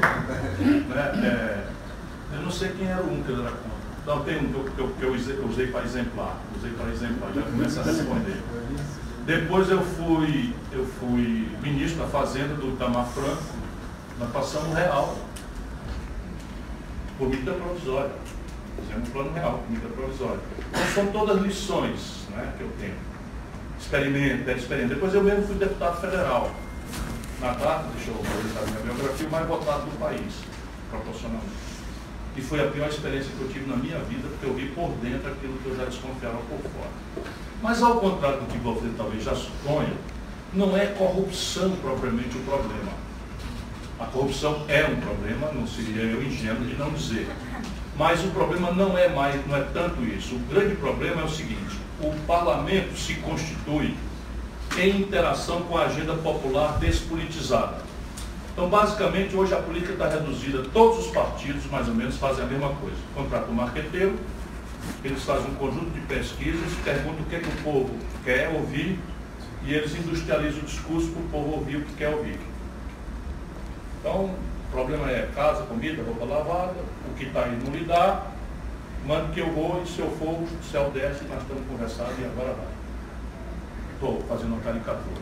Né? 0.89 1.27
É, 1.27 1.64
eu 2.35 2.41
não 2.41 2.52
sei 2.52 2.69
quem 2.69 2.88
era 2.88 3.02
o 3.02 3.14
um 3.14 3.23
que 3.23 3.31
era 3.31 3.43
contra. 3.43 3.81
Então 4.02 4.23
tem 4.23 4.38
um 4.38 4.52
que 4.52 4.80
eu, 4.80 4.88
que 4.89 5.03
eu 5.03 5.14
usei, 5.14 5.39
usei 5.39 5.68
para 5.68 5.84
exemplar. 5.84 6.38
Usei 6.57 6.72
para 6.72 6.89
exemplar, 6.89 7.31
já 7.34 7.41
começa 7.41 7.81
a 7.81 7.84
responder. 7.84 8.41
Depois 9.26 9.69
eu 9.69 9.81
fui, 9.81 10.53
eu 10.72 10.85
fui 10.99 11.49
ministro 11.61 12.02
da 12.02 12.07
Fazenda 12.07 12.56
do 12.56 12.69
Itamar 12.69 13.06
Franco, 13.07 13.43
nós 14.19 14.31
passamos 14.31 14.76
real. 14.76 15.15
Por 17.18 17.30
medida 17.30 17.53
provisória. 17.53 18.11
Fizemos 18.80 19.10
um 19.10 19.11
plano 19.11 19.34
real, 19.34 19.64
medida 19.69 19.89
provisória. 19.89 20.39
Então 20.69 20.85
são 20.95 21.07
todas 21.07 21.39
lições 21.41 22.26
né, 22.31 22.53
que 22.57 22.64
eu 22.64 22.72
tenho. 22.80 22.95
Experimento, 23.80 24.49
experimento. 24.49 24.93
Depois 24.95 25.14
eu 25.14 25.23
mesmo 25.23 25.43
fui 25.43 25.56
deputado 25.56 26.02
federal 26.02 26.52
na 27.41 27.53
data, 27.53 27.85
deixa 27.95 28.11
eu 28.11 28.15
atualizar 28.15 28.63
minha 28.68 28.93
biografia, 28.93 29.27
o 29.27 29.31
mais 29.31 29.47
votado 29.47 29.85
do 29.85 29.99
país, 29.99 30.34
proporcionalmente. 30.91 31.72
E 32.38 32.41
foi 32.41 32.61
a 32.61 32.68
pior 32.68 32.88
experiência 32.88 33.31
que 33.35 33.41
eu 33.41 33.49
tive 33.49 33.69
na 33.69 33.76
minha 33.76 33.97
vida, 33.99 34.27
porque 34.30 34.45
eu 34.45 34.53
vi 34.53 34.68
por 34.69 34.89
dentro 35.01 35.30
aquilo 35.30 35.57
que 35.57 35.69
eu 35.69 35.76
já 35.76 35.85
desconfiava 35.85 36.38
por 36.38 36.59
fora. 36.59 37.26
Mas 37.61 37.81
ao 37.81 37.99
contrário 37.99 38.41
do 38.41 38.45
que 38.45 38.59
você 38.59 38.89
talvez 38.95 39.23
já 39.23 39.35
suponha, 39.35 39.93
não 40.53 40.77
é 40.77 40.85
corrupção 40.85 41.72
propriamente 41.81 42.38
o 42.38 42.41
problema. 42.41 42.91
A 43.99 44.05
corrupção 44.05 44.63
é 44.68 44.85
um 44.85 44.95
problema, 45.01 45.51
não 45.51 45.68
seria 45.68 46.03
eu 46.03 46.23
ingênuo 46.23 46.65
de 46.65 46.76
não 46.76 46.91
dizer. 46.91 47.27
Mas 47.97 48.23
o 48.23 48.30
problema 48.30 48.72
não 48.72 48.97
é 48.97 49.09
mais, 49.09 49.45
não 49.47 49.57
é 49.57 49.63
tanto 49.73 50.03
isso. 50.03 50.35
O 50.35 50.39
grande 50.39 50.76
problema 50.76 51.22
é 51.22 51.26
o 51.26 51.30
seguinte, 51.30 51.77
o 51.99 52.13
parlamento 52.26 52.97
se 52.97 53.15
constitui 53.15 53.95
em 54.77 55.02
interação 55.02 55.61
com 55.64 55.77
a 55.77 55.85
agenda 55.85 56.14
popular 56.14 56.77
despolitizada. 56.80 57.77
Então, 58.53 58.69
basicamente, 58.69 59.35
hoje 59.35 59.53
a 59.53 59.57
política 59.57 59.93
está 59.93 60.07
reduzida, 60.07 60.64
todos 60.73 61.06
os 61.06 61.11
partidos, 61.11 61.65
mais 61.68 61.88
ou 61.88 61.95
menos, 61.95 62.18
fazem 62.18 62.43
a 62.43 62.48
mesma 62.48 62.69
coisa. 62.69 62.98
Contrata 63.15 63.49
um 63.49 63.53
marqueteiro, 63.53 64.18
eles 65.03 65.23
fazem 65.23 65.49
um 65.52 65.56
conjunto 65.56 65.89
de 65.91 66.02
pesquisas, 66.02 66.73
perguntam 66.84 67.22
o 67.22 67.26
que, 67.26 67.35
é 67.35 67.39
que 67.39 67.48
o 67.48 67.64
povo 67.64 67.89
quer 68.23 68.49
ouvir, 68.49 68.99
e 69.64 69.73
eles 69.73 69.95
industrializam 69.95 70.61
o 70.61 70.65
discurso 70.65 71.11
para 71.11 71.22
o 71.22 71.30
povo 71.30 71.52
ouvir 71.57 71.77
o 71.77 71.81
que 71.81 71.93
quer 71.93 72.10
ouvir. 72.10 72.39
Então, 73.99 74.26
o 74.26 74.72
problema 74.72 75.10
é 75.10 75.30
casa, 75.34 75.64
comida, 75.64 76.03
roupa 76.03 76.26
lavada, 76.26 76.76
o 77.10 77.14
que 77.15 77.26
está 77.26 77.43
aí 77.43 77.57
não 77.64 77.73
lhe 77.73 77.85
dá, 77.85 78.27
manda 79.06 79.31
que 79.34 79.39
eu 79.39 79.52
vou 79.52 79.81
e 79.84 79.88
se 79.88 79.99
eu 79.99 80.10
for, 80.11 80.34
o 80.34 80.48
céu 80.72 80.91
desce, 80.91 81.23
nós 81.26 81.41
estamos 81.41 81.64
conversando 81.68 82.14
e 82.19 82.26
agora 82.26 82.53
vai 82.53 82.81
estou 84.02 84.19
fazendo 84.28 84.53
uma 84.53 84.61
caricatura. 84.61 85.22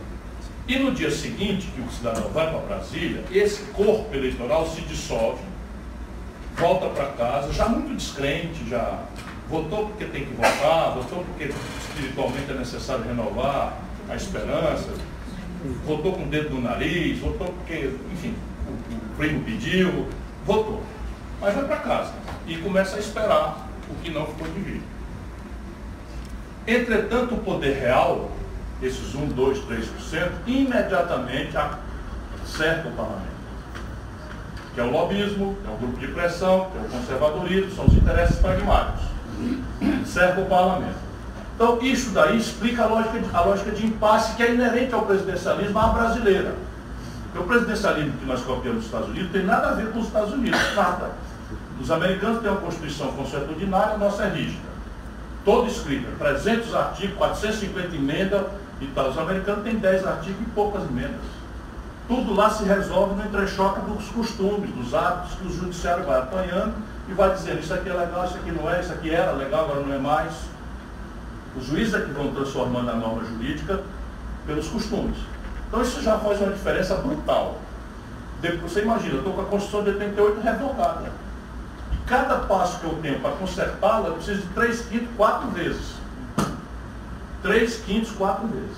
E 0.65 0.79
no 0.79 0.91
dia 0.91 1.11
seguinte, 1.11 1.67
que 1.75 1.81
o 1.81 1.91
cidadão 1.91 2.29
vai 2.29 2.49
para 2.49 2.59
Brasília, 2.59 3.23
esse 3.31 3.63
corpo 3.73 4.15
eleitoral 4.15 4.67
se 4.69 4.81
dissolve, 4.81 5.41
volta 6.55 6.87
para 6.87 7.07
casa, 7.07 7.51
já 7.51 7.67
muito 7.67 7.95
descrente, 7.95 8.69
já 8.69 8.99
votou 9.49 9.87
porque 9.87 10.05
tem 10.05 10.25
que 10.25 10.33
votar, 10.33 10.93
votou 10.93 11.25
porque 11.25 11.51
espiritualmente 11.89 12.51
é 12.51 12.53
necessário 12.53 13.03
renovar 13.03 13.79
a 14.07 14.15
esperança, 14.15 14.89
votou 15.85 16.13
com 16.13 16.23
o 16.23 16.27
dedo 16.27 16.51
no 16.51 16.61
nariz, 16.61 17.19
votou 17.19 17.47
porque, 17.47 17.91
enfim, 18.13 18.33
o, 18.67 18.95
o 18.95 19.17
primo 19.17 19.43
pediu, 19.43 20.07
votou. 20.45 20.81
Mas 21.41 21.55
vai 21.55 21.65
para 21.65 21.77
casa 21.77 22.13
e 22.45 22.57
começa 22.57 22.95
a 22.97 22.99
esperar 22.99 23.67
o 23.89 23.95
que 24.03 24.11
não 24.11 24.25
ficou 24.27 24.47
de 24.47 24.59
vir. 24.59 24.81
Entretanto, 26.67 27.33
o 27.33 27.37
poder 27.39 27.79
real 27.79 28.29
esses 28.81 29.13
1, 29.13 29.27
2, 29.27 29.59
3%, 29.59 30.31
imediatamente 30.47 31.57
cerca 32.45 32.87
o 32.87 32.91
parlamento. 32.91 33.39
Que 34.73 34.79
é 34.79 34.83
o 34.83 34.91
lobismo, 34.91 35.57
é 35.67 35.69
o 35.69 35.77
grupo 35.77 35.97
de 35.97 36.07
pressão, 36.07 36.67
é 36.75 36.85
o 36.85 36.89
conservadorismo, 36.89 37.71
são 37.75 37.85
os 37.85 37.93
interesses 37.93 38.37
pragmáticos. 38.37 39.03
Cerca 40.05 40.41
o 40.41 40.45
parlamento. 40.45 41.09
Então, 41.55 41.77
isso 41.81 42.11
daí 42.11 42.37
explica 42.37 42.83
a 42.83 42.87
lógica, 42.87 43.19
de, 43.19 43.35
a 43.35 43.41
lógica 43.41 43.71
de 43.71 43.85
impasse 43.85 44.35
que 44.35 44.43
é 44.43 44.53
inerente 44.53 44.93
ao 44.93 45.01
presidencialismo 45.01 45.77
à 45.77 45.87
brasileira. 45.87 46.55
Porque 47.25 47.39
o 47.39 47.43
presidencialismo 47.43 48.13
que 48.17 48.25
nós 48.25 48.41
copiamos 48.41 48.77
nos 48.77 48.85
Estados 48.85 49.09
Unidos 49.09 49.31
tem 49.31 49.43
nada 49.43 49.69
a 49.69 49.73
ver 49.73 49.91
com 49.91 49.99
os 49.99 50.07
Estados 50.07 50.33
Unidos, 50.33 50.59
nada. 50.75 51.11
Os 51.79 51.91
americanos 51.91 52.41
têm 52.41 52.49
uma 52.49 52.61
Constituição 52.61 53.11
consuetudinária, 53.11 53.95
a 53.95 53.97
nossa 53.97 54.23
é 54.23 54.29
rígida. 54.29 54.69
Toda 55.43 55.67
escrita, 55.67 56.07
300 56.17 56.75
artigos, 56.75 57.17
450 57.17 57.95
emendas, 57.95 58.45
e 58.81 58.87
tal. 58.87 59.09
Os 59.09 59.17
americanos 59.17 59.63
têm 59.63 59.75
10 59.75 60.05
artigos 60.05 60.41
e 60.41 60.49
poucas 60.51 60.83
emendas. 60.83 61.39
Tudo 62.07 62.33
lá 62.33 62.49
se 62.49 62.63
resolve 62.63 63.15
no 63.15 63.25
entrechoque 63.25 63.81
dos 63.81 64.07
costumes, 64.09 64.71
dos 64.71 64.93
hábitos 64.95 65.35
que 65.35 65.47
o 65.47 65.51
judiciário 65.51 66.03
vai 66.05 66.17
apanhando 66.17 66.73
e 67.07 67.13
vai 67.13 67.31
dizendo 67.33 67.59
isso 67.59 67.73
aqui 67.73 67.87
é 67.87 67.93
legal, 67.93 68.25
isso 68.25 68.35
aqui 68.37 68.51
não 68.51 68.69
é, 68.69 68.79
isso 68.79 68.91
aqui 68.91 69.13
era 69.13 69.31
legal, 69.33 69.65
agora 69.65 69.81
não 69.81 69.93
é 69.93 69.99
mais. 69.99 70.33
Os 71.55 71.65
juízes 71.65 71.93
é 71.93 72.01
que 72.01 72.11
vão 72.11 72.33
transformando 72.33 72.89
a 72.89 72.95
norma 72.95 73.23
jurídica 73.25 73.81
pelos 74.47 74.67
costumes. 74.69 75.17
Então 75.67 75.81
isso 75.83 76.01
já 76.01 76.17
faz 76.17 76.41
uma 76.41 76.51
diferença 76.51 76.95
brutal. 76.95 77.59
Você 78.63 78.81
imagina, 78.81 79.15
eu 79.15 79.19
estou 79.19 79.33
com 79.33 79.41
a 79.41 79.45
Constituição 79.45 79.83
de 79.83 79.89
88 79.91 80.41
revogada. 80.41 81.11
E 81.91 81.97
cada 82.07 82.37
passo 82.37 82.79
que 82.79 82.85
eu 82.85 82.97
tenho 83.03 83.19
para 83.19 83.31
consertá-la, 83.31 84.07
eu 84.07 84.13
preciso 84.15 84.41
de 84.41 84.47
3 84.47 84.81
quintos, 84.87 85.09
4 85.15 85.49
vezes 85.49 85.98
três 87.41 87.77
quintos, 87.77 88.11
quatro 88.11 88.47
vezes. 88.47 88.77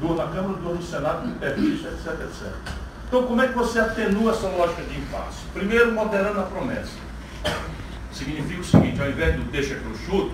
Duas 0.00 0.16
na 0.16 0.26
Câmara, 0.28 0.54
duas 0.60 0.76
no 0.76 0.82
Senado, 0.82 1.28
intervista, 1.28 1.88
etc, 1.88 2.20
etc. 2.22 2.52
Então, 3.08 3.22
como 3.24 3.40
é 3.40 3.48
que 3.48 3.54
você 3.54 3.80
atenua 3.80 4.32
essa 4.32 4.48
lógica 4.48 4.82
de 4.82 4.98
impasse? 4.98 5.38
Primeiro, 5.52 5.92
moderando 5.92 6.40
a 6.40 6.44
promessa. 6.44 6.92
Significa 8.12 8.60
o 8.60 8.64
seguinte, 8.64 9.00
ao 9.00 9.08
invés 9.08 9.36
do 9.36 9.50
deixa 9.50 9.74
que 9.74 9.84
eu 9.84 9.96
chuto, 10.04 10.32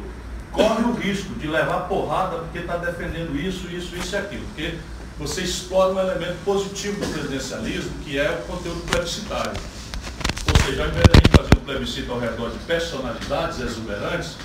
corre 0.50 0.82
o 0.82 0.92
risco 0.92 1.34
de 1.34 1.46
levar 1.46 1.88
porrada 1.88 2.38
porque 2.38 2.58
está 2.58 2.76
defendendo 2.76 3.36
isso, 3.36 3.68
isso, 3.68 3.94
isso 3.96 4.14
e 4.14 4.18
aquilo. 4.18 4.44
Porque 4.46 4.74
você 5.18 5.42
explora 5.42 5.94
um 5.94 6.00
elemento 6.00 6.36
positivo 6.44 7.00
do 7.00 7.12
presidencialismo, 7.12 7.92
que 8.02 8.18
é 8.18 8.30
o 8.30 8.52
conteúdo 8.52 8.80
plebiscitário. 8.90 9.52
Ou 9.52 10.66
seja, 10.66 10.82
ao 10.82 10.88
invés 10.88 11.04
de 11.04 11.10
a 11.12 11.14
gente 11.14 11.36
fazer 11.36 11.56
um 11.56 11.64
plebiscito 11.64 12.12
ao 12.12 12.18
redor 12.18 12.50
de 12.50 12.58
personalidades 12.58 13.60
exuberantes, 13.60 14.36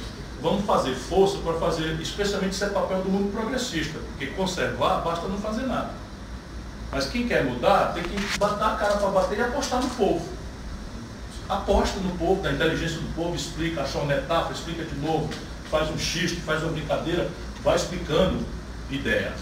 vamos 0.41 0.65
fazer 0.65 0.95
força 0.95 1.37
para 1.39 1.53
fazer, 1.53 1.99
especialmente 2.01 2.53
isso 2.53 2.63
é 2.63 2.69
papel 2.69 3.01
do 3.01 3.09
mundo 3.09 3.31
progressista, 3.31 3.99
porque 3.99 4.27
conservar 4.27 5.01
basta 5.01 5.27
não 5.27 5.37
fazer 5.37 5.63
nada. 5.63 5.91
Mas 6.91 7.07
quem 7.07 7.27
quer 7.27 7.43
mudar 7.43 7.93
tem 7.93 8.03
que 8.03 8.37
botar 8.37 8.73
a 8.73 8.75
cara 8.75 8.97
para 8.97 9.09
bater 9.09 9.37
e 9.37 9.41
apostar 9.41 9.81
no 9.81 9.89
povo. 9.91 10.27
Aposta 11.47 11.99
no 11.99 12.11
povo, 12.17 12.41
na 12.41 12.51
inteligência 12.51 12.97
do 12.99 13.13
povo, 13.15 13.35
explica, 13.35 13.81
acha 13.81 13.97
uma 13.97 14.07
metáfora, 14.07 14.53
explica 14.53 14.83
de 14.83 14.95
novo, 14.95 15.29
faz 15.69 15.89
um 15.89 15.97
xiste, 15.97 16.41
faz 16.41 16.63
uma 16.63 16.71
brincadeira, 16.71 17.29
vai 17.63 17.75
explicando 17.75 18.45
ideia. 18.89 19.33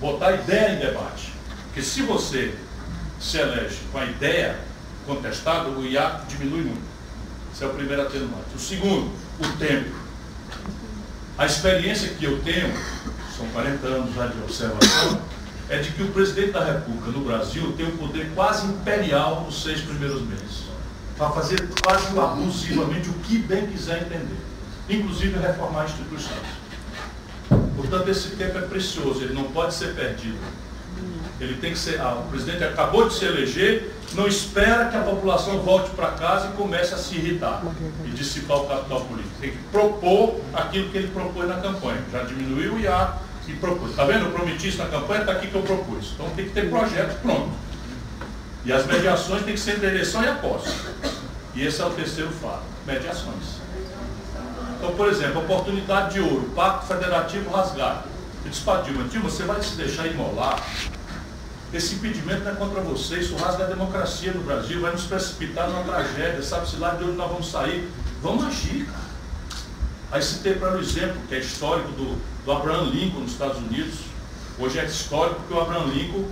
Botar 0.00 0.32
ideia 0.32 0.74
em 0.74 0.78
debate. 0.78 1.32
Porque 1.64 1.82
se 1.82 2.02
você 2.02 2.54
se 3.20 3.38
elege 3.38 3.78
com 3.90 3.98
a 3.98 4.04
ideia 4.04 4.58
contestada, 5.06 5.68
o 5.68 5.84
hiato 5.84 6.26
diminui 6.26 6.62
muito. 6.62 6.88
Esse 7.52 7.64
é 7.64 7.66
o 7.66 7.70
primeiro 7.70 8.02
atenuante. 8.02 8.54
O 8.54 8.58
segundo, 8.58 9.10
o 9.40 9.58
tempo. 9.58 10.07
A 11.38 11.46
experiência 11.46 12.08
que 12.08 12.24
eu 12.24 12.40
tenho, 12.40 12.74
são 13.36 13.46
40 13.50 13.86
anos 13.86 14.12
já 14.12 14.26
de 14.26 14.38
observação, 14.40 15.22
é 15.68 15.78
de 15.78 15.92
que 15.92 16.02
o 16.02 16.08
presidente 16.08 16.50
da 16.50 16.64
República 16.64 17.12
no 17.12 17.20
Brasil 17.20 17.72
tem 17.76 17.86
um 17.86 17.96
poder 17.96 18.32
quase 18.34 18.66
imperial 18.66 19.44
nos 19.44 19.62
seis 19.62 19.80
primeiros 19.80 20.20
meses. 20.22 20.64
Para 21.16 21.30
fazer 21.30 21.68
quase 21.80 22.18
abusivamente 22.18 23.08
o 23.10 23.12
que 23.20 23.38
bem 23.38 23.68
quiser 23.68 24.02
entender. 24.02 24.36
Inclusive 24.88 25.38
reformar 25.38 25.84
instituições. 25.84 26.42
Portanto, 27.76 28.08
esse 28.08 28.30
tempo 28.30 28.58
é 28.58 28.62
precioso, 28.62 29.22
ele 29.22 29.34
não 29.34 29.44
pode 29.44 29.74
ser 29.74 29.94
perdido. 29.94 30.38
Ele 31.40 31.54
tem 31.54 31.72
que 31.72 31.78
ser. 31.78 32.00
Ah, 32.00 32.14
o 32.14 32.28
presidente 32.30 32.64
acabou 32.64 33.08
de 33.08 33.14
se 33.14 33.24
eleger, 33.24 33.94
não 34.14 34.26
espera 34.26 34.86
que 34.86 34.96
a 34.96 35.00
população 35.00 35.60
volte 35.60 35.90
para 35.90 36.08
casa 36.12 36.48
e 36.48 36.56
comece 36.56 36.94
a 36.94 36.96
se 36.96 37.14
irritar 37.14 37.62
e 38.04 38.10
dissipar 38.10 38.58
o 38.58 38.66
capital 38.66 39.02
político. 39.02 39.34
Tem 39.40 39.50
que 39.52 39.58
propor 39.70 40.40
aquilo 40.52 40.90
que 40.90 40.98
ele 40.98 41.08
propôs 41.08 41.48
na 41.48 41.56
campanha. 41.56 42.02
Já 42.10 42.22
diminuiu 42.24 42.74
o 42.74 42.80
IA 42.80 43.14
e 43.46 43.52
propôs. 43.54 43.90
Está 43.90 44.04
vendo? 44.04 44.26
Eu 44.26 44.32
prometi 44.32 44.68
isso 44.68 44.78
na 44.78 44.86
campanha, 44.86 45.20
está 45.20 45.32
aqui 45.32 45.46
que 45.46 45.54
eu 45.54 45.62
propus. 45.62 46.12
Então 46.14 46.28
tem 46.30 46.46
que 46.46 46.52
ter 46.52 46.68
projeto 46.68 47.20
pronto. 47.22 47.50
E 48.64 48.72
as 48.72 48.84
mediações 48.86 49.44
têm 49.44 49.54
que 49.54 49.60
ser 49.60 49.76
entre 49.76 49.86
eleição 49.86 50.22
e 50.22 50.28
a 50.28 50.34
posse. 50.34 50.74
E 51.54 51.64
esse 51.64 51.80
é 51.80 51.84
o 51.84 51.90
terceiro 51.90 52.30
fato. 52.30 52.62
Mediações. 52.86 53.58
Então, 54.78 54.92
por 54.94 55.08
exemplo, 55.08 55.40
oportunidade 55.40 56.14
de 56.14 56.20
ouro, 56.20 56.50
pacto 56.54 56.86
federativo 56.86 57.50
rasgado. 57.50 58.04
Eu 58.44 58.50
disse 58.50 58.62
para 58.62 58.82
Dilma, 58.82 59.04
Dilma, 59.04 59.28
você 59.28 59.42
vai 59.42 59.60
se 59.62 59.74
deixar 59.74 60.06
imolar? 60.06 60.62
Esse 61.72 61.96
impedimento 61.96 62.44
não 62.44 62.52
é 62.52 62.54
contra 62.54 62.80
você, 62.80 63.18
isso 63.18 63.36
rasga 63.36 63.64
a 63.64 63.66
democracia 63.66 64.32
no 64.32 64.42
Brasil, 64.42 64.80
vai 64.80 64.92
nos 64.92 65.04
precipitar 65.04 65.68
numa 65.68 65.84
tragédia, 65.84 66.42
sabe-se 66.42 66.76
lá 66.76 66.94
de 66.94 67.04
onde 67.04 67.16
nós 67.16 67.30
vamos 67.30 67.50
sair. 67.50 67.90
Vamos 68.22 68.46
agir, 68.46 68.86
cara. 68.86 69.08
Aí 70.10 70.22
citei 70.22 70.54
para 70.54 70.76
o 70.76 70.80
exemplo, 70.80 71.20
que 71.28 71.34
é 71.34 71.38
histórico, 71.38 71.88
do, 71.92 72.18
do 72.44 72.52
Abraham 72.52 72.84
Lincoln 72.84 73.20
nos 73.20 73.32
Estados 73.32 73.58
Unidos. 73.58 73.96
Hoje 74.58 74.78
é 74.78 74.86
histórico 74.86 75.40
porque 75.40 75.54
o 75.54 75.60
Abraham 75.60 75.86
Lincoln 75.92 76.24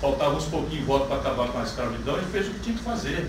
faltava 0.00 0.36
uns 0.36 0.44
pouquinhos 0.44 0.80
de 0.80 0.84
voto 0.84 1.06
para 1.06 1.16
acabar 1.16 1.48
com 1.48 1.58
a 1.58 1.62
escravidão 1.64 2.18
e 2.20 2.24
fez 2.26 2.46
o 2.46 2.50
que 2.50 2.60
tinha 2.60 2.76
que 2.76 2.84
fazer. 2.84 3.28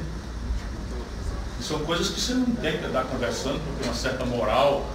São 1.60 1.80
coisas 1.80 2.10
que 2.10 2.22
você 2.22 2.36
não 2.36 2.46
tem 2.46 2.78
que 2.78 2.86
andar 2.86 3.06
conversando, 3.06 3.60
porque 3.66 3.86
uma 3.86 3.96
certa 3.96 4.24
moral 4.26 4.86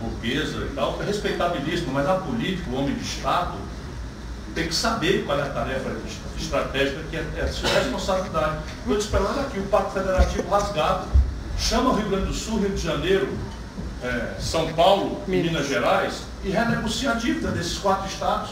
burguesa 0.00 0.68
e 0.70 0.74
tal, 0.74 1.00
é 1.00 1.04
respeitabilíssimo, 1.04 1.92
mas 1.92 2.06
a 2.06 2.14
política, 2.14 2.70
o 2.70 2.74
homem 2.74 2.94
de 2.94 3.02
Estado, 3.02 3.54
tem 4.54 4.68
que 4.68 4.74
saber 4.74 5.24
qual 5.24 5.38
é 5.38 5.42
a 5.42 5.50
tarefa 5.50 5.90
estratégica 6.38 7.00
que 7.10 7.16
é, 7.16 7.26
é 7.38 7.40
a 7.42 7.52
sua 7.52 7.68
responsabilidade. 7.70 8.58
Eu 8.86 8.96
disse 8.96 9.08
para 9.08 9.20
aqui, 9.20 9.58
o 9.58 9.64
Pacto 9.64 9.92
Federativo 9.92 10.48
rasgado. 10.48 11.08
Chama 11.58 11.90
o 11.90 11.94
Rio 11.94 12.08
Grande 12.08 12.26
do 12.26 12.34
Sul, 12.34 12.60
Rio 12.60 12.70
de 12.70 12.82
Janeiro, 12.82 13.28
é, 14.02 14.34
São 14.40 14.72
Paulo 14.72 15.22
e 15.26 15.30
Minas 15.30 15.68
Gerais 15.68 16.22
e 16.42 16.50
renegocia 16.50 17.12
a 17.12 17.14
dívida 17.14 17.50
desses 17.50 17.78
quatro 17.78 18.08
estados. 18.08 18.50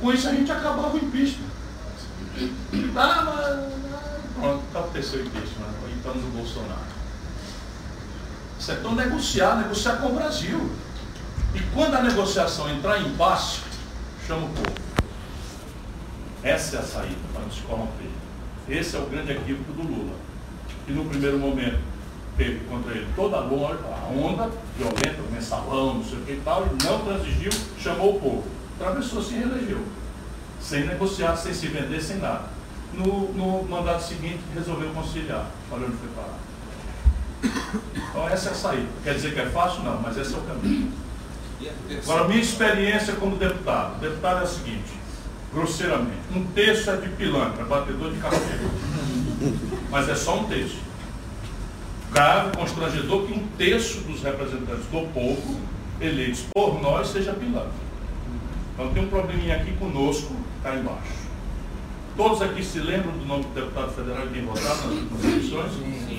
Com 0.00 0.12
isso 0.12 0.28
a 0.28 0.32
gente 0.32 0.50
acabava 0.50 0.94
o 0.94 0.96
impeachment. 0.96 1.46
Ah, 2.96 3.22
mas, 3.24 4.34
pronto, 4.34 4.62
aconteceu 4.74 5.20
o 5.20 5.26
impeachment 5.26 5.66
então 6.06 6.12
do 6.12 6.36
Bolsonaro. 6.36 6.96
Isso 8.58 8.70
é 8.70 8.74
então 8.74 8.94
negociar, 8.94 9.56
negociar 9.56 9.96
com 9.96 10.08
o 10.08 10.14
Brasil. 10.14 10.70
E 11.54 11.60
quando 11.74 11.94
a 11.94 12.02
negociação 12.02 12.70
entrar 12.70 13.00
em 13.00 13.08
impasse, 13.08 13.60
chama 14.26 14.46
o 14.46 14.48
povo. 14.48 14.76
Essa 16.42 16.76
é 16.76 16.78
a 16.80 16.82
saída 16.82 17.16
para 17.32 17.42
não 17.42 17.50
se 17.50 17.62
corromper. 17.62 18.08
Esse 18.68 18.96
é 18.96 18.98
o 18.98 19.06
grande 19.06 19.32
equívoco 19.32 19.72
do 19.72 19.82
Lula. 19.82 20.16
E 20.88 20.92
no 20.92 21.04
primeiro 21.04 21.38
momento 21.38 21.78
teve 22.36 22.64
contra 22.66 22.92
ele 22.92 23.06
toda 23.16 23.36
a 23.36 23.40
onda 23.40 24.50
violenta, 24.76 25.22
mensalão, 25.32 25.94
não 25.94 26.04
sei 26.04 26.18
o 26.18 26.22
que 26.22 26.32
e 26.32 26.42
tal, 26.44 26.66
e 26.66 26.84
não 26.84 27.04
transigiu, 27.04 27.50
chamou 27.78 28.16
o 28.16 28.20
povo. 28.20 28.44
Atravessou, 28.78 29.22
se 29.22 29.34
reelegeu. 29.34 29.82
Sem 30.60 30.86
negociar, 30.86 31.36
sem 31.36 31.54
se 31.54 31.68
vender, 31.68 32.00
sem 32.00 32.18
nada 32.18 32.56
no, 32.96 33.32
no 33.32 33.62
mandato 33.64 34.02
seguinte 34.02 34.40
resolveu 34.54 34.90
conciliar. 34.90 35.46
Olha 35.70 35.86
onde 35.86 35.96
foi 35.96 36.08
parar. 36.08 36.38
Então 38.10 38.28
essa 38.28 38.48
é 38.48 38.52
a 38.52 38.54
saída. 38.54 38.88
Quer 39.04 39.14
dizer 39.14 39.34
que 39.34 39.40
é 39.40 39.46
fácil? 39.46 39.82
Não, 39.82 40.00
mas 40.00 40.16
esse 40.16 40.34
é 40.34 40.38
o 40.38 40.40
caminho. 40.42 40.92
Agora, 42.02 42.28
minha 42.28 42.40
experiência 42.40 43.14
como 43.14 43.36
deputado. 43.36 44.00
Deputado 44.00 44.40
é 44.40 44.44
a 44.44 44.46
seguinte, 44.46 44.92
grosseiramente, 45.52 46.20
um 46.34 46.44
terço 46.46 46.90
é 46.90 46.96
de 46.96 47.08
pilantra, 47.10 47.64
batedor 47.64 48.12
de 48.12 48.18
café. 48.18 48.58
Mas 49.90 50.08
é 50.08 50.14
só 50.14 50.40
um 50.40 50.44
terço. 50.44 50.78
Grave, 52.12 52.56
constrangedor 52.56 53.26
que 53.26 53.32
um 53.32 53.46
terço 53.58 54.00
dos 54.00 54.22
representantes 54.22 54.86
do 54.86 55.12
povo, 55.12 55.60
eleitos 56.00 56.44
por 56.54 56.80
nós, 56.80 57.08
seja 57.08 57.32
pilantra. 57.32 57.86
Então 58.74 58.92
tem 58.92 59.04
um 59.04 59.08
probleminha 59.08 59.56
aqui 59.56 59.72
conosco, 59.72 60.34
está 60.58 60.76
embaixo. 60.76 61.26
Todos 62.16 62.40
aqui 62.40 62.64
se 62.64 62.78
lembram 62.78 63.12
do 63.12 63.26
nome 63.26 63.44
do 63.44 63.54
deputado 63.54 63.92
federal 63.92 64.26
que 64.26 64.40
votado 64.40 65.08
nas 65.10 65.24
eleições? 65.24 65.72
Sim. 65.72 66.15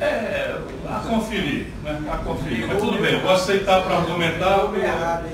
É, 0.00 0.58
a 0.88 1.00
conferir, 1.00 1.68
né? 1.82 2.00
A 2.10 2.16
conferir. 2.18 2.66
Mas 2.66 2.78
tudo 2.78 3.00
bem, 3.00 3.20
vou 3.20 3.32
aceitar 3.32 3.82
para 3.82 3.96
argumentar. 3.96 4.68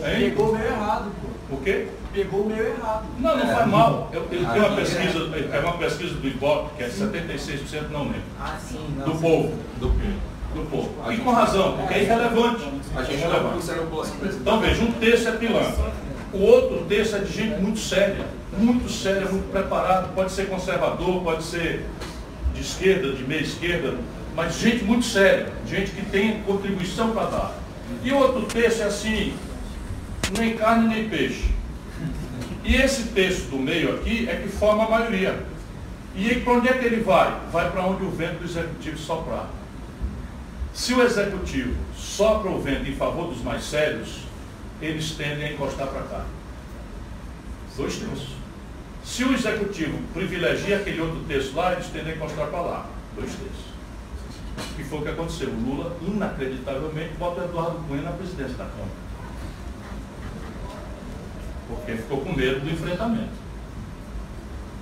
Pegou 0.03 0.53
meio 0.53 0.66
errado, 0.66 1.11
pô. 1.20 1.55
O 1.55 1.61
quê? 1.61 1.89
Pegou 2.12 2.47
meio 2.47 2.69
errado. 2.69 3.05
Não, 3.19 3.37
não 3.37 3.47
faz 3.47 3.66
mal. 3.69 4.11
Eu, 4.12 4.23
eu 4.31 4.47
tenho 4.47 4.66
uma 4.66 4.77
pesquisa, 4.77 5.19
é 5.53 5.61
uma 5.61 5.79
pesquisa 5.79 6.15
do 6.15 6.27
IBOP, 6.27 6.77
que 6.77 6.85
é 6.85 6.89
76%, 6.89 7.91
não 7.91 8.05
lembro. 8.05 8.23
Ah, 8.41 8.57
sim. 8.61 8.79
Do 9.05 9.12
povo. 9.12 9.53
Do 9.81 9.91
quê? 9.91 10.12
do 10.55 10.70
povo. 10.70 10.91
E 11.11 11.16
com 11.19 11.31
razão, 11.31 11.77
porque 11.77 11.95
é 11.95 12.03
irrelevante. 12.03 12.69
A 12.95 13.03
gente 13.03 13.24
é 13.24 14.29
Então 14.29 14.61
veja, 14.61 14.83
um 14.83 14.93
terço 14.93 15.29
é 15.29 15.33
pilantra. 15.33 15.93
O 16.33 16.39
outro 16.39 16.87
terço 16.89 17.17
é 17.17 17.19
de 17.19 17.33
gente 17.33 17.61
muito 17.61 17.79
séria, 17.79 18.25
muito 18.57 18.91
séria, 18.91 19.29
muito 19.29 19.51
preparada. 19.53 20.09
Pode 20.09 20.33
ser 20.33 20.49
conservador, 20.49 21.23
pode 21.23 21.43
ser 21.43 21.85
de 22.55 22.63
esquerda, 22.63 23.13
de 23.13 23.23
meia 23.23 23.43
esquerda, 23.43 23.99
mas 24.35 24.59
gente 24.59 24.83
muito 24.85 25.05
séria, 25.05 25.53
gente 25.67 25.91
que 25.91 26.05
tem 26.07 26.43
contribuição 26.43 27.11
para 27.11 27.27
dar. 27.27 27.55
E 28.03 28.11
o 28.13 28.17
outro 28.17 28.43
terço 28.43 28.83
é 28.83 28.87
assim, 28.87 29.35
nem 30.39 30.57
carne 30.57 30.95
nem 30.95 31.09
peixe. 31.09 31.51
E 32.65 32.77
esse 32.77 33.09
terço 33.09 33.51
do 33.51 33.59
meio 33.59 33.97
aqui 33.97 34.29
é 34.31 34.37
que 34.37 34.49
forma 34.49 34.85
a 34.85 34.91
maioria. 34.91 35.39
E 36.15 36.35
para 36.37 36.53
onde 36.55 36.69
é 36.69 36.73
que 36.73 36.87
ele 36.87 37.03
vai? 37.03 37.41
Vai 37.53 37.71
para 37.71 37.85
onde 37.85 38.05
o 38.05 38.11
vento 38.11 38.39
do 38.39 38.45
executivo 38.45 38.99
soprar. 38.99 39.51
Se 40.73 40.95
o 40.95 41.03
executivo 41.03 41.75
sopra 41.95 42.51
o 42.51 42.61
vento 42.61 42.89
em 42.89 42.95
favor 42.95 43.29
dos 43.29 43.43
mais 43.43 43.65
sérios, 43.65 44.21
eles 44.83 45.13
tendem 45.13 45.45
a 45.45 45.53
encostar 45.53 45.87
para 45.87 46.03
cá. 46.03 46.25
Dois 47.77 47.97
terços. 47.97 48.29
Se 49.05 49.25
o 49.25 49.33
executivo 49.33 49.99
privilegia 50.13 50.77
aquele 50.77 51.01
outro 51.01 51.21
terço 51.27 51.55
lá, 51.55 51.73
eles 51.73 51.87
tendem 51.87 52.13
a 52.13 52.17
encostar 52.17 52.49
para 52.49 52.61
lá. 52.61 52.87
Dois 53.15 53.31
terços. 53.31 53.73
E 54.79 54.85
foi 54.85 54.99
o 54.99 55.03
que 55.03 55.09
aconteceu. 55.09 55.49
O 55.49 55.61
Lula, 55.61 55.97
inacreditavelmente, 56.03 57.15
bota 57.15 57.45
Eduardo 57.45 57.79
Cunha 57.89 58.03
na 58.03 58.13
presidência 58.13 58.57
da 58.57 58.65
Câmara. 58.65 59.03
Porque 61.69 61.93
ficou 61.93 62.21
com 62.21 62.33
medo 62.35 62.61
do 62.61 62.71
enfrentamento. 62.71 63.43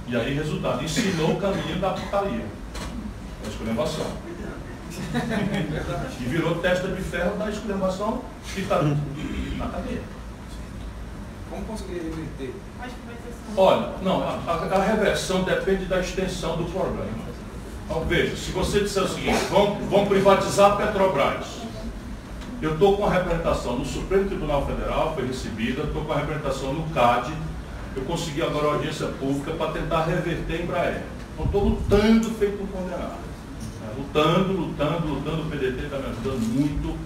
E 0.08 0.16
aí, 0.16 0.34
resultado, 0.34 0.82
ensinou 0.82 1.32
o 1.32 1.40
caminho 1.40 1.78
da 1.78 1.90
putaria. 1.90 2.44
A 3.44 3.48
escolhambação 3.48 4.29
e 6.20 6.24
virou 6.24 6.56
testa 6.56 6.88
de 6.88 7.00
ferro 7.02 7.36
da 7.36 7.48
exclamação 7.48 8.22
que 8.54 8.60
está 8.60 8.82
na 8.82 9.66
cadeia. 9.66 10.02
Como 11.50 11.64
conseguir 11.64 11.94
reverter? 11.94 12.54
Olha, 13.56 13.92
não, 14.02 14.22
a, 14.22 14.52
a, 14.52 14.82
reversão 14.82 15.42
depende 15.42 15.86
da 15.86 16.00
extensão 16.00 16.56
do 16.56 16.64
problema. 16.64 17.30
Então 17.84 18.04
veja, 18.04 18.36
se 18.36 18.52
você 18.52 18.80
disser 18.80 19.02
o 19.02 19.08
seguinte, 19.08 19.44
vão, 19.50 19.74
vão 19.88 20.06
privatizar 20.06 20.72
a 20.72 20.76
Petrobras. 20.76 21.60
Eu 22.62 22.74
estou 22.74 22.96
com 22.96 23.06
a 23.06 23.10
representação 23.10 23.78
no 23.78 23.84
Supremo 23.84 24.28
Tribunal 24.28 24.66
Federal, 24.66 25.14
foi 25.14 25.26
recebida, 25.26 25.82
estou 25.82 26.04
com 26.04 26.12
a 26.12 26.18
representação 26.18 26.74
no 26.74 26.88
CAD, 26.90 27.32
eu 27.96 28.02
consegui 28.04 28.42
agora 28.42 28.68
a 28.68 28.72
audiência 28.74 29.06
pública 29.06 29.52
para 29.52 29.72
tentar 29.72 30.04
reverter 30.04 30.60
a 30.60 30.62
Embraer. 30.62 31.02
Então 31.34 31.46
estou 31.46 31.64
lutando 31.64 32.30
feito 32.32 32.62
um 32.62 32.66
condenado. 32.66 33.29
Lutando, 34.00 34.52
lutando, 34.54 35.06
lutando, 35.06 35.42
o 35.42 35.50
PDT 35.50 35.84
está 35.84 35.98
me 35.98 36.06
ajudando 36.06 36.40
muito 36.54 36.98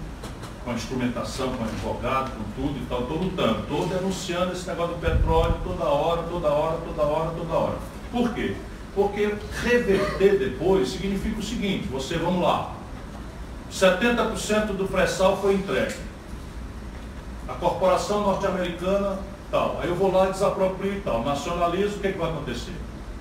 com 0.63 0.71
a 0.71 0.73
instrumentação, 0.73 1.49
com 1.49 1.63
advogado, 1.65 2.31
com 2.31 2.61
tudo 2.61 2.79
e 2.79 2.85
tal, 2.87 3.01
estou 3.01 3.17
lutando, 3.17 3.59
estou 3.59 3.85
denunciando 3.87 4.53
esse 4.53 4.65
negócio 4.65 4.95
do 4.95 5.01
petróleo 5.01 5.55
toda 5.61 5.83
hora, 5.83 6.23
toda 6.23 6.47
hora, 6.47 6.77
toda 6.77 7.03
hora, 7.03 7.31
toda 7.31 7.53
hora. 7.53 7.77
Por 8.11 8.33
quê? 8.33 8.55
Porque 8.95 9.35
reverter 9.61 10.39
depois 10.39 10.87
significa 10.87 11.37
o 11.37 11.43
seguinte, 11.43 11.85
você, 11.89 12.17
vamos 12.17 12.41
lá, 12.41 12.73
70% 13.69 14.67
do 14.67 14.87
pré-sal 14.87 15.35
foi 15.41 15.55
entregue. 15.55 15.95
A 17.49 17.53
corporação 17.55 18.21
norte-americana, 18.21 19.19
tal. 19.51 19.79
Aí 19.81 19.89
eu 19.89 19.95
vou 19.95 20.11
lá 20.13 20.29
e 20.29 20.31
desaproprio 20.31 20.93
e 20.93 21.01
tal. 21.01 21.23
Nacionalizo, 21.25 21.97
o 21.97 21.99
que, 21.99 22.07
é 22.07 22.11
que 22.13 22.17
vai 22.17 22.31
acontecer? 22.31 22.73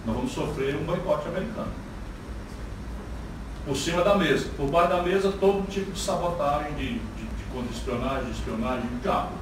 Nós 0.07 0.15
vamos 0.15 0.33
sofrer 0.33 0.77
um 0.77 0.85
boicote 0.85 1.27
americano. 1.27 1.84
Por 3.65 3.77
cima 3.77 4.03
da 4.03 4.17
mesa. 4.17 4.49
Por 4.57 4.71
baixo 4.71 4.91
da 4.91 5.03
mesa, 5.03 5.33
todo 5.41 5.67
tipo 5.69 5.93
de 5.93 5.99
sabotagem, 5.99 6.73
de, 6.75 6.87
de, 6.87 6.99
de 6.99 7.45
contra-espionagem, 7.53 8.25
de 8.25 8.33
espionagem, 8.33 8.87
de 8.89 8.97
diabo. 8.97 9.33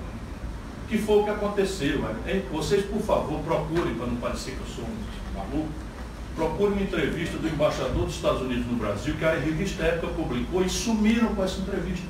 Que 0.88 0.98
foi 0.98 1.20
o 1.20 1.24
que 1.24 1.30
aconteceu. 1.30 2.04
Vocês, 2.52 2.84
por 2.84 3.00
favor, 3.00 3.40
procurem, 3.40 3.94
para 3.94 4.06
não 4.06 4.16
parecer 4.16 4.52
que 4.52 4.60
eu 4.60 4.74
sou 4.76 4.84
um 4.84 5.38
maluco, 5.38 5.68
procure 6.36 6.72
uma 6.72 6.82
entrevista 6.82 7.38
do 7.38 7.48
embaixador 7.48 8.04
dos 8.04 8.14
Estados 8.14 8.42
Unidos 8.42 8.66
no 8.66 8.76
Brasil, 8.76 9.14
que 9.18 9.24
a 9.24 9.34
revista 9.34 9.82
Época 9.82 10.12
publicou, 10.14 10.64
e 10.64 10.68
sumiram 10.68 11.34
com 11.34 11.44
essa 11.44 11.60
entrevista. 11.60 12.06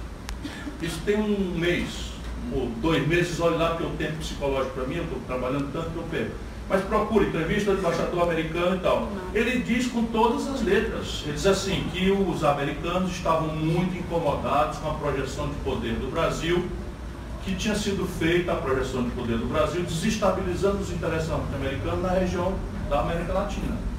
Isso 0.81 1.01
tem 1.05 1.17
um 1.17 1.59
mês, 1.59 2.13
ou 2.53 2.67
dois 2.81 3.07
meses, 3.07 3.41
olha 3.41 3.57
lá 3.57 3.77
que 3.77 3.83
eu 3.83 3.91
tenho 3.97 4.13
psicológico 4.17 4.75
para 4.75 4.85
mim, 4.85 4.97
eu 4.97 5.05
estou 5.05 5.21
trabalhando 5.27 5.73
tanto 5.73 5.91
que 5.91 5.97
eu 5.97 6.05
perco. 6.11 6.35
Mas 6.69 6.83
procure 6.85 7.27
entrevista 7.27 7.73
do 7.73 7.79
embaixador 7.79 8.23
americano 8.23 8.77
e 8.77 8.81
tal. 8.81 9.09
Ele 9.35 9.63
diz 9.63 9.89
com 9.89 10.05
todas 10.05 10.49
as 10.49 10.63
letras. 10.63 11.23
Ele 11.25 11.33
diz 11.35 11.47
assim, 11.47 11.87
que 11.93 12.11
os 12.11 12.45
americanos 12.45 13.11
estavam 13.11 13.49
muito 13.49 13.97
incomodados 13.99 14.79
com 14.79 14.91
a 14.91 14.95
projeção 14.95 15.49
de 15.49 15.55
poder 15.57 15.95
do 15.95 16.11
Brasil, 16.11 16.67
que 17.45 17.55
tinha 17.57 17.75
sido 17.75 18.07
feita 18.07 18.53
a 18.53 18.57
projeção 18.57 19.03
de 19.03 19.11
poder 19.11 19.37
do 19.37 19.47
Brasil, 19.47 19.83
desestabilizando 19.83 20.79
os 20.79 20.91
interesses 20.91 21.29
norte-americanos 21.29 22.03
na 22.03 22.11
região 22.11 22.55
da 22.89 23.01
América 23.01 23.33
Latina 23.33 23.93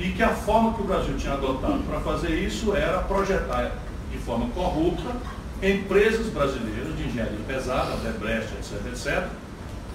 e 0.00 0.12
que 0.12 0.22
a 0.22 0.30
forma 0.30 0.72
que 0.72 0.80
o 0.80 0.84
Brasil 0.84 1.14
tinha 1.18 1.34
adotado 1.34 1.82
para 1.82 2.00
fazer 2.00 2.34
isso 2.34 2.74
era 2.74 3.00
projetar 3.00 3.72
de 4.10 4.16
forma 4.18 4.48
corrupta 4.54 5.14
empresas 5.62 6.28
brasileiras 6.28 6.96
de 6.96 7.04
engenharia 7.04 7.38
pesada, 7.46 7.92
Odebrecht, 7.92 8.48
etc, 8.54 8.86
etc, 8.86 9.28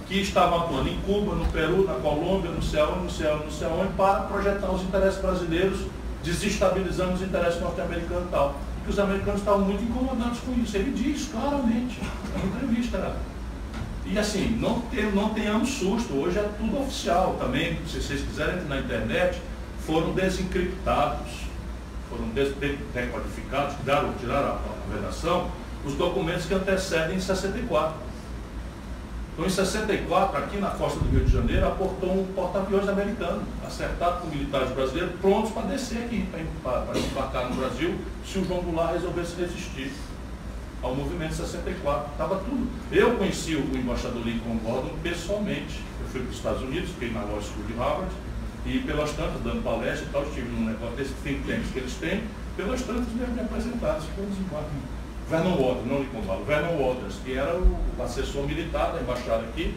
que 0.08 0.20
estavam 0.22 0.62
atuando 0.62 0.90
em 0.90 0.98
Cuba, 1.02 1.36
no 1.36 1.46
Peru, 1.48 1.86
na 1.86 1.96
Colômbia, 1.96 2.52
no 2.52 2.62
céu, 2.62 2.96
no 2.98 3.10
céu, 3.10 3.38
no 3.44 3.52
céu, 3.52 3.72
para 3.98 4.22
projetar 4.22 4.72
os 4.72 4.84
interesses 4.84 5.20
brasileiros, 5.20 5.80
desestabilizando 6.24 7.14
os 7.14 7.22
interesses 7.22 7.60
norte-americanos 7.60 8.28
e 8.28 8.32
tal. 8.32 8.56
E 8.86 8.90
os 8.90 9.00
americanos 9.00 9.40
estavam 9.40 9.62
muito 9.62 9.84
incomodados 9.84 10.40
com 10.40 10.54
isso. 10.62 10.78
Ele 10.78 10.92
diz 10.92 11.28
claramente, 11.28 12.00
na 12.34 12.46
entrevista. 12.46 13.16
E 14.06 14.20
assim, 14.20 14.58
não, 14.62 14.82
tem, 14.82 15.12
não 15.12 15.30
tenhamos 15.30 15.70
susto, 15.70 16.14
hoje 16.14 16.38
é 16.38 16.48
tudo 16.60 16.80
oficial 16.80 17.38
também. 17.40 17.80
Se 17.88 18.00
vocês 18.00 18.22
quiserem 18.22 18.64
na 18.66 18.78
internet, 18.78 19.42
foram 19.80 20.14
desencriptados, 20.14 21.32
foram 22.08 22.28
decodificados, 22.30 23.76
tiraram, 23.78 24.14
tiraram 24.20 24.50
a 24.50 24.94
vedação, 24.94 25.50
os 25.84 25.96
documentos 25.96 26.46
que 26.46 26.54
antecedem 26.54 27.18
em 27.18 27.20
64. 27.20 28.05
Então, 29.36 29.46
em 29.46 29.50
64, 29.50 30.38
aqui 30.38 30.58
na 30.58 30.70
costa 30.70 30.98
do 30.98 31.10
Rio 31.10 31.26
de 31.26 31.32
Janeiro, 31.32 31.68
aportou 31.68 32.10
um 32.10 32.26
porta-aviões 32.34 32.88
americano, 32.88 33.44
acertado 33.68 34.22
com 34.22 34.28
militares 34.28 34.72
brasileiros, 34.72 35.12
prontos 35.20 35.52
para 35.52 35.64
descer 35.64 35.98
aqui, 36.06 36.26
para 36.64 36.98
embarcar 36.98 37.50
no 37.50 37.56
Brasil, 37.58 37.96
se 38.26 38.40
o 38.40 38.46
João 38.46 38.62
Goulart 38.62 38.94
resolvesse 38.94 39.36
resistir 39.36 39.92
ao 40.82 40.96
movimento 40.96 41.32
de 41.32 41.36
64. 41.36 42.12
Estava 42.12 42.38
tudo. 42.38 42.70
Eu 42.90 43.18
conheci 43.18 43.56
o 43.56 43.78
embaixador 43.78 44.24
Lincoln 44.24 44.58
Gordon 44.64 44.96
pessoalmente. 45.04 45.82
Eu 46.00 46.08
fui 46.08 46.22
para 46.22 46.30
os 46.30 46.38
Estados 46.38 46.62
Unidos, 46.62 46.92
fiquei 46.92 47.12
na 47.12 47.20
Law 47.24 47.42
School 47.42 47.66
de 47.68 47.74
Harvard, 47.74 48.12
e 48.66 48.80
pelas 48.80 49.12
tantas, 49.12 49.42
dando 49.44 49.62
palestra 49.64 50.08
e 50.08 50.12
tal, 50.12 50.24
estive 50.24 50.48
num 50.48 50.66
negócio 50.66 50.96
desse 50.96 51.14
think 51.26 51.46
tanks 51.46 51.72
que 51.74 51.80
eles 51.80 51.94
têm, 51.96 52.24
pelas 52.56 52.82
tantas 52.84 53.10
me, 53.10 53.28
me 53.28 53.42
apresentaram, 53.42 54.00
todos 54.16 54.38
igual. 54.38 54.64
Vernon 55.30 55.56
Waters, 55.58 55.88
não 55.88 56.00
Lincoln 56.00 56.22
Galo, 56.26 56.46
Vernon 56.46 56.78
Waters, 56.78 57.16
que 57.24 57.38
era 57.38 57.56
o 57.56 58.04
assessor 58.04 58.44
militar 58.44 58.94
da 58.94 59.02
embaixada 59.02 59.44
aqui, 59.44 59.76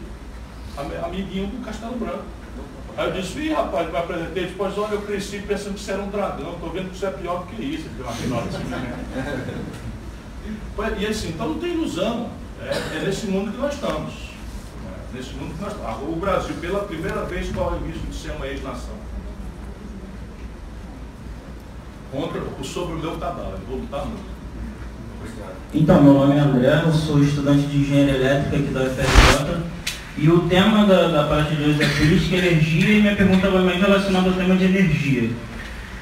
amiguinho 1.03 1.47
do 1.47 1.65
Castelo 1.65 1.95
Branco. 1.95 2.23
Aí 2.97 3.07
eu 3.07 3.13
disse, 3.13 3.39
ih 3.39 3.53
rapaz, 3.53 3.89
me 3.89 3.97
apresentei, 3.97 4.47
depois 4.47 4.77
olha, 4.77 4.93
eu 4.93 5.01
cresci 5.01 5.39
pensando 5.39 5.75
que 5.75 5.79
você 5.79 5.91
era 5.93 6.01
um 6.01 6.09
dragão, 6.09 6.53
estou 6.53 6.69
vendo 6.69 6.91
que 6.91 6.97
você 6.97 7.05
é 7.05 7.11
pior 7.11 7.39
do 7.39 7.47
que 7.47 7.61
isso, 7.61 7.85
ele 7.85 7.95
deu 7.95 8.05
uma 8.05 8.13
final 8.13 8.39
assim, 8.39 8.63
né? 8.65 9.65
E 10.97 11.05
assim, 11.05 11.29
então 11.29 11.49
não 11.49 11.59
tem 11.59 11.73
ilusão, 11.73 12.29
é, 12.61 12.97
é 12.97 13.05
nesse 13.05 13.27
mundo 13.27 13.51
que 13.51 13.57
nós 13.57 13.73
estamos 13.73 14.29
nesse 15.13 15.33
mundo 15.33 15.55
que 15.55 15.61
nós 15.61 15.73
O 16.03 16.15
Brasil, 16.15 16.55
pela 16.61 16.83
primeira 16.83 17.23
vez, 17.25 17.51
corre 17.51 17.77
o 17.77 17.85
risco 17.85 18.07
de 18.07 18.15
ser 18.15 18.31
uma 18.31 18.47
ex-nação. 18.47 18.95
Contra, 22.11 22.41
sobre 22.63 22.95
o 22.95 22.99
meu 22.99 23.17
trabalho, 23.17 23.59
vou 23.67 23.79
lutar 23.79 24.05
muito. 24.05 24.38
Então, 25.73 26.01
meu 26.01 26.13
nome 26.13 26.35
é 26.35 26.39
André, 26.39 26.81
eu 26.85 26.91
sou 26.91 27.21
estudante 27.21 27.67
de 27.67 27.77
engenharia 27.77 28.15
elétrica 28.15 28.57
aqui 28.57 28.73
da 28.73 28.81
UFRJ. 28.81 29.57
E 30.17 30.29
o 30.29 30.39
tema 30.49 30.85
da, 30.85 31.07
da 31.07 31.23
parte 31.23 31.55
de 31.55 31.63
hoje 31.63 31.81
é 31.83 31.87
política 31.87 32.35
e 32.35 32.39
energia, 32.39 32.97
e 32.97 33.01
minha 33.01 33.15
pergunta 33.15 33.49
vai 33.49 33.63
mais 33.63 33.79
relacionada 33.79 34.29
ao 34.29 34.33
tema 34.33 34.55
de 34.55 34.65
energia. 34.65 35.29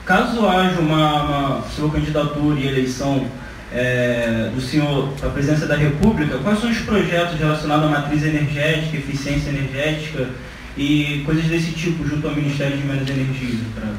Caso 0.06 0.48
haja 0.48 0.80
uma, 0.80 1.23
uma 1.23 1.61
sua 1.64 1.91
candidatura 1.91 2.60
e 2.60 2.68
eleição 2.68 3.27
é, 3.73 4.49
do 4.56 4.61
senhor 4.61 5.14
a 5.22 5.27
presidência 5.27 5.68
da 5.68 5.76
República, 5.76 6.38
quais 6.38 6.60
são 6.60 6.69
os 6.69 6.80
projetos 6.80 7.38
relacionados 7.38 7.85
à 7.85 7.89
matriz 7.89 8.23
energética, 8.23 8.98
eficiência 8.98 9.49
energética 9.49 10.30
e 10.77 11.23
coisas 11.26 11.45
desse 11.45 11.72
tipo 11.72 12.07
junto 12.07 12.27
ao 12.27 12.34
Ministério 12.35 12.77
de 12.77 12.85
Menos 12.85 13.10
Energia 13.10 13.60
para 13.76 13.91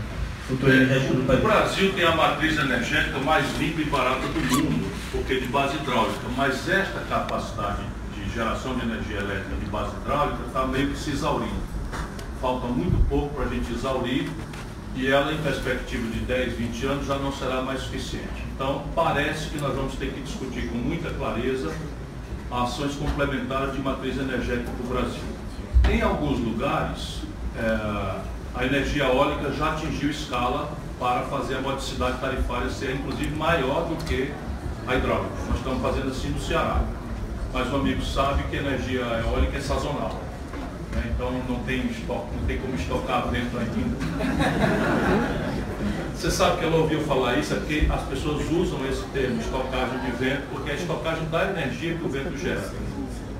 o 0.50 1.24
país? 1.24 1.40
O 1.40 1.42
Brasil 1.42 1.92
tem 1.92 2.04
a 2.04 2.14
matriz 2.14 2.58
energética 2.58 3.18
mais 3.18 3.46
limpa 3.58 3.80
e 3.80 3.84
barata 3.84 4.26
do 4.26 4.40
mundo, 4.40 4.90
porque 5.12 5.34
é 5.34 5.40
de 5.40 5.46
base 5.46 5.76
hidráulica, 5.76 6.28
mas 6.36 6.68
esta 6.68 7.00
capacidade 7.08 7.82
de 8.14 8.32
geração 8.32 8.76
de 8.76 8.86
energia 8.86 9.18
elétrica 9.18 9.56
de 9.56 9.66
base 9.66 9.94
hidráulica 9.96 10.38
está 10.46 10.66
meio 10.66 10.90
que 10.90 10.98
se 10.98 11.10
exaurindo. 11.10 11.68
Falta 12.40 12.66
muito 12.66 12.96
pouco 13.08 13.34
para 13.34 13.44
a 13.46 13.48
gente 13.48 13.72
exaurir 13.72 14.30
e 14.94 15.06
ela, 15.06 15.32
em 15.32 15.38
perspectiva 15.38 16.08
de 16.10 16.20
10, 16.20 16.54
20 16.54 16.86
anos, 16.86 17.06
já 17.06 17.16
não 17.18 17.32
será 17.32 17.62
mais 17.62 17.80
suficiente. 17.82 18.44
Então, 18.54 18.84
parece 18.94 19.50
que 19.50 19.58
nós 19.58 19.74
vamos 19.74 19.94
ter 19.94 20.12
que 20.12 20.20
discutir 20.20 20.68
com 20.68 20.78
muita 20.78 21.10
clareza 21.10 21.72
ações 22.50 22.94
complementares 22.94 23.74
de 23.74 23.80
matriz 23.80 24.16
energética 24.16 24.70
do 24.70 24.88
Brasil. 24.88 25.22
Em 25.88 26.02
alguns 26.02 26.38
lugares, 26.40 27.22
é, 27.56 28.18
a 28.58 28.66
energia 28.66 29.04
eólica 29.04 29.52
já 29.52 29.72
atingiu 29.72 30.10
escala 30.10 30.68
para 30.98 31.20
fazer 31.22 31.58
a 31.58 31.60
modicidade 31.60 32.18
tarifária 32.18 32.68
ser, 32.68 32.96
inclusive, 32.96 33.30
maior 33.36 33.84
do 33.84 33.94
que 34.04 34.32
a 34.84 34.96
hidráulica. 34.96 35.30
Nós 35.46 35.58
estamos 35.58 35.80
fazendo 35.80 36.08
assim 36.08 36.30
no 36.30 36.40
Ceará. 36.40 36.82
Mas 37.52 37.72
o 37.72 37.76
amigo 37.76 38.04
sabe 38.04 38.42
que 38.50 38.56
a 38.56 38.60
energia 38.60 39.02
eólica 39.24 39.56
é 39.56 39.60
sazonal. 39.60 40.20
Né? 40.92 41.04
Então 41.14 41.30
não 41.48 41.60
tem, 41.60 41.86
estoque, 41.86 42.34
não 42.36 42.46
tem 42.48 42.58
como 42.58 42.74
estocar 42.74 43.28
vento 43.28 43.56
ainda. 43.56 43.96
Você 46.16 46.28
sabe 46.28 46.58
que 46.58 46.64
ela 46.64 46.78
ouviu 46.78 47.00
falar 47.02 47.38
isso, 47.38 47.54
é 47.54 47.58
porque 47.58 47.86
as 47.88 48.02
pessoas 48.02 48.50
usam 48.50 48.84
esse 48.90 49.04
termo 49.12 49.40
estocagem 49.40 50.00
de 50.00 50.10
vento, 50.10 50.42
porque 50.50 50.70
é 50.70 50.72
a 50.72 50.76
estocagem 50.76 51.24
da 51.26 51.50
energia 51.50 51.94
que 51.94 52.04
o 52.04 52.08
vento 52.08 52.36
gera. 52.36 52.72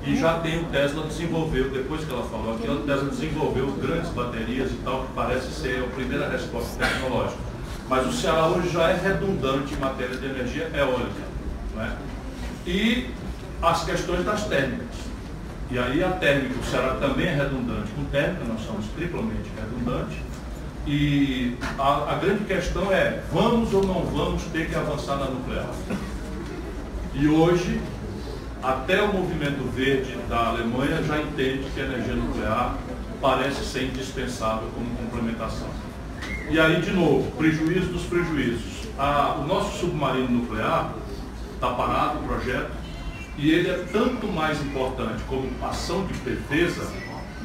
E 0.09 0.15
já 0.15 0.39
tem 0.39 0.59
o 0.59 0.65
Tesla 0.65 1.03
desenvolveu, 1.03 1.69
depois 1.69 2.03
que 2.03 2.11
ela 2.11 2.23
falou 2.23 2.55
aqui, 2.55 2.67
o 2.67 2.79
Tesla 2.79 3.09
desenvolveu 3.09 3.67
grandes 3.73 4.09
baterias 4.09 4.71
e 4.71 4.75
tal, 4.83 5.03
que 5.03 5.13
parece 5.13 5.51
ser 5.51 5.83
a 5.83 5.87
primeira 5.93 6.27
resposta 6.27 6.83
tecnológica. 6.83 7.37
Mas 7.87 8.07
o 8.07 8.11
Ceará 8.11 8.47
hoje 8.47 8.69
já 8.71 8.89
é 8.89 8.99
redundante 8.99 9.71
em 9.71 9.77
matéria 9.77 10.17
de 10.17 10.25
energia 10.25 10.71
eólica. 10.73 11.21
Né? 11.75 11.95
E 12.65 13.11
as 13.61 13.83
questões 13.83 14.25
das 14.25 14.45
térmicas. 14.45 14.87
E 15.69 15.77
aí 15.77 16.03
a 16.03 16.09
térmica, 16.09 16.59
o 16.59 16.63
Ceará 16.63 16.95
também 16.95 17.27
é 17.27 17.35
redundante 17.35 17.91
com 17.95 18.03
térmica, 18.05 18.45
nós 18.45 18.61
somos 18.61 18.87
triplamente 18.95 19.51
redundantes. 19.55 20.17
E 20.87 21.55
a, 21.77 22.13
a, 22.13 22.15
grande 22.15 22.45
questão 22.45 22.91
é, 22.91 23.21
vamos 23.31 23.71
ou 23.75 23.85
não 23.85 24.03
vamos 24.05 24.41
ter 24.45 24.69
que 24.69 24.75
avançar 24.75 25.17
na 25.17 25.25
nuclear? 25.25 25.69
E 27.13 27.27
hoje, 27.27 27.79
até 28.61 29.01
o 29.01 29.13
movimento 29.13 29.63
verde 29.71 30.17
da 30.27 30.47
Alemanha 30.47 31.01
já 31.03 31.19
entende 31.21 31.69
que 31.73 31.81
a 31.81 31.85
energia 31.85 32.13
nuclear 32.13 32.75
parece 33.21 33.63
ser 33.65 33.83
indispensável 33.83 34.69
como 34.75 34.89
complementação. 34.95 35.67
E 36.49 36.59
aí, 36.59 36.81
de 36.81 36.91
novo, 36.91 37.31
prejuízo 37.37 37.87
dos 37.87 38.03
prejuízos. 38.03 38.87
Ah, 38.97 39.37
o 39.39 39.47
nosso 39.47 39.79
submarino 39.79 40.29
nuclear 40.29 40.93
está 41.53 41.69
parado, 41.69 42.19
o 42.19 42.23
projeto, 42.23 42.71
e 43.37 43.51
ele 43.51 43.69
é 43.69 43.85
tanto 43.91 44.27
mais 44.27 44.61
importante 44.61 45.23
como 45.27 45.49
ação 45.63 46.05
de 46.05 46.13
defesa, 46.15 46.85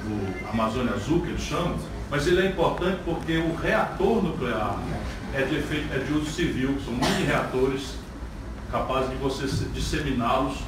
do 0.04 0.50
Amazônia 0.50 0.94
Azul, 0.94 1.20
que 1.20 1.28
eles 1.28 1.42
chamam, 1.42 1.76
mas 2.10 2.26
ele 2.26 2.42
é 2.42 2.46
importante 2.46 2.98
porque 3.04 3.38
o 3.38 3.54
reator 3.54 4.22
nuclear 4.22 4.78
é 5.32 5.42
de, 5.42 5.56
efeito, 5.56 5.92
é 5.94 5.98
de 5.98 6.12
uso 6.12 6.30
civil, 6.30 6.76
são 6.84 6.92
mini 6.92 7.24
reatores 7.26 7.94
capazes 8.70 9.10
de 9.10 9.16
você 9.16 9.46
disseminá-los 9.72 10.58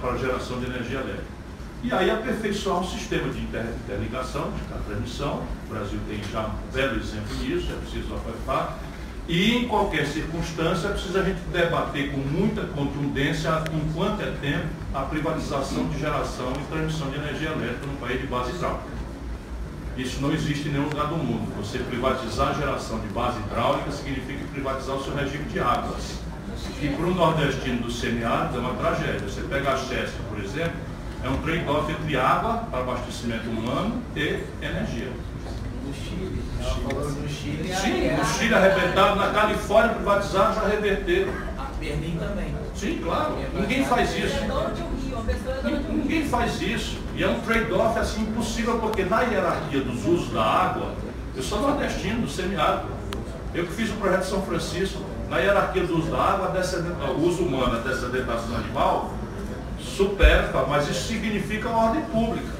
para 0.00 0.12
a 0.12 0.16
geração 0.18 0.58
de 0.58 0.66
energia 0.66 0.98
elétrica. 1.00 1.36
E 1.82 1.92
aí 1.92 2.10
aperfeiçoar 2.10 2.80
um 2.80 2.86
sistema 2.86 3.28
de 3.32 3.38
interligação, 3.40 4.50
de 4.50 4.84
transmissão. 4.86 5.42
O 5.66 5.72
Brasil 5.72 6.00
tem 6.08 6.20
já 6.32 6.46
um 6.46 6.72
belo 6.72 6.98
exemplo 6.98 7.36
disso, 7.36 7.70
é 7.70 7.76
preciso 7.76 8.14
apertar. 8.14 8.78
E 9.28 9.56
em 9.56 9.68
qualquer 9.68 10.06
circunstância, 10.06 10.90
precisa 10.90 11.20
a 11.20 11.24
gente 11.24 11.40
debater 11.52 12.12
com 12.12 12.18
muita 12.18 12.62
contundência, 12.62 13.50
enquanto 13.72 14.20
é 14.20 14.30
tempo, 14.40 14.68
a 14.94 15.02
privatização 15.02 15.88
de 15.88 15.98
geração 15.98 16.52
e 16.52 16.72
transmissão 16.72 17.10
de 17.10 17.16
energia 17.16 17.50
elétrica 17.50 17.86
no 17.86 17.96
país 17.96 18.20
de 18.20 18.26
base 18.26 18.52
hidráulica. 18.52 18.96
Isso 19.96 20.20
não 20.20 20.32
existe 20.32 20.68
em 20.68 20.72
nenhum 20.72 20.88
lugar 20.88 21.06
do 21.06 21.16
mundo. 21.16 21.52
Você 21.56 21.78
privatizar 21.78 22.48
a 22.48 22.52
geração 22.52 23.00
de 23.00 23.08
base 23.08 23.38
hidráulica 23.38 23.90
significa 23.90 24.44
privatizar 24.52 24.96
o 24.96 25.02
seu 25.02 25.14
regime 25.14 25.44
de 25.46 25.58
águas. 25.58 26.25
E 26.80 26.88
para 26.88 27.06
o 27.06 27.14
nordestino 27.14 27.82
do 27.82 27.90
semiárido 27.90 28.56
é 28.56 28.60
uma 28.60 28.74
tragédia. 28.74 29.20
Você 29.20 29.40
pega 29.42 29.72
a 29.72 29.76
Chester, 29.76 30.20
por 30.28 30.42
exemplo, 30.42 30.76
é 31.24 31.28
um 31.28 31.38
trade-off 31.38 31.90
entre 31.90 32.16
água 32.16 32.64
para 32.70 32.80
abastecimento 32.80 33.48
humano 33.48 34.02
e 34.14 34.42
energia. 34.60 35.10
No 35.84 35.94
Chile, 35.94 36.42
falando 36.60 37.22
no 37.22 37.28
Chile, 37.28 37.74
Sim, 37.74 38.16
no 38.16 38.24
Chile 38.24 38.54
arrebentado, 38.54 39.16
na 39.16 39.30
Califórnia 39.30 39.94
privatizado 39.94 40.54
já 40.54 40.68
reverteram. 40.68 41.32
A 41.58 41.64
Berlim 41.80 42.18
também. 42.18 42.54
Sim, 42.74 43.00
claro. 43.02 43.36
Ninguém 43.54 43.84
faz 43.84 44.16
isso. 44.16 44.36
Ninguém 45.90 46.28
faz 46.28 46.60
isso. 46.60 46.98
E 47.14 47.24
é 47.24 47.28
um 47.28 47.40
trade-off 47.40 47.98
assim 47.98 48.22
impossível, 48.22 48.78
porque 48.78 49.04
na 49.04 49.22
hierarquia 49.22 49.80
dos 49.80 50.04
usos 50.04 50.32
da 50.32 50.44
água, 50.44 50.92
eu 51.34 51.42
sou 51.42 51.60
nordestino, 51.60 52.22
do 52.22 52.28
semiárido. 52.28 52.88
Eu 53.54 53.66
que 53.66 53.72
fiz 53.72 53.90
o 53.90 53.94
projeto 53.94 54.24
São 54.24 54.42
Francisco, 54.42 55.00
na 55.28 55.38
hierarquia 55.38 55.84
do 55.84 55.98
uso 55.98 56.10
da 56.10 56.18
água, 56.18 56.52
o 57.16 57.26
uso 57.26 57.42
humano, 57.42 57.78
a 57.78 57.80
descedentação 57.80 58.56
animal, 58.56 59.12
supera, 59.80 60.50
mas 60.68 60.88
isso 60.88 61.08
significa 61.08 61.68
ordem 61.68 62.02
pública. 62.02 62.54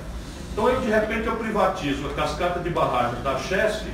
Então 0.53 0.67
aí 0.67 0.77
de 0.79 0.89
repente 0.89 1.27
eu 1.27 1.37
privatizo 1.37 2.07
a 2.07 2.15
cascata 2.15 2.61
de 2.61 2.71
barragem 2.71 3.23
da 3.23 3.39
Chesney 3.39 3.93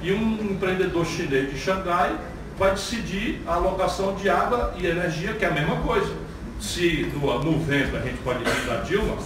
e 0.00 0.12
um 0.12 0.32
empreendedor 0.50 1.04
chinês 1.04 1.52
de 1.52 1.58
Xangai 1.58 2.16
vai 2.58 2.70
decidir 2.70 3.42
a 3.46 3.54
alocação 3.54 4.14
de 4.14 4.28
água 4.28 4.74
e 4.78 4.86
energia, 4.86 5.34
que 5.34 5.44
é 5.44 5.48
a 5.48 5.52
mesma 5.52 5.76
coisa. 5.76 6.12
Se 6.58 7.10
no, 7.14 7.58
vento 7.60 7.96
a 7.96 8.00
gente 8.00 8.18
pode 8.18 8.40
ir 8.42 8.66
da 8.66 8.76
Dilma, 8.76 9.16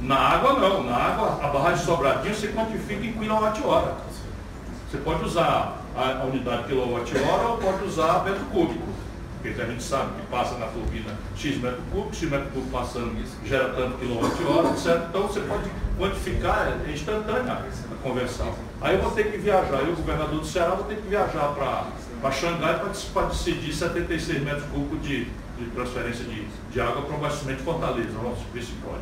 na 0.00 0.16
água 0.16 0.54
não, 0.54 0.82
na 0.82 0.96
água 0.96 1.40
a 1.42 1.48
barragem 1.48 1.84
Sobradinho 1.84 2.34
você 2.34 2.48
quantifica 2.48 3.04
em 3.04 3.12
quilowatt-hora. 3.12 3.94
Você 4.90 4.98
pode 4.98 5.24
usar 5.24 5.83
a, 5.96 6.24
unidade 6.24 6.64
quilowatt-hora 6.64 7.48
ou 7.48 7.58
pode 7.58 7.84
usar 7.84 8.24
metro 8.24 8.44
cúbico. 8.46 8.94
Porque 9.40 9.60
a 9.60 9.66
gente 9.66 9.82
sabe 9.82 10.12
que 10.18 10.26
passa 10.28 10.56
na 10.56 10.66
turbina 10.66 11.12
X 11.36 11.58
metro 11.58 11.82
cúbico, 11.92 12.14
X 12.14 12.30
metro 12.30 12.48
cúbico 12.50 12.70
passando 12.70 13.14
gera 13.44 13.68
tanto 13.74 13.98
quilowatt-hora, 13.98 14.70
etc. 14.70 15.06
Então 15.08 15.28
você 15.28 15.40
pode 15.40 15.70
quantificar, 15.98 16.78
é 16.86 16.90
instantânea 16.90 17.52
a 17.52 18.02
conversão. 18.02 18.54
Aí 18.80 18.96
eu 18.96 19.02
vou 19.02 19.10
ter 19.12 19.30
que 19.30 19.38
viajar, 19.38 19.80
eu, 19.80 19.92
o 19.92 19.96
governador 19.96 20.40
do 20.40 20.46
Ceará, 20.46 20.74
vou 20.74 20.84
ter 20.84 20.96
que 20.96 21.08
viajar 21.08 21.54
para 21.54 22.30
Xangai 22.32 22.80
para 23.12 23.26
decidir 23.26 23.72
76 23.72 24.42
metros 24.42 24.64
cúbicos 24.72 25.02
de, 25.02 25.24
de 25.24 25.70
transferência 25.74 26.24
de, 26.24 26.46
de 26.72 26.80
água 26.80 27.02
para 27.02 27.12
o 27.12 27.16
abastecimento 27.16 27.58
de 27.58 27.64
Fortaleza, 27.64 28.12
nosso 28.22 28.44
principal. 28.50 28.98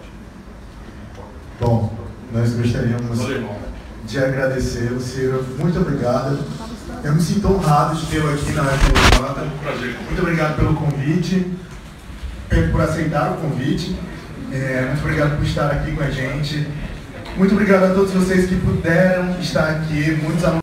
Bom, 1.60 1.97
nós 2.32 2.52
gostaríamos 2.55 3.19
de 4.05 4.19
agradecer, 4.19 4.90
Lucero. 4.90 5.44
Muito 5.59 5.78
obrigado. 5.78 6.39
Eu 7.05 7.15
me 7.15 7.20
sinto 7.20 7.49
honrado 7.49 7.97
de 7.97 8.07
tê-lo 8.07 8.33
aqui 8.33 8.53
na 8.53 8.62
UFRJ. 8.62 9.97
Muito 10.07 10.23
obrigado 10.23 10.57
pelo 10.57 10.74
convite, 10.74 11.51
por 12.70 12.81
aceitar 12.81 13.33
o 13.33 13.37
convite. 13.39 13.97
É, 14.53 14.87
muito 14.87 15.01
obrigado 15.01 15.37
por 15.37 15.45
estar 15.45 15.66
aqui 15.66 15.93
com 15.93 16.03
a 16.03 16.11
gente. 16.11 16.66
Muito 17.37 17.55
obrigado 17.55 17.85
a 17.85 17.95
todos 17.95 18.12
vocês 18.12 18.49
que 18.49 18.55
puderam 18.57 19.41
estar 19.41 19.69
aqui. 19.69 20.12
Muitos 20.23 20.45
alunos 20.45 20.61